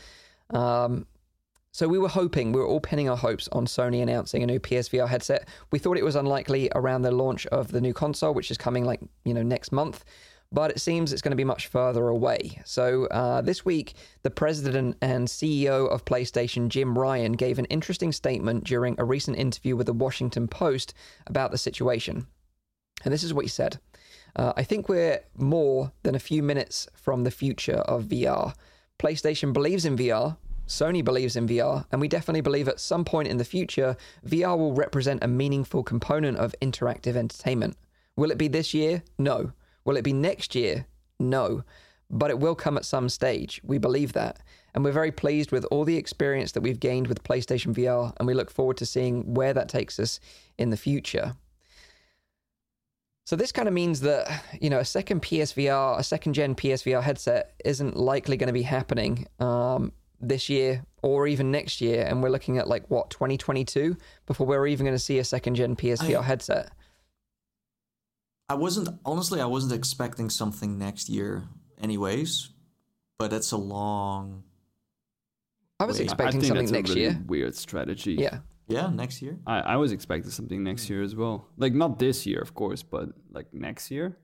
Um, 0.51 1.07
so 1.73 1.89
we 1.89 1.99
were 1.99 2.09
hoping, 2.09 2.53
we 2.53 2.61
were 2.61 2.67
all 2.67 2.81
pinning 2.81 3.09
our 3.09 3.17
hopes 3.17 3.49
on 3.53 3.65
Sony 3.65 4.03
announcing 4.03 4.43
a 4.43 4.47
new 4.47 4.61
PSVR 4.61 5.09
headset. 5.09 5.49
We 5.71 5.79
thought 5.79 5.97
it 5.97 6.05
was 6.05 6.17
unlikely 6.17 6.71
around 6.75 7.03
the 7.03 7.11
launch 7.11 7.47
of 7.47 7.73
the 7.73 7.81
new 7.81 7.95
console, 7.95 8.35
which 8.35 8.51
is 8.51 8.59
coming 8.59 8.85
like, 8.85 9.01
you 9.25 9.33
know, 9.33 9.43
next 9.43 9.73
month. 9.73 10.05
But 10.53 10.71
it 10.71 10.83
seems 10.83 11.13
it's 11.13 11.23
going 11.23 11.31
to 11.31 11.37
be 11.37 11.45
much 11.45 11.69
further 11.69 12.09
away. 12.09 12.61
So 12.67 13.07
uh, 13.07 13.41
this 13.41 13.65
week, 13.65 13.95
the 14.23 14.31
president 14.31 14.99
and 15.01 15.27
CEO 15.27 15.91
of 15.91 16.05
PlayStation, 16.05 16.69
Jim 16.69 16.99
Ryan, 16.99 17.33
gave 17.33 17.59
an 17.59 17.65
interesting 17.67 18.13
statement 18.13 18.65
during 18.65 18.95
a 18.99 19.05
recent 19.05 19.39
interview 19.39 19.75
with 19.75 19.87
the 19.87 19.95
Washington 19.95 20.49
Post 20.49 20.93
about 21.27 21.53
the 21.53 21.59
situation. 21.59 22.27
And 23.03 23.15
this 23.15 23.25
is 23.25 23.33
what 23.33 23.47
he 23.47 23.49
said 23.49 23.79
uh, 24.37 24.53
I 24.57 24.63
think 24.63 24.89
we're 24.89 25.21
more 25.37 25.93
than 26.03 26.15
a 26.15 26.19
few 26.19 26.43
minutes 26.43 26.87
from 26.95 27.25
the 27.25 27.31
future 27.31 27.77
of 27.77 28.05
VR. 28.05 28.55
PlayStation 28.99 29.53
believes 29.53 29.85
in 29.85 29.97
VR, 29.97 30.37
Sony 30.67 31.05
believes 31.05 31.37
in 31.37 31.47
VR, 31.47 31.85
and 31.93 32.01
we 32.01 32.09
definitely 32.09 32.41
believe 32.41 32.69
at 32.69 32.81
some 32.81 33.05
point 33.05 33.29
in 33.29 33.37
the 33.37 33.45
future, 33.45 33.97
VR 34.27 34.57
will 34.57 34.73
represent 34.73 35.23
a 35.23 35.29
meaningful 35.29 35.83
component 35.83 36.39
of 36.39 36.55
interactive 36.63 37.17
entertainment. 37.17 37.77
Will 38.17 38.31
it 38.31 38.39
be 38.39 38.49
this 38.49 38.73
year? 38.73 39.03
No. 39.19 39.53
Will 39.85 39.97
it 39.97 40.05
be 40.05 40.13
next 40.13 40.55
year? 40.55 40.87
No. 41.19 41.65
But 42.11 42.31
it 42.31 42.39
will 42.39 42.55
come 42.55 42.77
at 42.77 42.85
some 42.85 43.09
stage. 43.09 43.61
We 43.65 43.79
believe 43.79 44.13
that. 44.13 44.41
And 44.75 44.85
we're 44.85 44.93
very 44.93 45.13
pleased 45.13 45.51
with 45.51 45.65
all 45.67 45.85
the 45.85 45.97
experience 45.97 46.53
that 46.53 46.61
we've 46.61 46.81
gained 46.81 47.07
with 47.07 47.25
PlayStation 47.25 47.75
VR, 47.75 48.15
and 48.19 48.27
we 48.27 48.35
look 48.35 48.51
forward 48.51 48.77
to 48.79 48.87
seeing 48.87 49.35
where 49.35 49.53
that 49.53 49.69
takes 49.69 49.99
us 49.99 50.21
in 50.59 50.71
the 50.71 50.77
future. 50.77 51.35
So 53.25 53.37
this 53.37 53.53
kind 53.53 53.69
of 53.69 53.75
means 53.75 54.01
that 54.01 54.45
you 54.61 54.69
know 54.69 54.81
a 54.81 54.85
second 54.85 55.23
PSVR, 55.23 55.99
a 55.99 56.03
second 56.03 56.35
gen 56.35 56.55
PSVR 56.55 57.03
headset 57.03 57.55
isn't 57.65 57.97
likely 57.97 58.37
going 58.37 58.49
to 58.49 58.53
be 58.53 58.63
happening 58.63 59.27
um, 59.39 59.93
this 60.23 60.49
year 60.49 60.85
or 61.03 61.27
even 61.27 61.51
next 61.51 61.81
year, 61.81 62.05
and 62.07 62.23
we're 62.23 62.31
looking 62.31 62.57
at 62.59 62.69
like 62.69 62.89
what 62.89 63.11
2022 63.11 63.97
before 64.27 64.47
we're 64.47 64.67
even 64.69 64.87
going 64.87 64.95
to 64.95 64.99
see 65.03 65.19
a 65.19 65.25
second 65.25 65.57
gen 65.57 65.77
PSVR 65.77 66.19
I- 66.21 66.23
headset. 66.23 66.71
I 68.49 68.55
wasn't 68.55 68.89
honestly. 69.05 69.41
I 69.41 69.47
wasn't 69.47 69.73
expecting 69.73 70.29
something 70.31 70.79
next 70.79 71.09
year, 71.09 71.45
anyways. 71.81 72.51
But 73.19 73.33
it's 73.33 73.53
a 73.53 73.57
long. 73.57 74.43
I 75.81 75.85
was 75.85 75.99
Wait, 75.99 76.01
I- 76.01 76.03
I 76.03 76.05
expecting 76.05 76.27
I 76.27 76.31
think 76.33 76.45
something 76.45 76.65
that's 76.65 76.73
next 76.73 76.91
a 76.91 76.95
really 76.95 77.03
year. 77.03 77.23
Weird 77.27 77.55
strategy. 77.55 78.15
Yeah, 78.15 78.39
Yeah, 78.69 78.89
next 78.91 79.23
year. 79.23 79.39
I, 79.47 79.61
I 79.61 79.77
was 79.77 79.91
expecting 79.93 80.31
something 80.31 80.63
next 80.63 80.89
year 80.91 81.03
as 81.03 81.17
well. 81.17 81.49
Like 81.57 81.73
not 81.73 81.99
this 81.99 82.27
year, 82.27 82.41
of 82.41 82.55
course, 82.55 82.83
but 82.83 83.09
like 83.31 83.53
next 83.55 83.91
year. 83.91 84.19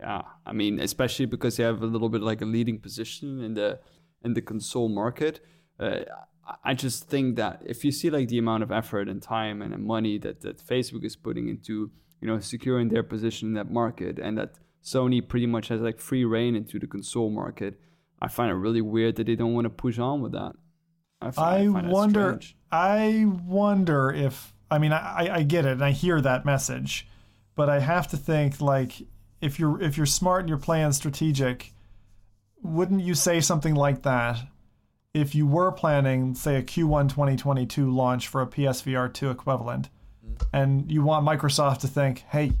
Yeah, 0.00 0.22
I 0.44 0.52
mean, 0.52 0.80
especially 0.80 1.26
because 1.26 1.56
they 1.56 1.62
have 1.62 1.82
a 1.82 1.86
little 1.86 2.08
bit 2.08 2.22
like 2.22 2.42
a 2.42 2.44
leading 2.44 2.78
position 2.78 3.40
in 3.42 3.54
the 3.54 3.78
in 4.24 4.34
the 4.34 4.42
console 4.42 4.88
market. 4.88 5.40
Uh, 5.78 6.00
I- 6.08 6.24
I 6.64 6.74
just 6.74 7.08
think 7.08 7.36
that 7.36 7.62
if 7.64 7.84
you 7.84 7.92
see 7.92 8.10
like 8.10 8.26
the 8.28 8.36
amount 8.38 8.64
of 8.64 8.72
effort 8.72 9.08
and 9.08 9.22
time 9.22 9.62
and 9.62 9.72
money 9.84 10.18
that 10.18 10.40
that 10.40 10.58
Facebook 10.58 11.04
is 11.04 11.14
putting 11.14 11.48
into 11.48 11.92
you 12.20 12.26
know 12.28 12.40
securing 12.40 12.88
their 12.88 13.04
position 13.04 13.48
in 13.50 13.54
that 13.54 13.70
market, 13.70 14.18
and 14.18 14.36
that 14.38 14.54
Sony 14.82 15.26
pretty 15.26 15.46
much 15.46 15.68
has 15.68 15.80
like 15.80 16.00
free 16.00 16.24
reign 16.24 16.56
into 16.56 16.80
the 16.80 16.88
console 16.88 17.30
market, 17.30 17.78
I 18.20 18.26
find 18.28 18.50
it 18.50 18.54
really 18.54 18.80
weird 18.80 19.14
that 19.16 19.26
they 19.28 19.36
don't 19.36 19.54
want 19.54 19.66
to 19.66 19.70
push 19.70 19.98
on 20.00 20.20
with 20.20 20.32
that. 20.32 20.52
I, 21.20 21.30
fi- 21.30 21.58
I 21.60 21.68
find 21.68 21.88
wonder. 21.92 22.20
strange. 22.32 22.56
I 22.72 23.26
wonder 23.46 24.10
if. 24.12 24.52
I 24.68 24.78
mean, 24.78 24.92
I, 24.92 25.28
I 25.38 25.42
get 25.44 25.64
it, 25.64 25.72
and 25.72 25.84
I 25.84 25.92
hear 25.92 26.20
that 26.22 26.44
message, 26.44 27.06
but 27.54 27.68
I 27.68 27.78
have 27.78 28.08
to 28.08 28.16
think 28.16 28.60
like 28.60 28.94
if 29.40 29.58
you're 29.60 29.80
if 29.80 29.96
you're 29.96 30.06
smart 30.06 30.40
and 30.40 30.48
you're 30.48 30.58
playing 30.58 30.90
strategic, 30.92 31.71
wouldn't 32.62 33.02
you 33.02 33.14
say 33.14 33.40
something 33.40 33.74
like 33.74 34.02
that 34.02 34.38
if 35.14 35.34
you 35.34 35.46
were 35.46 35.72
planning, 35.72 36.34
say, 36.34 36.56
a 36.56 36.62
Q1 36.62 37.08
2022 37.10 37.90
launch 37.90 38.28
for 38.28 38.40
a 38.40 38.46
PSVR 38.46 39.12
2 39.12 39.30
equivalent, 39.30 39.88
mm-hmm. 40.24 40.44
and 40.52 40.90
you 40.90 41.02
want 41.02 41.26
Microsoft 41.26 41.80
to 41.80 41.88
think, 41.88 42.24
hey, 42.30 42.52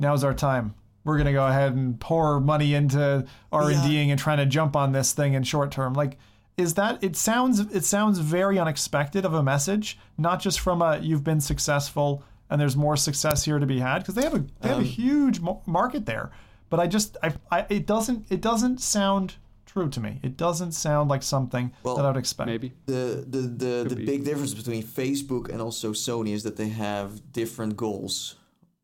now's 0.00 0.24
our 0.24 0.34
time. 0.34 0.74
We're 1.04 1.18
gonna 1.18 1.32
go 1.32 1.46
ahead 1.46 1.74
and 1.74 1.98
pour 1.98 2.40
money 2.40 2.74
into 2.74 3.26
R 3.50 3.70
and 3.70 3.82
Ding 3.82 4.12
and 4.12 4.20
trying 4.20 4.38
to 4.38 4.46
jump 4.46 4.76
on 4.76 4.92
this 4.92 5.12
thing 5.12 5.34
in 5.34 5.42
short 5.42 5.72
term. 5.72 5.94
Like, 5.94 6.16
is 6.56 6.74
that? 6.74 7.02
It 7.02 7.16
sounds 7.16 7.58
it 7.58 7.84
sounds 7.84 8.20
very 8.20 8.56
unexpected 8.56 9.24
of 9.24 9.34
a 9.34 9.42
message, 9.42 9.98
not 10.16 10.40
just 10.40 10.60
from 10.60 10.80
a 10.80 10.98
you've 10.98 11.24
been 11.24 11.40
successful 11.40 12.22
and 12.52 12.60
there's 12.60 12.76
more 12.76 12.96
success 12.98 13.44
here 13.44 13.58
to 13.58 13.66
be 13.66 13.80
had 13.80 14.00
because 14.00 14.14
they 14.14 14.22
have 14.22 14.34
a 14.34 14.44
they 14.60 14.68
have 14.68 14.78
a 14.78 14.82
um, 14.82 14.84
huge 14.84 15.40
market 15.66 16.04
there. 16.04 16.30
But 16.72 16.80
I 16.80 16.86
just 16.86 17.18
I, 17.22 17.28
I 17.50 17.66
it 17.68 17.84
doesn't 17.86 18.20
it 18.30 18.40
doesn't 18.40 18.80
sound 18.80 19.34
true 19.66 19.90
to 19.90 20.00
me. 20.00 20.20
It 20.22 20.38
doesn't 20.38 20.72
sound 20.72 21.10
like 21.10 21.22
something 21.22 21.70
Well, 21.82 21.96
that 21.96 22.04
I 22.06 22.08
would 22.08 22.16
expect. 22.16 22.46
Maybe. 22.46 22.72
The 22.86 23.26
the 23.28 23.40
the, 23.64 23.94
the 23.94 23.96
big 24.12 24.24
difference 24.24 24.54
between 24.54 24.82
Facebook 24.82 25.50
and 25.52 25.60
also 25.60 25.92
Sony 25.92 26.32
is 26.32 26.42
that 26.44 26.56
they 26.56 26.70
have 26.70 27.30
different 27.30 27.76
goals 27.76 28.36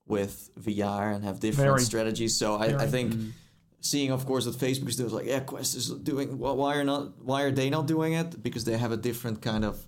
with 0.07 0.51
VR 0.61 1.15
and 1.15 1.25
have 1.25 1.41
different 1.41 1.71
Very. 1.71 1.81
strategies. 1.81 2.37
So 2.37 2.57
I, 2.57 2.65
I 2.65 2.69
Very. 2.73 2.91
think 2.91 3.15
seeing, 3.81 4.11
of 4.13 4.27
course, 4.27 4.45
that 4.45 4.57
Facebook 4.57 4.91
is 4.91 4.97
doing 4.97 5.11
like, 5.11 5.27
yeah, 5.27 5.41
Quest 5.41 5.75
is 5.75 5.89
doing. 5.89 6.39
Well, 6.39 6.59
why 6.59 6.77
are 6.77 6.85
not? 6.85 7.03
Why 7.25 7.41
are 7.45 7.51
they 7.61 7.71
not 7.71 7.87
doing 7.87 8.13
it? 8.13 8.43
Because 8.43 8.65
they 8.65 8.77
have 8.77 8.93
a 8.93 8.99
different 8.99 9.41
kind 9.41 9.65
of. 9.65 9.87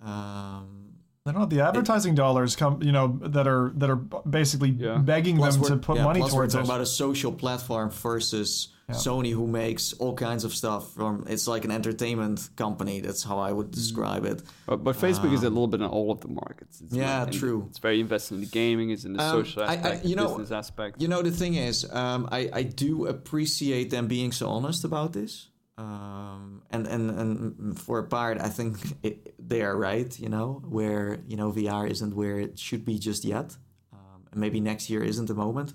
Um, 0.00 0.83
I 1.26 1.32
don't 1.32 1.40
know 1.40 1.46
the 1.46 1.62
advertising 1.64 2.14
dollars 2.14 2.54
come 2.54 2.82
you 2.82 2.92
know 2.92 3.18
that 3.22 3.48
are 3.48 3.72
that 3.76 3.88
are 3.88 3.96
basically 3.96 4.68
Yeah. 4.68 4.98
begging 4.98 5.38
plus 5.38 5.54
them 5.54 5.62
we're- 5.62 5.74
to 5.74 5.80
put 5.80 5.96
yeah, 5.96 6.04
money 6.04 6.20
plus 6.20 6.32
towards 6.32 6.54
we're 6.54 6.60
it. 6.60 6.64
talking 6.64 6.76
about 6.76 6.82
a 6.82 6.86
social 6.86 7.32
platform 7.32 7.88
versus 7.90 8.68
Sony, 8.90 9.32
who 9.32 9.46
makes 9.46 9.94
all 9.94 10.12
kinds 10.14 10.44
of 10.44 10.52
stuff. 10.54 10.92
From 10.92 11.24
it's 11.26 11.48
like 11.48 11.64
an 11.64 11.70
entertainment 11.70 12.50
company. 12.56 13.00
That's 13.00 13.22
how 13.22 13.38
I 13.38 13.52
Mm. 13.52 13.56
would 13.56 13.70
describe 13.70 14.26
it. 14.26 14.42
But, 14.66 14.84
but 14.84 14.96
Facebook 14.96 15.32
is 15.32 15.42
a 15.42 15.48
little 15.48 15.66
bit 15.66 15.80
in 15.80 15.86
all 15.86 16.10
of 16.12 16.20
the 16.20 16.28
markets. 16.28 16.82
It's 16.82 16.92
Yeah, 16.92 17.20
not 17.20 17.32
in- 17.32 17.38
true. 17.40 17.64
It's 17.70 17.78
very 17.78 17.98
invested 18.00 18.34
in 18.34 18.40
the 18.42 18.46
gaming, 18.46 18.90
it's 18.90 19.06
in 19.06 19.14
the 19.14 19.22
Um, 19.22 19.30
social 19.46 19.62
I- 19.62 19.66
I- 19.68 19.74
aspect, 19.76 20.04
you 20.04 20.16
the 20.16 20.22
know- 20.22 20.28
business 20.28 20.50
aspect. 20.50 21.00
You 21.00 21.08
know, 21.08 21.22
the 21.22 21.30
thing 21.30 21.54
is, 21.54 21.86
um, 21.90 22.28
I, 22.30 22.50
I 22.52 22.62
do 22.64 23.06
appreciate 23.06 23.88
them 23.88 24.06
being 24.06 24.30
so 24.32 24.50
honest 24.50 24.84
about 24.84 25.14
this. 25.14 25.48
Um, 25.76 26.62
and, 26.70 26.86
and, 26.86 27.10
and 27.10 27.78
for 27.78 27.98
a 27.98 28.04
part, 28.04 28.40
I 28.40 28.48
think 28.48 28.78
it, 29.02 29.34
they 29.48 29.62
are 29.62 29.76
right, 29.76 30.16
you 30.18 30.28
know, 30.28 30.62
where, 30.68 31.18
you 31.26 31.36
know, 31.36 31.50
VR 31.52 31.88
isn't 31.90 32.14
where 32.14 32.38
it 32.38 32.58
should 32.58 32.84
be 32.84 32.98
just 32.98 33.24
yet. 33.24 33.56
Um, 33.92 34.26
and 34.30 34.40
maybe 34.40 34.60
next 34.60 34.88
year 34.88 35.02
isn't 35.02 35.26
the 35.26 35.34
moment. 35.34 35.74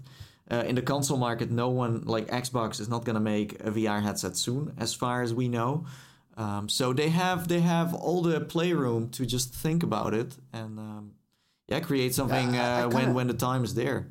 Uh, 0.49 0.63
in 0.65 0.75
the 0.75 0.81
console 0.81 1.17
market, 1.17 1.51
no 1.51 1.69
one, 1.69 2.03
like 2.05 2.27
Xbox, 2.27 2.79
is 2.79 2.89
not 2.89 3.03
going 3.05 3.15
to 3.15 3.19
make 3.21 3.59
a 3.63 3.71
VR 3.71 4.01
headset 4.01 4.35
soon, 4.37 4.73
as 4.77 4.93
far 4.93 5.21
as 5.21 5.33
we 5.33 5.47
know. 5.47 5.85
Um, 6.37 6.69
so 6.69 6.93
they 6.93 7.09
have 7.09 7.49
they 7.49 7.59
have 7.59 7.93
all 7.93 8.21
the 8.21 8.39
playroom 8.39 9.09
to 9.09 9.25
just 9.25 9.53
think 9.53 9.83
about 9.83 10.13
it 10.13 10.37
and 10.53 10.79
um, 10.79 11.11
yeah, 11.67 11.81
create 11.81 12.15
something 12.15 12.55
I- 12.55 12.79
I 12.79 12.81
uh, 12.83 12.87
when 12.87 12.97
kinda- 12.97 13.13
when 13.13 13.27
the 13.27 13.33
time 13.33 13.63
is 13.65 13.75
there. 13.75 14.07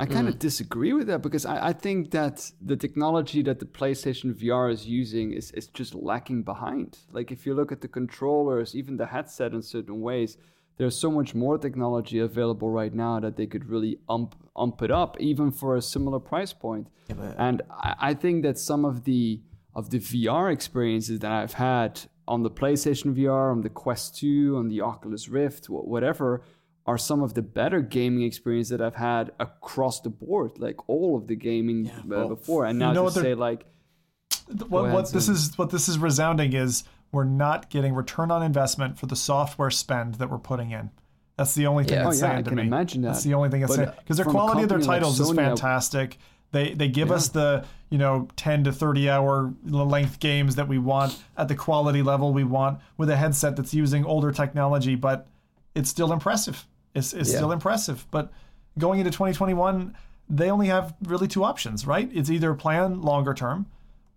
I 0.00 0.06
kind 0.06 0.26
Mm. 0.26 0.30
of 0.32 0.38
disagree 0.40 0.92
with 0.92 1.06
that 1.06 1.22
because 1.22 1.46
I, 1.46 1.68
I 1.68 1.72
think 1.72 2.10
that 2.10 2.50
the 2.60 2.76
technology 2.76 3.42
that 3.42 3.60
the 3.60 3.66
PlayStation 3.66 4.34
VR 4.34 4.72
is 4.72 4.86
using 4.88 5.32
is, 5.32 5.52
is 5.52 5.68
just 5.68 5.94
lacking 5.94 6.42
behind. 6.42 6.98
Like 7.12 7.30
if 7.30 7.46
you 7.46 7.54
look 7.54 7.70
at 7.70 7.80
the 7.80 7.86
controllers, 7.88 8.74
even 8.74 8.96
the 8.96 9.06
headset 9.06 9.52
in 9.52 9.62
certain 9.62 10.00
ways, 10.00 10.36
there's 10.78 10.96
so 10.98 11.12
much 11.12 11.32
more 11.36 11.58
technology 11.58 12.18
available 12.18 12.70
right 12.70 12.92
now 12.92 13.20
that 13.20 13.36
they 13.36 13.46
could 13.46 13.66
really 13.70 13.98
ump 14.08 14.34
ump 14.56 14.82
it 14.82 14.90
up 14.90 15.16
even 15.20 15.52
for 15.52 15.76
a 15.76 15.82
similar 15.82 16.18
price 16.18 16.52
point. 16.52 16.88
but- 17.08 17.36
and 17.38 17.62
I, 17.70 17.94
I 18.10 18.14
think 18.14 18.42
that 18.42 18.58
some 18.58 18.84
of 18.84 19.04
the 19.04 19.40
of 19.76 19.90
the 19.90 19.98
VR 20.00 20.52
experiences 20.52 21.20
that 21.20 21.30
I've 21.30 21.54
had 21.54 22.00
on 22.26 22.42
the 22.42 22.50
PlayStation 22.50 23.14
VR, 23.14 23.50
on 23.52 23.60
the 23.62 23.68
Quest 23.68 24.16
2, 24.16 24.56
on 24.56 24.68
the 24.68 24.80
Oculus 24.80 25.28
Rift, 25.28 25.66
whatever, 25.68 26.42
are 26.86 26.98
some 26.98 27.22
of 27.22 27.34
the 27.34 27.42
better 27.42 27.80
gaming 27.80 28.24
experience 28.24 28.68
that 28.68 28.80
I've 28.82 28.94
had 28.96 29.32
across 29.40 30.00
the 30.00 30.10
board, 30.10 30.52
like 30.58 30.88
all 30.88 31.16
of 31.16 31.26
the 31.26 31.36
gaming 31.36 31.90
uh, 31.90 32.02
well, 32.06 32.28
before. 32.28 32.66
And 32.66 32.78
now 32.78 32.92
know 32.92 33.06
to 33.08 33.10
say 33.12 33.34
like, 33.34 33.64
what, 34.68 34.90
what 34.92 35.10
this 35.12 35.28
is 35.28 35.56
what 35.56 35.70
this 35.70 35.88
is 35.88 35.98
resounding 35.98 36.52
is 36.52 36.84
we're 37.12 37.24
not 37.24 37.70
getting 37.70 37.94
return 37.94 38.30
on 38.30 38.42
investment 38.42 38.98
for 38.98 39.06
the 39.06 39.16
software 39.16 39.70
spend 39.70 40.16
that 40.16 40.30
we're 40.30 40.38
putting 40.38 40.72
in. 40.72 40.90
That's 41.36 41.54
the 41.54 41.66
only 41.66 41.84
thing 41.84 41.94
Yeah. 41.94 42.08
it's 42.08 42.22
Oh, 42.22 42.26
yeah, 42.26 42.30
saying 42.30 42.38
I 42.38 42.42
to 42.42 42.50
can 42.50 42.56
me. 42.56 42.62
imagine 42.62 43.02
That's 43.02 43.22
that. 43.22 43.28
the 43.28 43.34
only 43.34 43.48
thing 43.48 43.62
But, 43.62 43.70
saying 43.70 43.88
uh, 43.88 43.94
because 43.98 44.16
their 44.18 44.26
quality 44.26 44.62
of 44.62 44.68
their 44.68 44.78
company 44.78 44.88
like 44.88 45.00
titles 45.00 45.20
is 45.20 45.30
fantastic. 45.32 46.18
They 46.52 46.74
they 46.74 46.88
give 46.88 47.10
us 47.10 47.28
the 47.28 47.64
you 47.90 47.98
know 47.98 48.28
10 48.36 48.64
to 48.64 48.72
30 48.72 49.08
hour 49.08 49.54
length 49.64 50.20
games 50.20 50.56
that 50.56 50.68
we 50.68 50.78
want 50.78 51.16
at 51.36 51.48
the 51.48 51.54
quality 51.56 52.02
level 52.02 52.32
we 52.32 52.44
want 52.44 52.80
with 52.98 53.08
a 53.10 53.16
headset 53.16 53.56
that's 53.56 53.72
using 53.72 54.04
older 54.04 54.30
technology, 54.30 54.94
but 54.94 55.26
it's 55.74 55.88
still 55.88 56.12
impressive. 56.12 56.66
It's, 56.94 57.12
it's 57.12 57.30
Yeah. 57.30 57.36
still 57.36 57.52
impressive. 57.52 58.06
But 58.10 58.30
going 58.78 59.00
into 59.00 59.10
2021, 59.10 59.94
they 60.28 60.50
only 60.50 60.68
have 60.68 60.94
really 61.02 61.28
two 61.28 61.44
options, 61.44 61.86
right? 61.86 62.08
It's 62.12 62.30
either 62.30 62.54
plan 62.54 63.02
longer 63.02 63.34
term, 63.34 63.66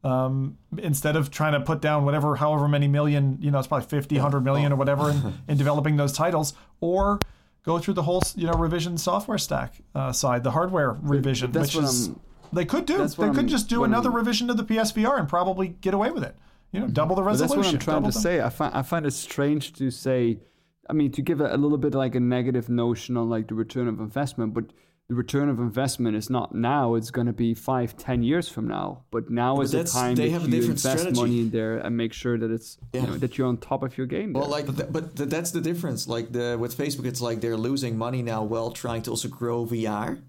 um, 0.03 0.57
instead 0.77 1.15
of 1.15 1.31
trying 1.31 1.53
to 1.53 1.59
put 1.59 1.81
down 1.81 2.05
whatever, 2.05 2.35
however 2.35 2.67
many 2.67 2.87
million, 2.87 3.37
you 3.41 3.51
know, 3.51 3.59
it's 3.59 3.67
probably 3.67 3.87
50, 3.87 4.15
100 4.15 4.41
million 4.41 4.71
or 4.71 4.75
whatever 4.75 5.09
in, 5.11 5.33
in 5.47 5.57
developing 5.57 5.97
those 5.97 6.13
titles, 6.13 6.53
or 6.79 7.19
go 7.63 7.77
through 7.79 7.95
the 7.95 8.03
whole, 8.03 8.21
you 8.35 8.47
know, 8.47 8.53
revision 8.53 8.97
software 8.97 9.37
stack 9.37 9.73
uh, 9.95 10.11
side, 10.13 10.43
the 10.43 10.51
hardware 10.51 10.93
revision, 11.01 11.51
that's 11.51 11.75
which 11.75 11.83
is, 11.83 12.07
I'm- 12.07 12.19
they 12.53 12.63
could 12.63 12.85
do. 12.85 13.05
They 13.05 13.13
could 13.15 13.37
I'm- 13.39 13.47
just 13.49 13.67
do 13.67 13.83
another 13.83 14.09
I'm- 14.09 14.15
revision 14.17 14.47
to 14.47 14.53
the 14.53 14.63
PSVR 14.63 15.19
and 15.19 15.27
probably 15.27 15.67
get 15.81 15.93
away 15.93 16.11
with 16.11 16.23
it. 16.23 16.37
You 16.71 16.79
know, 16.79 16.87
double 16.87 17.15
the 17.15 17.21
But 17.21 17.27
resolution. 17.27 17.57
that's 17.73 17.87
what 17.87 17.95
I'm 17.95 18.01
trying 18.03 18.11
to 18.11 18.15
the- 18.17 18.21
say. 18.21 18.41
I 18.41 18.49
find 18.49 18.73
I 18.73 18.81
find 18.83 19.05
it 19.05 19.11
strange 19.11 19.73
to 19.73 19.91
say, 19.91 20.39
I 20.89 20.93
mean, 20.93 21.11
to 21.13 21.21
give 21.21 21.41
it 21.41 21.51
a 21.51 21.57
little 21.57 21.77
bit 21.77 21.93
like 21.93 22.15
a 22.15 22.19
negative 22.19 22.69
notion 22.69 23.17
on 23.17 23.29
like 23.29 23.47
the 23.47 23.55
return 23.55 23.87
of 23.87 23.99
investment, 23.99 24.53
but 24.53 24.65
the 25.09 25.15
return 25.15 25.47
of 25.47 25.59
investment 25.59 26.17
is 26.17 26.29
not 26.29 26.53
now. 26.53 26.95
It's 26.95 27.11
going 27.11 27.27
to 27.27 27.33
be 27.33 27.53
five, 27.53 27.95
ten 27.95 28.23
years 28.23 28.49
from 28.49 28.67
now. 28.67 29.03
But 29.09 29.29
now 29.29 29.61
is 29.61 29.71
the 29.71 29.85
time 29.85 30.15
they 30.15 30.25
that 30.25 30.31
have 30.31 30.41
a 30.43 30.45
you 30.45 30.51
different 30.51 30.79
invest 30.83 30.99
strategy. 30.99 31.21
money 31.21 31.39
in 31.39 31.49
there 31.49 31.77
and 31.77 31.95
make 31.95 32.11
sure 32.11 32.37
that 32.37 32.51
it's 32.51 32.77
Yeah. 32.93 33.01
you 33.01 33.07
know, 33.07 33.17
that 33.17 33.37
you're 33.37 33.47
on 33.47 33.57
top 33.57 33.83
of 33.83 33.97
your 33.97 34.05
game. 34.07 34.33
Well, 34.33 34.43
there. 34.43 34.51
like, 34.51 34.75
th- 34.75 34.89
but 34.91 35.15
th- 35.15 35.29
that's 35.29 35.51
the 35.51 35.61
difference. 35.61 36.07
Like 36.09 36.33
the 36.33 36.57
with 36.59 36.77
Facebook, 36.77 37.05
it's 37.05 37.21
like 37.21 37.39
they're 37.39 37.55
losing 37.57 37.97
money 37.97 38.21
now 38.21 38.43
while 38.43 38.71
trying 38.71 39.01
to 39.03 39.11
also 39.11 39.29
grow 39.29 39.65
VR. 39.65 40.19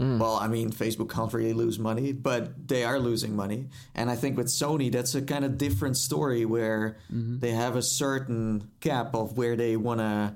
Mm. 0.00 0.18
Well, 0.18 0.34
I 0.34 0.48
mean, 0.48 0.72
Facebook 0.72 1.08
can't 1.10 1.32
really 1.32 1.52
lose 1.52 1.78
money, 1.78 2.12
but 2.12 2.66
they 2.66 2.82
are 2.82 2.98
losing 2.98 3.36
money. 3.36 3.68
And 3.94 4.10
I 4.10 4.16
think 4.16 4.36
with 4.36 4.48
Sony, 4.48 4.90
that's 4.90 5.14
a 5.14 5.22
kind 5.22 5.44
of 5.44 5.56
different 5.56 5.96
story 5.96 6.44
where 6.44 6.96
mm-hmm. 7.12 7.38
they 7.38 7.52
have 7.52 7.76
a 7.76 7.82
certain 7.82 8.70
cap 8.80 9.14
of 9.14 9.36
where 9.36 9.54
they 9.54 9.76
want 9.76 10.00
to. 10.00 10.34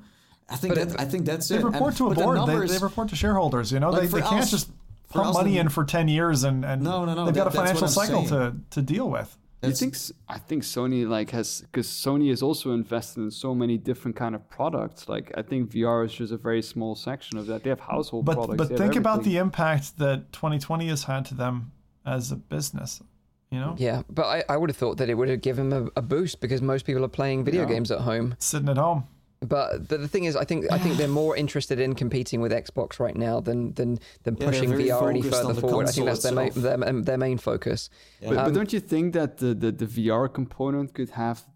I 0.48 0.56
think 0.56 0.76
But 0.76 0.90
that 0.90 1.00
I 1.00 1.04
think 1.04 1.26
that's 1.26 1.48
They 1.48 1.56
it. 1.56 1.64
report 1.64 1.88
And- 1.88 1.96
to 1.98 2.06
a 2.06 2.08
but 2.10 2.18
the 2.18 2.22
board. 2.46 2.68
They, 2.68 2.74
they 2.74 2.78
report 2.78 3.08
to 3.08 3.16
shareholders. 3.16 3.72
You 3.72 3.80
know, 3.80 3.90
Like 3.90 4.02
they, 4.02 4.06
for 4.06 4.20
they 4.20 4.26
can't 4.26 4.48
just 4.48 4.68
for 5.08 5.22
pump 5.22 5.34
money 5.34 5.54
the- 5.54 5.58
in 5.58 5.68
for 5.70 5.84
ten 5.84 6.06
years 6.06 6.44
and, 6.44 6.64
and 6.64 6.82
No, 6.82 7.04
no, 7.04 7.14
no, 7.14 7.26
they've 7.26 7.34
got 7.34 7.48
a 7.48 7.50
financial 7.50 7.88
what 7.88 7.98
I'm 7.98 8.06
cycle 8.06 8.24
to, 8.26 8.54
to 8.70 8.82
deal 8.82 9.10
with. 9.10 9.36
You 9.62 9.72
think? 9.72 9.94
s- 9.94 10.12
I 10.28 10.38
think 10.38 10.62
Sony 10.62 11.06
like 11.08 11.30
has 11.30 11.62
because 11.62 11.88
Sony 11.88 12.30
is 12.30 12.42
also 12.42 12.72
invested 12.72 13.20
in 13.22 13.30
so 13.30 13.54
many 13.54 13.76
different 13.76 14.16
kind 14.16 14.34
of 14.34 14.48
products. 14.48 15.08
Like 15.08 15.32
I 15.36 15.42
think 15.42 15.70
VR 15.72 16.04
is 16.06 16.12
just 16.14 16.32
a 16.32 16.36
very 16.36 16.62
small 16.62 16.94
section 16.94 17.38
of 17.38 17.46
that. 17.46 17.64
They 17.64 17.70
have 17.70 17.80
household 17.80 18.24
But 18.24 18.34
products. 18.36 18.56
but 18.56 18.68
they 18.68 18.74
have 18.74 18.82
think 18.92 18.96
about 18.96 19.24
the 19.24 19.36
impact 19.38 19.98
that 19.98 20.32
2020 20.32 20.86
has 20.88 21.04
had 21.04 21.24
to 21.26 21.34
them 21.34 21.72
as 22.06 22.30
a 22.30 22.36
business. 22.36 23.02
You 23.50 23.58
know, 23.60 23.74
Yeah, 23.78 24.02
but 24.10 24.26
I, 24.26 24.44
I 24.50 24.56
would 24.58 24.68
have 24.68 24.76
thought 24.76 24.98
that 24.98 25.08
it 25.08 25.14
would 25.14 25.30
have 25.30 25.40
given 25.40 25.70
them 25.70 25.90
a, 25.96 26.00
a 26.00 26.02
boost 26.02 26.40
because 26.42 26.60
most 26.60 26.84
people 26.84 27.02
are 27.02 27.08
playing 27.08 27.44
video 27.44 27.64
games 27.64 27.90
at 27.90 28.00
home. 28.00 28.34
sitting 28.38 28.68
at 28.68 28.76
home. 28.76 29.04
But 29.40 29.88
the, 29.88 29.98
the 29.98 30.08
thing 30.08 30.24
is, 30.24 30.34
I 30.34 30.44
think 30.44 30.66
I 30.70 30.78
think 30.78 30.96
they're 30.96 31.06
more 31.06 31.36
interested 31.36 31.78
in 31.78 31.94
competing 31.94 32.40
with 32.40 32.50
Xbox 32.50 32.98
right 32.98 33.16
now 33.16 33.40
than 33.40 33.72
than 33.74 34.00
than 34.24 34.36
Yeah, 34.36 34.46
pushing 34.46 34.70
VR 34.72 35.10
any 35.10 35.22
further 35.22 35.54
forward. 35.54 35.88
I 35.88 35.92
think 35.92 36.06
that's 36.06 36.22
their 36.22 36.32
main, 36.32 36.52
their, 36.56 36.76
their 37.02 37.18
main 37.18 37.38
focus. 37.38 37.88
But, 38.20 38.30
but 38.30 38.38
um, 38.38 38.52
don't 38.52 38.72
you 38.72 38.80
think 38.80 39.14
that 39.14 39.38
the, 39.38 39.54
the, 39.54 39.70
the 39.70 39.86
VR 39.86 40.32
component 40.32 40.94
could 40.94 41.10
have 41.10 41.46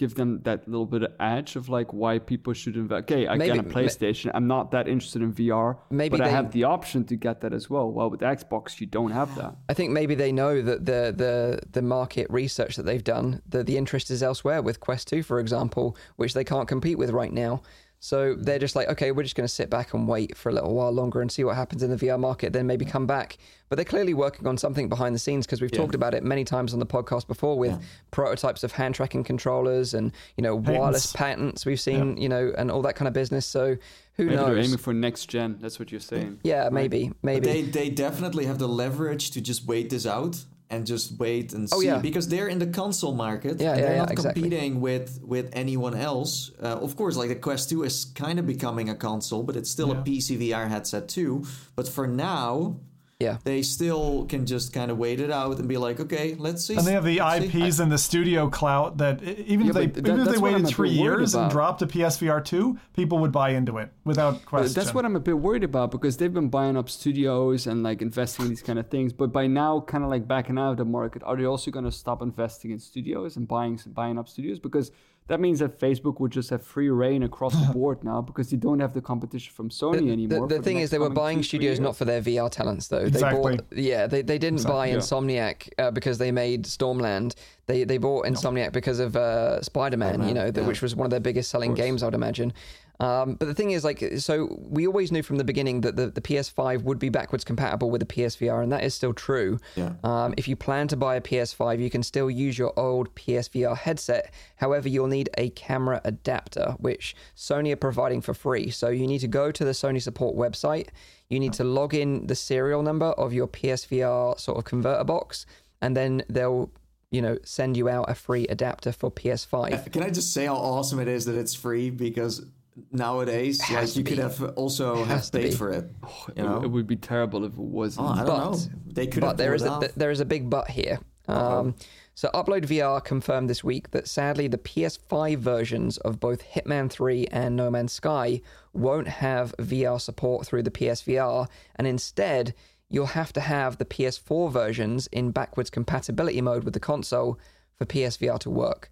give 0.00 0.14
them 0.14 0.40
that 0.44 0.66
little 0.66 0.86
bit 0.86 1.02
of 1.02 1.12
edge 1.20 1.56
of 1.56 1.68
like 1.68 1.92
why 1.92 2.18
people 2.18 2.54
should 2.54 2.74
invest? 2.74 3.02
Okay, 3.04 3.28
I 3.28 3.36
Maybe- 3.36 3.56
get 3.56 3.66
a 3.66 3.68
PlayStation. 3.68 4.30
I'm 4.32 4.46
not 4.46 4.70
that 4.70 4.88
interested 4.88 5.20
in 5.20 5.30
VR, 5.32 5.76
Maybe 5.90 6.16
but 6.16 6.22
I 6.26 6.30
have 6.30 6.52
the 6.52 6.64
option 6.64 7.04
to 7.10 7.16
get 7.16 7.42
that 7.42 7.52
as 7.52 7.68
well. 7.68 7.86
Well, 7.92 8.08
with 8.08 8.20
Xbox, 8.20 8.80
you 8.80 8.86
don't 8.86 9.10
have 9.20 9.30
that. 9.36 9.52
I 9.68 9.74
think 9.74 9.90
maybe 9.90 10.14
they 10.14 10.32
know 10.32 10.62
that 10.62 10.86
the 10.86 11.02
the 11.22 11.34
the 11.76 11.82
market 11.82 12.26
research 12.30 12.76
that 12.76 12.84
they've 12.84 13.04
done, 13.16 13.42
that 13.54 13.66
the 13.66 13.76
interest 13.76 14.10
is 14.10 14.22
elsewhere 14.22 14.62
with 14.62 14.80
Quest 14.80 15.06
2, 15.08 15.22
for 15.22 15.38
example, 15.38 15.96
which 16.16 16.32
they 16.32 16.44
can't 16.44 16.66
compete 16.66 16.96
with 16.96 17.10
right 17.10 17.32
now. 17.32 17.60
So 18.02 18.34
they're 18.34 18.58
just 18.58 18.74
like, 18.74 18.88
okay, 18.88 19.12
we're 19.12 19.24
just 19.24 19.34
going 19.36 19.46
to 19.46 19.52
sit 19.52 19.68
back 19.68 19.92
and 19.92 20.08
wait 20.08 20.34
for 20.34 20.48
a 20.48 20.52
little 20.52 20.74
while 20.74 20.90
longer 20.90 21.20
and 21.20 21.30
see 21.30 21.44
what 21.44 21.54
happens 21.54 21.82
in 21.82 21.90
the 21.90 21.96
VR 21.96 22.18
market, 22.18 22.54
then 22.54 22.66
maybe 22.66 22.86
come 22.86 23.06
back. 23.06 23.36
But 23.68 23.76
they're 23.76 23.84
clearly 23.84 24.14
working 24.14 24.46
on 24.46 24.56
something 24.56 24.88
behind 24.88 25.14
the 25.14 25.18
scenes 25.18 25.46
because 25.46 25.60
we've 25.60 25.70
talked 25.70 25.94
about 25.94 26.14
it 26.14 26.24
many 26.24 26.42
times 26.42 26.72
on 26.72 26.80
the 26.80 26.86
podcast 26.86 27.28
before 27.28 27.58
with 27.58 27.78
prototypes 28.10 28.64
of 28.64 28.72
hand 28.72 28.94
tracking 28.94 29.22
controllers 29.22 29.92
and 29.92 30.12
you 30.36 30.42
know 30.42 30.56
wireless 30.56 31.12
patents 31.12 31.66
we've 31.66 31.78
seen, 31.78 32.16
you 32.16 32.28
know, 32.28 32.52
and 32.56 32.70
all 32.70 32.80
that 32.82 32.96
kind 32.96 33.06
of 33.06 33.12
business. 33.12 33.44
So 33.44 33.76
who 34.14 34.24
Maybe 34.24 34.36
they're 34.36 34.46
knows? 34.56 34.66
aiming 34.66 34.78
for 34.78 34.94
next 34.94 35.26
gen. 35.26 35.58
That's 35.60 35.78
what 35.78 35.92
you're 35.92 36.00
saying. 36.00 36.40
yeah, 36.42 36.70
maybe, 36.72 37.12
maybe. 37.22 37.46
They 37.46 37.62
they 37.62 37.90
definitely 37.90 38.46
have 38.46 38.58
the 38.58 38.66
leverage 38.68 39.30
to 39.32 39.42
just 39.42 39.66
wait 39.66 39.90
this 39.90 40.06
out 40.06 40.42
and 40.70 40.86
just 40.86 41.18
wait 41.18 41.52
and 41.52 41.68
see 41.68 41.76
Oh, 41.76 41.80
yeah. 41.80 41.98
because 41.98 42.28
they're 42.28 42.48
in 42.48 42.58
the 42.58 42.66
console 42.68 43.14
market. 43.14 43.60
Yeah, 43.60 43.70
and 43.72 43.80
yeah, 43.80 43.86
they're 43.86 43.94
yeah, 43.96 43.98
not 44.02 44.10
exactly. 44.12 44.42
competing 44.42 44.80
with 44.80 45.20
with 45.22 45.50
anyone 45.52 45.94
else. 45.94 46.52
Uh, 46.62 46.66
of 46.86 46.96
course, 46.96 47.16
like 47.16 47.28
the 47.28 47.34
Quest 47.36 47.70
2 47.70 47.82
is 47.84 48.04
kind 48.14 48.38
of 48.38 48.46
becoming 48.46 48.88
a 48.88 48.94
console, 48.94 49.42
but 49.42 49.56
it's 49.56 49.70
still 49.70 49.90
a 49.92 49.96
PC 49.96 50.38
VR 50.38 50.68
headset 50.68 51.08
too. 51.08 51.44
But 51.76 51.88
for 51.88 52.06
now, 52.06 52.80
yeah. 53.20 53.36
they 53.44 53.60
still 53.62 54.24
can 54.26 54.46
just 54.46 54.72
kind 54.72 54.90
of 54.90 54.96
wait 54.98 55.20
it 55.20 55.30
out 55.30 55.58
and 55.58 55.68
be 55.68 55.76
like, 55.76 56.00
okay, 56.00 56.34
let's 56.38 56.64
see. 56.64 56.74
And 56.74 56.86
they 56.86 56.92
have 56.92 57.04
the 57.04 57.18
let's 57.20 57.52
see. 57.52 57.62
IPs 57.66 57.78
and 57.78 57.92
the 57.92 57.98
studio 57.98 58.48
clout 58.48 58.96
that 58.98 59.22
even 59.22 59.66
Yeah, 59.66 59.70
if 59.70 59.74
they 59.74 59.86
that- 59.86 60.08
even 60.08 60.20
if 60.20 60.28
they 60.28 60.38
waited 60.38 60.66
three 60.66 60.98
worried 60.98 61.18
years 61.20 61.34
and 61.34 61.50
dropped 61.50 61.82
a 61.82 61.86
PSVR 61.86 62.40
two, 62.44 62.78
people 62.94 63.18
would 63.18 63.30
buy 63.32 63.50
into 63.50 63.78
it 63.78 63.92
without 64.04 64.34
But 64.34 64.44
question. 64.46 64.72
that's 64.74 64.94
what 64.94 65.04
I'm 65.04 65.16
a 65.16 65.20
bit 65.20 65.38
worried 65.38 65.64
about 65.64 65.90
because 65.90 66.16
they've 66.16 66.32
been 66.32 66.48
buying 66.48 66.76
up 66.76 66.88
studios 66.88 67.66
and 67.66 67.82
like 67.82 68.00
investing 68.02 68.46
in 68.46 68.48
these 68.50 68.62
kind 68.62 68.78
of 68.78 68.88
things. 68.88 69.12
But 69.12 69.32
by 69.32 69.46
now, 69.46 69.80
kind 69.80 70.02
of 70.02 70.10
like 70.10 70.26
backing 70.26 70.58
out 70.58 70.72
of 70.72 70.76
the 70.78 70.84
market, 70.86 71.22
are 71.24 71.36
they 71.36 71.44
also 71.44 71.70
going 71.70 71.84
to 71.84 71.92
stop 71.92 72.22
investing 72.22 72.70
in 72.70 72.78
studios 72.78 73.36
and 73.36 73.46
buying 73.46 73.78
buying 73.88 74.18
up 74.18 74.28
studios? 74.28 74.58
Because 74.58 74.90
that 75.30 75.38
means 75.38 75.60
that 75.60 75.78
Facebook 75.78 76.18
would 76.18 76.32
just 76.32 76.50
have 76.50 76.60
free 76.60 76.90
reign 76.90 77.22
across 77.22 77.54
the 77.54 77.72
board 77.78 78.02
now 78.02 78.20
because 78.20 78.50
they 78.50 78.56
don't 78.56 78.80
have 78.80 78.92
the 78.92 79.00
competition 79.00 79.52
from 79.54 79.68
Sony 79.70 80.00
The, 80.06 80.10
anymore. 80.12 80.48
the 80.48 80.56
for 80.56 80.62
thing 80.62 80.78
next 80.78 80.86
is, 80.86 80.90
they 80.90 80.98
were 80.98 81.08
buying 81.08 81.38
two, 81.38 81.44
studios 81.44 81.78
not 81.78 81.96
for 81.96 82.04
their 82.04 82.20
VR 82.20 82.50
talents, 82.50 82.88
though. 82.88 82.98
Exactly. 82.98 83.52
They 83.52 83.56
bought, 83.58 83.66
yeah, 83.78 84.06
they, 84.08 84.22
they 84.22 84.38
didn't 84.38 84.64
buy 84.66 84.86
Yeah. 84.88 84.96
Insomniac 84.96 85.68
uh, 85.78 85.92
because 85.92 86.18
they 86.18 86.32
made 86.32 86.64
Stormland. 86.64 87.36
They 87.66 87.84
they 87.84 87.98
bought 87.98 88.26
Insomniac 88.26 88.72
because 88.72 88.98
of 88.98 89.14
uh, 89.14 89.62
Spider 89.62 89.96
Man, 89.96 90.26
you 90.26 90.34
know, 90.34 90.50
the, 90.50 90.64
which 90.64 90.82
was 90.82 90.96
one 90.96 91.06
of 91.06 91.10
their 91.12 91.20
biggest 91.20 91.48
selling 91.48 91.74
games, 91.74 92.02
I 92.02 92.06
would 92.06 92.14
imagine. 92.14 92.52
Um, 93.00 93.34
but 93.34 93.46
the 93.46 93.54
thing 93.54 93.70
is, 93.70 93.82
like, 93.82 94.04
so 94.18 94.58
we 94.60 94.86
always 94.86 95.10
knew 95.10 95.22
from 95.22 95.36
the 95.36 95.44
beginning 95.44 95.80
that 95.80 95.96
the, 95.96 96.08
the 96.08 96.20
PS5 96.20 96.82
would 96.82 96.98
be 96.98 97.08
backwards 97.08 97.44
compatible 97.44 97.90
with 97.90 98.00
the 98.00 98.06
PSVR, 98.06 98.62
and 98.62 98.70
that 98.72 98.84
is 98.84 98.94
still 98.94 99.14
true. 99.14 99.58
Yeah. 99.74 99.94
Um, 100.04 100.34
if 100.36 100.46
you 100.46 100.54
plan 100.54 100.86
to 100.88 100.96
buy 100.96 101.16
a 101.16 101.20
PS5, 101.20 101.80
you 101.80 101.88
can 101.88 102.02
still 102.02 102.30
use 102.30 102.58
your 102.58 102.78
old 102.78 103.14
PSVR 103.14 103.76
headset. 103.76 104.32
However, 104.56 104.88
you'll 104.88 105.06
need 105.06 105.30
a 105.38 105.48
camera 105.50 106.02
adapter, 106.04 106.76
which 106.78 107.16
Sony 107.34 107.72
are 107.72 107.76
providing 107.76 108.20
for 108.20 108.34
free. 108.34 108.70
So 108.70 108.90
you 108.90 109.06
need 109.06 109.20
to 109.20 109.28
go 109.28 109.50
to 109.50 109.64
the 109.64 109.72
Sony 109.72 110.02
support 110.02 110.36
website. 110.36 110.88
You 111.30 111.40
need 111.40 111.54
to 111.54 111.64
log 111.64 111.94
in 111.94 112.26
the 112.26 112.34
serial 112.34 112.82
number 112.82 113.06
of 113.06 113.32
your 113.32 113.48
PSVR 113.48 114.38
sort 114.38 114.58
of 114.58 114.64
converter 114.64 115.04
box, 115.04 115.46
and 115.80 115.96
then 115.96 116.22
they'll, 116.28 116.70
you 117.10 117.22
know, 117.22 117.38
send 117.44 117.78
you 117.78 117.88
out 117.88 118.10
a 118.10 118.14
free 118.14 118.46
adapter 118.48 118.92
for 118.92 119.10
PS5. 119.10 119.90
Can 119.90 120.02
I 120.02 120.10
just 120.10 120.34
say 120.34 120.46
how 120.46 120.56
awesome 120.56 121.00
it 121.00 121.08
is 121.08 121.24
that 121.24 121.36
it's 121.36 121.54
free? 121.54 121.88
Because 121.88 122.44
nowadays, 122.92 123.60
like 123.70 123.96
you 123.96 124.04
could 124.04 124.18
have 124.18 124.42
also 124.56 125.04
have 125.04 125.30
paid 125.32 125.54
for 125.54 125.70
it. 125.70 125.90
You 126.28 126.32
It- 126.36 126.42
know, 126.42 126.62
It 126.62 126.68
would 126.70 126.86
be 126.86 126.96
terrible 126.96 127.44
if 127.44 127.52
it 127.52 127.58
wasn't. 127.58 128.06
Oh, 128.06 128.10
I 128.10 128.16
don't 128.16 128.26
But- 128.26 128.50
know. 128.52 128.58
They 128.92 129.06
could 129.06 129.20
but 129.20 129.26
have 129.28 129.36
there 129.36 129.56
pulled 129.56 129.82
a, 129.84 129.86
th- 129.86 129.92
there 129.96 130.10
is 130.10 130.20
a 130.20 130.24
big 130.24 130.50
but 130.50 130.68
here. 130.70 130.98
Um, 131.28 131.76
so 132.16 132.28
UploadVR 132.34 133.04
confirmed 133.04 133.48
this 133.48 133.62
week 133.62 133.92
that 133.92 134.08
sadly 134.08 134.48
the 134.48 134.58
PS5 134.58 135.38
versions 135.38 135.96
of 135.98 136.18
both 136.18 136.42
Hitman 136.42 136.90
3 136.90 137.26
and 137.28 137.54
No 137.54 137.70
Man's 137.70 137.92
Sky 137.92 138.40
won't 138.72 139.06
have 139.06 139.54
VR 139.58 140.00
support 140.00 140.44
through 140.46 140.64
the 140.64 140.72
PSVR, 140.72 141.46
and 141.76 141.86
instead 141.86 142.52
you'll 142.88 143.06
have 143.06 143.32
to 143.34 143.40
have 143.40 143.78
the 143.78 143.84
PS4 143.84 144.50
versions 144.50 145.06
in 145.12 145.30
backwards 145.30 145.70
compatibility 145.70 146.40
mode 146.40 146.64
with 146.64 146.74
the 146.74 146.80
console 146.80 147.38
for 147.78 147.84
PSVR 147.86 148.38
to 148.40 148.50
work. 148.50 148.90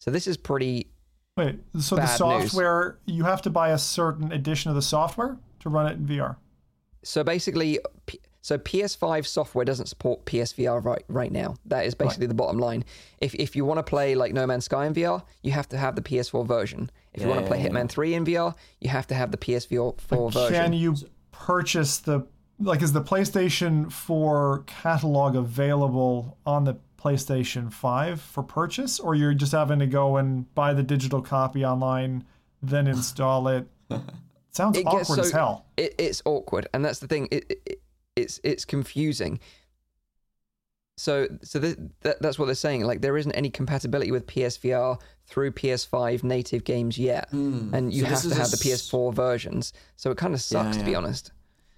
So 0.00 0.10
this 0.10 0.26
is 0.26 0.36
pretty 0.36 0.90
Wait, 1.38 1.60
so 1.78 1.96
Bad 1.96 2.18
the 2.18 2.38
news. 2.38 2.50
software 2.50 2.98
you 3.06 3.24
have 3.24 3.40
to 3.42 3.50
buy 3.50 3.70
a 3.70 3.78
certain 3.78 4.32
edition 4.32 4.70
of 4.70 4.74
the 4.74 4.82
software 4.82 5.38
to 5.60 5.68
run 5.68 5.86
it 5.86 5.92
in 5.96 6.06
VR. 6.06 6.36
So 7.04 7.22
basically, 7.22 7.78
so 8.42 8.58
PS5 8.58 9.24
software 9.26 9.64
doesn't 9.64 9.86
support 9.86 10.24
PSVR 10.26 10.84
right 10.84 11.04
right 11.08 11.30
now. 11.30 11.54
That 11.66 11.86
is 11.86 11.94
basically 11.94 12.26
the 12.26 12.34
bottom 12.34 12.58
line. 12.58 12.84
If 13.20 13.34
if 13.36 13.54
you 13.54 13.64
want 13.64 13.78
to 13.78 13.82
play 13.84 14.14
like 14.14 14.34
No 14.34 14.46
Man's 14.46 14.64
Sky 14.64 14.86
in 14.86 14.94
VR, 14.94 15.22
you 15.42 15.52
have 15.52 15.68
to 15.68 15.78
have 15.78 15.94
the 15.94 16.02
PS4 16.02 16.46
version. 16.46 16.90
If 17.14 17.22
you 17.22 17.28
want 17.28 17.40
to 17.40 17.46
play 17.46 17.62
Yeah. 17.62 17.68
Hitman 17.70 17.88
3 17.88 18.14
in 18.14 18.24
VR, 18.24 18.54
you 18.80 18.90
have 18.90 19.06
to 19.06 19.14
have 19.14 19.30
the 19.30 19.38
PS4 19.38 20.32
version. 20.32 20.54
Can 20.54 20.72
you 20.72 20.96
purchase 21.30 21.98
the 21.98 22.26
like 22.60 22.82
is 22.82 22.92
the 22.92 23.02
PlayStation 23.02 23.92
4 23.92 24.64
catalog 24.66 25.36
available 25.36 26.36
on 26.44 26.64
the 26.64 26.76
PlayStation 26.98 27.72
5 27.72 28.20
for 28.20 28.42
purchase 28.42 28.98
or 29.00 29.14
you're 29.14 29.34
just 29.34 29.52
having 29.52 29.78
to 29.78 29.86
go 29.86 30.16
and 30.16 30.52
buy 30.54 30.74
the 30.74 30.82
digital 30.82 31.22
copy 31.22 31.64
online 31.64 32.24
then 32.62 32.86
install 32.94 33.48
it? 33.48 33.66
Sounds 34.50 34.76
It 34.76 34.84
gets 34.84 35.08
awkward 35.10 35.20
as 35.20 35.30
hell. 35.30 35.66
It, 35.76 35.94
it's 35.98 36.20
awkward, 36.24 36.66
and 36.74 36.84
that's 36.84 36.98
the 36.98 37.06
thing. 37.06 37.28
It, 37.30 37.44
it, 37.48 37.62
it- 37.66 37.82
it's 38.16 38.40
it's 38.42 38.64
confusing. 38.64 39.38
So 40.96 41.28
so 41.42 41.60
th- 41.60 41.76
that, 42.00 42.20
that's 42.20 42.36
what 42.40 42.46
they're 42.46 42.56
saying. 42.56 42.82
Like 42.82 43.00
there 43.00 43.16
isn't 43.16 43.30
any 43.32 43.48
compatibility 43.50 44.10
with 44.10 44.26
PSVR 44.26 45.00
through 45.26 45.52
PS5 45.52 46.24
native 46.24 46.64
games 46.64 46.98
yet, 46.98 47.28
hmm, 47.30 47.72
and 47.72 47.92
you. 47.92 48.02
So 48.02 48.08
have 48.08 48.22
to 48.22 48.28
have 48.34 48.48
a 48.48 48.56
the 48.56 48.72
s- 48.72 48.90
PS4 48.90 49.14
versions. 49.14 49.72
So 49.94 50.10
it 50.10 50.16
kind 50.18 50.34
of 50.34 50.40
sucks 50.40 50.76
to 50.78 50.84
be 50.84 50.96
honest. 50.96 51.30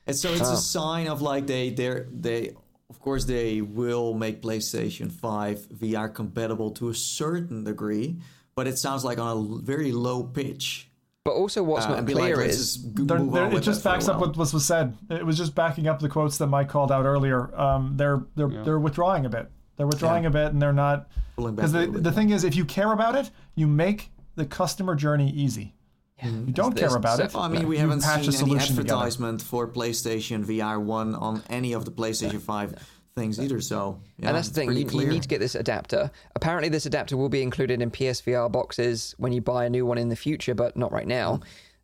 And 0.06 0.16
so 0.16 0.32
it's 0.32 0.48
Oh. 0.48 0.54
a 0.54 0.56
sign 0.56 1.08
of 1.08 1.20
like 1.20 1.46
they 1.46 1.68
they 1.68 2.04
they 2.10 2.52
of 2.90 3.00
course 3.00 3.24
they 3.24 3.60
will 3.62 4.12
make 4.14 4.42
PlayStation 4.42 5.10
5 5.10 5.58
VR 5.80 6.12
compatible 6.12 6.72
to 6.72 6.88
a 6.90 6.94
certain 6.94 7.64
degree, 7.64 8.18
but 8.54 8.66
it 8.66 8.76
sounds 8.78 9.04
like 9.04 9.18
on 9.18 9.36
a 9.36 9.62
very 9.62 9.92
low 9.92 10.22
pitch. 10.24 10.88
But 11.24 11.32
also, 11.32 11.62
what's 11.62 11.86
Uh, 11.86 11.90
not 11.90 11.98
and 11.98 12.06
be 12.06 12.14
like, 12.14 12.34
clear 12.34 12.40
is 12.46 12.82
They're- 12.94 13.18
they're- 13.22 13.52
it 13.52 13.60
just 13.60 13.82
that 13.84 13.90
for 13.90 13.94
a 13.94 13.98
backs 13.98 14.08
up 14.08 14.20
what 14.20 14.36
what 14.36 14.52
was 14.52 14.64
said. 14.64 14.96
It 15.10 15.24
was 15.24 15.36
just 15.36 15.54
backing 15.54 15.86
up 15.86 16.00
the 16.00 16.08
quotes 16.08 16.38
that 16.38 16.46
Mike 16.48 16.68
called 16.68 16.90
out 16.90 17.04
earlier. 17.04 17.54
Um, 17.58 17.94
they're 17.96 18.24
they're 18.36 18.48
they're 18.64 18.78
withdrawing 18.80 19.26
a 19.26 19.28
bit. 19.28 19.50
They're 19.76 19.86
withdrawing 19.86 20.26
a 20.26 20.30
bit, 20.30 20.52
and 20.52 20.60
they're 20.60 20.72
not 20.72 21.08
because 21.36 21.72
the 21.72 21.86
the 21.86 22.12
thing 22.12 22.30
is, 22.30 22.42
if 22.44 22.56
you 22.56 22.64
care 22.64 22.92
about 22.92 23.14
it, 23.16 23.30
you 23.54 23.66
make 23.66 24.10
the 24.34 24.44
customer 24.46 24.94
journey 24.94 25.30
easy. 25.30 25.74
You 26.22 26.30
mm. 26.30 26.54
don't 26.54 26.76
care 26.76 26.94
about 26.94 27.18
so- 27.18 27.24
it. 27.24 27.34
Well, 27.34 27.42
I 27.42 27.48
mean, 27.48 27.68
we 27.68 27.76
you 27.76 27.80
haven't 27.80 28.02
patch 28.02 28.22
seen 28.22 28.24
a 28.24 28.28
any 28.28 28.36
solution 28.36 28.76
together. 28.76 28.94
advertisement 28.94 29.42
for 29.42 29.66
PlayStation 29.68 30.44
VR 30.44 30.80
1 30.80 31.14
on 31.14 31.42
any 31.48 31.72
of 31.72 31.84
the 31.84 31.90
PlayStation 31.90 32.40
5 32.40 32.74
things 33.16 33.40
either, 33.40 33.60
so... 33.60 34.00
Yeah, 34.18 34.28
and 34.28 34.36
that's 34.36 34.48
the 34.48 34.54
thing, 34.54 34.72
you, 34.72 34.88
you 34.88 35.06
need 35.08 35.22
to 35.22 35.28
get 35.28 35.40
this 35.40 35.54
adapter. 35.54 36.10
Apparently, 36.36 36.68
this 36.68 36.86
adapter 36.86 37.16
will 37.16 37.28
be 37.28 37.42
included 37.42 37.82
in 37.82 37.90
PSVR 37.90 38.50
boxes 38.50 39.14
when 39.18 39.32
you 39.32 39.40
buy 39.40 39.64
a 39.64 39.70
new 39.70 39.84
one 39.84 39.98
in 39.98 40.08
the 40.08 40.16
future, 40.16 40.54
but 40.54 40.76
not 40.76 40.92
right 40.92 41.06
now. 41.06 41.40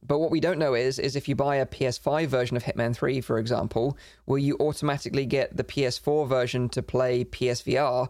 But 0.07 0.21
what 0.21 0.31
we 0.31 0.41
don't 0.41 0.59
know 0.59 0.75
is, 0.75 0.99
is 0.99 1.17
if 1.17 1.29
you 1.29 1.35
buy 1.35 1.57
a 1.57 1.67
PS5 1.67 2.27
version 2.27 2.57
of 2.57 2.63
Hitman 2.63 2.95
3, 2.95 3.21
for 3.21 3.39
example, 3.39 3.99
will 4.27 4.39
you 4.39 4.57
automatically 4.61 5.27
get 5.27 5.57
the 5.57 5.65
PS4 5.65 6.29
version 6.29 6.69
to 6.71 6.83
play 6.83 7.25
PSVR? 7.25 8.09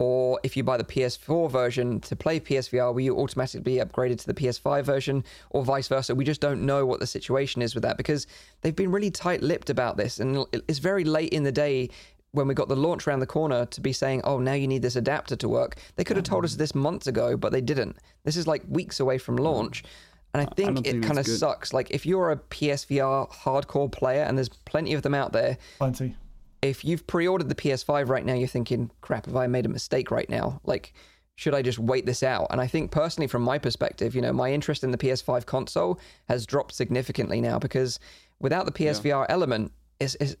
Or 0.00 0.40
if 0.42 0.56
you 0.56 0.64
buy 0.64 0.76
the 0.76 0.84
PS4 0.84 1.48
version 1.48 2.00
to 2.00 2.16
play 2.16 2.40
PSVR, 2.40 2.92
will 2.92 3.00
you 3.00 3.16
automatically 3.16 3.60
be 3.60 3.76
upgraded 3.76 4.18
to 4.20 4.26
the 4.26 4.34
PS5 4.34 4.82
version 4.82 5.24
or 5.50 5.62
vice 5.62 5.86
versa? 5.86 6.16
We 6.16 6.24
just 6.24 6.40
don't 6.40 6.62
know 6.62 6.84
what 6.84 6.98
the 6.98 7.06
situation 7.06 7.62
is 7.62 7.74
with 7.74 7.82
that 7.82 7.96
because 7.96 8.26
they've 8.62 8.74
been 8.74 8.90
really 8.90 9.12
tight 9.12 9.40
lipped 9.42 9.70
about 9.70 9.96
this. 9.96 10.18
And 10.18 10.44
it's 10.52 10.80
very 10.80 11.04
late 11.04 11.32
in 11.32 11.44
the 11.44 11.52
day 11.52 11.90
when 12.32 12.48
we 12.48 12.54
got 12.54 12.68
the 12.68 12.74
launch 12.74 13.06
around 13.06 13.20
the 13.20 13.26
corner 13.26 13.66
to 13.66 13.80
be 13.80 13.92
saying, 13.92 14.22
"Oh, 14.24 14.40
now 14.40 14.54
you 14.54 14.66
need 14.66 14.82
this 14.82 14.96
adapter 14.96 15.36
to 15.36 15.48
work." 15.48 15.76
They 15.94 16.02
could 16.02 16.16
have 16.16 16.24
told 16.24 16.40
mm-hmm. 16.40 16.46
us 16.46 16.56
this 16.56 16.74
months 16.74 17.06
ago, 17.06 17.36
but 17.36 17.52
they 17.52 17.60
didn't. 17.60 17.96
This 18.24 18.36
is 18.36 18.48
like 18.48 18.62
weeks 18.68 18.98
away 18.98 19.18
from 19.18 19.36
mm-hmm. 19.36 19.44
launch. 19.44 19.84
And 20.32 20.40
I 20.40 20.52
think 20.56 20.82
don't 20.82 20.86
it 20.86 21.02
kind 21.04 21.20
of 21.20 21.28
sucks. 21.28 21.72
Like 21.72 21.92
if 21.92 22.04
you're 22.04 22.32
a 22.32 22.36
PSVR 22.36 23.30
hardcore 23.30 23.92
player, 23.92 24.24
and 24.24 24.36
there's 24.36 24.48
plenty 24.48 24.94
of 24.94 25.02
them 25.02 25.14
out 25.14 25.32
there, 25.32 25.56
Plenty. 25.78 26.16
If 26.64 26.84
you've 26.84 27.06
pre-ordered 27.06 27.48
the 27.48 27.54
PS5 27.54 28.08
right 28.08 28.24
now, 28.24 28.34
you're 28.34 28.48
thinking, 28.48 28.90
"Crap, 29.00 29.26
have 29.26 29.36
I 29.36 29.46
made 29.46 29.66
a 29.66 29.68
mistake 29.68 30.10
right 30.10 30.28
now?" 30.28 30.60
Like, 30.64 30.92
should 31.36 31.54
I 31.54 31.62
just 31.62 31.78
wait 31.78 32.06
this 32.06 32.22
out? 32.22 32.46
And 32.50 32.60
I 32.60 32.66
think 32.66 32.90
personally, 32.90 33.26
from 33.26 33.42
my 33.42 33.58
perspective, 33.58 34.14
you 34.14 34.22
know, 34.22 34.32
my 34.32 34.52
interest 34.52 34.84
in 34.84 34.90
the 34.90 34.98
PS5 34.98 35.46
console 35.46 35.98
has 36.28 36.46
dropped 36.46 36.74
significantly 36.74 37.40
now 37.40 37.58
because 37.58 37.98
without 38.40 38.66
the 38.66 38.72
PSVR 38.72 39.26
element, 39.28 39.72
it's 40.00 40.14
it's, 40.20 40.36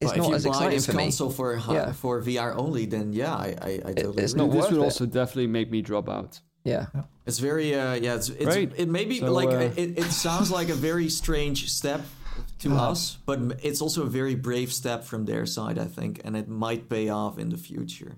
it's 0.00 0.12
But 0.12 0.16
not 0.16 0.24
if 0.24 0.28
you 0.28 0.34
as 0.34 0.44
buy 0.44 0.50
exciting 0.50 0.70
this 0.76 0.86
for 0.86 0.92
me. 0.92 1.02
console 1.04 1.30
for 1.30 1.56
hi- 1.56 1.74
Yeah. 1.74 1.92
for 1.92 2.20
VR 2.22 2.54
only, 2.56 2.86
then 2.86 3.12
yeah, 3.12 3.34
I 3.34 3.46
I, 3.60 3.70
I 3.88 3.92
totally 3.92 4.22
it's 4.24 4.32
agree. 4.32 4.46
not 4.46 4.52
this 4.54 4.70
would 4.70 4.80
it. 4.80 4.84
also 4.84 5.06
definitely 5.06 5.46
make 5.48 5.70
me 5.70 5.80
drop 5.82 6.08
out. 6.08 6.40
Yeah, 6.64 6.86
It's 7.26 7.38
very 7.38 7.74
uh, 7.76 7.94
yeah. 7.94 8.16
It's, 8.16 8.28
it's 8.28 8.44
Right. 8.56 8.72
it 8.76 8.88
may 8.88 9.04
be 9.04 9.20
So, 9.20 9.30
like 9.32 9.48
uh, 9.50 9.70
it, 9.82 9.98
it 9.98 10.10
sounds 10.10 10.50
like 10.50 10.68
a 10.68 10.74
very 10.74 11.08
strange 11.08 11.70
step 11.70 12.00
to 12.60 12.72
uh-huh. 12.72 12.90
us, 12.90 13.18
but 13.26 13.40
it's 13.62 13.80
also 13.80 14.02
a 14.02 14.08
very 14.08 14.34
brave 14.34 14.72
step 14.72 15.04
from 15.04 15.24
their 15.24 15.46
side, 15.46 15.78
I 15.78 15.86
think, 15.86 16.20
and 16.24 16.36
it 16.36 16.48
might 16.48 16.88
pay 16.88 17.08
off 17.08 17.38
in 17.38 17.50
the 17.50 17.56
future. 17.56 18.16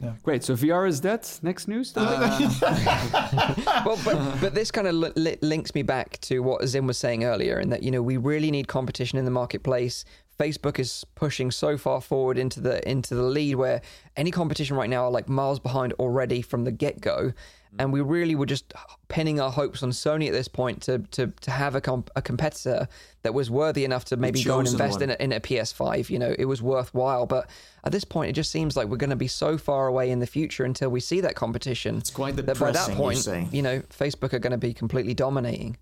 Yeah. 0.00 0.14
Great. 0.22 0.44
So 0.44 0.54
VR 0.54 0.88
is 0.88 1.00
dead. 1.00 1.28
Next 1.42 1.66
news. 1.66 1.92
Uh, 1.96 2.38
then? 2.38 2.50
well, 3.84 3.98
but 4.04 4.40
but 4.40 4.54
this 4.54 4.70
kind 4.70 4.86
of 4.86 4.94
li- 4.94 5.12
li- 5.16 5.38
links 5.42 5.74
me 5.74 5.82
back 5.82 6.20
to 6.20 6.38
what 6.40 6.64
Zim 6.66 6.86
was 6.86 6.98
saying 6.98 7.24
earlier, 7.24 7.58
in 7.58 7.70
that 7.70 7.82
you 7.82 7.90
know 7.90 8.00
we 8.00 8.16
really 8.16 8.50
need 8.50 8.68
competition 8.68 9.18
in 9.18 9.24
the 9.24 9.30
marketplace. 9.30 10.04
Facebook 10.38 10.78
is 10.78 11.04
pushing 11.16 11.50
so 11.50 11.76
far 11.76 12.00
forward 12.00 12.38
into 12.38 12.60
the 12.60 12.88
into 12.88 13.16
the 13.16 13.24
lead 13.24 13.56
where 13.56 13.82
any 14.16 14.30
competition 14.30 14.76
right 14.76 14.88
now 14.88 15.04
are 15.04 15.10
like 15.10 15.28
miles 15.28 15.58
behind 15.58 15.92
already 15.94 16.42
from 16.42 16.62
the 16.62 16.70
get 16.70 17.00
go, 17.00 17.32
and 17.78 17.92
we 17.92 18.00
really 18.00 18.34
were 18.34 18.46
just 18.46 18.72
pinning 19.08 19.40
our 19.40 19.50
hopes 19.50 19.82
on 19.82 19.90
Sony 19.90 20.26
at 20.26 20.32
this 20.32 20.48
point 20.48 20.82
to 20.82 20.98
to 21.10 21.28
to 21.40 21.50
have 21.50 21.74
a 21.74 21.80
comp- 21.80 22.10
a 22.16 22.22
competitor 22.22 22.88
that 23.22 23.34
was 23.34 23.50
worthy 23.50 23.84
enough 23.84 24.04
to 24.06 24.16
maybe 24.16 24.42
go 24.42 24.58
and 24.58 24.68
invest 24.68 25.00
one. 25.00 25.02
in 25.02 25.10
a, 25.10 25.16
in 25.22 25.32
a 25.32 25.40
PS5. 25.40 26.10
You 26.10 26.18
know, 26.18 26.34
it 26.38 26.46
was 26.46 26.62
worthwhile, 26.62 27.26
but 27.26 27.50
at 27.84 27.92
this 27.92 28.04
point, 28.04 28.30
it 28.30 28.34
just 28.34 28.50
seems 28.50 28.76
like 28.76 28.88
we're 28.88 28.96
going 28.96 29.10
to 29.10 29.16
be 29.16 29.28
so 29.28 29.58
far 29.58 29.86
away 29.86 30.10
in 30.10 30.18
the 30.20 30.26
future 30.26 30.64
until 30.64 30.90
we 30.90 31.00
see 31.00 31.20
that 31.20 31.34
competition. 31.34 31.98
It's 31.98 32.10
quite 32.10 32.36
that 32.36 32.46
by 32.46 32.52
that 32.52 32.56
depressing, 32.56 32.94
you 32.94 33.00
point, 33.00 33.18
say. 33.18 33.48
you 33.50 33.62
know, 33.62 33.80
Facebook 33.80 34.32
are 34.32 34.38
going 34.38 34.52
to 34.52 34.58
be 34.58 34.72
completely 34.72 35.14
dominating. 35.14 35.76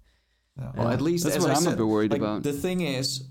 Well, 0.74 0.88
at 0.88 1.02
least 1.02 1.24
That's 1.24 1.36
as 1.36 1.42
what 1.42 1.52
I 1.52 1.54
I'm 1.56 1.66
a 1.66 1.76
bit 1.76 1.86
worried 1.86 2.12
like, 2.12 2.20
about. 2.20 2.42
The 2.42 2.52
thing 2.52 2.80
is, 2.80 3.24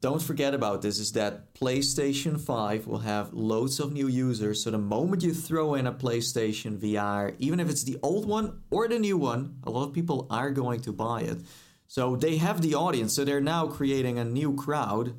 don't 0.00 0.22
forget 0.22 0.54
about 0.54 0.82
this: 0.82 0.98
is 0.98 1.12
that 1.12 1.54
PlayStation 1.54 2.40
Five 2.40 2.86
will 2.86 3.00
have 3.00 3.32
loads 3.32 3.80
of 3.80 3.92
new 3.92 4.06
users. 4.06 4.62
So 4.62 4.70
the 4.70 4.78
moment 4.78 5.22
you 5.22 5.34
throw 5.34 5.74
in 5.74 5.86
a 5.86 5.92
PlayStation 5.92 6.78
VR, 6.78 7.34
even 7.38 7.58
if 7.60 7.68
it's 7.68 7.84
the 7.84 7.98
old 8.02 8.26
one 8.28 8.62
or 8.70 8.86
the 8.88 8.98
new 8.98 9.16
one, 9.16 9.56
a 9.64 9.70
lot 9.70 9.88
of 9.88 9.92
people 9.92 10.26
are 10.30 10.50
going 10.50 10.80
to 10.82 10.92
buy 10.92 11.22
it. 11.22 11.38
So 11.88 12.16
they 12.16 12.36
have 12.36 12.60
the 12.60 12.74
audience. 12.74 13.14
So 13.14 13.24
they're 13.24 13.40
now 13.40 13.66
creating 13.66 14.18
a 14.18 14.24
new 14.24 14.54
crowd 14.54 15.14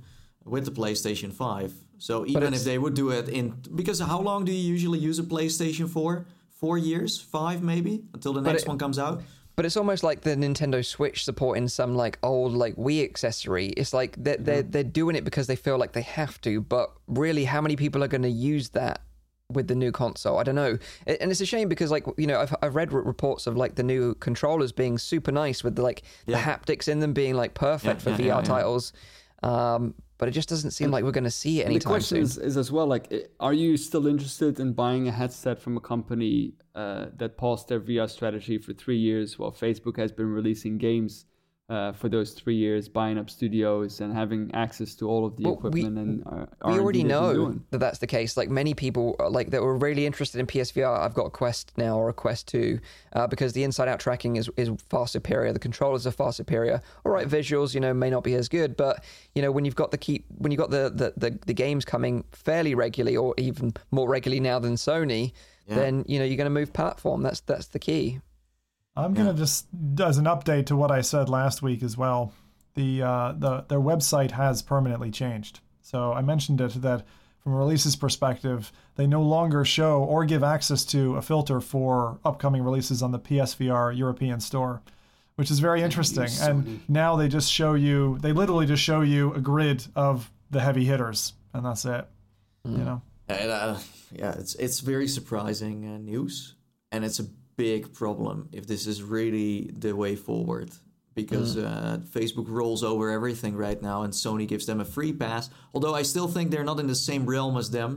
with 0.45 0.65
the 0.65 0.71
PlayStation 0.71 1.33
Five. 1.33 1.73
So 1.97 2.25
even 2.25 2.53
if 2.53 2.63
they 2.63 2.77
would 2.77 2.93
do 2.93 3.09
it 3.09 3.27
in 3.27 3.61
because 3.75 3.99
how 3.99 4.21
long 4.21 4.45
do 4.45 4.51
you 4.53 4.73
usually 4.73 4.99
use 4.99 5.19
a 5.19 5.23
PlayStation 5.23 5.89
for? 5.89 6.25
Four 6.49 6.77
years, 6.77 7.19
five 7.19 7.63
maybe, 7.63 8.03
until 8.13 8.33
the 8.33 8.41
next 8.41 8.63
it- 8.63 8.67
one 8.67 8.77
comes 8.77 8.99
out. 8.99 9.21
But 9.59 9.65
it's 9.65 9.75
almost 9.75 10.05
like 10.05 10.21
the 10.21 10.37
Nintendo 10.37 10.85
Switch 10.85 11.25
supporting 11.25 11.67
some 11.67 11.93
like 11.93 12.17
old 12.23 12.53
like 12.53 12.77
Wii 12.77 13.03
accessory. 13.03 13.67
It's 13.75 13.93
like 13.93 14.15
they're 14.17 14.37
they're, 14.37 14.63
they're 14.63 14.83
doing 14.85 15.17
it 15.17 15.25
because 15.25 15.47
they 15.47 15.57
feel 15.57 15.77
like 15.77 15.91
they 15.91 16.01
have 16.03 16.39
to. 16.43 16.61
But 16.61 16.93
really, 17.07 17.43
how 17.43 17.59
many 17.59 17.75
people 17.75 18.01
are 18.01 18.07
going 18.07 18.21
to 18.21 18.29
use 18.29 18.69
that 18.69 19.01
with 19.51 19.67
the 19.67 19.75
new 19.75 19.91
console? 19.91 20.37
I 20.37 20.43
don't 20.43 20.55
know. 20.55 20.77
And 21.05 21.29
it's 21.29 21.41
a 21.41 21.45
shame 21.45 21.67
because 21.67 21.91
like 21.91 22.05
you 22.15 22.25
know 22.25 22.39
I've 22.39 22.55
I've 22.61 22.75
read 22.75 22.93
reports 22.93 23.47
of 23.47 23.57
like 23.57 23.75
the 23.75 23.83
new 23.83 24.15
controllers 24.15 24.71
being 24.71 24.97
super 24.97 25.33
nice 25.33 25.61
with 25.61 25.75
the, 25.75 25.81
like 25.81 26.03
the 26.25 26.35
haptics 26.35 26.87
in 26.87 27.01
them 27.01 27.11
being 27.11 27.35
like 27.35 27.53
perfect 27.53 28.05
Yeah, 28.07 28.15
for 28.15 28.21
yeah, 28.21 28.27
VR 28.27 28.27
yeah, 28.27 28.35
yeah. 28.37 28.41
titles. 28.43 28.93
Um, 29.43 29.93
but 30.19 30.27
it 30.27 30.31
just 30.31 30.49
doesn't 30.49 30.71
seem 30.71 30.91
like 30.91 31.03
we're 31.03 31.11
going 31.11 31.23
to 31.23 31.31
see 31.31 31.61
it 31.61 31.63
the 31.63 31.71
anytime 31.71 31.91
question 31.91 32.17
soon. 32.17 32.23
is, 32.23 32.37
is 32.37 32.57
as 32.57 32.71
well 32.71 32.85
like, 32.85 33.31
are 33.39 33.53
you 33.53 33.77
still 33.77 34.05
interested 34.05 34.59
in 34.59 34.73
buying 34.73 35.07
a 35.07 35.11
headset 35.11 35.59
from 35.59 35.77
a 35.77 35.79
company 35.79 36.53
uh, 36.75 37.05
that 37.15 37.37
paused 37.37 37.69
their 37.69 37.79
VR 37.79 38.07
strategy 38.07 38.57
for 38.57 38.73
three 38.73 38.97
years 38.97 39.39
while 39.39 39.51
Facebook 39.51 39.97
has 39.97 40.11
been 40.11 40.27
releasing 40.27 40.77
games 40.77 41.25
uh, 41.69 41.91
for 41.91 42.09
those 42.09 42.31
three 42.33 42.55
years, 42.55 42.89
buying 42.89 43.17
up 43.19 43.29
studios 43.29 44.01
and 44.01 44.11
having 44.11 44.49
access 44.55 44.95
to 44.95 45.07
all 45.07 45.23
of 45.25 45.35
the 45.37 45.43
Well, 45.43 45.59
we- 45.61 45.81
equipment 45.81 45.97
and 45.99 46.23
uh, 46.27 46.45
we 46.65 46.79
already 46.79 47.03
know 47.03 47.53
that 47.69 47.77
that's 47.77 47.99
the 47.99 48.07
case. 48.07 48.35
Like 48.35 48.49
many 48.49 48.73
people, 48.73 49.15
uh, 49.19 49.29
like 49.29 49.51
that 49.51 49.61
were 49.61 49.77
really 49.77 50.05
interested 50.07 50.39
in 50.39 50.47
PSVR. 50.47 50.99
I've 50.99 51.13
got 51.13 51.27
a 51.27 51.29
Quest 51.29 51.71
now 51.77 51.97
or 51.97 52.09
a 52.09 52.13
Quest 52.13 52.47
Two, 52.47 52.79
uh, 53.13 53.27
because 53.27 53.53
the 53.53 53.63
inside-out 53.63 53.99
tracking 53.99 54.35
is 54.37 54.49
is 54.57 54.71
far 54.89 55.07
superior. 55.07 55.53
The 55.53 55.59
controllers 55.59 56.07
are 56.07 56.11
far 56.11 56.33
superior. 56.33 56.81
All 57.05 57.11
right, 57.11 57.27
visuals, 57.27 57.73
you 57.75 57.79
know, 57.79 57.93
may 57.93 58.09
not 58.09 58.23
be 58.23 58.33
as 58.33 58.49
good, 58.49 58.75
but 58.75 59.03
you 59.35 59.41
know, 59.43 59.51
when 59.51 59.63
you've 59.63 59.75
got 59.75 59.91
the 59.91 59.97
keep, 59.99 60.25
when 60.39 60.51
you've 60.51 60.59
got 60.59 60.71
the 60.71 60.89
the, 60.89 61.13
the, 61.17 61.39
the 61.45 61.53
games 61.53 61.85
coming 61.85 62.23
fairly 62.31 62.73
regularly, 62.73 63.15
or 63.15 63.35
even 63.37 63.73
more 63.91 64.09
regularly 64.09 64.39
now 64.39 64.57
than 64.57 64.73
Sony, 64.73 65.33
then 65.67 66.03
you 66.07 66.17
know 66.17 66.25
you're 66.25 66.35
going 66.37 66.45
to 66.45 66.49
move 66.49 66.73
platform. 66.73 67.21
That's 67.21 67.41
that's 67.41 67.67
the 67.67 67.79
key. 67.79 68.21
I'm 69.03 69.13
gonna 69.13 69.33
just 69.33 69.67
as 70.01 70.17
an 70.17 70.25
update 70.25 70.67
to 70.67 70.75
what 70.75 70.91
I 70.91 71.01
said 71.01 71.29
last 71.29 71.61
week 71.61 71.83
as 71.83 71.97
well. 71.97 72.33
The 72.75 73.01
uh, 73.01 73.33
the 73.37 73.65
their 73.67 73.79
website 73.79 74.31
has 74.31 74.61
permanently 74.61 75.11
changed. 75.11 75.59
So 75.81 76.13
I 76.13 76.21
mentioned 76.21 76.61
it 76.61 76.81
that 76.81 77.05
from 77.39 77.53
a 77.53 77.55
releases 77.57 77.95
perspective, 77.95 78.71
they 78.95 79.07
no 79.07 79.21
longer 79.21 79.65
show 79.65 80.03
or 80.03 80.25
give 80.25 80.43
access 80.43 80.85
to 80.85 81.15
a 81.15 81.21
filter 81.21 81.61
for 81.61 82.19
upcoming 82.23 82.63
releases 82.63 83.01
on 83.01 83.11
the 83.11 83.19
PSVR 83.19 83.97
European 83.97 84.39
store, 84.39 84.81
which 85.35 85.49
is 85.49 85.59
very 85.59 85.81
interesting. 85.81 86.27
And 86.41 86.81
now 86.89 87.15
they 87.15 87.27
just 87.27 87.51
show 87.51 87.73
you 87.73 88.17
they 88.21 88.33
literally 88.33 88.65
just 88.65 88.83
show 88.83 89.01
you 89.01 89.33
a 89.33 89.41
grid 89.41 89.85
of 89.95 90.29
the 90.51 90.59
heavy 90.59 90.85
hitters, 90.85 91.33
and 91.53 91.65
that's 91.65 91.85
it. 91.85 92.07
You 92.65 92.77
know. 92.77 93.01
And, 93.29 93.51
uh, 93.51 93.77
yeah, 94.11 94.35
it's 94.37 94.55
it's 94.55 94.79
very 94.79 95.07
surprising 95.07 95.87
uh, 95.87 95.97
news, 95.97 96.55
and 96.91 97.05
it's 97.05 97.19
a 97.19 97.25
big 97.65 97.81
problem 97.93 98.47
if 98.59 98.63
this 98.71 98.83
is 98.87 98.97
really 99.03 99.69
the 99.83 99.91
way 99.93 100.15
forward. 100.15 100.69
Because 101.15 101.57
uh, 101.57 101.97
Facebook 102.17 102.47
rolls 102.47 102.81
over 102.91 103.05
everything 103.11 103.53
right 103.57 103.81
now, 103.81 104.03
and 104.03 104.13
Sony 104.13 104.47
gives 104.47 104.65
them 104.65 104.79
a 104.79 104.85
free 104.85 105.11
pass. 105.11 105.49
Although 105.73 105.93
I 106.01 106.03
still 106.03 106.29
think 106.29 106.49
they're 106.51 106.63
not 106.71 106.79
in 106.79 106.87
the 106.87 106.95
same 107.09 107.25
realm 107.25 107.57
as 107.57 107.69
them. 107.69 107.91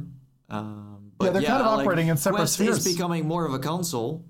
Um, 0.50 1.12
but 1.18 1.26
Yeah, 1.26 1.30
they're 1.32 1.42
kind 1.52 1.62
of 1.62 1.66
like, 1.78 1.86
operating 1.86 2.08
in 2.08 2.16
separate 2.16 2.38
Quest 2.40 2.54
spheres. 2.54 2.78
is 2.84 2.92
becoming 2.94 3.22
more 3.28 3.44
of 3.46 3.54
a 3.54 3.58
console. 3.60 4.24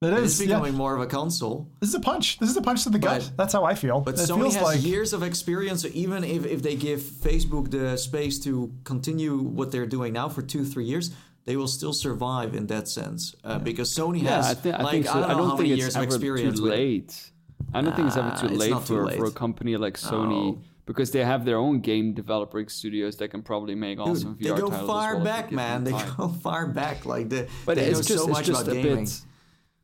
It 0.00 0.12
It's 0.14 0.32
is. 0.32 0.40
Yeah. 0.40 0.46
becoming 0.46 0.74
more 0.74 0.94
of 0.96 1.00
a 1.02 1.06
console. 1.06 1.68
This 1.80 1.90
is 1.90 1.94
a 1.94 2.00
punch. 2.00 2.38
This 2.40 2.48
is 2.50 2.56
a 2.56 2.62
punch 2.62 2.84
to 2.84 2.90
the 2.90 2.98
gut. 2.98 3.20
But- 3.22 3.36
That's 3.36 3.52
how 3.52 3.64
I 3.72 3.74
feel. 3.74 4.00
But 4.00 4.14
it 4.14 4.20
Sony 4.28 4.40
feels 4.42 4.54
has 4.56 4.64
like 4.64 4.82
years 4.82 5.12
of 5.12 5.22
experience. 5.22 5.82
So 5.82 5.88
even 5.92 6.24
if, 6.24 6.46
if 6.46 6.60
they 6.62 6.74
give 6.74 7.00
Facebook 7.00 7.70
the 7.70 7.96
space 7.98 8.38
to 8.46 8.72
continue 8.84 9.36
what 9.58 9.70
they're 9.72 9.86
doing 9.96 10.12
now 10.14 10.28
for 10.28 10.42
two, 10.42 10.64
three 10.64 10.86
years, 10.92 11.10
they 11.44 11.56
will 11.56 11.68
still 11.68 11.92
survive 11.92 12.54
in 12.54 12.66
that 12.68 12.88
sense. 12.88 13.34
Uh, 13.44 13.58
Because 13.58 13.90
Sony 13.94 14.22
Yeah, 14.22 14.36
has, 14.42 14.64
I, 14.66 14.70
I 14.70 14.82
like, 14.82 14.92
think 14.92 15.06
so. 15.06 15.12
I 15.12 15.28
don't 15.28 15.36
know 15.38 15.44
how 15.44 15.56
think 15.56 15.68
many 15.68 15.72
it's 15.72 15.80
years 15.80 15.96
of 15.96 16.02
ever 16.02 16.14
experience 16.14 16.58
too 16.58 16.64
with 16.64 16.72
late. 16.72 17.30
I 17.74 17.80
don't 17.80 17.94
think 17.96 18.08
it's 18.08 18.16
ever 18.16 18.32
Ah, 18.34 18.40
too 18.40 18.46
it's 18.48 18.56
late 18.58 18.70
too 18.70 18.80
for, 18.80 19.04
late. 19.06 19.16
for 19.16 19.26
a 19.26 19.30
company 19.32 19.76
like 19.76 19.94
Sony 19.96 20.60
because 20.84 21.10
they 21.12 21.24
have 21.24 21.44
their 21.44 21.56
own 21.58 21.80
game 21.80 22.12
developing 22.12 22.68
studios 22.68 23.16
that 23.16 23.28
can 23.28 23.42
probably 23.42 23.74
make 23.74 23.98
awesome 23.98 24.36
They 24.40 24.50
VR 24.50 24.58
go 24.60 24.68
titles 24.70 24.86
far 24.86 25.14
well 25.16 25.24
back, 25.24 25.52
man. 25.52 25.84
They 25.84 25.92
time. 25.92 26.14
go 26.16 26.28
far 26.46 26.66
back. 26.66 27.06
Like 27.06 27.28
the, 27.30 27.48
but 27.66 27.76
they 27.76 27.86
it's 27.86 27.98
know 27.98 28.02
just 28.02 28.24
so 28.24 28.28
it's 28.30 28.36
much 28.38 28.46
just 28.46 28.62
about 28.62 28.76
a 28.76 28.82
gaming. 28.82 29.04
bit 29.04 29.20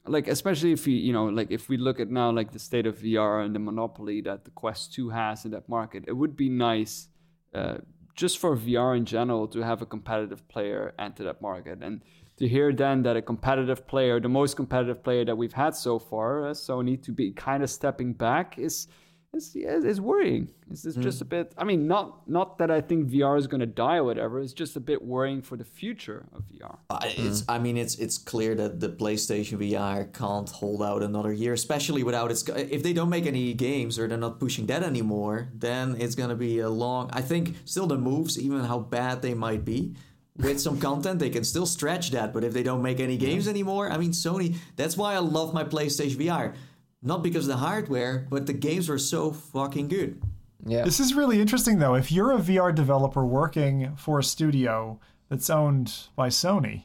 like 0.06 0.26
especially 0.28 0.72
if 0.72 0.86
you 0.86 0.96
you 0.96 1.12
know 1.12 1.26
like 1.26 1.50
if 1.50 1.68
we 1.68 1.76
look 1.76 1.98
at 2.00 2.08
now 2.10 2.30
like 2.30 2.50
the 2.52 2.58
state 2.58 2.86
of 2.86 2.98
VR 2.98 3.44
and 3.44 3.54
the 3.54 3.58
monopoly 3.70 4.20
that 4.22 4.44
the 4.44 4.50
Quest 4.50 4.94
2 4.94 5.10
has 5.10 5.44
in 5.44 5.50
that 5.52 5.68
market 5.68 6.04
it 6.06 6.12
would 6.14 6.34
be 6.36 6.48
nice 6.48 7.08
uh, 7.54 7.76
just 8.18 8.38
for 8.38 8.56
VR 8.56 8.96
in 8.96 9.04
general 9.04 9.46
to 9.46 9.60
have 9.60 9.80
a 9.80 9.86
competitive 9.86 10.46
player 10.48 10.92
enter 10.98 11.22
that 11.22 11.40
market. 11.40 11.78
And 11.80 12.02
to 12.36 12.48
hear 12.48 12.72
then 12.72 13.02
that 13.04 13.16
a 13.16 13.22
competitive 13.22 13.86
player 13.86 14.18
the 14.18 14.28
most 14.28 14.56
competitive 14.56 15.04
player 15.04 15.24
that 15.24 15.36
we've 15.36 15.52
had 15.52 15.74
so 15.76 16.00
far 16.00 16.48
uh, 16.48 16.50
Sony 16.50 17.00
to 17.04 17.12
be 17.12 17.30
kind 17.30 17.62
of 17.62 17.70
stepping 17.70 18.12
back 18.12 18.58
is 18.58 18.88
is, 19.34 19.54
is, 19.54 19.84
is 19.84 20.00
worrying. 20.00 20.48
It's, 20.70 20.84
it's 20.84 20.96
just 20.96 21.20
a 21.20 21.24
hmm. 21.24 21.30
bit. 21.30 21.52
I 21.56 21.64
mean, 21.64 21.86
not 21.86 22.28
not 22.28 22.58
that 22.58 22.70
I 22.70 22.80
think 22.80 23.10
VR 23.10 23.38
is 23.38 23.46
going 23.46 23.60
to 23.60 23.66
die 23.66 23.96
or 23.96 24.04
whatever. 24.04 24.40
It's 24.40 24.52
just 24.52 24.76
a 24.76 24.80
bit 24.80 25.02
worrying 25.02 25.42
for 25.42 25.56
the 25.56 25.64
future 25.64 26.26
of 26.34 26.42
VR. 26.48 26.78
I- 26.90 27.08
hmm. 27.08 27.26
It's, 27.26 27.44
I 27.48 27.58
mean, 27.58 27.76
it's 27.76 27.96
it's 27.96 28.18
clear 28.18 28.54
that 28.54 28.80
the 28.80 28.88
PlayStation 28.88 29.58
VR 29.58 30.12
can't 30.12 30.48
hold 30.48 30.82
out 30.82 31.02
another 31.02 31.32
year, 31.32 31.52
especially 31.52 32.02
without 32.02 32.30
its. 32.30 32.46
If 32.48 32.82
they 32.82 32.92
don't 32.92 33.10
make 33.10 33.26
any 33.26 33.54
games 33.54 33.98
or 33.98 34.08
they're 34.08 34.18
not 34.18 34.40
pushing 34.40 34.66
that 34.66 34.82
anymore, 34.82 35.48
then 35.54 35.96
it's 35.98 36.14
gonna 36.14 36.36
be 36.36 36.60
a 36.60 36.70
long. 36.70 37.10
I 37.12 37.20
think 37.20 37.56
still 37.64 37.86
the 37.86 37.98
moves, 37.98 38.38
even 38.38 38.64
how 38.64 38.78
bad 38.78 39.22
they 39.22 39.34
might 39.34 39.64
be, 39.64 39.94
with 40.38 40.60
some 40.60 40.78
content, 40.78 41.18
they 41.18 41.30
can 41.30 41.44
still 41.44 41.66
stretch 41.66 42.10
that. 42.12 42.32
But 42.32 42.44
if 42.44 42.52
they 42.52 42.62
don't 42.62 42.82
make 42.82 43.00
any 43.00 43.16
games 43.16 43.48
anymore, 43.48 43.90
I 43.90 43.98
mean, 43.98 44.12
Sony. 44.12 44.56
That's 44.76 44.96
why 44.96 45.14
I 45.14 45.18
love 45.18 45.52
my 45.52 45.64
PlayStation 45.64 46.16
VR, 46.16 46.54
not 47.02 47.22
because 47.22 47.44
of 47.44 47.52
the 47.52 47.58
hardware, 47.58 48.26
but 48.30 48.46
the 48.46 48.52
games 48.52 48.88
were 48.88 48.98
so 48.98 49.30
fucking 49.30 49.88
good. 49.88 50.20
Yeah. 50.66 50.84
This 50.84 51.00
is 51.00 51.14
really 51.14 51.40
interesting, 51.40 51.78
though. 51.78 51.94
If 51.94 52.10
you're 52.10 52.32
a 52.32 52.38
VR 52.38 52.74
developer 52.74 53.24
working 53.24 53.94
for 53.96 54.18
a 54.18 54.24
studio 54.24 54.98
that's 55.28 55.48
owned 55.48 55.94
by 56.16 56.28
Sony, 56.28 56.84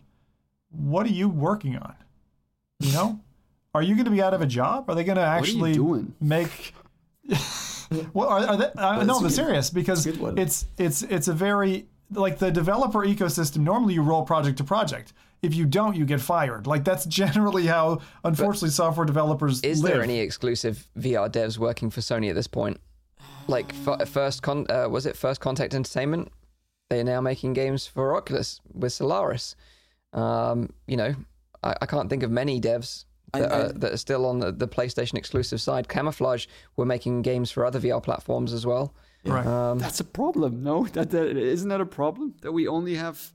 what 0.70 1.06
are 1.06 1.12
you 1.12 1.28
working 1.28 1.78
on? 1.78 1.96
You 2.80 2.92
know, 2.94 3.20
are 3.74 3.82
you 3.82 3.96
going 3.96 4.06
to 4.06 4.12
be 4.12 4.22
out 4.22 4.34
of 4.34 4.42
a 4.42 4.46
job? 4.46 4.90
Are 4.90 4.96
they 4.96 5.04
going 5.04 5.18
to 5.18 5.24
actually 5.24 5.74
doing? 5.74 6.14
make? 6.22 6.74
well, 8.14 8.30
are, 8.30 8.46
are 8.46 8.58
they? 8.58 8.72
Uh, 8.78 9.04
no, 9.04 9.20
I'm 9.20 9.30
serious 9.30 9.70
because 9.70 10.06
it's 10.06 10.66
it's 10.78 11.02
it's 11.04 11.28
a 11.28 11.34
very 11.34 11.88
like 12.12 12.38
the 12.38 12.52
developer 12.52 13.00
ecosystem. 13.00 13.60
Normally, 13.60 13.96
you 13.96 14.02
roll 14.02 14.24
project 14.24 14.58
to 14.58 14.64
project. 14.64 15.14
If 15.44 15.54
you 15.54 15.66
don't, 15.66 15.96
you 15.96 16.06
get 16.06 16.22
fired. 16.22 16.66
Like 16.66 16.84
that's 16.84 17.06
generally 17.06 17.68
how, 17.68 18.00
unfortunately, 18.24 18.70
software 18.70 19.06
developers 19.06 19.62
Is 19.62 19.84
live. 19.84 19.94
there 19.94 20.02
any 20.02 20.20
exclusive 20.20 20.88
VR 20.98 21.30
devs 21.30 21.58
working 21.60 21.90
for 21.92 22.02
Sony 22.02 22.30
at 22.30 22.36
this 22.36 22.48
point? 22.48 22.80
Like 23.48 23.74
f- 23.86 24.08
first 24.10 24.42
con 24.42 24.66
uh, 24.70 24.88
was 24.90 25.06
it 25.06 25.18
First 25.18 25.42
Contact 25.42 25.74
Entertainment? 25.76 26.32
They're 26.90 27.04
now 27.04 27.22
making 27.22 27.54
games 27.54 27.86
for 27.86 28.16
Oculus 28.16 28.62
with 28.74 28.94
Solaris. 28.94 29.56
Um, 30.14 30.70
you 30.88 30.96
know, 30.98 31.14
I, 31.64 31.76
I 31.82 31.86
can't 31.86 32.10
think 32.10 32.24
of 32.24 32.32
many 32.32 32.62
devs 32.62 33.06
that, 33.34 33.52
I- 33.52 33.56
are, 33.62 33.74
that 33.74 33.94
are 33.94 33.98
still 33.98 34.26
on 34.26 34.40
the, 34.40 34.52
the 34.52 34.68
PlayStation 34.68 35.16
exclusive 35.18 35.60
side. 35.60 35.90
Camouflage 35.90 36.46
were 36.78 36.86
making 36.86 37.22
games 37.22 37.52
for 37.52 37.66
other 37.66 37.80
VR 37.80 38.02
platforms 38.02 38.54
as 38.54 38.66
well. 38.66 38.94
right? 39.26 39.46
Um, 39.46 39.80
That's 39.80 40.00
a 40.00 40.04
problem. 40.06 40.64
No, 40.64 40.86
that, 40.94 41.10
that 41.12 41.36
isn't 41.36 41.70
that 41.70 41.82
a 41.82 41.86
problem 41.86 42.36
that 42.42 42.52
we 42.52 42.68
only 42.68 42.96
have, 42.96 43.34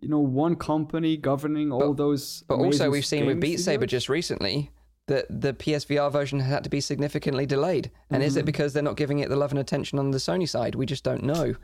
you 0.00 0.08
know, 0.08 0.20
one 0.20 0.56
company 0.56 1.16
governing 1.16 1.72
all 1.72 1.94
those. 1.94 2.44
But 2.48 2.56
also, 2.56 2.90
we've 2.90 3.06
seen 3.06 3.26
with 3.26 3.40
Beat 3.40 3.58
Saber 3.58 3.86
just 3.86 4.08
recently 4.08 4.70
that 5.06 5.26
the 5.30 5.54
PSVR 5.54 6.10
version 6.10 6.40
had 6.40 6.64
to 6.64 6.70
be 6.70 6.80
significantly 6.80 7.46
delayed. 7.46 7.90
And 8.10 8.22
is 8.22 8.36
it 8.36 8.40
mm-hmm. 8.40 8.46
because 8.46 8.72
they're 8.72 8.82
not 8.82 8.96
giving 8.96 9.20
it 9.20 9.28
the 9.28 9.36
love 9.36 9.52
and 9.52 9.60
attention 9.60 9.98
on 9.98 10.10
the 10.10 10.18
Sony 10.18 10.48
side? 10.48 10.74
We 10.74 10.84
just 10.84 11.04
don't 11.04 11.22
know. 11.22 11.54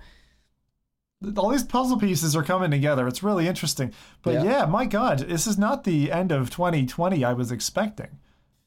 all 1.36 1.50
these 1.50 1.64
puzzle 1.64 1.98
pieces 1.98 2.34
are 2.34 2.42
coming 2.42 2.70
together. 2.70 3.06
It's 3.08 3.22
really 3.22 3.48
interesting. 3.48 3.92
But 4.22 4.34
Yeah. 4.34 4.44
yeah. 4.44 4.66
my 4.66 4.86
God, 4.86 5.20
this 5.20 5.46
is 5.46 5.58
not 5.58 5.84
the 5.84 6.10
end 6.12 6.32
of 6.32 6.50
2020 6.50 7.24
I 7.24 7.32
was 7.32 7.52
expecting. 7.52 8.18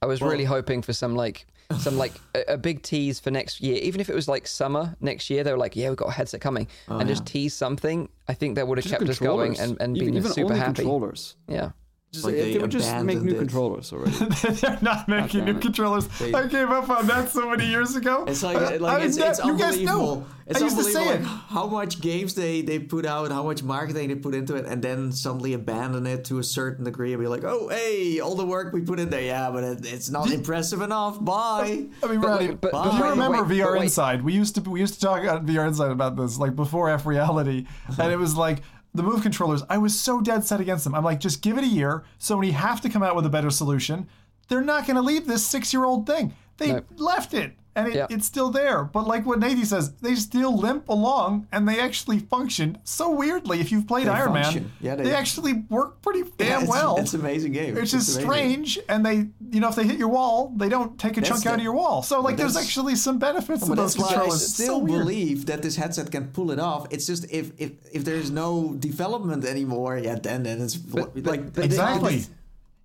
I 0.02 0.08
was 0.08 0.22
really 0.22 0.46
hoping 0.46 0.82
for 0.82 0.94
some 0.94 1.16
like 1.16 1.48
some 1.78 1.98
like 1.98 2.14
a, 2.34 2.54
a 2.54 2.58
big 2.58 2.82
tease 2.82 3.20
for 3.20 3.32
next 3.32 3.62
year, 3.62 3.78
even 3.82 4.02
if 4.02 4.10
it 4.10 4.16
was 4.16 4.28
like 4.28 4.48
summer 4.48 4.96
next 5.00 5.30
year. 5.30 5.44
They 5.44 5.52
were 5.52 5.58
like, 5.58 5.76
"Yeah, 5.76 5.90
we've 5.90 5.98
got 5.98 6.10
a 6.10 6.12
headset 6.12 6.42
coming," 6.42 6.68
oh, 6.88 7.00
and 7.00 7.10
just 7.10 7.26
tease 7.26 7.54
something. 7.54 8.10
I 8.28 8.34
think 8.34 8.56
that 8.56 8.68
would 8.68 8.78
have 8.78 8.88
kept 8.88 9.10
us 9.10 9.20
going 9.20 9.60
and, 9.60 9.78
and 9.80 9.94
been 9.94 10.16
even 10.16 10.32
super 10.32 10.56
happy. 10.56 10.84
controllers. 10.84 11.36
Yeah, 11.48 11.72
Just, 12.16 12.26
Like 12.26 12.36
they 12.36 12.54
they 12.54 12.60
would 12.60 12.72
just 12.72 12.96
make 13.04 13.22
new 13.22 13.34
it. 13.36 13.38
controllers 13.40 13.92
already. 13.94 14.12
They're 14.62 14.80
not 14.82 15.08
making 15.08 15.46
new 15.46 15.56
it. 15.58 15.62
controllers. 15.62 16.08
I 16.22 16.48
gave 16.48 16.70
up 16.72 16.90
on 16.90 17.08
that 17.08 17.30
so 17.30 17.50
many 17.50 17.66
years 17.68 17.96
ago. 17.96 18.26
It's 18.28 18.42
like, 18.44 18.58
I- 18.58 18.78
like 18.78 19.02
I 19.02 19.06
it's, 19.06 19.18
was 19.18 19.30
it's 19.30 19.40
not- 19.40 19.48
you 19.48 19.58
guys 19.58 19.80
know. 19.82 20.26
It's 20.48 20.62
I 20.62 20.66
used 20.66 20.78
to 20.78 20.84
say 20.84 21.00
unbelievable 21.02 21.26
it. 21.34 21.40
how 21.50 21.66
much 21.66 22.00
games 22.02 22.36
they, 22.36 22.62
they 22.62 22.78
put 22.78 23.04
out, 23.08 23.32
how 23.32 23.42
much 23.42 23.64
marketing 23.64 24.10
they 24.10 24.16
put 24.16 24.36
into 24.36 24.54
it, 24.56 24.66
and 24.68 24.80
then 24.80 25.12
suddenly 25.12 25.54
abandon 25.54 26.06
it 26.06 26.24
to 26.26 26.38
a 26.38 26.44
certain 26.44 26.86
degree 26.86 27.14
and 27.14 27.20
be 27.22 27.28
like, 27.28 27.44
oh, 27.44 27.68
hey, 27.70 28.20
all 28.20 28.36
the 28.36 28.46
work 28.46 28.72
we 28.72 28.82
put 28.82 29.00
in 29.00 29.10
there, 29.10 29.24
yeah, 29.24 29.50
but 29.50 29.64
it, 29.64 29.86
it's 29.92 30.10
not 30.12 30.30
impressive 30.32 30.82
enough. 30.84 31.20
Bye. 31.24 31.88
I 32.04 32.08
mean, 32.08 32.22
But 32.22 32.28
Ronnie, 32.30 32.48
wait, 32.50 32.62
but- 32.62 32.72
but 32.74 32.94
you 32.94 33.04
remember 33.10 33.44
wait, 33.44 33.60
VR. 33.60 33.82
Inside? 33.82 34.24
We 34.24 34.34
used 34.34 34.54
to 34.56 34.62
we 34.70 34.80
used 34.80 34.94
to 34.94 35.00
talk 35.00 35.24
at 35.24 35.46
VR 35.48 35.68
Inside 35.68 35.90
about 35.92 36.16
this, 36.16 36.38
like 36.38 36.56
before 36.56 36.92
F 36.92 37.08
Reality, 37.08 37.66
and 38.00 38.12
it 38.12 38.18
was 38.20 38.36
like 38.38 38.62
the 38.96 39.04
Move 39.04 39.22
controllers. 39.22 39.64
I 39.70 39.78
was 39.78 40.00
so 40.00 40.22
dead 40.22 40.44
set 40.46 40.60
against 40.62 40.84
them. 40.84 40.96
I'm 40.96 41.04
like, 41.04 41.20
just 41.20 41.42
give 41.42 41.58
it 41.58 41.64
a 41.64 41.68
year. 41.68 42.04
Sony 42.20 42.52
have 42.52 42.82
to 42.82 42.90
come 42.90 43.04
out 43.04 43.16
with 43.16 43.26
a 43.26 43.30
better 43.30 43.50
solution. 43.50 44.08
They're 44.48 44.62
not 44.62 44.86
going 44.86 44.96
to 44.96 45.02
leave 45.02 45.26
this 45.28 45.46
six 45.46 45.74
year 45.74 45.86
old 45.86 46.06
thing. 46.06 46.34
They 46.58 46.74
Nope. 46.74 46.86
left 46.98 47.34
it, 47.34 47.54
and 47.76 47.88
it, 47.88 47.96
Yeah. 47.96 48.08
it's 48.10 48.26
still 48.26 48.50
there. 48.50 48.84
But 48.84 49.06
like 49.08 49.26
what 49.26 49.40
Nathan 49.40 49.66
says, 49.66 49.92
they 50.02 50.16
still 50.16 50.56
limp 50.58 50.88
along, 50.90 51.48
and 51.52 51.68
they 51.68 51.80
actually 51.80 52.20
function 52.20 52.78
so 52.84 53.10
weirdly. 53.10 53.60
If 53.60 53.72
you've 53.72 53.88
played 53.88 54.06
They 54.08 54.12
Iron 54.12 54.34
function. 54.34 54.64
Man, 54.64 54.72
Yeah, 54.82 54.96
they, 54.96 55.04
they- 55.06 55.14
actually 55.16 55.54
work 55.70 56.02
pretty 56.02 56.24
damn 56.38 56.48
Yeah, 56.48 56.60
it's, 56.62 56.70
well. 56.70 56.96
It's 56.98 57.14
an 57.14 57.20
amazing 57.22 57.52
game. 57.52 57.78
It's 57.78 57.94
It's 57.94 58.06
just 58.06 58.18
amazing. 58.22 58.66
strange, 58.66 58.80
and 58.90 59.06
they, 59.06 59.28
you 59.52 59.60
know, 59.60 59.70
if 59.70 59.76
they 59.76 59.86
hit 59.86 59.98
your 59.98 60.08
wall, 60.10 60.54
they 60.56 60.70
don't 60.70 60.98
take 61.00 61.18
a 61.18 61.22
That's 61.22 61.30
chunk 61.30 61.46
out 61.46 61.56
of 61.60 61.64
your 61.64 61.74
wall. 61.74 62.02
So, 62.04 62.22
like, 62.22 62.38
there's 62.38 62.56
actually 62.58 62.96
some 62.96 63.18
benefits 63.20 63.64
to 63.64 63.70
But 63.70 63.76
those 63.76 63.96
that's 63.96 64.16
why 64.16 64.24
I 64.24 64.30
still 64.30 64.80
so 64.80 64.86
believe 64.86 65.46
that 65.48 65.62
this 65.62 65.76
headset 65.76 66.12
can 66.12 66.28
pull 66.28 66.52
it 66.52 66.60
off. 66.60 66.88
It's 66.92 67.06
just 67.06 67.26
if 67.32 67.52
if, 67.58 67.72
if 67.92 68.04
there's 68.06 68.32
no 68.32 68.74
development 68.80 69.44
anymore, 69.46 69.98
yeah, 69.98 70.16
then 70.16 70.44
then 70.44 70.62
it's 70.62 70.78
like 70.94 71.54
but 71.54 71.64
Exactly. 71.66 72.24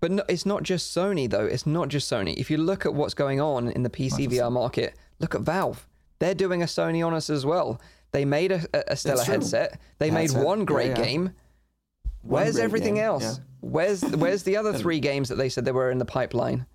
But 0.01 0.10
no, 0.10 0.22
it's 0.28 0.44
not 0.47 0.62
just 0.62 0.97
Sony 0.97 1.28
though. 1.31 1.44
It's 1.47 1.66
not 1.66 1.89
just 1.89 2.10
Sony. 2.10 2.35
If 2.36 2.51
you 2.51 2.56
look 2.59 2.86
at 2.86 2.94
what's 2.94 3.14
going 3.14 3.40
on 3.40 3.68
in 3.70 3.82
the 3.82 3.90
PC 3.90 4.28
VR 4.28 4.51
market, 4.51 4.94
look 5.18 5.35
at 5.35 5.43
Valve. 5.43 5.86
They're 6.18 6.35
doing 6.35 6.62
a 6.62 6.66
Sony 6.66 7.06
on 7.06 7.14
us 7.14 7.31
as 7.31 7.44
well. 7.47 7.81
They 8.12 8.24
made 8.24 8.51
a, 8.52 8.66
a- 8.74 8.85
a 8.93 8.97
stellar 8.97 9.22
headset. 9.24 9.78
They 9.98 10.10
made 10.10 10.31
Headset, 10.31 10.44
one 10.44 10.64
great 10.64 10.90
yeah, 10.90 10.98
yeah. 10.98 11.05
game. 11.05 11.22
One 12.22 12.43
Where's 12.43 12.55
great 12.56 12.64
everything 12.64 12.94
game, 12.97 13.05
else? 13.05 13.22
yeah. 13.39 13.44
Where's 13.60 14.02
where's 14.02 14.43
the 14.43 14.56
other 14.56 14.72
three 14.82 15.01
games 15.01 15.28
that 15.28 15.36
they 15.36 15.48
said 15.48 15.64
they 15.64 15.72
were 15.72 15.90
in 15.90 15.98
the 15.98 16.05
pipeline? 16.05 16.66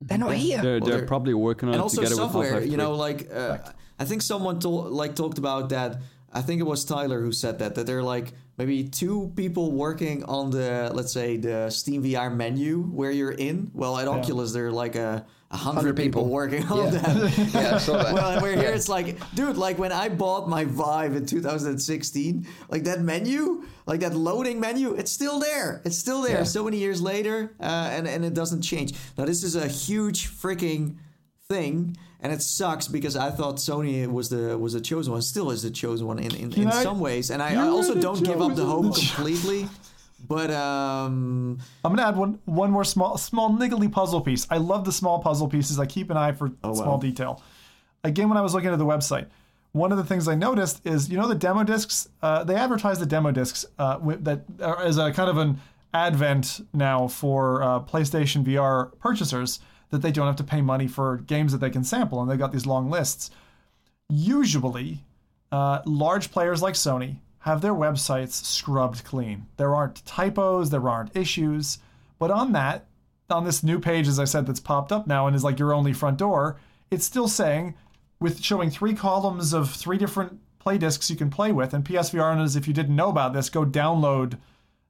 They're 0.00 0.18
not 0.18 0.34
here. 0.34 0.60
They're, 0.62 0.80
they're 0.80 0.96
they're- 0.98 1.06
probably 1.06 1.34
working 1.34 1.68
on 1.68 1.74
and 1.74 1.80
it 1.80 1.82
also 1.82 2.02
together 2.02 2.16
with 2.16 2.24
software. 2.32 2.52
Half-Life 2.52 2.70
You 2.70 2.76
know, 2.76 2.92
like 2.92 3.30
uh, 3.32 3.58
I 3.98 4.04
think 4.04 4.22
someone 4.22 4.60
told 4.60 4.92
like 4.92 5.14
talked 5.14 5.38
about 5.38 5.70
that. 5.70 5.98
I 6.32 6.42
think 6.42 6.60
it 6.60 6.64
was 6.64 6.84
Tyler 6.84 7.20
who 7.22 7.32
said 7.32 7.58
that 7.60 7.74
that 7.76 7.86
they're 7.86 8.02
like 8.02 8.32
maybe 8.58 8.84
two 8.84 9.32
people 9.36 9.72
working 9.72 10.24
on 10.24 10.50
the 10.50 10.90
let's 10.94 11.12
say 11.12 11.36
the 11.36 11.70
Steam 11.70 12.02
VR 12.02 12.34
menu 12.34 12.82
where 12.82 13.10
you're 13.10 13.32
in. 13.32 13.70
Well, 13.74 13.98
at 13.98 14.08
Oculus 14.08 14.52
there 14.52 14.66
are 14.68 14.72
like 14.72 14.94
a, 14.96 15.24
a 15.50 15.56
hundred 15.56 15.96
people. 15.96 16.22
people. 16.22 16.28
working 16.32 16.64
on 16.64 16.92
Yeah. 16.92 17.00
that. 17.00 17.50
Yeah, 17.54 17.74
I 17.76 17.78
saw 17.78 18.02
that. 18.02 18.14
well, 18.16 18.30
and 18.32 18.42
we're 18.42 18.54
here. 18.56 18.62
Yeah. 18.70 18.74
It's 18.74 18.88
like, 18.88 19.18
dude, 19.34 19.56
like 19.56 19.78
when 19.78 19.92
I 19.92 20.08
bought 20.08 20.48
my 20.48 20.64
Vive 20.64 21.14
in 21.16 21.26
2016, 21.26 22.46
like 22.68 22.84
that 22.84 23.00
menu, 23.00 23.64
like 23.86 24.00
that 24.00 24.14
loading 24.14 24.58
menu, 24.60 24.94
it's 24.94 25.12
still 25.12 25.38
there. 25.38 25.80
It's 25.84 25.96
still 25.98 26.22
there. 26.22 26.38
Yeah. 26.38 26.42
So 26.44 26.64
many 26.64 26.78
years 26.78 27.00
later, 27.00 27.54
uh, 27.60 27.90
and 27.92 28.06
and 28.08 28.24
it 28.24 28.34
doesn't 28.34 28.62
change. 28.62 28.94
Now 29.16 29.24
this 29.24 29.42
is 29.44 29.54
a 29.56 29.66
huge 29.68 30.28
freaking 30.28 30.96
thing, 31.56 31.96
and 32.20 32.32
it 32.32 32.42
sucks 32.42 32.88
because 32.88 33.16
I 33.16 33.30
thought 33.30 33.56
Sony 33.56 34.10
was 34.10 34.28
the 34.30 34.58
was 34.58 34.72
the 34.72 34.80
chosen 34.80 35.12
one. 35.12 35.22
Still 35.22 35.50
is 35.50 35.62
the 35.62 35.70
chosen 35.70 36.06
one 36.06 36.18
in 36.18 36.34
in, 36.34 36.52
in 36.52 36.66
I- 36.68 36.82
some 36.82 36.98
ways, 37.00 37.30
and 37.30 37.42
I, 37.42 37.54
I 37.54 37.68
also 37.68 37.94
don't 37.94 38.22
give 38.24 38.40
up 38.40 38.54
the 38.56 38.64
hope 38.64 38.94
completely. 38.94 39.68
But 40.28 40.50
um, 40.50 41.58
I'm 41.84 41.94
gonna 41.94 42.08
add 42.08 42.16
one 42.16 42.38
one 42.46 42.70
more 42.70 42.84
small 42.84 43.16
small 43.18 43.50
niggly 43.50 43.90
puzzle 43.90 44.20
piece. 44.20 44.46
I 44.50 44.56
love 44.56 44.84
the 44.84 44.92
small 44.92 45.20
puzzle 45.20 45.46
pieces. 45.48 45.78
I 45.78 45.86
keep 45.86 46.10
an 46.10 46.16
eye 46.16 46.32
for 46.32 46.50
Oh, 46.64 46.70
wow. 46.70 46.74
small 46.74 46.98
detail. 46.98 47.42
Again, 48.02 48.28
when 48.28 48.38
I 48.38 48.40
was 48.40 48.54
looking 48.54 48.70
at 48.70 48.78
the 48.78 48.86
website, 48.86 49.26
one 49.72 49.92
of 49.92 49.98
the 49.98 50.04
things 50.04 50.26
I 50.26 50.34
noticed 50.34 50.84
is 50.86 51.08
you 51.10 51.16
know 51.16 51.28
the 51.28 51.34
demo 51.34 51.62
discs. 51.64 52.08
Uh, 52.22 52.42
they 52.44 52.56
advertise 52.56 52.98
the 52.98 53.06
demo 53.06 53.30
discs 53.30 53.66
uh, 53.78 53.98
that 54.20 54.42
are 54.60 54.82
as 54.82 54.98
a 54.98 55.12
kind 55.12 55.28
of 55.30 55.36
an 55.36 55.60
advent 55.94 56.66
now 56.72 57.06
for 57.06 57.62
uh, 57.62 57.80
PlayStation 57.80 58.42
VR 58.44 58.98
purchasers 58.98 59.60
that 59.90 60.02
they 60.02 60.10
don't 60.10 60.26
have 60.26 60.36
to 60.36 60.44
pay 60.44 60.60
money 60.60 60.88
for 60.88 61.18
games 61.18 61.52
that 61.52 61.58
they 61.58 61.70
can 61.70 61.84
sample, 61.84 62.20
and 62.20 62.30
they've 62.30 62.38
got 62.38 62.52
these 62.52 62.66
long 62.66 62.90
lists. 62.90 63.30
Usually, 64.08 65.04
uh, 65.52 65.80
large 65.84 66.30
players 66.30 66.62
like 66.62 66.74
Sony 66.74 67.16
have 67.40 67.60
their 67.60 67.74
websites 67.74 68.44
scrubbed 68.44 69.04
clean. 69.04 69.46
There 69.56 69.74
aren't 69.74 70.04
typos, 70.04 70.70
there 70.70 70.88
aren't 70.88 71.16
issues. 71.16 71.78
But 72.18 72.30
on 72.30 72.52
that, 72.52 72.86
on 73.30 73.44
this 73.44 73.62
new 73.62 73.78
page, 73.78 74.08
as 74.08 74.18
I 74.18 74.24
said, 74.24 74.46
that's 74.46 74.60
popped 74.60 74.92
up 74.92 75.06
now 75.06 75.26
and 75.26 75.36
is 75.36 75.44
like 75.44 75.58
your 75.58 75.72
only 75.72 75.92
front 75.92 76.16
door, 76.16 76.58
it's 76.90 77.04
still 77.04 77.28
saying, 77.28 77.74
with 78.20 78.42
showing 78.42 78.70
three 78.70 78.94
columns 78.94 79.52
of 79.52 79.70
three 79.70 79.98
different 79.98 80.40
play 80.58 80.78
discs 80.78 81.10
you 81.10 81.16
can 81.16 81.30
play 81.30 81.52
with. 81.52 81.72
And 81.72 81.84
PSVR 81.84 82.32
owners, 82.32 82.56
if 82.56 82.66
you 82.66 82.74
didn't 82.74 82.96
know 82.96 83.10
about 83.10 83.32
this, 83.32 83.48
go 83.48 83.64
download 83.64 84.38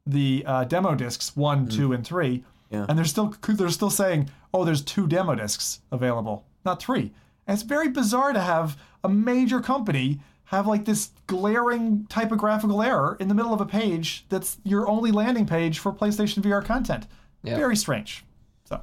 the 0.06 0.44
uh, 0.47 0.64
demo 0.64 0.94
discs 0.94 1.36
one, 1.36 1.68
two, 1.68 1.93
and 1.93 2.06
three. 2.06 2.44
Yeah. 2.70 2.86
And 2.89 2.97
they're 2.97 3.05
still 3.05 3.35
they're 3.47 3.68
still 3.68 3.90
saying, 3.90 4.31
oh, 4.52 4.64
there's 4.64 4.82
two 4.82 5.06
demo 5.06 5.35
discs 5.35 5.81
available, 5.90 6.47
not 6.64 6.81
three. 6.81 7.12
And 7.47 7.55
it's 7.55 7.62
very 7.62 7.89
bizarre 7.89 8.32
to 8.32 8.40
have 8.40 8.77
a 9.05 9.09
major 9.09 9.60
company 9.60 10.20
have 10.47 10.66
like 10.66 10.85
this 10.85 11.10
glaring 11.27 12.06
typographical 12.09 12.81
error 12.82 13.16
in 13.18 13.28
the 13.28 13.35
middle 13.35 13.52
of 13.52 13.60
a 13.60 13.66
page 13.66 14.24
that's 14.28 14.59
your 14.62 14.89
only 14.89 15.10
landing 15.10 15.47
page 15.47 15.78
for 15.78 15.93
PlayStation 15.93 16.40
VR 16.43 16.64
content. 16.64 17.06
Yeah. 17.43 17.56
Very 17.56 17.77
strange. 17.77 18.24
So 18.64 18.81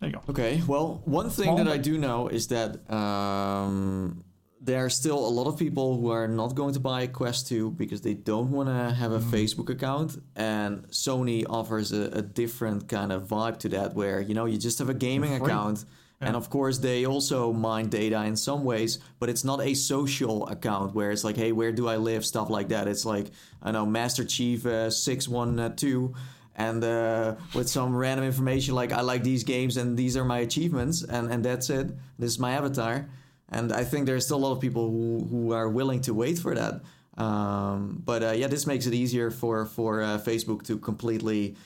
there 0.00 0.10
you 0.10 0.14
go. 0.16 0.22
Okay, 0.28 0.62
well, 0.66 1.00
one 1.04 1.30
thing 1.30 1.44
Small 1.44 1.56
that 1.56 1.64
but- 1.64 1.72
I 1.72 1.78
do 1.78 1.98
know 1.98 2.28
is 2.28 2.48
that 2.48 2.90
um, 2.92 4.24
there 4.66 4.84
are 4.84 4.90
still 4.90 5.18
a 5.18 5.32
lot 5.38 5.46
of 5.46 5.56
people 5.56 5.96
who 5.98 6.10
are 6.10 6.26
not 6.26 6.54
going 6.56 6.74
to 6.74 6.80
buy 6.80 7.02
a 7.02 7.08
Quest 7.08 7.46
2 7.46 7.70
because 7.70 8.00
they 8.00 8.14
don't 8.14 8.50
want 8.50 8.68
to 8.68 8.94
have 8.94 9.12
a 9.12 9.20
Facebook 9.20 9.70
account. 9.70 10.20
And 10.34 10.82
Sony 10.88 11.46
offers 11.48 11.92
a, 11.92 12.10
a 12.12 12.22
different 12.22 12.88
kind 12.88 13.12
of 13.12 13.28
vibe 13.28 13.58
to 13.60 13.68
that 13.70 13.94
where, 13.94 14.20
you 14.20 14.34
know, 14.34 14.44
you 14.44 14.58
just 14.58 14.80
have 14.80 14.88
a 14.88 14.94
gaming 14.94 15.34
account. 15.34 15.84
And 16.20 16.34
of 16.34 16.50
course, 16.50 16.78
they 16.78 17.04
also 17.06 17.52
mine 17.52 17.88
data 17.90 18.24
in 18.24 18.36
some 18.36 18.64
ways, 18.64 18.98
but 19.20 19.28
it's 19.28 19.44
not 19.44 19.60
a 19.60 19.74
social 19.74 20.48
account 20.48 20.94
where 20.94 21.10
it's 21.12 21.24
like, 21.24 21.36
hey, 21.36 21.52
where 21.52 21.72
do 21.72 21.88
I 21.88 21.96
live? 21.96 22.24
Stuff 22.24 22.50
like 22.50 22.68
that. 22.70 22.88
It's 22.88 23.04
like, 23.04 23.26
I 23.62 23.70
know, 23.70 23.86
Master 23.86 24.24
Chief 24.24 24.66
uh, 24.66 24.90
612 24.90 26.14
and 26.56 26.82
uh, 26.82 27.34
with 27.54 27.68
some 27.68 27.94
random 27.94 28.24
information 28.24 28.74
like 28.74 28.90
I 28.90 29.02
like 29.02 29.22
these 29.22 29.44
games 29.44 29.76
and 29.76 29.94
these 29.94 30.16
are 30.16 30.24
my 30.24 30.38
achievements 30.38 31.04
and, 31.04 31.30
and 31.30 31.44
that's 31.44 31.68
it. 31.70 31.88
This 32.18 32.32
is 32.32 32.38
my 32.38 32.52
avatar. 32.52 33.06
And 33.50 33.72
I 33.72 33.84
think 33.84 34.06
there's 34.06 34.24
still 34.24 34.38
a 34.38 34.44
lot 34.46 34.52
of 34.52 34.60
people 34.60 34.90
who, 34.90 35.24
who 35.30 35.52
are 35.52 35.68
willing 35.68 36.00
to 36.02 36.14
wait 36.14 36.38
for 36.38 36.54
that. 36.54 36.82
Um, 37.16 38.02
but 38.04 38.22
uh, 38.22 38.32
yeah, 38.32 38.46
this 38.46 38.66
makes 38.66 38.86
it 38.86 38.94
easier 38.94 39.30
for 39.30 39.64
for 39.66 40.02
uh, 40.02 40.18
Facebook 40.18 40.62
to 40.64 40.78
completely. 40.78 41.56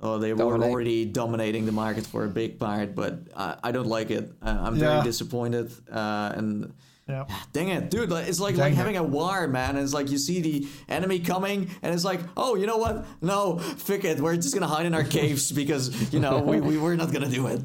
Oh, 0.00 0.18
they 0.18 0.32
were 0.32 0.62
already 0.62 1.04
dominating 1.06 1.66
the 1.66 1.72
market 1.72 2.06
for 2.06 2.24
a 2.24 2.28
big 2.28 2.60
part, 2.60 2.94
but 2.94 3.14
I, 3.36 3.56
I 3.64 3.72
don't 3.72 3.88
like 3.88 4.10
it. 4.12 4.30
Uh, 4.40 4.56
I'm 4.60 4.76
very 4.76 5.02
disappointed, 5.02 5.72
uh, 5.90 6.32
and 6.36 6.72
Yeah. 7.08 7.24
Dang 7.54 7.70
it, 7.70 7.90
dude! 7.90 8.12
It's 8.12 8.38
like 8.38 8.54
Dang 8.54 8.64
like 8.64 8.72
it. 8.74 8.76
having 8.76 8.96
a 8.96 9.02
war, 9.02 9.48
man. 9.48 9.70
And 9.70 9.78
it's 9.78 9.94
like 9.94 10.10
you 10.10 10.18
see 10.18 10.40
the 10.40 10.68
enemy 10.90 11.18
coming, 11.20 11.70
and 11.82 11.94
it's 11.94 12.04
like, 12.04 12.20
oh, 12.36 12.54
you 12.54 12.66
know 12.66 12.76
what? 12.76 13.06
No, 13.22 13.58
fick 13.58 14.04
it. 14.04 14.20
We're 14.20 14.36
just 14.36 14.52
gonna 14.54 14.68
hide 14.68 14.84
in 14.86 14.94
our 14.94 15.04
caves 15.04 15.50
because 15.50 16.12
you 16.12 16.20
know 16.20 16.38
we, 16.40 16.60
we 16.60 16.76
we're 16.78 16.94
not 16.96 17.10
gonna 17.10 17.30
do 17.30 17.46
it. 17.48 17.60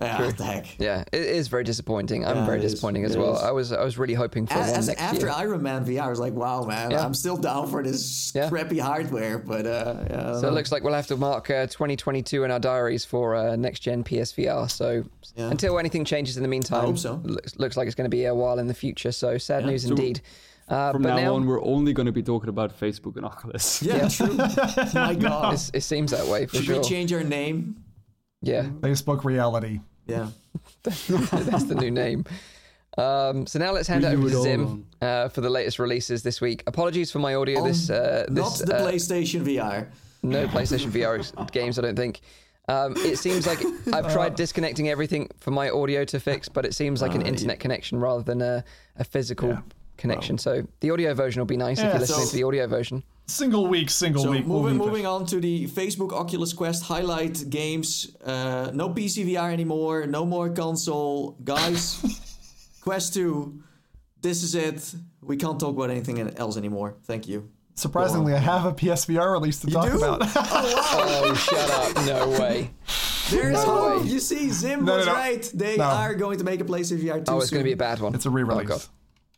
Yeah, 0.00 0.22
what 0.26 0.36
the 0.38 0.44
heck. 0.44 0.78
Yeah, 0.78 1.04
it 1.12 1.20
is 1.22 1.48
very 1.48 1.62
disappointing. 1.64 2.24
I'm 2.26 2.36
Yeah, 2.38 2.46
very 2.46 2.58
it 2.58 2.64
is. 2.64 2.72
disappointing 2.72 3.04
as 3.04 3.16
well. 3.16 3.36
is. 3.36 3.42
I 3.42 3.50
was 3.50 3.72
I 3.72 3.82
was 3.84 3.98
really 3.98 4.14
hoping 4.14 4.46
for 4.46 4.54
As, 4.54 4.70
one 4.70 4.78
as- 4.78 4.88
next 4.88 5.00
after 5.02 5.26
year. 5.26 5.34
Iron 5.36 5.62
Man 5.62 5.84
VR, 5.84 6.00
I 6.02 6.08
was 6.08 6.18
like, 6.20 6.32
wow, 6.32 6.64
man, 6.64 6.90
Yeah. 6.90 7.04
I'm 7.04 7.14
still 7.14 7.36
down 7.36 7.68
for 7.68 7.82
this 7.82 8.32
Yeah. 8.34 8.48
crappy 8.48 8.78
hardware, 8.78 9.38
but 9.38 9.66
uh, 9.66 9.94
yeah, 10.08 10.20
I 10.20 10.22
don't 10.32 10.40
So 10.40 10.48
it 10.48 10.52
looks 10.54 10.72
like 10.72 10.82
we'll 10.84 10.94
have 10.94 11.06
to 11.08 11.16
mark 11.16 11.50
uh, 11.50 11.66
2022 11.66 12.44
in 12.44 12.50
our 12.50 12.58
diaries 12.58 13.04
for 13.04 13.34
uh, 13.36 13.56
next 13.56 13.80
gen 13.80 14.02
PSVR. 14.04 14.70
So 14.70 15.04
Yeah. 15.36 15.50
until 15.50 15.78
anything 15.78 16.04
changes 16.04 16.36
in 16.36 16.42
the 16.42 16.48
meantime, 16.48 16.86
hope 16.86 16.98
so. 16.98 17.20
looks, 17.24 17.58
looks 17.58 17.76
like 17.76 17.86
it's 17.86 17.94
going 17.94 18.10
to 18.10 18.16
be 18.16 18.24
a 18.24 18.34
while 18.34 18.58
in 18.58 18.66
the 18.68 18.74
future. 18.74 19.12
So 19.12 19.36
sad 19.38 19.66
news 19.66 19.84
indeed. 19.84 20.20
Uh, 20.68 20.92
From 20.92 21.02
but 21.02 21.08
now, 21.10 21.16
now, 21.16 21.34
on, 21.34 21.46
we're 21.46 21.62
only 21.64 21.92
going 21.92 22.06
to 22.06 22.12
be 22.12 22.22
talking 22.22 22.48
about 22.48 22.78
Facebook 22.78 23.16
and 23.16 23.26
Oculus. 23.26 23.82
yeah, 23.90 24.06
true. 24.08 24.34
My 24.94 25.14
God, 25.16 25.54
it's- 25.54 25.70
it 25.74 25.80
seems 25.82 26.12
that 26.12 26.26
way 26.28 26.46
for 26.46 26.56
should 26.56 26.64
sure. 26.64 26.76
we 26.78 26.84
change 26.84 27.12
our 27.12 27.24
name? 27.24 27.82
yeah, 28.40 28.62
Facebook 28.80 29.24
reality. 29.24 29.80
Yeah, 30.10 30.28
that's 30.82 31.64
the 31.64 31.76
new 31.78 31.90
name. 31.90 32.24
Um, 32.98 33.46
so 33.46 33.58
now 33.58 33.72
let's 33.72 33.86
hand 33.88 34.02
We 34.02 34.08
it 34.08 34.12
over 34.14 34.22
knew 34.24 34.30
to 34.30 34.42
Zim 34.42 34.86
uh, 35.00 35.28
for 35.28 35.40
the 35.40 35.50
latest 35.50 35.78
releases 35.78 36.22
this 36.22 36.40
week. 36.40 36.62
Apologies 36.66 37.10
for 37.12 37.18
my 37.20 37.34
audio. 37.34 37.60
Oh, 37.60 37.66
this 37.68 37.88
uh, 37.88 38.26
not 38.28 38.58
the 38.58 38.76
uh, 38.76 38.90
PlayStation 38.90 39.42
VR. 39.42 39.86
no 40.22 40.46
PlayStation 40.48 40.90
VR 40.90 41.52
games, 41.52 41.78
I 41.78 41.82
don't 41.82 41.96
think. 41.96 42.20
Um, 42.68 42.94
it 42.98 43.16
seems 43.18 43.46
like 43.46 43.58
I've 43.92 44.12
tried 44.12 44.34
disconnecting 44.34 44.88
everything 44.88 45.28
for 45.38 45.50
my 45.50 45.70
audio 45.70 46.04
to 46.04 46.20
fix, 46.20 46.48
but 46.48 46.64
it 46.64 46.74
seems 46.74 47.00
like 47.00 47.14
an 47.14 47.22
Uh, 47.22 47.26
internet 47.26 47.58
connection 47.60 47.98
rather 48.00 48.22
than 48.22 48.42
a, 48.42 48.64
a 48.96 49.04
physical 49.04 49.50
Yeah. 49.50 49.60
connection. 49.96 50.36
So 50.38 50.66
the 50.80 50.90
audio 50.90 51.14
version 51.14 51.40
will 51.40 51.46
be 51.46 51.56
nice 51.56 51.78
if 51.78 51.84
you're 51.84 51.98
listening 52.00 52.26
so- 52.26 52.30
to 52.30 52.36
the 52.36 52.42
audio 52.44 52.66
version. 52.66 53.02
Single 53.30 53.66
week, 53.68 53.90
single 53.90 54.22
So 54.24 54.30
week. 54.32 54.44
we'll 54.46 54.62
moving 54.62 54.78
moving 54.78 55.06
on 55.06 55.24
to 55.26 55.40
the 55.40 55.66
Facebook 55.68 56.12
Oculus 56.12 56.52
Quest 56.52 56.82
highlight 56.82 57.48
games. 57.48 58.16
Uh, 58.24 58.70
no 58.74 58.88
PC 58.90 59.24
VR 59.26 59.52
anymore. 59.52 60.06
No 60.06 60.24
more 60.26 60.50
console, 60.50 61.36
guys. 61.44 61.82
Quest 62.82 63.14
two. 63.14 63.62
This 64.20 64.42
is 64.42 64.54
it. 64.54 64.94
We 65.22 65.36
can't 65.36 65.58
talk 65.60 65.74
about 65.76 65.90
anything 65.90 66.18
else 66.36 66.56
anymore. 66.56 66.96
Thank 67.04 67.28
you. 67.28 67.48
Surprisingly, 67.76 68.34
I 68.34 68.38
have 68.38 68.66
a 68.66 68.72
PSVR 68.72 69.32
release 69.32 69.60
to 69.60 69.66
talk 69.70 69.90
do? 69.90 69.96
about. 69.98 70.20
Oh, 70.36 71.34
shut 71.34 71.70
up! 71.70 72.06
No 72.06 72.28
way. 72.40 72.70
There's 73.30 73.54
No 73.54 73.60
hope. 73.64 74.02
way. 74.02 74.08
You 74.10 74.18
see, 74.20 74.50
Zim 74.50 74.84
No, 74.84 74.92
no, 74.92 74.96
was 74.98 75.06
no. 75.06 75.12
right. 75.14 75.50
They 75.54 75.76
No. 75.76 75.84
are 75.84 76.14
going 76.14 76.38
to 76.38 76.44
make 76.44 76.60
a 76.60 76.64
PlayStation 76.64 77.00
VR 77.02 77.24
2 77.24 77.32
Oh, 77.32 77.38
it's 77.40 77.50
going 77.50 77.62
to 77.62 77.68
be 77.68 77.72
a 77.72 77.76
bad 77.76 78.00
one. 78.00 78.14
it's 78.14 78.26
a 78.26 78.30
re-release. 78.30 78.66
Oh 78.66 78.76
god. 78.76 78.82
Oh, 78.84 78.88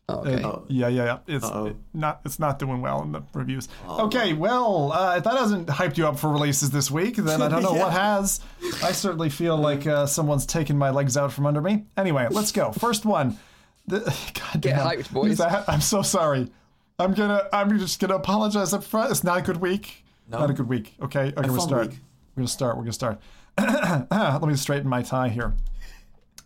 okay. 0.08 0.42
Uh, 0.42 0.58
yeah, 0.68 0.88
yeah, 0.88 1.04
yeah. 1.04 1.18
It's 1.36 1.44
Uh-oh. 1.44 1.74
not. 1.94 2.20
It's 2.24 2.38
not 2.38 2.58
doing 2.58 2.80
well 2.80 3.02
in 3.02 3.12
the 3.12 3.22
reviews. 3.34 3.68
Oh. 3.86 4.06
Okay, 4.06 4.32
well, 4.32 4.92
uh, 4.92 5.16
if 5.16 5.24
that 5.24 5.36
hasn't 5.36 5.68
hyped 5.68 5.96
you 5.96 6.06
up 6.06 6.18
for 6.18 6.30
releases 6.30 6.70
this 6.70 6.90
week, 6.90 7.16
then 7.16 7.40
I 7.42 7.48
don't 7.48 7.62
know 7.62 7.74
Yeah. 7.76 7.84
what 7.84 7.92
has. 7.92 8.40
I 8.82 8.92
certainly 8.92 9.30
feel 9.30 9.56
like 9.56 9.86
uh, 9.86 10.06
someone's 10.06 10.44
taken 10.46 10.76
my 10.76 10.90
legs 10.90 11.16
out 11.16 11.32
from 11.32 11.46
under 11.46 11.60
me. 11.62 11.84
Anyway, 11.96 12.26
let's 12.30 12.52
go. 12.52 12.72
First 12.72 13.04
one. 13.04 13.38
The, 13.86 14.00
God 14.34 14.60
Get 14.60 14.76
damn. 14.76 14.86
hyped, 14.86 15.12
boys. 15.12 15.38
That- 15.38 15.68
I'm 15.68 15.80
so 15.80 16.02
sorry. 16.02 16.50
I'm 16.98 17.14
gonna. 17.14 17.48
I'm 17.52 17.78
just 17.78 17.98
gonna 18.00 18.16
apologize 18.16 18.72
up 18.72 18.84
front. 18.84 19.10
It's 19.10 19.24
not 19.24 19.38
a 19.38 19.42
good 19.42 19.56
week. 19.58 20.04
Not 20.28 20.50
a 20.50 20.52
good 20.52 20.68
week. 20.68 20.94
Okay. 21.02 21.32
Okay, 21.36 21.48
we'll 21.48 21.58
fun 21.58 21.68
start. 21.68 21.88
week. 21.88 21.98
We're 22.36 22.42
gonna 22.42 22.48
start. 22.48 22.76
We're 22.76 22.82
gonna 22.84 22.92
start. 22.92 23.20
Let 23.58 24.42
me 24.42 24.54
straighten 24.56 24.88
my 24.88 25.02
tie 25.02 25.28
here. 25.28 25.52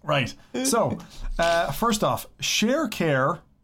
Right. 0.03 0.33
So, 0.65 0.99
uh, 1.39 1.73
first 1.73 2.03
off, 2.05 2.27
Share 2.41 2.89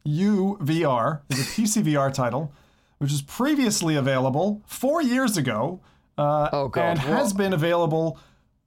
Care 0.05 0.13
U 0.13 0.59
VR 0.61 1.21
is 1.29 1.41
a 1.41 1.43
PCVR 1.63 2.13
title, 2.13 2.53
which 2.99 3.11
was 3.11 3.23
previously 3.23 3.97
available 3.97 4.63
four 4.67 5.03
years 5.03 5.37
ago, 5.37 5.81
uh, 6.19 6.49
Oh, 6.53 6.69
God, 6.69 6.83
and 6.83 6.99
has 6.99 7.33
been 7.33 7.53
available. 7.53 8.19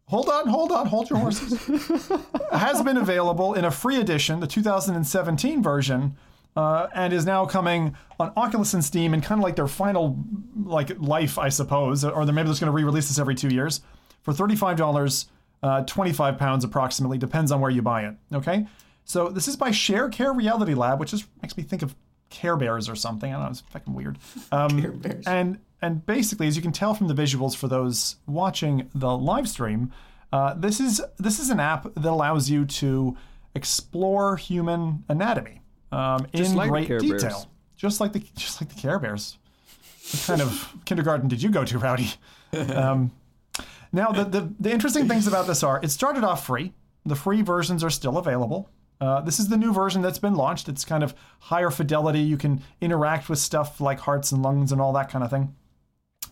Hold 0.07 0.29
on, 0.29 0.47
hold 0.47 0.71
on, 0.71 0.85
hold 0.87 1.09
your 1.09 1.19
horses. 1.19 1.67
has 2.51 2.81
been 2.83 2.97
available 2.97 3.53
in 3.55 3.65
a 3.65 3.71
free 3.71 3.99
edition, 3.99 4.39
the 4.39 4.47
2017 4.47 5.63
version, 5.63 6.15
uh, 6.55 6.87
and 6.93 7.11
is 7.11 7.25
now 7.25 7.45
coming 7.45 7.95
on 8.19 8.31
Oculus 8.37 8.73
and 8.75 8.85
Steam 8.85 9.13
in 9.15 9.21
kind 9.21 9.39
of 9.39 9.43
like 9.43 9.55
their 9.55 9.67
final 9.67 10.23
like 10.63 10.91
life, 10.99 11.37
I 11.39 11.49
suppose, 11.49 12.05
or 12.05 12.23
they're 12.25 12.35
maybe 12.35 12.49
just 12.49 12.59
going 12.61 12.71
to 12.71 12.75
re-release 12.75 13.07
this 13.07 13.17
every 13.19 13.35
two 13.35 13.49
years 13.49 13.81
for 14.21 14.31
thirty-five 14.33 14.77
dollars, 14.77 15.25
uh, 15.63 15.81
twenty-five 15.83 16.37
pounds 16.37 16.63
approximately, 16.63 17.17
depends 17.17 17.51
on 17.51 17.59
where 17.59 17.71
you 17.71 17.81
buy 17.81 18.03
it. 18.05 18.15
Okay, 18.31 18.67
so 19.05 19.29
this 19.29 19.47
is 19.47 19.55
by 19.55 19.69
Sharecare 19.69 20.35
Reality 20.35 20.73
Lab, 20.73 20.99
which 20.99 21.11
just 21.11 21.25
makes 21.41 21.55
me 21.55 21.63
think 21.63 21.81
of 21.81 21.95
Care 22.29 22.57
Bears 22.57 22.89
or 22.89 22.95
something. 22.95 23.31
I 23.31 23.35
don't 23.35 23.45
know, 23.45 23.51
it's 23.51 23.61
fucking 23.61 23.93
weird. 23.93 24.17
Um, 24.51 24.99
Bears. 24.99 25.25
and 25.25 25.59
and 25.81 26.05
basically, 26.05 26.47
as 26.47 26.55
you 26.55 26.61
can 26.61 26.71
tell 26.71 26.93
from 26.93 27.07
the 27.07 27.13
visuals 27.13 27.55
for 27.55 27.67
those 27.67 28.15
watching 28.25 28.89
the 28.95 29.15
live 29.15 29.47
stream, 29.47 29.91
uh, 30.33 30.53
this 30.55 30.79
is 30.79 31.01
this 31.17 31.39
is 31.39 31.49
an 31.49 31.59
app 31.59 31.83
that 31.93 32.05
allows 32.05 32.49
you 32.49 32.65
to 32.65 33.15
explore 33.53 34.35
human 34.35 35.03
anatomy 35.07 35.61
um, 35.91 36.27
in 36.33 36.55
like 36.55 36.69
great 36.69 36.87
Care 36.87 36.99
detail, 36.99 37.19
Bears. 37.19 37.47
just 37.77 37.99
like 38.01 38.13
the 38.13 38.19
just 38.35 38.59
like 38.61 38.69
the 38.73 38.79
Care 38.81 38.99
Bears. 38.99 39.37
What 40.11 40.23
kind 40.25 40.41
of 40.41 40.75
kindergarten 40.85 41.27
did 41.27 41.41
you 41.41 41.49
go 41.49 41.63
to, 41.63 41.77
Rowdy? 41.77 42.09
Um, 42.53 43.11
now, 43.91 44.11
the, 44.11 44.23
the 44.23 44.53
the 44.61 44.71
interesting 44.71 45.09
things 45.09 45.27
about 45.27 45.45
this 45.45 45.61
are 45.61 45.79
it 45.83 45.89
started 45.91 46.23
off 46.23 46.45
free. 46.45 46.71
The 47.05 47.15
free 47.15 47.41
versions 47.41 47.83
are 47.83 47.89
still 47.89 48.17
available. 48.17 48.69
Uh, 49.01 49.21
this 49.21 49.39
is 49.39 49.49
the 49.49 49.57
new 49.57 49.73
version 49.73 50.01
that's 50.01 50.19
been 50.19 50.35
launched. 50.35 50.69
It's 50.69 50.85
kind 50.85 51.03
of 51.03 51.13
higher 51.39 51.69
fidelity. 51.69 52.19
You 52.19 52.37
can 52.37 52.61
interact 52.81 53.29
with 53.29 53.39
stuff 53.39 53.81
like 53.81 53.99
hearts 53.99 54.31
and 54.31 54.41
lungs 54.41 54.71
and 54.71 54.79
all 54.81 54.93
that 54.93 55.09
kind 55.09 55.23
of 55.23 55.29
thing. 55.29 55.53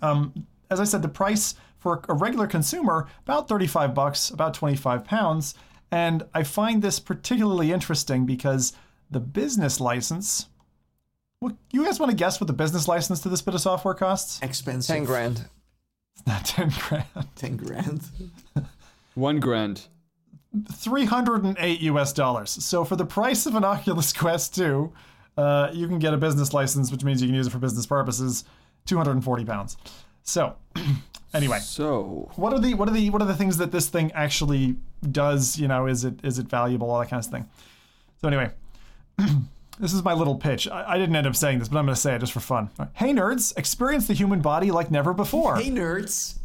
Um, 0.02 0.48
as 0.70 0.80
I 0.80 0.86
said, 0.86 1.02
the 1.02 1.10
price 1.10 1.56
for 1.78 2.02
a 2.08 2.14
regular 2.14 2.48
consumer 2.48 3.08
about 3.24 3.48
35 3.50 3.94
bucks, 3.94 4.30
about 4.30 4.54
25 4.54 5.04
pounds. 5.04 5.56
And 5.92 6.24
I 6.34 6.44
find 6.44 6.82
this 6.82 7.00
particularly 7.00 7.72
interesting 7.72 8.26
because 8.26 8.74
the 9.12 9.20
business 9.20 9.80
license. 9.80 10.48
Well, 11.42 11.58
you 11.72 11.84
guys 11.86 12.00
want 12.00 12.10
to 12.10 12.16
guess 12.16 12.40
what 12.40 12.48
the 12.48 12.54
business 12.54 12.88
license 12.88 13.20
to 13.20 13.30
this 13.30 13.42
bit 13.42 13.54
of 13.54 13.62
software 13.62 13.94
costs? 13.94 14.42
Expensive. 14.42 14.96
Ten 14.96 15.04
grand. 15.04 15.46
It's 16.16 16.26
not 16.26 16.46
10 16.46 16.72
grand. 16.80 17.06
10 17.36 17.58
grand. 17.58 18.02
One 19.16 19.40
grand. 19.40 19.88
308 20.72 21.82
US 21.82 22.14
dollars. 22.14 22.50
So 22.52 22.84
for 22.86 22.96
the 22.96 23.06
price 23.06 23.46
of 23.46 23.56
an 23.56 23.64
Oculus 23.74 24.14
Quest 24.14 24.56
2, 24.56 24.92
uh, 25.38 25.70
you 25.74 25.88
can 25.88 26.00
get 26.00 26.14
a 26.14 26.18
business 26.18 26.54
license, 26.54 26.92
which 26.92 27.04
means 27.04 27.22
you 27.22 27.28
can 27.28 27.36
use 27.36 27.48
it 27.48 27.50
for 27.52 27.60
business 27.60 27.86
purposes. 27.86 28.44
240 28.86 29.46
pounds. 29.46 29.78
So, 30.24 30.56
anyway, 31.34 31.60
So, 31.60 32.30
what 32.36 32.54
are 32.54 32.60
the 32.60 32.74
what 32.74 32.88
are 32.90 32.92
the 32.94 33.10
what 33.10 33.22
are 33.22 33.26
the 33.26 33.36
things 33.36 33.58
that 33.58 33.72
this 33.72 33.88
thing 33.90 34.12
actually 34.14 34.76
does? 35.10 35.58
You 35.58 35.68
know, 35.68 35.88
is 35.88 36.04
it 36.06 36.16
is 36.24 36.38
it 36.40 36.48
valuable? 36.48 36.92
All 36.92 37.00
that 37.00 37.10
kind 37.10 37.24
of 37.24 37.32
thing. 37.32 37.50
So 38.22 38.28
anyway, 38.28 38.52
this 39.80 39.94
is 39.94 40.04
my 40.04 40.14
little 40.14 40.36
pitch. 40.36 40.68
I, 40.68 40.94
I 40.94 40.98
didn't 40.98 41.16
end 41.16 41.28
up 41.28 41.36
saying 41.36 41.60
this, 41.60 41.68
but 41.68 41.78
I'm 41.78 41.86
going 41.86 41.96
to 41.96 42.00
say 42.02 42.16
it 42.16 42.20
just 42.20 42.32
for 42.32 42.40
fun. 42.40 42.70
Hey 42.94 43.12
nerds, 43.12 43.58
experience 43.58 44.08
the 44.08 44.14
human 44.14 44.42
body 44.42 44.72
like 44.72 44.92
never 44.92 45.14
before. 45.14 45.58
Hey, 45.58 45.70
nerds. 45.70 46.38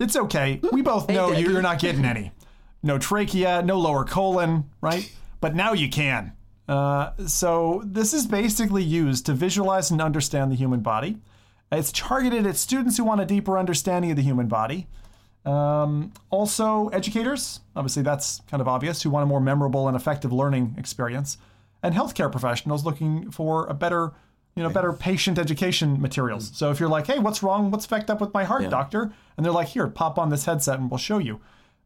It's 0.00 0.16
okay. 0.16 0.60
We 0.72 0.80
both 0.82 1.08
know 1.08 1.30
Daddy. 1.30 1.42
you're 1.42 1.60
not 1.62 1.78
getting 1.78 2.04
any. 2.04 2.32
No 2.82 2.98
trachea, 2.98 3.62
no 3.62 3.78
lower 3.78 4.04
colon, 4.04 4.70
right? 4.80 5.12
But 5.40 5.54
now 5.54 5.72
you 5.72 5.88
can. 5.88 6.32
Uh, 6.68 7.12
so 7.26 7.82
this 7.84 8.14
is 8.14 8.26
basically 8.26 8.82
used 8.82 9.26
to 9.26 9.34
visualize 9.34 9.90
and 9.90 10.00
understand 10.00 10.52
the 10.52 10.56
human 10.56 10.80
body. 10.80 11.18
It's 11.72 11.92
targeted 11.92 12.46
at 12.46 12.56
students 12.56 12.96
who 12.96 13.04
want 13.04 13.20
a 13.20 13.24
deeper 13.24 13.58
understanding 13.58 14.10
of 14.10 14.16
the 14.16 14.22
human 14.22 14.48
body. 14.48 14.86
Um, 15.44 16.12
also, 16.28 16.88
educators, 16.88 17.60
obviously 17.74 18.02
that's 18.02 18.40
kind 18.50 18.60
of 18.60 18.68
obvious, 18.68 19.02
who 19.02 19.10
want 19.10 19.22
a 19.22 19.26
more 19.26 19.40
memorable 19.40 19.88
and 19.88 19.96
effective 19.96 20.32
learning 20.32 20.74
experience, 20.78 21.38
and 21.82 21.94
healthcare 21.94 22.30
professionals 22.30 22.84
looking 22.84 23.30
for 23.30 23.66
a 23.66 23.74
better, 23.74 24.12
you 24.54 24.62
know, 24.62 24.68
better 24.68 24.92
patient 24.92 25.38
education 25.38 26.00
materials. 26.00 26.50
So 26.54 26.70
if 26.70 26.78
you're 26.78 26.90
like, 26.90 27.06
hey, 27.06 27.18
what's 27.18 27.42
wrong? 27.42 27.70
What's 27.70 27.86
fecked 27.86 28.10
up 28.10 28.20
with 28.20 28.34
my 28.34 28.44
heart, 28.44 28.62
doctor? 28.70 29.12
And 29.36 29.46
they're 29.46 29.52
like, 29.52 29.68
here, 29.68 29.86
pop 29.88 30.18
on 30.18 30.28
this 30.28 30.44
headset 30.44 30.78
and 30.78 30.90
we'll 30.90 30.98
show 30.98 31.18
you. 31.18 31.40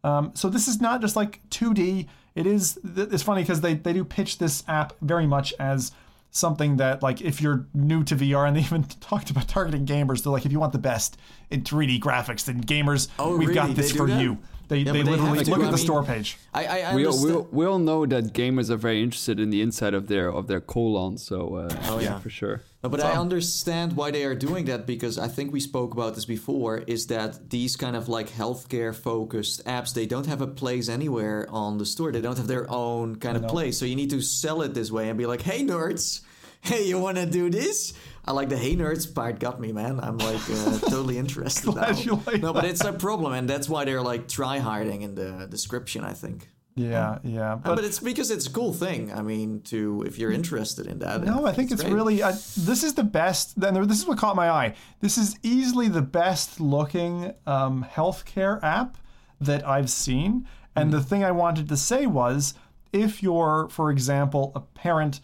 Um, 0.05 0.31
so 0.35 0.49
this 0.49 0.69
is 0.69 0.81
not 0.81 1.01
just 1.01 1.17
like 1.17 1.41
2D. 1.51 2.07
It 2.37 2.47
is. 2.47 2.79
It's 2.97 3.23
funny 3.23 3.43
because 3.43 3.61
they 3.63 3.75
they 3.75 3.93
do 3.93 4.05
pitch 4.05 4.39
this 4.39 4.63
app 4.69 4.93
very 5.01 5.27
much 5.27 5.53
as 5.59 5.93
something 6.31 6.77
that 6.79 7.01
like 7.03 7.21
if 7.23 7.41
you're 7.41 7.67
new 7.75 8.03
to 8.05 8.17
VR 8.17 8.47
and 8.47 8.57
they 8.57 8.61
even 8.69 8.85
talked 8.85 9.31
about 9.31 9.49
targeting 9.49 9.87
gamers. 9.87 10.23
They're 10.23 10.33
like, 10.33 10.45
if 10.47 10.53
you 10.53 10.61
want 10.61 10.73
the 10.73 10.79
best 10.79 11.17
in 11.51 11.63
3D 11.63 12.01
graphics, 12.01 12.45
then 12.45 12.61
gamers, 12.63 13.09
Oh, 13.19 13.37
we've 13.37 13.55
got 13.55 13.75
this 13.75 13.93
They 13.93 13.99
for 13.99 14.07
that? 14.09 14.21
you. 14.21 14.39
They, 14.67 14.79
Yeah, 14.79 14.93
they 14.93 15.03
they 15.03 15.11
literally 15.11 15.39
have 15.39 15.49
look 15.49 15.61
at 15.61 15.67
the 15.67 15.77
mean- 15.77 15.79
store 15.79 16.03
page. 16.03 16.39
I, 16.53 16.65
I, 16.67 16.79
I 16.91 16.95
We 16.97 17.07
all, 17.07 17.23
we, 17.25 17.33
all, 17.33 17.49
we 17.53 17.67
all 17.67 17.79
know 17.79 18.05
that 18.07 18.33
gamers 18.33 18.69
are 18.71 18.77
very 18.79 19.03
interested 19.03 19.39
in 19.39 19.51
the 19.51 19.61
inside 19.63 19.95
of 19.95 20.09
their 20.09 20.29
of 20.33 20.47
their 20.49 20.61
colon, 20.61 21.19
so 21.19 21.55
uh, 21.55 21.69
Oh, 21.85 22.01
yeah. 22.01 22.19
for 22.19 22.31
sure. 22.31 22.63
No, 22.85 22.91
but 22.91 23.01
I 23.03 23.13
understand 23.13 23.97
why 23.97 24.11
they 24.11 24.25
are 24.25 24.35
doing 24.35 24.67
that 24.67 24.87
because 24.87 25.19
I 25.19 25.27
think 25.27 25.55
we 25.55 25.61
spoke 25.61 25.95
about 25.95 26.15
this 26.15 26.27
before. 26.27 26.85
Is 26.87 27.07
that 27.07 27.49
these 27.49 27.77
kind 27.77 27.97
of 27.97 28.11
like 28.11 28.29
healthcare 28.29 28.95
focused 28.95 29.65
apps? 29.65 29.95
They 29.95 30.05
don't 30.05 30.27
have 30.27 30.43
a 30.43 30.47
place 30.47 30.91
anywhere 30.91 31.47
on 31.49 31.79
the 31.79 31.87
store. 31.87 32.13
They 32.13 32.21
don't 32.21 32.37
have 32.37 32.47
their 32.47 32.71
own 32.71 33.17
kind 33.17 33.39
of 33.39 33.49
place. 33.49 33.79
So 33.79 33.87
you 33.87 33.97
need 33.97 34.11
to 34.11 34.21
sell 34.21 34.61
it 34.61 34.75
this 34.75 34.91
way 34.93 35.09
and 35.09 35.17
be 35.17 35.25
like, 35.25 35.41
"Hey 35.41 35.63
nerds, 35.65 36.21
hey, 36.61 36.85
you 36.85 36.99
want 36.99 37.17
to 37.17 37.25
do 37.25 37.49
this?" 37.49 37.95
I 38.27 38.33
like 38.33 38.51
the 38.51 38.59
"Hey 38.59 38.77
nerds" 38.77 39.13
part. 39.15 39.41
Got 39.41 39.61
me, 39.61 39.73
man. 39.73 39.99
I'm 39.99 40.19
like 40.19 40.43
uh, 40.51 40.79
totally 40.93 41.17
interested 41.17 41.75
now. 41.75 42.21
like 42.27 42.43
no, 42.43 42.53
but 42.53 42.67
it's 42.67 42.85
a 42.85 42.93
problem, 42.93 43.33
and 43.33 43.49
that's 43.49 43.67
why 43.67 43.87
they're 43.87 44.03
like 44.03 44.29
try 44.29 44.59
harding 44.59 45.01
in 45.01 45.15
the 45.15 45.47
description. 45.49 46.05
I 46.05 46.13
think. 46.13 46.51
Yeah, 46.77 47.19
yeah. 47.23 47.53
Uh, 47.53 47.57
But, 47.57 47.77
But, 47.77 47.85
it's 47.85 48.01
because 48.01 48.31
it's 48.31 48.47
a 48.47 48.51
cool 48.51 48.73
thing. 48.73 49.13
I 49.13 49.23
mean, 49.23 49.61
to 49.67 50.03
if 50.07 50.19
you're 50.19 50.33
interested 50.33 50.87
in 50.87 50.99
that. 51.01 51.23
no, 51.25 51.47
I 51.47 51.53
think 51.53 51.71
it's, 51.71 51.83
great. 51.83 51.93
really. 51.95 52.23
I, 52.23 52.33
this 52.33 52.83
is 52.83 52.95
the 52.95 53.05
best. 53.05 53.59
Then 53.61 53.75
this 53.87 53.99
is 53.99 54.07
what 54.07 54.19
caught 54.19 54.35
my 54.37 54.51
eye. 54.51 54.75
This 55.01 55.17
is 55.17 55.39
easily 55.43 55.89
the 55.89 56.03
best 56.03 56.61
looking 56.61 57.33
um, 57.47 57.87
healthcare 57.89 58.63
app 58.63 58.99
that 59.41 59.67
I've 59.67 59.91
seen. 59.91 60.47
And 60.77 60.91
Mm-hmm. 60.91 60.99
the 60.99 61.05
thing 61.05 61.25
I 61.25 61.31
wanted 61.31 61.69
to 61.69 61.77
say 61.77 62.07
was, 62.07 62.55
if 62.93 63.23
you're, 63.23 63.69
for 63.71 63.91
example, 63.93 64.51
a 64.57 64.61
parent 64.61 65.21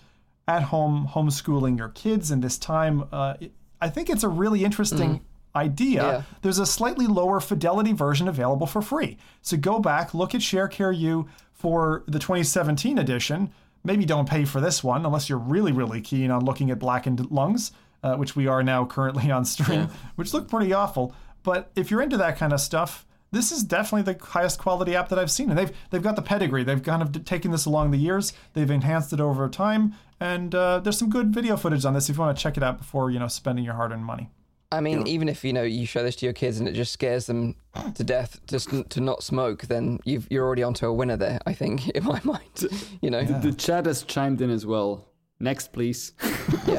at 0.47 0.63
home 0.65 1.09
homeschooling 1.13 1.77
your 1.79 1.89
kids 1.89 2.31
in 2.31 2.41
this 2.41 2.59
time, 2.59 3.05
uh, 3.13 3.35
I 3.81 3.89
think 3.89 4.09
it's 4.11 4.23
a 4.23 4.29
really 4.29 4.63
interesting. 4.65 5.23
Idea. 5.55 6.03
Yeah. 6.03 6.23
There's 6.43 6.59
a 6.59 6.67
slightly 6.67 7.07
lower 7.07 7.41
fidelity 7.41 7.93
version 7.93 8.29
available 8.29 8.67
for 8.67 8.81
free. 8.83 9.19
So 9.43 9.57
go 9.57 9.81
back, 9.81 10.15
look 10.15 10.35
at 10.35 10.41
ShareCare 10.41 10.97
U 10.97 11.29
for 11.53 12.05
the 12.07 12.19
2017 12.19 12.99
edition. 12.99 13.51
Maybe 13.83 14.05
don't 14.05 14.29
pay 14.29 14.45
for 14.45 14.61
this 14.61 14.85
one 14.85 15.05
unless 15.05 15.29
you're 15.29 15.39
really, 15.39 15.73
really 15.73 16.01
keen 16.01 16.31
on 16.31 16.45
looking 16.45 16.71
at 16.71 16.79
blackened 16.79 17.31
lungs, 17.31 17.73
uh, 18.03 18.17
which 18.17 18.37
we 18.37 18.47
are 18.47 18.63
now 18.63 18.85
currently 18.85 19.31
on 19.31 19.45
stream, 19.45 19.89
which 20.17 20.33
look 20.33 20.49
pretty 20.49 20.73
awful. 20.73 21.15
But 21.43 21.71
if 21.75 21.91
you're 21.91 22.03
into 22.03 22.19
that 22.19 22.37
kind 22.37 22.53
of 22.53 22.61
stuff, 22.61 23.07
this 23.33 23.53
is 23.53 23.63
definitely 23.63 24.13
the 24.13 24.25
highest 24.25 24.59
quality 24.59 24.97
app 24.97 25.09
that 25.09 25.19
I've 25.19 25.31
seen, 25.31 25.51
and 25.51 25.59
they've 25.59 25.73
they've 25.91 26.03
got 26.03 26.17
the 26.17 26.23
pedigree. 26.23 26.65
They've 26.65 26.83
kind 26.83 27.01
of 27.03 27.25
taken 27.25 27.51
this 27.51 27.65
along 27.65 27.93
the 27.93 27.99
years. 27.99 28.33
They've 28.55 28.71
enhanced 28.71 29.13
it 29.13 29.21
over 29.21 29.49
time, 29.49 29.95
and 30.19 30.55
uh, 30.55 30.81
there's 30.81 30.99
some 30.99 31.11
good 31.11 31.33
video 31.33 31.57
footage 31.57 31.85
on 31.85 31.95
this 31.95 32.11
if 32.11 32.17
you 32.17 32.21
want 32.21 32.37
to 32.37 32.43
check 32.43 32.57
it 32.57 32.63
out 32.63 32.79
before 32.79 33.11
you 33.11 33.19
know 33.19 33.29
spending 33.29 33.65
your 33.65 33.75
hard-earned 33.75 34.05
money. 34.05 34.31
I 34.73 34.81
mean, 34.81 35.07
even 35.09 35.29
if 35.29 35.45
you 35.45 35.53
know 35.53 35.63
you 35.65 35.85
show 35.85 36.03
this 36.05 36.15
to 36.17 36.27
your 36.27 36.33
kids 36.33 36.61
and 36.61 36.69
it 36.69 36.73
just 36.73 36.93
scares 36.93 37.27
them 37.27 37.57
to 37.95 38.05
death 38.05 38.41
just 38.47 38.71
to 38.91 39.01
not 39.01 39.23
smoke, 39.25 39.63
then 39.63 39.99
you've, 40.05 40.29
you're 40.31 40.47
already 40.47 40.63
onto 40.63 40.87
a 40.87 40.93
winner 40.93 41.17
there. 41.17 41.41
I 41.45 41.55
think, 41.55 41.89
in 41.97 42.05
my 42.05 42.21
mind, 42.23 42.67
you 43.03 43.11
know. 43.11 43.25
The 43.25 43.53
chat 43.53 43.87
has 43.87 44.05
chimed 44.05 44.41
in 44.41 44.51
as 44.51 44.65
well. 44.65 45.07
Next, 45.41 45.73
please. 45.73 46.13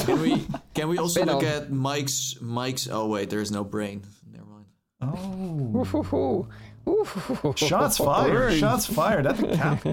Can 0.05 0.21
we 0.21 0.47
can 0.75 0.87
we 0.87 0.97
also 0.99 1.21
Spin 1.21 1.33
look 1.33 1.43
off. 1.43 1.63
at 1.63 1.71
Mike's 1.71 2.35
Mike's? 2.39 2.87
Oh 2.89 3.07
wait, 3.07 3.29
there's 3.29 3.51
no 3.51 3.63
brain. 3.63 4.03
Never 4.31 4.45
mind. 4.45 4.65
Oh, 5.01 6.47
Ooh, 6.87 7.07
ooh. 7.47 7.53
shots 7.57 7.97
fired! 7.97 8.53
Shots 8.57 8.85
fired 8.85 9.25
at 9.27 9.37
the 9.37 9.47
cap. 9.57 9.83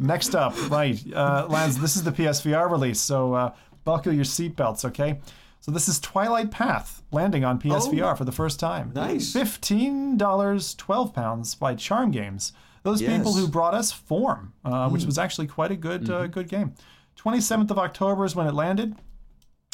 Next 0.00 0.34
up, 0.34 0.54
right, 0.70 1.00
uh, 1.12 1.46
Lance. 1.48 1.76
This 1.76 1.96
is 1.96 2.04
the 2.04 2.12
PSVR 2.12 2.70
release, 2.70 3.00
so 3.00 3.34
uh, 3.34 3.54
buckle 3.88 4.12
your 4.12 4.24
seatbelts, 4.24 4.84
okay? 4.84 5.18
So 5.60 5.72
this 5.72 5.88
is 5.88 5.98
Twilight 5.98 6.50
Path 6.50 7.02
landing 7.10 7.42
on 7.42 7.58
PSVR 7.58 8.18
for 8.18 8.26
the 8.26 8.32
first 8.32 8.60
time. 8.60 8.92
Nice. 8.94 9.32
Fifteen 9.32 10.18
dollars, 10.18 10.74
twelve 10.74 11.14
pounds 11.14 11.54
by 11.54 11.74
Charm 11.74 12.10
Games. 12.10 12.52
Those 12.82 13.00
people 13.00 13.32
who 13.32 13.48
brought 13.48 13.72
us 13.72 13.90
Form, 13.90 14.52
uh, 14.62 14.90
which 14.90 15.04
was 15.04 15.16
actually 15.16 15.46
quite 15.46 15.70
a 15.70 15.76
good, 15.76 16.08
uh, 16.10 16.26
good 16.26 16.48
game. 16.48 16.74
Twenty 17.16 17.40
seventh 17.40 17.70
of 17.70 17.78
October 17.78 18.26
is 18.26 18.36
when 18.36 18.46
it 18.46 18.52
landed. 18.52 18.94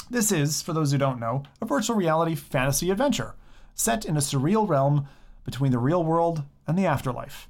This 0.09 0.31
is, 0.31 0.63
for 0.63 0.73
those 0.73 0.93
who 0.93 0.99
don't 0.99 1.19
know, 1.19 1.43
a 1.61 1.67
virtual 1.67 1.97
reality 1.97 2.37
fantasy 2.37 2.91
adventure 2.91 3.35
set 3.75 4.05
in 4.05 4.17
a 4.17 4.21
surreal 4.21 4.69
realm 4.69 5.09
between 5.45 5.73
the 5.73 5.79
real 5.79 6.05
world 6.05 6.45
and 6.69 6.79
the 6.79 6.87
afterlife. 6.87 7.49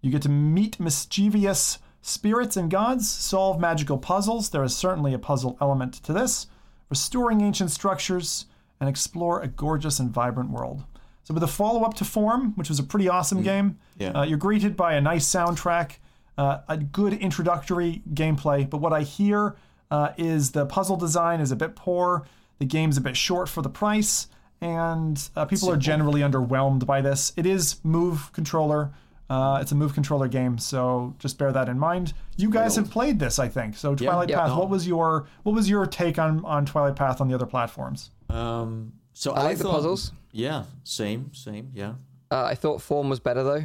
You 0.00 0.10
get 0.10 0.22
to 0.22 0.30
meet 0.30 0.80
mischievous 0.80 1.78
spirits 2.06 2.56
and 2.56 2.70
gods, 2.70 3.10
solve 3.10 3.58
magical 3.60 3.98
puzzles. 3.98 4.50
There 4.50 4.62
is 4.62 4.76
certainly 4.76 5.12
a 5.12 5.18
puzzle 5.18 5.56
element 5.60 5.94
to 6.04 6.12
this, 6.12 6.46
restoring 6.88 7.40
ancient 7.40 7.70
structures, 7.72 8.46
and 8.78 8.88
explore 8.88 9.40
a 9.40 9.48
gorgeous 9.48 9.98
and 9.98 10.10
vibrant 10.10 10.50
world. 10.50 10.84
So, 11.24 11.34
with 11.34 11.42
a 11.42 11.48
follow 11.48 11.82
up 11.82 11.94
to 11.94 12.04
Form, 12.04 12.52
which 12.54 12.68
was 12.68 12.78
a 12.78 12.84
pretty 12.84 13.08
awesome 13.08 13.42
game, 13.42 13.78
Yeah. 13.98 14.10
uh, 14.10 14.22
you're 14.22 14.38
greeted 14.38 14.76
by 14.76 14.94
a 14.94 15.00
nice 15.00 15.26
soundtrack, 15.26 15.92
uh, 16.38 16.58
a 16.68 16.76
good 16.76 17.14
introductory 17.14 18.02
gameplay. 18.14 18.68
But 18.68 18.78
what 18.78 18.92
I 18.92 19.02
hear 19.02 19.56
uh, 19.90 20.10
is 20.16 20.52
the 20.52 20.66
puzzle 20.66 20.96
design 20.96 21.40
is 21.40 21.50
a 21.50 21.56
bit 21.56 21.74
poor, 21.74 22.24
the 22.58 22.64
game's 22.66 22.96
a 22.96 23.00
bit 23.00 23.16
short 23.16 23.48
for 23.48 23.62
the 23.62 23.68
price, 23.68 24.28
and 24.60 25.28
uh, 25.34 25.44
people 25.46 25.70
are 25.70 25.76
generally 25.76 26.20
underwhelmed 26.20 26.86
by 26.86 27.00
this. 27.00 27.32
It 27.36 27.46
is 27.46 27.80
Move 27.82 28.30
controller. 28.32 28.92
Uh, 29.28 29.58
it's 29.60 29.72
a 29.72 29.74
Move 29.74 29.92
controller 29.92 30.28
game, 30.28 30.56
so 30.58 31.14
just 31.18 31.36
bear 31.38 31.50
that 31.52 31.68
in 31.68 31.78
mind. 31.78 32.12
You 32.36 32.48
guys 32.50 32.76
have 32.76 32.90
played 32.90 33.18
this, 33.18 33.38
I 33.40 33.48
think. 33.48 33.76
So 33.76 33.94
Twilight 33.94 34.28
yeah, 34.28 34.38
Path. 34.40 34.48
no. 34.50 34.58
What 34.60 34.68
was 34.68 34.86
your 34.86 35.26
what 35.42 35.54
was 35.54 35.68
your 35.68 35.84
take 35.86 36.18
on 36.18 36.44
on 36.44 36.64
Twilight 36.64 36.94
Path 36.96 37.20
on 37.20 37.28
the 37.28 37.34
other 37.34 37.46
platforms? 37.46 38.10
Um. 38.30 38.92
So 39.12 39.32
I 39.32 39.42
like 39.42 39.58
the 39.58 39.64
puzzles. 39.64 40.12
Yeah. 40.32 40.64
Same. 40.84 41.32
Same. 41.34 41.70
Yeah. 41.74 41.94
Uh, 42.30 42.44
I 42.44 42.54
thought 42.54 42.82
Form 42.82 43.08
was 43.08 43.18
better 43.18 43.42
though, 43.42 43.64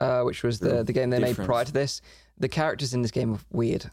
uh, 0.00 0.22
which 0.24 0.42
was 0.42 0.58
the 0.60 0.84
the 0.84 0.92
game 0.92 1.10
they 1.10 1.18
made 1.18 1.36
prior 1.36 1.64
to 1.64 1.72
this. 1.72 2.00
The 2.38 2.48
characters 2.48 2.94
in 2.94 3.02
this 3.02 3.10
game 3.10 3.34
are 3.34 3.40
weird. 3.50 3.90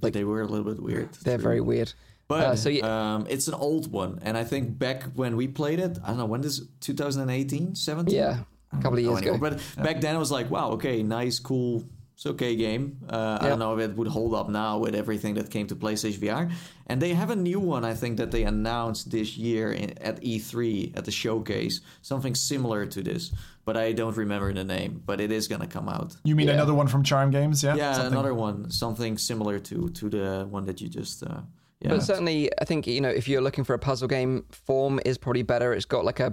Like 0.00 0.12
they 0.12 0.24
were 0.24 0.42
a 0.42 0.46
little 0.46 0.64
bit 0.72 0.82
weird. 0.82 1.12
They're 1.24 1.36
true. 1.36 1.42
very 1.42 1.60
weird. 1.60 1.92
But 2.28 2.42
Uh, 2.44 2.56
so 2.56 2.68
yeah- 2.68 3.14
um, 3.14 3.26
it's 3.28 3.46
an 3.48 3.54
old 3.54 3.90
one, 3.92 4.18
and 4.22 4.36
I 4.36 4.42
think 4.44 4.78
back 4.78 5.04
when 5.14 5.36
we 5.36 5.46
played 5.48 5.78
it, 5.78 5.96
I 6.02 6.08
don't 6.08 6.18
know 6.18 6.24
when 6.26 6.40
this 6.40 6.60
2018, 6.80 7.74
17. 7.76 8.14
Yeah, 8.14 8.38
a 8.72 8.76
couple 8.82 8.98
of 8.98 9.04
years 9.04 9.18
anyway, 9.18 9.36
ago. 9.36 9.50
But 9.50 9.82
back 9.84 10.00
then 10.00 10.14
it 10.16 10.18
was 10.18 10.30
like, 10.30 10.50
wow, 10.50 10.70
okay, 10.72 11.02
nice, 11.02 11.38
cool, 11.38 11.84
it's 12.14 12.26
okay 12.26 12.56
game. 12.56 12.98
Uh, 13.08 13.38
I 13.40 13.48
don't 13.48 13.58
know 13.58 13.76
if 13.78 13.90
it 13.90 13.96
would 13.96 14.08
hold 14.08 14.34
up 14.34 14.48
now 14.48 14.78
with 14.78 14.94
everything 14.94 15.34
that 15.34 15.50
came 15.50 15.66
to 15.66 15.76
PlayStation 15.76 16.18
VR. 16.18 16.50
And 16.86 17.02
they 17.02 17.12
have 17.14 17.30
a 17.30 17.36
new 17.36 17.60
one, 17.60 17.84
I 17.84 17.94
think, 17.94 18.16
that 18.18 18.30
they 18.30 18.44
announced 18.44 19.10
this 19.10 19.36
year 19.36 19.72
in, 19.72 19.90
at 19.98 20.22
E3 20.22 20.96
at 20.96 21.04
the 21.04 21.10
showcase, 21.10 21.80
something 22.02 22.34
similar 22.34 22.86
to 22.86 23.02
this, 23.02 23.32
but 23.66 23.76
I 23.76 23.92
don't 23.92 24.16
remember 24.16 24.52
the 24.54 24.64
name. 24.64 25.02
But 25.04 25.20
it 25.20 25.30
is 25.32 25.46
gonna 25.48 25.66
come 25.66 25.88
out. 25.88 26.16
You 26.24 26.34
mean 26.36 26.46
Yeah. 26.46 26.54
another 26.54 26.74
one 26.74 26.86
from 26.86 27.02
Charm 27.02 27.30
Games? 27.30 27.62
Yeah. 27.62 27.74
Yeah, 27.76 27.92
Something- 27.92 28.12
another 28.12 28.34
one, 28.34 28.70
something 28.70 29.18
similar 29.18 29.58
to 29.58 29.88
to 29.90 30.08
the 30.08 30.46
one 30.48 30.64
that 30.66 30.80
you 30.80 30.88
just. 30.88 31.22
Uh, 31.22 31.40
yeah. 31.80 31.90
But 31.90 32.02
certainly, 32.02 32.50
I 32.60 32.64
think 32.64 32.86
you 32.86 33.00
know 33.02 33.10
if 33.10 33.28
you're 33.28 33.42
looking 33.42 33.64
for 33.64 33.74
a 33.74 33.78
puzzle 33.78 34.08
game, 34.08 34.44
Form 34.66 35.00
is 35.04 35.18
probably 35.18 35.42
better. 35.42 35.74
It's 35.74 35.84
got 35.86 36.04
like 36.04 36.20
a 36.20 36.32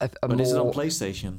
a, 0.00 0.04
a 0.22 0.28
but 0.28 0.36
more. 0.36 0.42
is 0.42 0.52
it 0.52 0.58
on 0.58 0.72
PlayStation? 0.72 1.38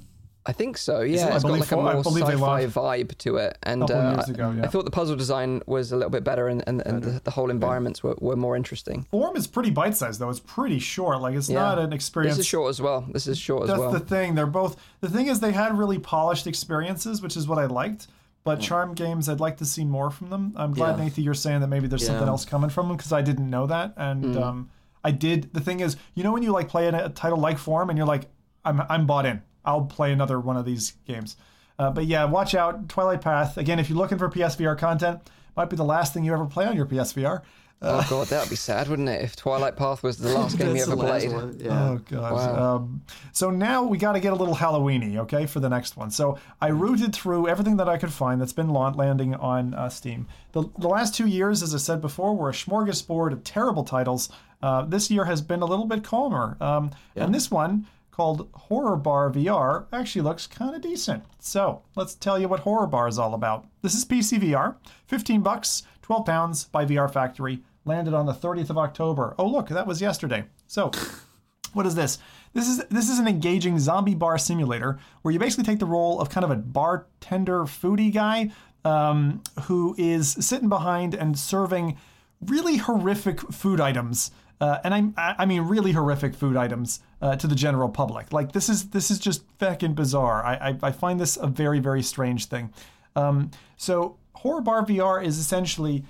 I 0.50 0.54
think 0.54 0.78
so. 0.78 1.02
Yeah, 1.02 1.28
I 1.28 1.36
it's 1.36 1.44
got 1.44 1.52
like 1.52 1.62
a 1.62 1.66
for- 1.66 1.84
more 1.84 2.04
sci-fi 2.04 2.66
vibe 2.68 3.18
to 3.20 3.36
it, 3.36 3.58
and 3.64 3.84
uh, 3.92 4.24
ago, 4.28 4.50
I- 4.50 4.54
yeah. 4.56 4.64
I 4.64 4.68
thought 4.68 4.86
the 4.86 4.92
puzzle 4.92 5.18
design 5.18 5.62
was 5.68 5.92
a 5.92 5.96
little 5.98 6.10
bit 6.10 6.24
better, 6.24 6.48
and 6.48 6.64
and, 6.66 6.82
and 6.86 7.04
the, 7.04 7.20
the 7.24 7.32
whole 7.32 7.50
environments 7.52 8.02
were, 8.02 8.16
were 8.20 8.38
more 8.38 8.56
interesting. 8.56 9.04
Form 9.12 9.36
is 9.36 9.46
pretty 9.46 9.72
bite 9.72 9.96
sized 9.98 10.20
though. 10.22 10.30
It's 10.30 10.40
pretty 10.40 10.80
short. 10.80 11.22
Like 11.22 11.36
it's 11.36 11.50
Yeah. 11.50 11.60
not 11.60 11.80
an 11.80 11.92
experience. 11.94 12.38
This 12.38 12.46
is 12.46 12.48
short 12.48 12.70
as 12.70 12.82
well. 12.82 13.06
This 13.12 13.28
is 13.28 13.38
short 13.38 13.70
as 13.70 13.78
well. 13.78 13.92
That's 13.92 14.04
the 14.04 14.10
thing. 14.10 14.36
They're 14.36 14.46
both. 14.48 14.78
The 15.02 15.10
thing 15.10 15.28
is, 15.28 15.40
they 15.42 15.52
had 15.52 15.78
really 15.78 16.00
polished 16.00 16.48
experiences, 16.48 17.22
which 17.22 17.36
is 17.36 17.48
what 17.48 17.60
I 17.60 17.66
liked. 17.66 18.08
But 18.46 18.62
Charm 18.62 18.94
Games, 18.94 19.28
I'd 19.28 19.42
like 19.42 19.58
to 19.58 19.66
see 19.66 19.84
more 19.84 20.10
from 20.10 20.30
them. 20.30 20.54
I'm 20.56 20.72
glad, 20.74 20.98
Yeah. 20.98 21.04
Nathan, 21.04 21.24
you're 21.26 21.34
saying 21.34 21.60
that 21.60 21.68
maybe 21.68 21.88
there's 21.90 22.06
something 22.06 22.30
else 22.30 22.46
coming 22.46 22.70
from 22.70 22.88
them 22.88 22.96
because 22.96 23.12
I 23.12 23.22
didn't 23.22 23.50
know 23.50 23.68
that. 23.68 23.94
And 23.98 24.24
Mm. 24.36 24.42
um, 24.42 24.70
I 25.04 25.12
did. 25.12 25.54
The 25.54 25.60
thing 25.60 25.82
is, 25.82 25.98
you 26.16 26.24
know, 26.24 26.32
when 26.32 26.44
you 26.44 26.54
like 26.54 26.70
play 26.70 26.88
a, 26.88 27.08
a 27.08 27.10
title 27.10 27.38
like 27.40 27.58
Form 27.58 27.90
and 27.90 27.98
you're 27.98 28.08
like, 28.08 28.30
I'm, 28.64 28.82
I'm 28.90 29.06
bought 29.06 29.26
in. 29.26 29.42
I'll 29.68 29.86
play 29.86 30.12
another 30.14 30.40
one 30.40 30.58
of 30.58 30.66
these 30.66 30.94
games. 31.06 31.36
Uh, 31.78 31.92
but 31.92 32.06
yeah, 32.06 32.26
watch 32.26 32.56
out. 32.56 32.90
Twilight 32.90 33.22
Path. 33.22 33.58
Again, 33.58 33.78
if 33.78 33.90
you're 33.90 33.98
looking 33.98 34.18
for 34.18 34.30
PSVR 34.30 34.78
content, 34.78 35.20
might 35.56 35.70
be 35.70 35.76
the 35.76 35.84
last 35.84 36.14
thing 36.14 36.24
you 36.24 36.34
ever 36.34 36.46
play 36.46 36.66
on 36.66 36.76
your 36.76 36.86
PSVR. 36.86 37.42
oh 37.84 38.08
god, 38.10 38.28
that 38.28 38.42
would 38.42 38.50
be 38.50 38.56
sad, 38.56 38.88
wouldn't 38.88 39.10
it? 39.10 39.22
If 39.24 39.36
Twilight 39.36 39.76
Path 39.76 40.02
was 40.02 40.18
the 40.18 40.34
last 40.34 40.58
game 40.58 40.76
you 40.76 40.82
ever 40.82 40.96
played. 40.96 41.30
Yeah. 41.62 41.90
Oh 41.90 41.98
god. 42.10 42.34
Wow. 42.34 42.76
Um, 42.76 43.02
so 43.32 43.52
now 43.52 43.84
we 43.84 44.00
got 44.00 44.14
to 44.14 44.20
get 44.20 44.34
a 44.34 44.36
little 44.36 44.56
Halloweeny, 44.56 45.18
okay, 45.18 45.46
for 45.46 45.60
the 45.60 45.70
next 45.70 45.98
one. 45.98 46.10
So 46.10 46.40
I 46.62 46.70
rooted 46.70 47.14
through 47.14 47.48
everything 47.48 47.78
that 47.78 47.90
I 47.90 47.98
could 47.98 48.12
find 48.12 48.42
that's 48.42 48.54
been 48.54 48.70
landing 48.70 49.36
on 49.36 49.74
uh, 49.76 49.90
Steam. 49.90 50.28
The, 50.54 50.64
the 50.80 50.88
last 50.88 51.14
two 51.14 51.28
years, 51.28 51.62
as 51.62 51.76
I 51.76 51.78
said 51.78 52.02
before, 52.02 52.36
were 52.36 52.50
a 52.50 52.54
smorgasbord 52.54 53.34
of 53.34 53.44
terrible 53.44 53.84
titles. 53.84 54.30
Uh, 54.64 54.84
this 54.86 55.12
year 55.12 55.26
has 55.26 55.42
been 55.42 55.62
a 55.62 55.66
little 55.66 55.86
bit 55.86 56.04
calmer, 56.04 56.58
um, 56.60 56.90
and 57.16 57.36
this 57.36 57.52
one 57.52 57.86
called 58.18 58.50
Horror 58.54 58.98
Bar 58.98 59.32
VR 59.32 59.86
actually 59.94 60.24
looks 60.24 60.48
kind 60.48 60.76
of 60.76 60.82
decent. 60.82 61.24
So 61.40 61.84
let's 61.96 62.16
tell 62.16 62.40
you 62.40 62.48
what 62.48 62.62
Horror 62.62 62.88
Bar 62.88 63.08
is 63.08 63.20
all 63.20 63.36
about. 63.36 63.68
This 63.84 63.94
is 63.94 64.06
PC 64.06 64.40
VR, 64.40 64.76
15 65.06 65.42
bucks, 65.42 65.84
12 66.02 66.26
pounds 66.26 66.66
by 66.66 66.84
VR 66.84 67.12
Factory. 67.14 67.62
Landed 67.86 68.14
on 68.16 68.26
the 68.26 68.34
30th 68.34 68.72
of 68.72 68.78
October. 68.78 69.36
Oh 69.38 69.48
look, 69.48 69.70
that 69.70 69.88
was 69.88 70.02
yesterday. 70.02 70.46
So 70.66 70.92
What 71.74 71.86
is 71.86 71.94
this? 71.94 72.18
This 72.54 72.68
is 72.68 72.84
this 72.86 73.08
is 73.08 73.20
an 73.20 73.28
engaging 73.28 73.78
zombie 73.78 74.16
bar 74.16 74.40
simulator 74.40 74.98
where 75.22 75.32
you 75.32 75.38
basically 75.38 75.66
take 75.66 75.78
the 75.78 75.86
role 75.86 76.20
of 76.20 76.30
kind 76.30 76.44
of 76.44 76.50
a 76.50 76.56
bartender 76.56 77.66
foodie 77.66 78.12
guy 78.12 78.50
um, 78.84 79.44
who 79.66 79.94
is 79.98 80.32
sitting 80.40 80.70
behind 80.70 81.14
and 81.14 81.38
serving 81.38 81.98
really 82.42 82.78
horrific 82.78 83.42
food 83.54 83.80
items. 83.80 84.32
Uh, 84.60 84.80
and 84.84 85.14
I, 85.18 85.36
I 85.40 85.46
mean 85.46 85.62
really 85.62 85.92
horrific 85.92 86.34
food 86.34 86.58
items 86.58 87.00
uh, 87.22 87.36
to 87.36 87.48
the 87.48 87.56
general 87.56 87.90
public. 87.90 88.34
Like 88.34 88.54
this 88.54 88.70
is 88.70 88.90
this 88.90 89.12
is 89.12 89.20
just 89.20 89.44
fucking 89.60 89.94
bizarre. 89.94 90.44
I, 90.44 90.70
I, 90.70 90.78
I 90.84 90.92
find 90.92 91.20
this 91.20 91.38
a 91.38 91.48
very 91.48 91.80
very 91.80 92.02
strange 92.02 92.46
thing. 92.46 92.74
Um, 93.16 93.52
so 93.76 94.18
horror 94.34 94.62
bar 94.62 94.86
VR 94.86 95.24
is 95.24 95.38
essentially 95.38 96.04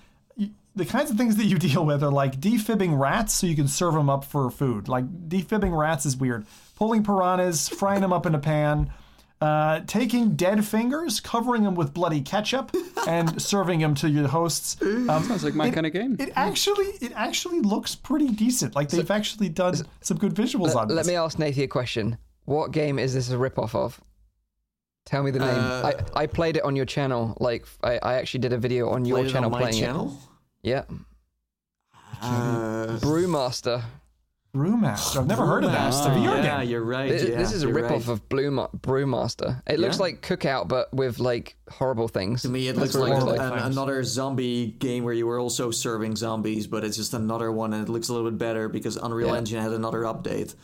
the 0.77 0.85
kinds 0.85 1.09
of 1.09 1.17
things 1.17 1.35
that 1.35 1.45
you 1.45 1.57
deal 1.69 1.85
with 1.85 2.03
are 2.03 2.11
like 2.11 2.39
defibbing 2.39 2.95
rats 2.95 3.33
so 3.33 3.47
you 3.47 3.55
can 3.55 3.67
serve 3.67 3.95
them 3.95 4.09
up 4.09 4.23
for 4.23 4.49
food. 4.49 4.87
Like 4.87 5.27
defibbing 5.27 5.73
rats 5.73 6.05
is 6.05 6.15
weird. 6.15 6.45
Pulling 6.75 7.03
piranhas, 7.03 7.67
frying 7.67 8.01
them 8.01 8.13
up 8.13 8.25
in 8.25 8.35
a 8.35 8.39
pan, 8.39 8.91
uh, 9.41 9.81
taking 9.87 10.35
dead 10.35 10.65
fingers, 10.65 11.19
covering 11.19 11.63
them 11.63 11.75
with 11.75 11.93
bloody 11.93 12.21
ketchup, 12.21 12.75
and 13.07 13.41
serving 13.41 13.79
them 13.79 13.93
to 13.95 14.09
your 14.09 14.27
hosts. 14.27 14.81
Um, 14.81 15.07
Sounds 15.23 15.43
like 15.43 15.53
my 15.53 15.67
it- 15.67 15.73
kind 15.73 15.85
of 15.85 15.93
game. 15.93 16.15
It 16.19 16.31
actually, 16.35 16.87
it 17.01 17.11
actually 17.15 17.59
looks 17.61 17.95
pretty 17.95 18.29
decent. 18.29 18.75
Like 18.75 18.89
they've 18.89 19.09
actually 19.11 19.49
done 19.49 19.75
some 20.01 20.17
good 20.17 20.33
visuals 20.33 20.75
on 20.75 20.87
Let 20.87 20.95
this. 20.97 21.07
me 21.07 21.15
ask 21.15 21.37
Nathie 21.37 21.63
a 21.63 21.67
question. 21.67 22.17
What 22.45 22.71
game 22.71 22.97
is 22.97 23.13
this 23.13 23.29
a 23.29 23.37
rip-off 23.37 23.75
of? 23.75 23.99
Tell 25.05 25.23
me 25.23 25.31
the 25.31 25.39
name. 25.39 25.49
Uh, 25.49 25.91
I, 26.15 26.21
I 26.23 26.27
played 26.27 26.57
it 26.57 26.63
on 26.63 26.75
your 26.75 26.85
channel. 26.85 27.37
Like 27.39 27.65
I, 27.83 27.97
I 28.01 28.13
actually 28.15 28.39
did 28.41 28.53
a 28.53 28.57
video 28.57 28.89
on 28.89 29.05
your 29.05 29.17
Played 29.19 29.27
it 29.27 29.31
channel 29.33 29.45
on 29.47 29.51
my 29.51 29.67
playing 29.69 29.81
channel. 29.83 30.17
it. 30.63 30.69
Yeah. 30.69 30.83
Uh, 32.21 32.97
Brewmaster. 32.99 33.83
Brewmaster. 34.55 35.17
I've 35.17 35.27
never 35.27 35.45
heard 35.45 35.63
of 35.63 35.71
that. 35.71 35.89
It's 35.89 35.97
a 35.99 36.09
VR 36.09 36.43
yeah, 36.43 36.59
game. 36.61 36.69
you're 36.69 36.83
right. 36.83 37.09
This, 37.11 37.29
yeah, 37.29 37.35
this 37.37 37.51
is 37.51 37.63
a 37.63 37.67
you're 37.67 37.75
rip-off 37.75 38.07
right. 38.07 38.13
of 38.13 38.29
Blue 38.29 38.49
Brewmaster. 38.81 39.61
It 39.67 39.79
looks 39.79 39.97
Yeah. 39.97 40.01
like 40.03 40.21
Cookout, 40.21 40.67
but 40.67 40.91
with 40.93 41.19
like 41.19 41.55
horrible 41.69 42.07
things. 42.07 42.41
To 42.41 42.49
me, 42.49 42.67
it 42.67 42.75
That's 42.75 42.95
looks 42.95 43.09
what 43.11 43.23
like, 43.27 43.39
an, 43.39 43.71
another 43.71 44.03
zombie 44.03 44.67
game 44.79 45.03
where 45.03 45.13
you 45.13 45.27
were 45.27 45.39
also 45.39 45.69
serving 45.69 46.15
zombies, 46.15 46.65
but 46.65 46.83
it's 46.83 46.97
just 46.97 47.13
another 47.13 47.51
one, 47.51 47.73
and 47.73 47.87
it 47.87 47.91
looks 47.91 48.09
a 48.09 48.13
little 48.13 48.29
bit 48.31 48.39
better 48.39 48.67
because 48.69 48.95
Unreal 48.97 49.27
Yeah. 49.29 49.37
Engine 49.37 49.61
had 49.61 49.73
another 49.73 50.01
update. 50.03 50.55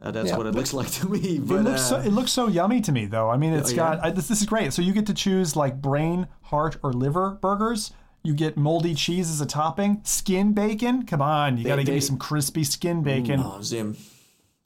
Uh, 0.00 0.10
that's 0.10 0.30
Yeah. 0.30 0.36
what 0.36 0.46
it 0.46 0.54
looks 0.54 0.72
like 0.72 0.90
to 0.92 1.08
me. 1.08 1.38
But 1.38 1.56
it 1.56 1.62
looks 1.62 1.82
so 1.82 1.96
uh, 1.96 2.00
it 2.02 2.12
looks 2.12 2.32
so 2.32 2.48
yummy 2.48 2.80
to 2.80 2.90
me 2.92 3.06
though. 3.06 3.28
I 3.30 3.36
mean, 3.36 3.52
it's 3.52 3.72
Oh, 3.72 3.76
got 3.76 3.98
yeah? 3.98 4.06
I, 4.06 4.10
this, 4.10 4.28
this 4.28 4.40
is 4.40 4.46
great. 4.46 4.72
So 4.72 4.82
you 4.82 4.92
get 4.92 5.06
to 5.06 5.14
choose 5.14 5.54
like 5.56 5.80
brain, 5.82 6.26
heart, 6.42 6.76
or 6.82 6.92
liver 6.92 7.38
burgers. 7.40 7.92
You 8.22 8.34
get 8.34 8.56
moldy 8.56 8.94
cheese 8.94 9.30
as 9.30 9.40
a 9.40 9.46
topping, 9.46 10.00
skin 10.04 10.52
bacon. 10.52 11.04
Come 11.04 11.20
on, 11.20 11.58
you 11.58 11.64
got 11.64 11.76
to 11.76 11.84
give 11.84 11.94
me 11.94 12.00
some 12.00 12.18
crispy 12.18 12.62
skin 12.64 13.02
bacon. 13.02 13.40
oh, 13.40 13.60
Zim, 13.62 13.96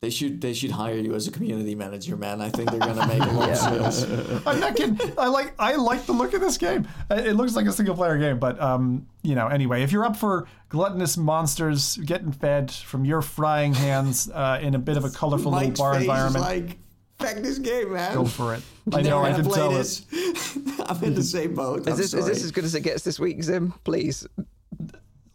they 0.02 0.10
should 0.10 0.42
they 0.42 0.52
should 0.52 0.72
hire 0.72 0.98
you 0.98 1.14
as 1.14 1.26
a 1.26 1.30
community 1.30 1.74
manager, 1.74 2.16
man. 2.18 2.42
I 2.42 2.50
think 2.50 2.70
they're 2.70 2.78
gonna 2.80 3.06
make 3.06 3.22
a 3.22 3.32
lot 3.32 3.50
of 3.50 3.56
sales. 3.94 4.04
I'm 4.46 4.60
not 4.60 4.76
kidding. 4.76 5.00
I 5.16 5.28
like 5.28 5.54
I 5.58 5.76
like 5.76 6.04
the 6.04 6.12
look 6.12 6.34
of 6.34 6.42
this 6.42 6.58
game. 6.58 6.86
It 7.10 7.34
looks 7.34 7.56
like 7.56 7.66
a 7.66 7.72
single 7.72 7.94
player 7.96 8.18
game, 8.18 8.38
but 8.38 8.60
um, 8.60 9.06
you 9.22 9.34
know, 9.34 9.48
anyway, 9.48 9.82
if 9.82 9.90
you're 9.90 10.04
up 10.04 10.16
for 10.16 10.46
gluttonous 10.68 11.16
monsters 11.16 11.96
getting 11.96 12.32
fed 12.32 12.70
from 12.70 13.06
your 13.06 13.22
frying 13.22 13.72
hands 13.72 14.30
uh, 14.30 14.58
in 14.60 14.74
a 14.74 14.78
bit 14.78 14.98
of 14.98 15.04
a 15.06 15.10
colorful 15.10 15.50
little 15.52 15.70
bar 15.70 15.94
face 15.94 16.02
environment, 16.02 16.44
like, 16.44 16.78
back 17.18 17.36
this 17.36 17.58
game, 17.58 17.92
man. 17.92 18.14
go 18.14 18.24
for 18.24 18.54
it. 18.54 18.62
I 18.92 19.02
know 19.02 19.22
I 19.22 19.32
can 19.32 19.44
play 19.44 19.54
tell 19.56 19.70
it. 19.70 19.78
this. 19.78 20.06
I'm 20.86 21.02
in 21.02 21.14
the 21.14 21.22
same 21.22 21.54
boat. 21.54 21.86
Is 21.86 21.96
this, 21.96 22.14
is 22.14 22.26
this 22.26 22.44
as 22.44 22.50
good 22.52 22.64
as 22.64 22.74
it 22.74 22.82
gets 22.82 23.02
this 23.02 23.18
week, 23.18 23.42
Zim? 23.42 23.74
Please. 23.84 24.26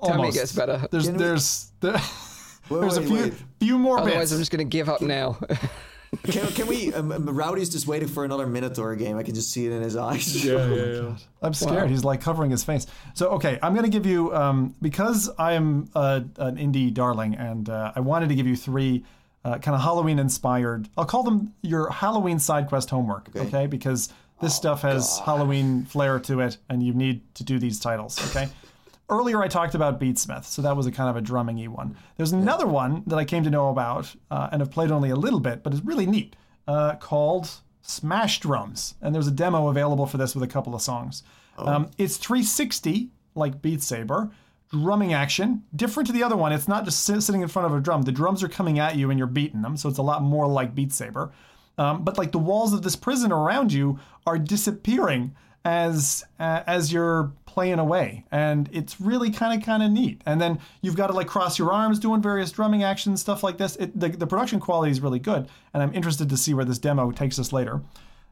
Tell 0.03 0.21
me 0.21 0.29
it 0.29 0.33
gets 0.33 0.51
better. 0.53 0.87
There's 0.91 1.05
Can 1.05 1.17
we- 1.17 1.23
there's 1.23 1.71
there, 1.79 1.93
Wait, 2.69 2.79
there's 2.79 2.97
a 2.97 3.01
few 3.01 3.13
wait. 3.15 3.33
few 3.59 3.77
more 3.77 3.99
Otherwise, 3.99 4.19
bits. 4.19 4.31
I'm 4.33 4.39
just 4.39 4.51
going 4.51 4.59
to 4.59 4.69
give 4.77 4.89
up 4.89 5.01
now. 5.01 5.37
Can, 6.23 6.45
can 6.47 6.67
we? 6.67 6.93
Um, 6.93 7.11
um, 7.11 7.29
Rowdy's 7.29 7.69
just 7.69 7.87
waiting 7.87 8.07
for 8.09 8.25
another 8.25 8.45
Minotaur 8.45 8.95
game. 8.95 9.17
I 9.17 9.23
can 9.23 9.33
just 9.33 9.51
see 9.51 9.65
it 9.65 9.71
in 9.71 9.81
his 9.81 9.95
eyes. 9.95 10.43
Yeah, 10.45 11.15
I'm 11.41 11.53
scared. 11.53 11.89
He's 11.89 12.03
like 12.03 12.19
covering 12.19 12.51
his 12.51 12.63
face. 12.65 12.85
So 13.13 13.29
okay, 13.31 13.57
I'm 13.63 13.73
gonna 13.73 13.87
give 13.89 14.05
you 14.05 14.33
um, 14.35 14.75
because 14.81 15.29
I 15.39 15.53
am 15.53 15.89
uh, 15.95 16.19
an 16.37 16.57
indie 16.57 16.93
darling, 16.93 17.35
and 17.35 17.69
uh, 17.69 17.93
I 17.95 18.01
wanted 18.01 18.27
to 18.29 18.35
give 18.35 18.45
you 18.45 18.57
three 18.57 19.05
uh, 19.43 19.57
kind 19.57 19.75
of 19.75 19.81
Halloween 19.81 20.19
inspired. 20.19 20.89
I'll 20.97 21.05
call 21.05 21.23
them 21.23 21.53
your 21.61 21.89
Halloween 21.89 22.39
side 22.39 22.67
quest 22.67 22.89
homework. 22.89 23.29
Okay, 23.35 23.67
because 23.67 24.13
this 24.41 24.55
stuff 24.55 24.81
has 24.81 25.19
Halloween 25.19 25.85
flair 25.85 26.19
to 26.19 26.39
it, 26.41 26.57
and 26.69 26.83
you 26.83 26.93
need 26.93 27.21
to 27.35 27.43
do 27.43 27.59
these 27.59 27.79
titles. 27.79 28.19
Okay. 28.29 28.49
Earlier, 29.09 29.41
I 29.41 29.49
talked 29.49 29.75
about 29.75 29.99
Beatsmith, 29.99 30.45
so 30.45 30.61
that 30.61 30.77
was 30.77 30.85
a 30.85 30.91
kind 30.91 31.09
of 31.09 31.17
a 31.17 31.21
drummingy 31.21 31.67
one. 31.67 31.97
There's 32.15 32.31
another 32.31 32.65
one 32.65 33.03
that 33.07 33.17
I 33.17 33.25
came 33.25 33.43
to 33.43 33.49
know 33.49 33.69
about 33.69 34.15
uh, 34.29 34.47
and 34.53 34.61
have 34.61 34.71
played 34.71 34.89
only 34.89 35.09
a 35.09 35.17
little 35.17 35.41
bit, 35.41 35.63
but 35.63 35.73
it's 35.73 35.83
really 35.83 36.05
neat, 36.05 36.37
uh, 36.65 36.95
called 36.95 37.49
Smash 37.81 38.39
Drums. 38.39 38.95
And 39.01 39.13
there's 39.13 39.27
a 39.27 39.31
demo 39.31 39.67
available 39.67 40.05
for 40.05 40.15
this 40.17 40.33
with 40.33 40.43
a 40.43 40.47
couple 40.47 40.73
of 40.73 40.81
songs. 40.81 41.23
Um, 41.57 41.91
it's 41.97 42.15
360, 42.17 43.09
like 43.35 43.61
Beat 43.61 43.83
Saber, 43.83 44.31
drumming 44.71 45.13
action. 45.13 45.63
Different 45.75 46.07
to 46.07 46.13
the 46.13 46.23
other 46.23 46.37
one, 46.37 46.51
it's 46.51 46.67
not 46.67 46.85
just 46.85 47.05
sit- 47.05 47.21
sitting 47.21 47.41
in 47.41 47.47
front 47.47 47.67
of 47.67 47.77
a 47.77 47.81
drum. 47.81 48.03
The 48.03 48.11
drums 48.11 48.41
are 48.43 48.49
coming 48.49 48.79
at 48.79 48.95
you 48.95 49.09
and 49.09 49.17
you're 49.17 49.27
beating 49.27 49.61
them, 49.61 49.77
so 49.77 49.89
it's 49.89 49.97
a 49.97 50.03
lot 50.03 50.23
more 50.23 50.47
like 50.47 50.73
Beat 50.73 50.93
Saber. 50.93 51.31
Um, 51.77 52.03
but 52.03 52.17
like 52.17 52.31
the 52.31 52.39
walls 52.39 52.73
of 52.73 52.81
this 52.81 52.95
prison 52.95 53.31
around 53.31 53.73
you 53.73 53.99
are 54.25 54.37
disappearing 54.37 55.35
as 55.63 56.23
uh, 56.39 56.63
as 56.65 56.91
you're 56.91 57.31
playing 57.45 57.79
away 57.79 58.23
and 58.31 58.69
it's 58.71 58.99
really 58.99 59.29
kind 59.29 59.59
of 59.59 59.65
kind 59.65 59.83
of 59.83 59.91
neat 59.91 60.21
and 60.25 60.41
then 60.41 60.57
you've 60.81 60.95
got 60.95 61.07
to 61.07 61.13
like 61.13 61.27
cross 61.27 61.59
your 61.59 61.71
arms 61.71 61.99
doing 61.99 62.21
various 62.21 62.51
drumming 62.51 62.81
actions 62.81 63.21
stuff 63.21 63.43
like 63.43 63.57
this 63.57 63.75
it, 63.75 63.99
the, 63.99 64.09
the 64.09 64.25
production 64.25 64.59
quality 64.59 64.89
is 64.89 65.01
really 65.01 65.19
good 65.19 65.47
and 65.73 65.83
i'm 65.83 65.93
interested 65.93 66.29
to 66.29 66.37
see 66.37 66.53
where 66.53 66.65
this 66.65 66.79
demo 66.79 67.11
takes 67.11 67.37
us 67.37 67.53
later 67.53 67.81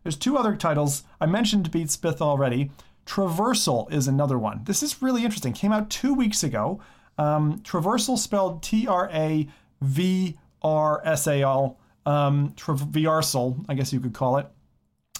there's 0.03 0.15
two 0.15 0.37
other 0.37 0.55
titles 0.55 1.03
i 1.19 1.25
mentioned 1.25 1.69
beat 1.69 1.91
smith 1.91 2.21
already 2.21 2.71
travrsal 3.09 3.91
is 3.91 4.07
another 4.07 4.37
one 4.37 4.61
this 4.65 4.83
is 4.83 5.01
really 5.01 5.23
interesting 5.25 5.53
came 5.53 5.71
out 5.71 5.89
two 5.89 6.13
weeks 6.13 6.43
ago 6.43 6.79
um, 7.17 7.59
travrsal 7.59 8.17
spelled 8.17 8.61
t-r-a-v-r-s-a-l 8.61 9.49
um, 12.05 12.49
travrsal 12.51 13.65
i 13.67 13.73
guess 13.73 13.91
you 13.91 13.99
could 13.99 14.13
call 14.13 14.37
it 14.37 14.45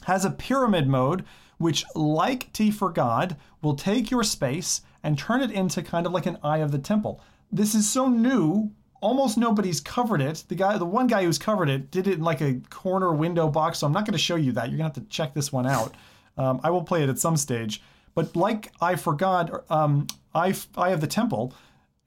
has 0.03 0.25
a 0.25 0.31
pyramid 0.31 0.87
mode, 0.87 1.25
which, 1.57 1.85
like 1.95 2.51
Tea 2.53 2.71
for 2.71 2.89
God, 2.89 3.35
will 3.61 3.75
take 3.75 4.09
your 4.09 4.23
space 4.23 4.81
and 5.03 5.17
turn 5.17 5.41
it 5.41 5.51
into 5.51 5.81
kind 5.81 6.05
of 6.05 6.11
like 6.11 6.25
an 6.25 6.37
eye 6.43 6.59
of 6.59 6.71
the 6.71 6.79
temple. 6.79 7.21
This 7.51 7.73
is 7.73 7.89
so 7.89 8.07
new, 8.07 8.71
almost 9.01 9.37
nobody's 9.37 9.79
covered 9.81 10.21
it. 10.21 10.43
The 10.47 10.55
guy, 10.55 10.77
the 10.77 10.85
one 10.85 11.07
guy 11.07 11.23
who's 11.23 11.37
covered 11.37 11.69
it, 11.69 11.91
did 11.91 12.07
it 12.07 12.15
in 12.15 12.23
like 12.23 12.41
a 12.41 12.61
corner 12.69 13.13
window 13.13 13.49
box. 13.49 13.79
So 13.79 13.87
I'm 13.87 13.93
not 13.93 14.05
going 14.05 14.13
to 14.13 14.17
show 14.17 14.35
you 14.35 14.51
that. 14.53 14.69
You're 14.69 14.77
going 14.77 14.91
to 14.91 14.99
have 14.99 15.07
to 15.07 15.09
check 15.09 15.33
this 15.33 15.51
one 15.51 15.67
out. 15.67 15.93
Um, 16.39 16.59
I 16.63 16.71
will 16.71 16.83
play 16.83 17.03
it 17.03 17.09
at 17.09 17.19
some 17.19 17.37
stage. 17.37 17.83
But 18.15 18.35
like 18.35 18.71
I 18.81 18.95
forgot, 18.95 19.63
um, 19.69 20.07
I, 20.33 20.55
Eye 20.75 20.89
of 20.89 21.01
the 21.01 21.07
Temple, 21.07 21.53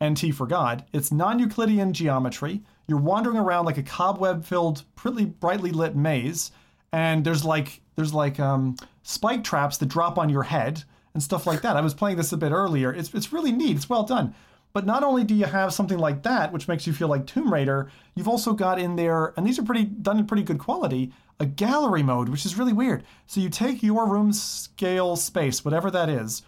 and 0.01 0.17
Tea 0.17 0.33
for 0.33 0.49
God. 0.49 0.85
It's 0.93 1.13
non-Euclidean 1.13 1.93
geometry. 1.93 2.63
You're 2.89 2.99
wandering 2.99 3.37
around 3.37 3.67
like 3.67 3.79
a 3.79 3.85
cobweb-filled, 3.85 4.83
pretty 4.97 5.27
brightly 5.27 5.71
lit 5.71 5.95
maze, 5.95 6.51
and 6.93 7.25
there's 7.25 7.45
like 7.45 7.81
there's 7.95 8.13
like 8.13 8.41
um, 8.41 8.77
spike 9.05 9.45
traps 9.45 9.79
that 9.79 9.87
drop 9.87 10.19
on 10.19 10.29
your 10.29 10.43
head 10.43 10.83
and 11.15 11.23
stuff 11.23 11.47
like 11.47 11.63
that. 11.63 11.77
I 11.77 11.81
was 11.81 11.95
playing 11.95 12.17
this 12.17 12.33
a 12.33 12.37
bit 12.37 12.51
earlier. 12.51 12.93
It's 12.93 13.15
it's 13.15 13.33
really 13.33 13.53
neat. 13.53 13.77
It's 13.77 13.89
well 13.89 14.03
done. 14.03 14.35
But 14.73 14.87
not 14.87 15.05
only 15.05 15.25
do 15.25 15.35
you 15.35 15.45
have 15.45 15.75
something 15.75 15.99
like 15.99 16.23
that, 16.23 16.53
which 16.53 16.69
makes 16.69 16.87
you 16.87 16.93
feel 16.93 17.09
like 17.09 17.27
Tomb 17.27 17.53
Raider, 17.53 17.91
you've 18.15 18.29
also 18.29 18.53
got 18.53 18.79
in 18.79 18.97
there, 18.97 19.35
and 19.37 19.47
these 19.47 19.59
are 19.59 19.65
pretty 19.65 19.85
done 19.85 20.19
in 20.19 20.27
pretty 20.27 20.43
good 20.43 20.59
quality, 20.59 21.13
a 21.39 21.47
gallery 21.47 22.03
mode, 22.03 22.29
which 22.29 22.47
is 22.47 22.57
really 22.57 22.73
weird. 22.73 23.05
So 23.27 23.41
you 23.41 23.51
take 23.51 23.83
your 23.83 24.09
room 24.09 24.33
scale 24.33 25.17
space, 25.17 25.65
whatever 25.65 25.91
that 25.91 26.09
is, 26.09 26.43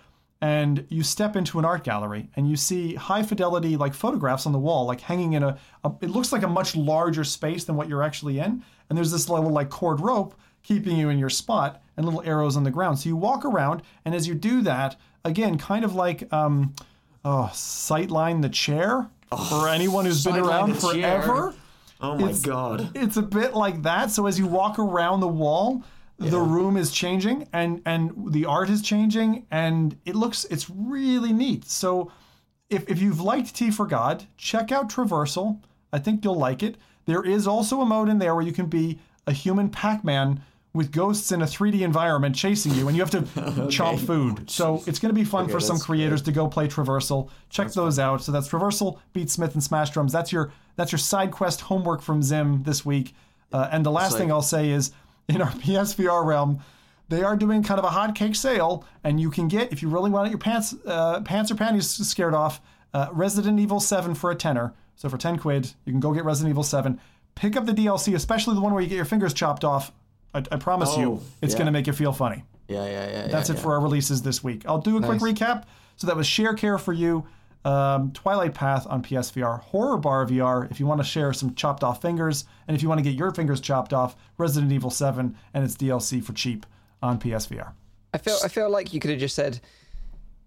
and 0.44 0.86
you 0.90 1.02
step 1.02 1.36
into 1.36 1.58
an 1.58 1.64
art 1.64 1.84
gallery 1.84 2.28
and 2.36 2.50
you 2.50 2.54
see 2.54 2.94
high 2.96 3.22
fidelity 3.22 3.78
like 3.78 3.94
photographs 3.94 4.44
on 4.44 4.52
the 4.52 4.58
wall 4.58 4.84
like 4.84 5.00
hanging 5.00 5.32
in 5.32 5.42
a, 5.42 5.56
a 5.84 5.92
it 6.02 6.10
looks 6.10 6.32
like 6.32 6.42
a 6.42 6.48
much 6.48 6.76
larger 6.76 7.24
space 7.24 7.64
than 7.64 7.76
what 7.76 7.88
you're 7.88 8.02
actually 8.02 8.38
in 8.38 8.62
and 8.90 8.98
there's 8.98 9.10
this 9.10 9.30
little 9.30 9.48
like 9.48 9.70
cord 9.70 10.00
rope 10.00 10.34
keeping 10.62 10.98
you 10.98 11.08
in 11.08 11.18
your 11.18 11.30
spot 11.30 11.82
and 11.96 12.04
little 12.04 12.22
arrows 12.26 12.58
on 12.58 12.64
the 12.64 12.70
ground 12.70 12.98
so 12.98 13.08
you 13.08 13.16
walk 13.16 13.42
around 13.44 13.80
and 14.04 14.14
as 14.14 14.28
you 14.28 14.34
do 14.34 14.60
that 14.60 14.96
again 15.24 15.56
kind 15.56 15.82
of 15.82 15.94
like 15.94 16.30
um 16.30 16.74
oh 17.24 17.50
sightline 17.52 18.42
the 18.42 18.48
chair 18.48 19.08
for 19.50 19.68
anyone 19.68 20.04
who's 20.04 20.24
been 20.24 20.36
around 20.36 20.78
chair. 20.80 21.22
forever 21.22 21.54
Oh 22.00 22.16
my 22.16 22.24
It's- 22.24 22.42
god. 22.42 22.90
it's 22.94 23.16
a 23.16 23.22
bit 23.22 23.54
like 23.54 23.82
that. 23.84 24.10
So 24.10 24.26
as 24.26 24.38
you 24.38 24.46
walk 24.46 24.78
around 24.78 25.20
the 25.20 25.28
wall, 25.28 25.82
the 26.18 26.38
room 26.40 26.76
is 26.76 26.90
changing 26.92 27.48
and 27.52 27.80
and 27.86 28.12
the 28.32 28.44
art 28.44 28.68
is 28.68 28.82
changing 28.82 29.46
and 29.50 29.96
it 30.04 30.14
looks 30.14 30.44
it's 30.50 30.68
really 30.70 31.32
neat. 31.32 31.64
So 31.68 32.10
if 32.68 32.88
if 32.90 33.00
you've 33.00 33.20
liked 33.20 33.54
Tea 33.54 33.70
for 33.70 33.86
God, 33.86 34.24
check 34.36 34.70
out 34.70 34.88
Travrsal. 34.90 35.60
I 35.92 35.98
think 35.98 36.24
you'll 36.24 36.34
like 36.38 36.62
it. 36.62 36.76
There 37.06 37.22
is 37.22 37.46
also 37.46 37.80
a 37.80 37.86
mode 37.86 38.08
in 38.08 38.18
there 38.18 38.34
where 38.34 38.44
you 38.44 38.52
can 38.52 38.66
be 38.66 38.98
a 39.26 39.32
human 39.32 39.68
Pac-Man 39.70 40.42
with 40.74 40.90
ghosts 40.90 41.30
in 41.30 41.40
a 41.40 41.44
3D 41.46 41.80
environment 41.82 42.34
chasing 42.34 42.74
you, 42.74 42.88
and 42.88 42.96
you 42.96 43.02
have 43.04 43.10
to 43.12 43.68
chop 43.70 43.96
food. 43.98 44.50
So 44.50 44.82
it's 44.86 44.98
going 44.98 45.14
to 45.14 45.18
be 45.18 45.24
fun 45.24 45.48
for 45.48 45.60
some 45.60 45.76
that's 45.76 45.86
creators 45.86 46.20
to 46.22 46.32
go 46.32 46.48
play 46.48 46.66
Travrsal. 46.66 47.30
Check 47.48 47.72
those 47.72 47.98
out. 48.00 48.22
So 48.22 48.32
that's 48.32 48.48
Travrsal, 48.48 48.98
Beat 49.12 49.30
Smith, 49.30 49.54
and 49.54 49.62
Smash 49.62 49.90
Drums. 49.90 50.12
That's 50.12 50.32
your 50.32 50.52
that's 50.76 50.90
your 50.90 50.98
side 50.98 51.30
quest 51.30 51.62
homework 51.62 52.02
from 52.02 52.22
Zim 52.22 52.64
this 52.64 52.84
week. 52.84 53.14
Uh, 53.52 53.68
and 53.70 53.86
the 53.86 53.92
last 53.92 54.12
like- 54.12 54.20
thing 54.22 54.32
I'll 54.32 54.42
say 54.42 54.70
is, 54.70 54.90
in 55.28 55.40
our 55.40 55.50
PSVR 55.62 56.24
realm, 56.26 56.58
they 57.08 57.22
are 57.22 57.36
doing 57.36 57.62
kind 57.62 57.78
of 57.78 57.84
a 57.84 57.94
hotcake 57.94 58.34
sale, 58.34 58.84
and 59.04 59.20
you 59.20 59.30
can 59.30 59.46
get 59.46 59.72
if 59.72 59.80
you 59.80 59.88
really 59.88 60.10
want 60.10 60.28
your 60.30 60.38
pants 60.38 60.74
uh, 60.84 61.20
pants 61.20 61.52
or 61.52 61.54
panties 61.54 61.88
scared 61.88 62.34
off, 62.34 62.60
uh, 62.92 63.08
Resident 63.12 63.60
Evil 63.60 63.78
7 63.78 64.14
for 64.14 64.32
a 64.32 64.34
tenner. 64.34 64.74
So 64.96 65.08
for 65.08 65.18
10 65.18 65.38
quid, 65.38 65.72
you 65.84 65.92
can 65.92 66.00
go 66.00 66.12
get 66.12 66.24
Resident 66.24 66.50
Evil 66.50 66.62
7. 66.62 67.00
Pick 67.34 67.56
up 67.56 67.66
the 67.66 67.72
DLC, 67.72 68.14
especially 68.14 68.54
the 68.54 68.60
one 68.60 68.72
where 68.72 68.82
you 68.82 68.88
get 68.88 68.96
your 68.96 69.04
fingers 69.04 69.34
chopped 69.34 69.64
off. 69.64 69.92
I, 70.34 70.38
I 70.52 70.56
promise 70.56 70.96
you, 70.96 71.12
Oh, 71.12 71.22
it's 71.42 71.52
yeah. 71.54 71.58
going 71.58 71.66
to 71.66 71.72
make 71.72 71.86
you 71.86 71.92
feel 71.92 72.12
funny. 72.12 72.42
Yeah, 72.68 72.84
yeah, 72.86 72.90
yeah. 73.10 73.26
That's 73.28 73.48
yeah, 73.48 73.54
it 73.54 73.58
yeah. 73.58 73.62
for 73.62 73.72
our 73.74 73.80
releases 73.80 74.22
this 74.22 74.42
week. 74.42 74.62
I'll 74.66 74.78
do 74.80 74.96
a 74.96 75.02
quick 75.02 75.20
recap. 75.20 75.64
So 75.96 76.06
that 76.08 76.16
was 76.16 76.26
Sharecare 76.26 76.80
for 76.80 76.92
you, 76.92 77.24
um, 77.64 78.10
Twilight 78.12 78.52
Path 78.54 78.86
on 78.88 79.02
PSVR, 79.02 79.60
Horror 79.60 79.96
Bar 79.98 80.26
VR 80.26 80.70
if 80.70 80.80
you 80.80 80.86
want 80.86 81.00
to 81.00 81.04
share 81.04 81.32
some 81.32 81.54
chopped 81.54 81.84
off 81.84 82.02
fingers, 82.02 82.44
and 82.66 82.76
if 82.76 82.82
you 82.82 82.88
want 82.88 82.98
to 82.98 83.02
get 83.04 83.14
your 83.14 83.30
fingers 83.32 83.60
chopped 83.60 83.92
off, 83.92 84.16
Resident 84.38 84.72
Evil 84.72 84.90
7 84.90 85.36
and 85.54 85.64
its 85.64 85.76
DLC 85.76 86.22
for 86.22 86.32
cheap 86.32 86.66
on 87.02 87.18
PSVR. 87.20 87.72
I 88.12 88.18
feel 88.18 88.36
I 88.44 88.48
feel 88.48 88.68
like 88.70 88.92
you 88.92 89.00
could 89.00 89.10
have 89.10 89.20
just 89.20 89.34
said, 89.36 89.60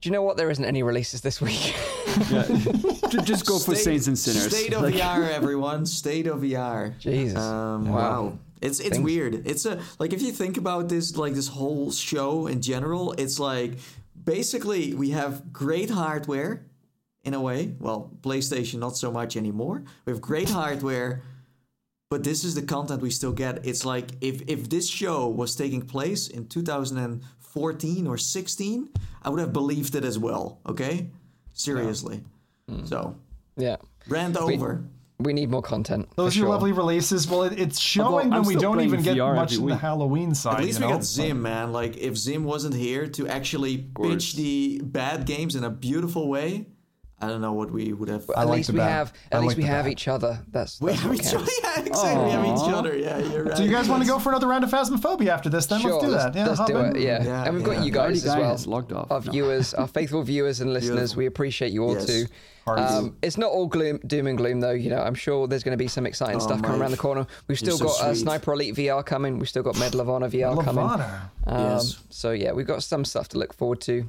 "Do 0.02 0.10
you 0.10 0.12
know 0.14 0.22
what? 0.22 0.38
There 0.38 0.50
isn't 0.50 0.64
any 0.66 0.84
releases 0.84 1.22
this 1.22 1.40
week." 1.42 1.76
Ju- 2.30 3.22
Just 3.24 3.46
go 3.46 3.60
for 3.60 3.76
State- 3.76 3.84
Saints 3.84 4.08
and 4.08 4.18
Sinners. 4.18 4.56
State 4.56 4.74
of 4.74 4.82
Like- 4.84 4.96
VR, 4.96 5.30
everyone. 5.30 5.86
State 5.86 6.28
of 6.28 6.40
VR. 6.42 6.98
Jesus. 7.00 7.38
Um, 7.38 7.90
Wow. 7.90 7.96
wow. 8.24 8.40
It's 8.62 8.80
it's 8.80 9.00
weird. 9.00 9.48
It's 9.48 9.66
a 9.66 9.80
like 10.00 10.14
if 10.14 10.22
you 10.22 10.32
think 10.32 10.58
about 10.58 10.90
this 10.90 11.16
like 11.16 11.34
this 11.34 11.48
whole 11.48 11.92
show 11.92 12.48
in 12.48 12.62
general, 12.62 13.14
it's 13.14 13.40
like 13.40 13.80
basically 14.24 14.94
we 14.94 15.12
have 15.12 15.54
great 15.54 15.90
hardware 15.90 16.66
in 17.24 17.34
a 17.34 17.42
way. 17.42 17.76
Well, 17.80 18.12
PlayStation 18.22 18.80
not 18.80 18.98
so 18.98 19.12
much 19.12 19.36
anymore. 19.38 19.84
We 20.06 20.14
have 20.14 20.22
great 20.22 20.50
hardware, 20.50 21.24
but 22.10 22.24
this 22.24 22.44
is 22.44 22.56
the 22.56 22.62
content 22.62 23.02
we 23.02 23.12
still 23.12 23.34
get. 23.34 23.66
It's 23.66 23.86
like 23.86 24.12
if 24.22 24.42
if 24.48 24.70
this 24.70 24.90
show 24.90 25.28
was 25.28 25.56
taking 25.56 25.82
place 25.82 26.28
in 26.28 26.48
2014 26.48 28.08
or 28.08 28.18
16, 28.18 28.90
I 29.24 29.30
would 29.30 29.40
have 29.40 29.54
believed 29.54 29.96
it 29.96 30.04
as 30.04 30.18
well. 30.18 30.60
Okay, 30.68 31.10
seriously. 31.54 32.24
So 32.86 33.16
yeah, 33.56 33.78
rant 34.08 34.38
over. 34.38 34.84
We 35.20 35.34
need 35.34 35.50
more 35.50 35.62
content. 35.62 36.10
Those 36.16 36.36
are 36.36 36.40
sure. 36.42 36.50
lovely 36.50 36.72
releases. 36.72 37.28
Well, 37.28 37.44
it, 37.44 37.60
it's 37.60 37.80
showing 37.80 38.32
Although 38.32 38.48
when 38.48 38.48
we 38.48 38.56
don't 38.56 38.76
playing 38.76 38.90
even 38.90 39.02
get 39.02 39.18
VR 39.18 39.36
much 39.36 39.56
in 39.56 39.66
the. 39.66 39.76
Halloween 39.76 40.36
side. 40.36 40.60
At 40.60 40.64
least 40.64 40.80
you 40.80 40.86
we 40.86 40.92
know? 40.92 40.98
got 40.98 41.06
Zim, 41.06 41.42
man. 41.42 41.72
Like 41.72 41.98
if 41.98 42.16
Zim 42.16 42.44
wasn't 42.44 42.76
here 42.76 43.08
to 43.08 43.28
actually 43.28 43.90
pitch 44.00 44.36
the 44.36 44.82
bad 44.84 45.26
games 45.26 45.56
in 45.56 45.64
a 45.64 45.70
beautiful 45.70 46.28
way, 46.30 46.68
I 47.20 47.28
don't 47.28 47.42
know 47.42 47.54
what 47.54 47.72
we 47.72 47.94
would 47.94 48.10
have. 48.10 48.30
At 48.30 48.46
like 48.48 48.58
least 48.58 48.70
we 48.70 48.78
bad. 48.78 48.90
have. 48.92 49.14
I 49.32 49.38
At 49.38 49.42
least 49.44 49.58
we 49.58 49.64
have 49.64 49.86
bad. 49.86 49.92
each 49.92 50.08
other. 50.08 50.40
That's, 50.52 50.80
we 50.80 50.94
have 50.94 51.06
what 51.10 51.16
each 51.16 51.24
counts. 51.32 51.34
other. 51.34 51.52
Yeah, 51.64 51.80
exactly. 51.82 52.26
We 52.26 52.32
have 52.32 52.46
each 52.46 52.74
other. 52.74 52.96
Yeah, 52.98 53.18
you're 53.18 53.44
right. 53.46 53.58
Do 53.58 53.64
you 53.64 53.72
guys 53.72 53.90
want 53.90 54.04
to 54.04 54.08
go 54.08 54.20
for 54.20 54.30
another 54.30 54.46
round 54.48 54.64
of 54.64 54.70
Phasmophobia 54.70 55.30
after 55.30 55.50
this? 55.50 55.66
Then 55.66 55.80
Sure, 55.82 55.94
let's 55.94 56.06
do 56.06 56.12
let's, 56.12 56.24
that. 56.26 56.36
Yeah, 56.36 56.48
let's 56.48 56.66
do 56.66 56.78
in. 56.78 56.96
it. 56.96 57.02
Yeah. 57.02 57.24
Yeah, 57.24 57.44
and 57.46 57.56
we've 57.56 57.64
got 57.64 57.84
you 57.84 57.92
guys 57.92 58.24
guy 58.24 58.32
as 58.34 58.38
well. 58.38 58.50
has 58.52 58.68
logged 58.68 58.92
off. 58.94 59.12
Our 59.12 59.22
viewers, 59.22 59.74
our 59.74 59.88
faithful 59.88 60.22
viewers 60.22 60.62
and 60.62 60.72
listeners, 60.72 61.16
we 61.16 61.26
appreciate 61.26 61.72
you 61.72 61.84
all 61.86 61.94
Yes. 61.96 62.06
too. 62.06 62.26
Um, 62.68 63.16
it's 63.22 63.38
not 63.38 63.50
all 63.50 63.66
gloom, 63.68 63.98
doom 64.06 64.28
and 64.28 64.38
gloom 64.38 64.60
though. 64.60 64.72
You 64.72 64.90
know, 64.90 65.00
I'm 65.02 65.16
sure 65.16 65.48
there's 65.48 65.64
going 65.64 65.72
to 65.78 65.82
be 65.82 65.88
some 65.88 66.06
exciting 66.06 66.42
stuff 66.42 66.62
coming 66.62 66.82
around 66.82 66.92
the 66.92 66.98
corner. 66.98 67.26
We've 67.48 67.60
You're 67.62 67.76
still 67.76 67.78
so 67.78 67.86
got 67.86 68.02
uh. 68.12 68.14
Sniper 68.14 68.54
Elite 68.54 68.76
VR 68.76 69.04
coming. 69.06 69.40
We've 69.40 69.48
still 69.50 69.64
got 69.64 69.80
Medal 69.80 70.02
of 70.02 70.10
Honor 70.10 70.30
VR 70.30 70.62
coming. 70.64 70.84
Lavana. 70.86 71.22
Um, 71.48 71.64
Yes. 71.64 71.98
So 72.10 72.32
yeah, 72.32 72.52
we've 72.52 72.68
got 72.68 72.84
some 72.84 73.06
stuff 73.06 73.30
to 73.30 73.38
look 73.40 73.54
forward 73.54 73.80
to. 73.82 74.06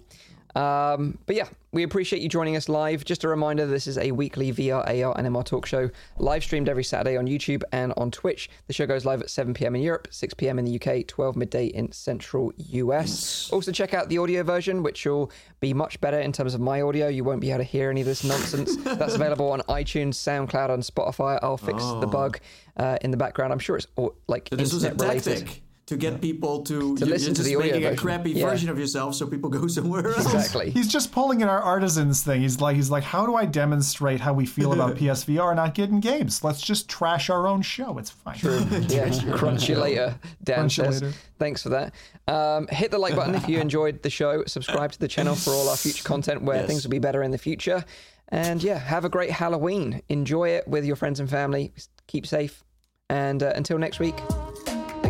Um, 0.55 1.19
but 1.27 1.37
yeah, 1.37 1.49
we 1.73 1.83
appreciate 1.83 2.23
you 2.23 2.29
joining 2.29 2.57
us 2.57 2.69
live. 2.69 3.05
Just 3.05 3.25
a 3.25 3.29
reminder, 3.29 3.67
this 3.67 3.87
is 3.87 3.99
a 3.99 4.11
weekly 4.13 4.53
VR, 4.53 4.81
AR, 4.81 5.19
and 5.19 5.27
MR 5.29 5.45
talk 5.45 5.67
show, 5.67 5.91
live 6.19 6.43
streamed 6.43 6.69
every 6.69 6.85
Saturday 6.85 7.17
on 7.17 7.27
YouTube 7.27 7.63
and 7.73 7.93
on 7.97 8.11
Twitch. 8.11 8.49
The 8.67 8.73
show 8.73 8.87
goes 8.87 9.05
live 9.05 9.21
at 9.21 9.31
7 9.31 9.53
p.m. 9.55 9.77
in 9.77 9.83
Europe, 9.83 10.09
6 10.11 10.35
p.m. 10.35 10.59
in 10.59 10.65
the 10.65 10.81
UK, 10.81 11.07
12 11.07 11.37
midday 11.37 11.67
in 11.67 11.93
Central 11.93 12.53
US. 12.57 13.51
Also, 13.53 13.71
check 13.71 13.93
out 13.93 14.09
the 14.09 14.19
audio 14.19 14.43
version, 14.43 14.83
which 14.83 15.05
will 15.05 15.31
be 15.61 15.75
much 15.75 16.01
better 16.01 16.19
in 16.19 16.33
terms 16.33 16.55
of 16.55 16.61
my 16.61 16.81
audio. 16.81 17.09
You 17.09 17.25
won't 17.25 17.41
be 17.41 17.51
able 17.51 17.59
to 17.59 17.65
hear 17.65 17.91
any 17.91 18.01
of 18.01 18.07
this 18.07 18.25
nonsense. 18.25 18.77
That's 18.85 19.15
available 19.15 19.53
on 19.53 19.61
iTunes, 19.63 20.15
SoundCloud, 20.15 20.71
and 20.71 20.83
Spotify. 20.83 21.39
I'll 21.43 21.59
fix 21.59 21.83
the 22.01 22.07
bug 22.07 22.41
uh, 22.77 22.97
in 23.03 23.11
the 23.11 23.17
background. 23.17 23.53
I'm 23.53 23.59
sure 23.59 23.77
it's 23.77 23.87
all, 23.97 24.15
like 24.27 24.49
So 24.51 24.57
this 24.57 24.73
was 24.73 24.85
a 24.85 24.91
internet 24.91 25.25
related. 25.25 25.61
Tactic 25.89 26.01
to 26.01 26.11
get 26.11 26.21
people 26.21 26.63
to, 26.63 26.97
To 26.97 27.05
you- 27.05 27.11
listen 27.11 27.29
you're 27.29 27.35
to 27.35 27.35
just 27.35 27.45
the 27.49 27.57
audio 27.57 27.73
making 27.73 27.87
a 27.87 27.97
crappy 27.97 28.31
Yeah. 28.33 28.49
version 28.51 28.69
of 28.69 28.79
yourself, 28.79 29.15
so 29.15 29.27
people 29.27 29.51
go 29.51 29.67
somewhere 29.79 30.07
else. 30.09 30.19
Exactly. 30.33 30.71
He's 30.71 30.89
just 30.89 31.13
pulling 31.13 31.41
in 31.41 31.49
our 31.49 31.61
artisans 31.61 32.23
thing. 32.23 32.41
He's 32.43 32.61
like, 32.61 32.77
he's 32.77 32.91
like, 32.91 33.05
how 33.05 33.27
do 33.27 33.35
I 33.35 33.45
demonstrate 33.45 34.21
how 34.21 34.33
we 34.33 34.47
feel 34.47 34.73
about 34.73 34.97
PSVR 35.01 35.55
not 35.57 35.75
getting 35.75 36.01
games? 36.01 36.45
Let's 36.45 36.61
just 36.61 36.89
trash 36.89 37.31
our 37.31 37.47
own 37.47 37.63
show. 37.63 37.99
It's 37.99 38.11
fine. 38.11 38.39
Yeah, 38.89 39.11
crunch 39.37 39.69
you 39.69 39.77
later, 39.77 40.15
Dan 40.45 40.57
Crunch 40.57 40.79
you 40.79 40.85
says. 40.85 41.03
later. 41.03 41.15
Thanks 41.39 41.63
for 41.63 41.69
that. 41.71 41.95
Um, 42.27 42.67
hit 42.69 42.91
the 42.91 42.99
like 42.99 43.15
button 43.17 43.35
if 43.35 43.49
you 43.49 43.59
enjoyed 43.61 44.03
the 44.03 44.11
show. 44.11 44.45
Subscribe 44.47 44.93
to 44.93 44.99
the 44.99 45.09
channel 45.09 45.35
for 45.35 45.51
all 45.51 45.69
our 45.69 45.77
future 45.77 46.05
content 46.05 46.43
where 46.43 46.59
Yes. 46.59 46.67
things 46.67 46.85
will 46.85 46.91
be 46.91 46.99
better 46.99 47.23
in 47.23 47.31
the 47.31 47.39
future. 47.39 47.85
And 48.31 48.63
yeah, 48.63 48.79
have 48.79 49.05
a 49.05 49.09
great 49.09 49.31
Halloween. 49.31 50.03
Enjoy 50.09 50.49
it 50.51 50.69
with 50.69 50.85
your 50.85 50.97
friends 50.97 51.21
and 51.21 51.29
family. 51.31 51.73
Keep 52.07 52.27
safe. 52.27 52.63
And 53.09 53.43
uh, 53.43 53.53
until 53.57 53.79
next 53.79 53.99
week, 54.01 54.17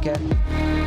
care. 0.00 0.77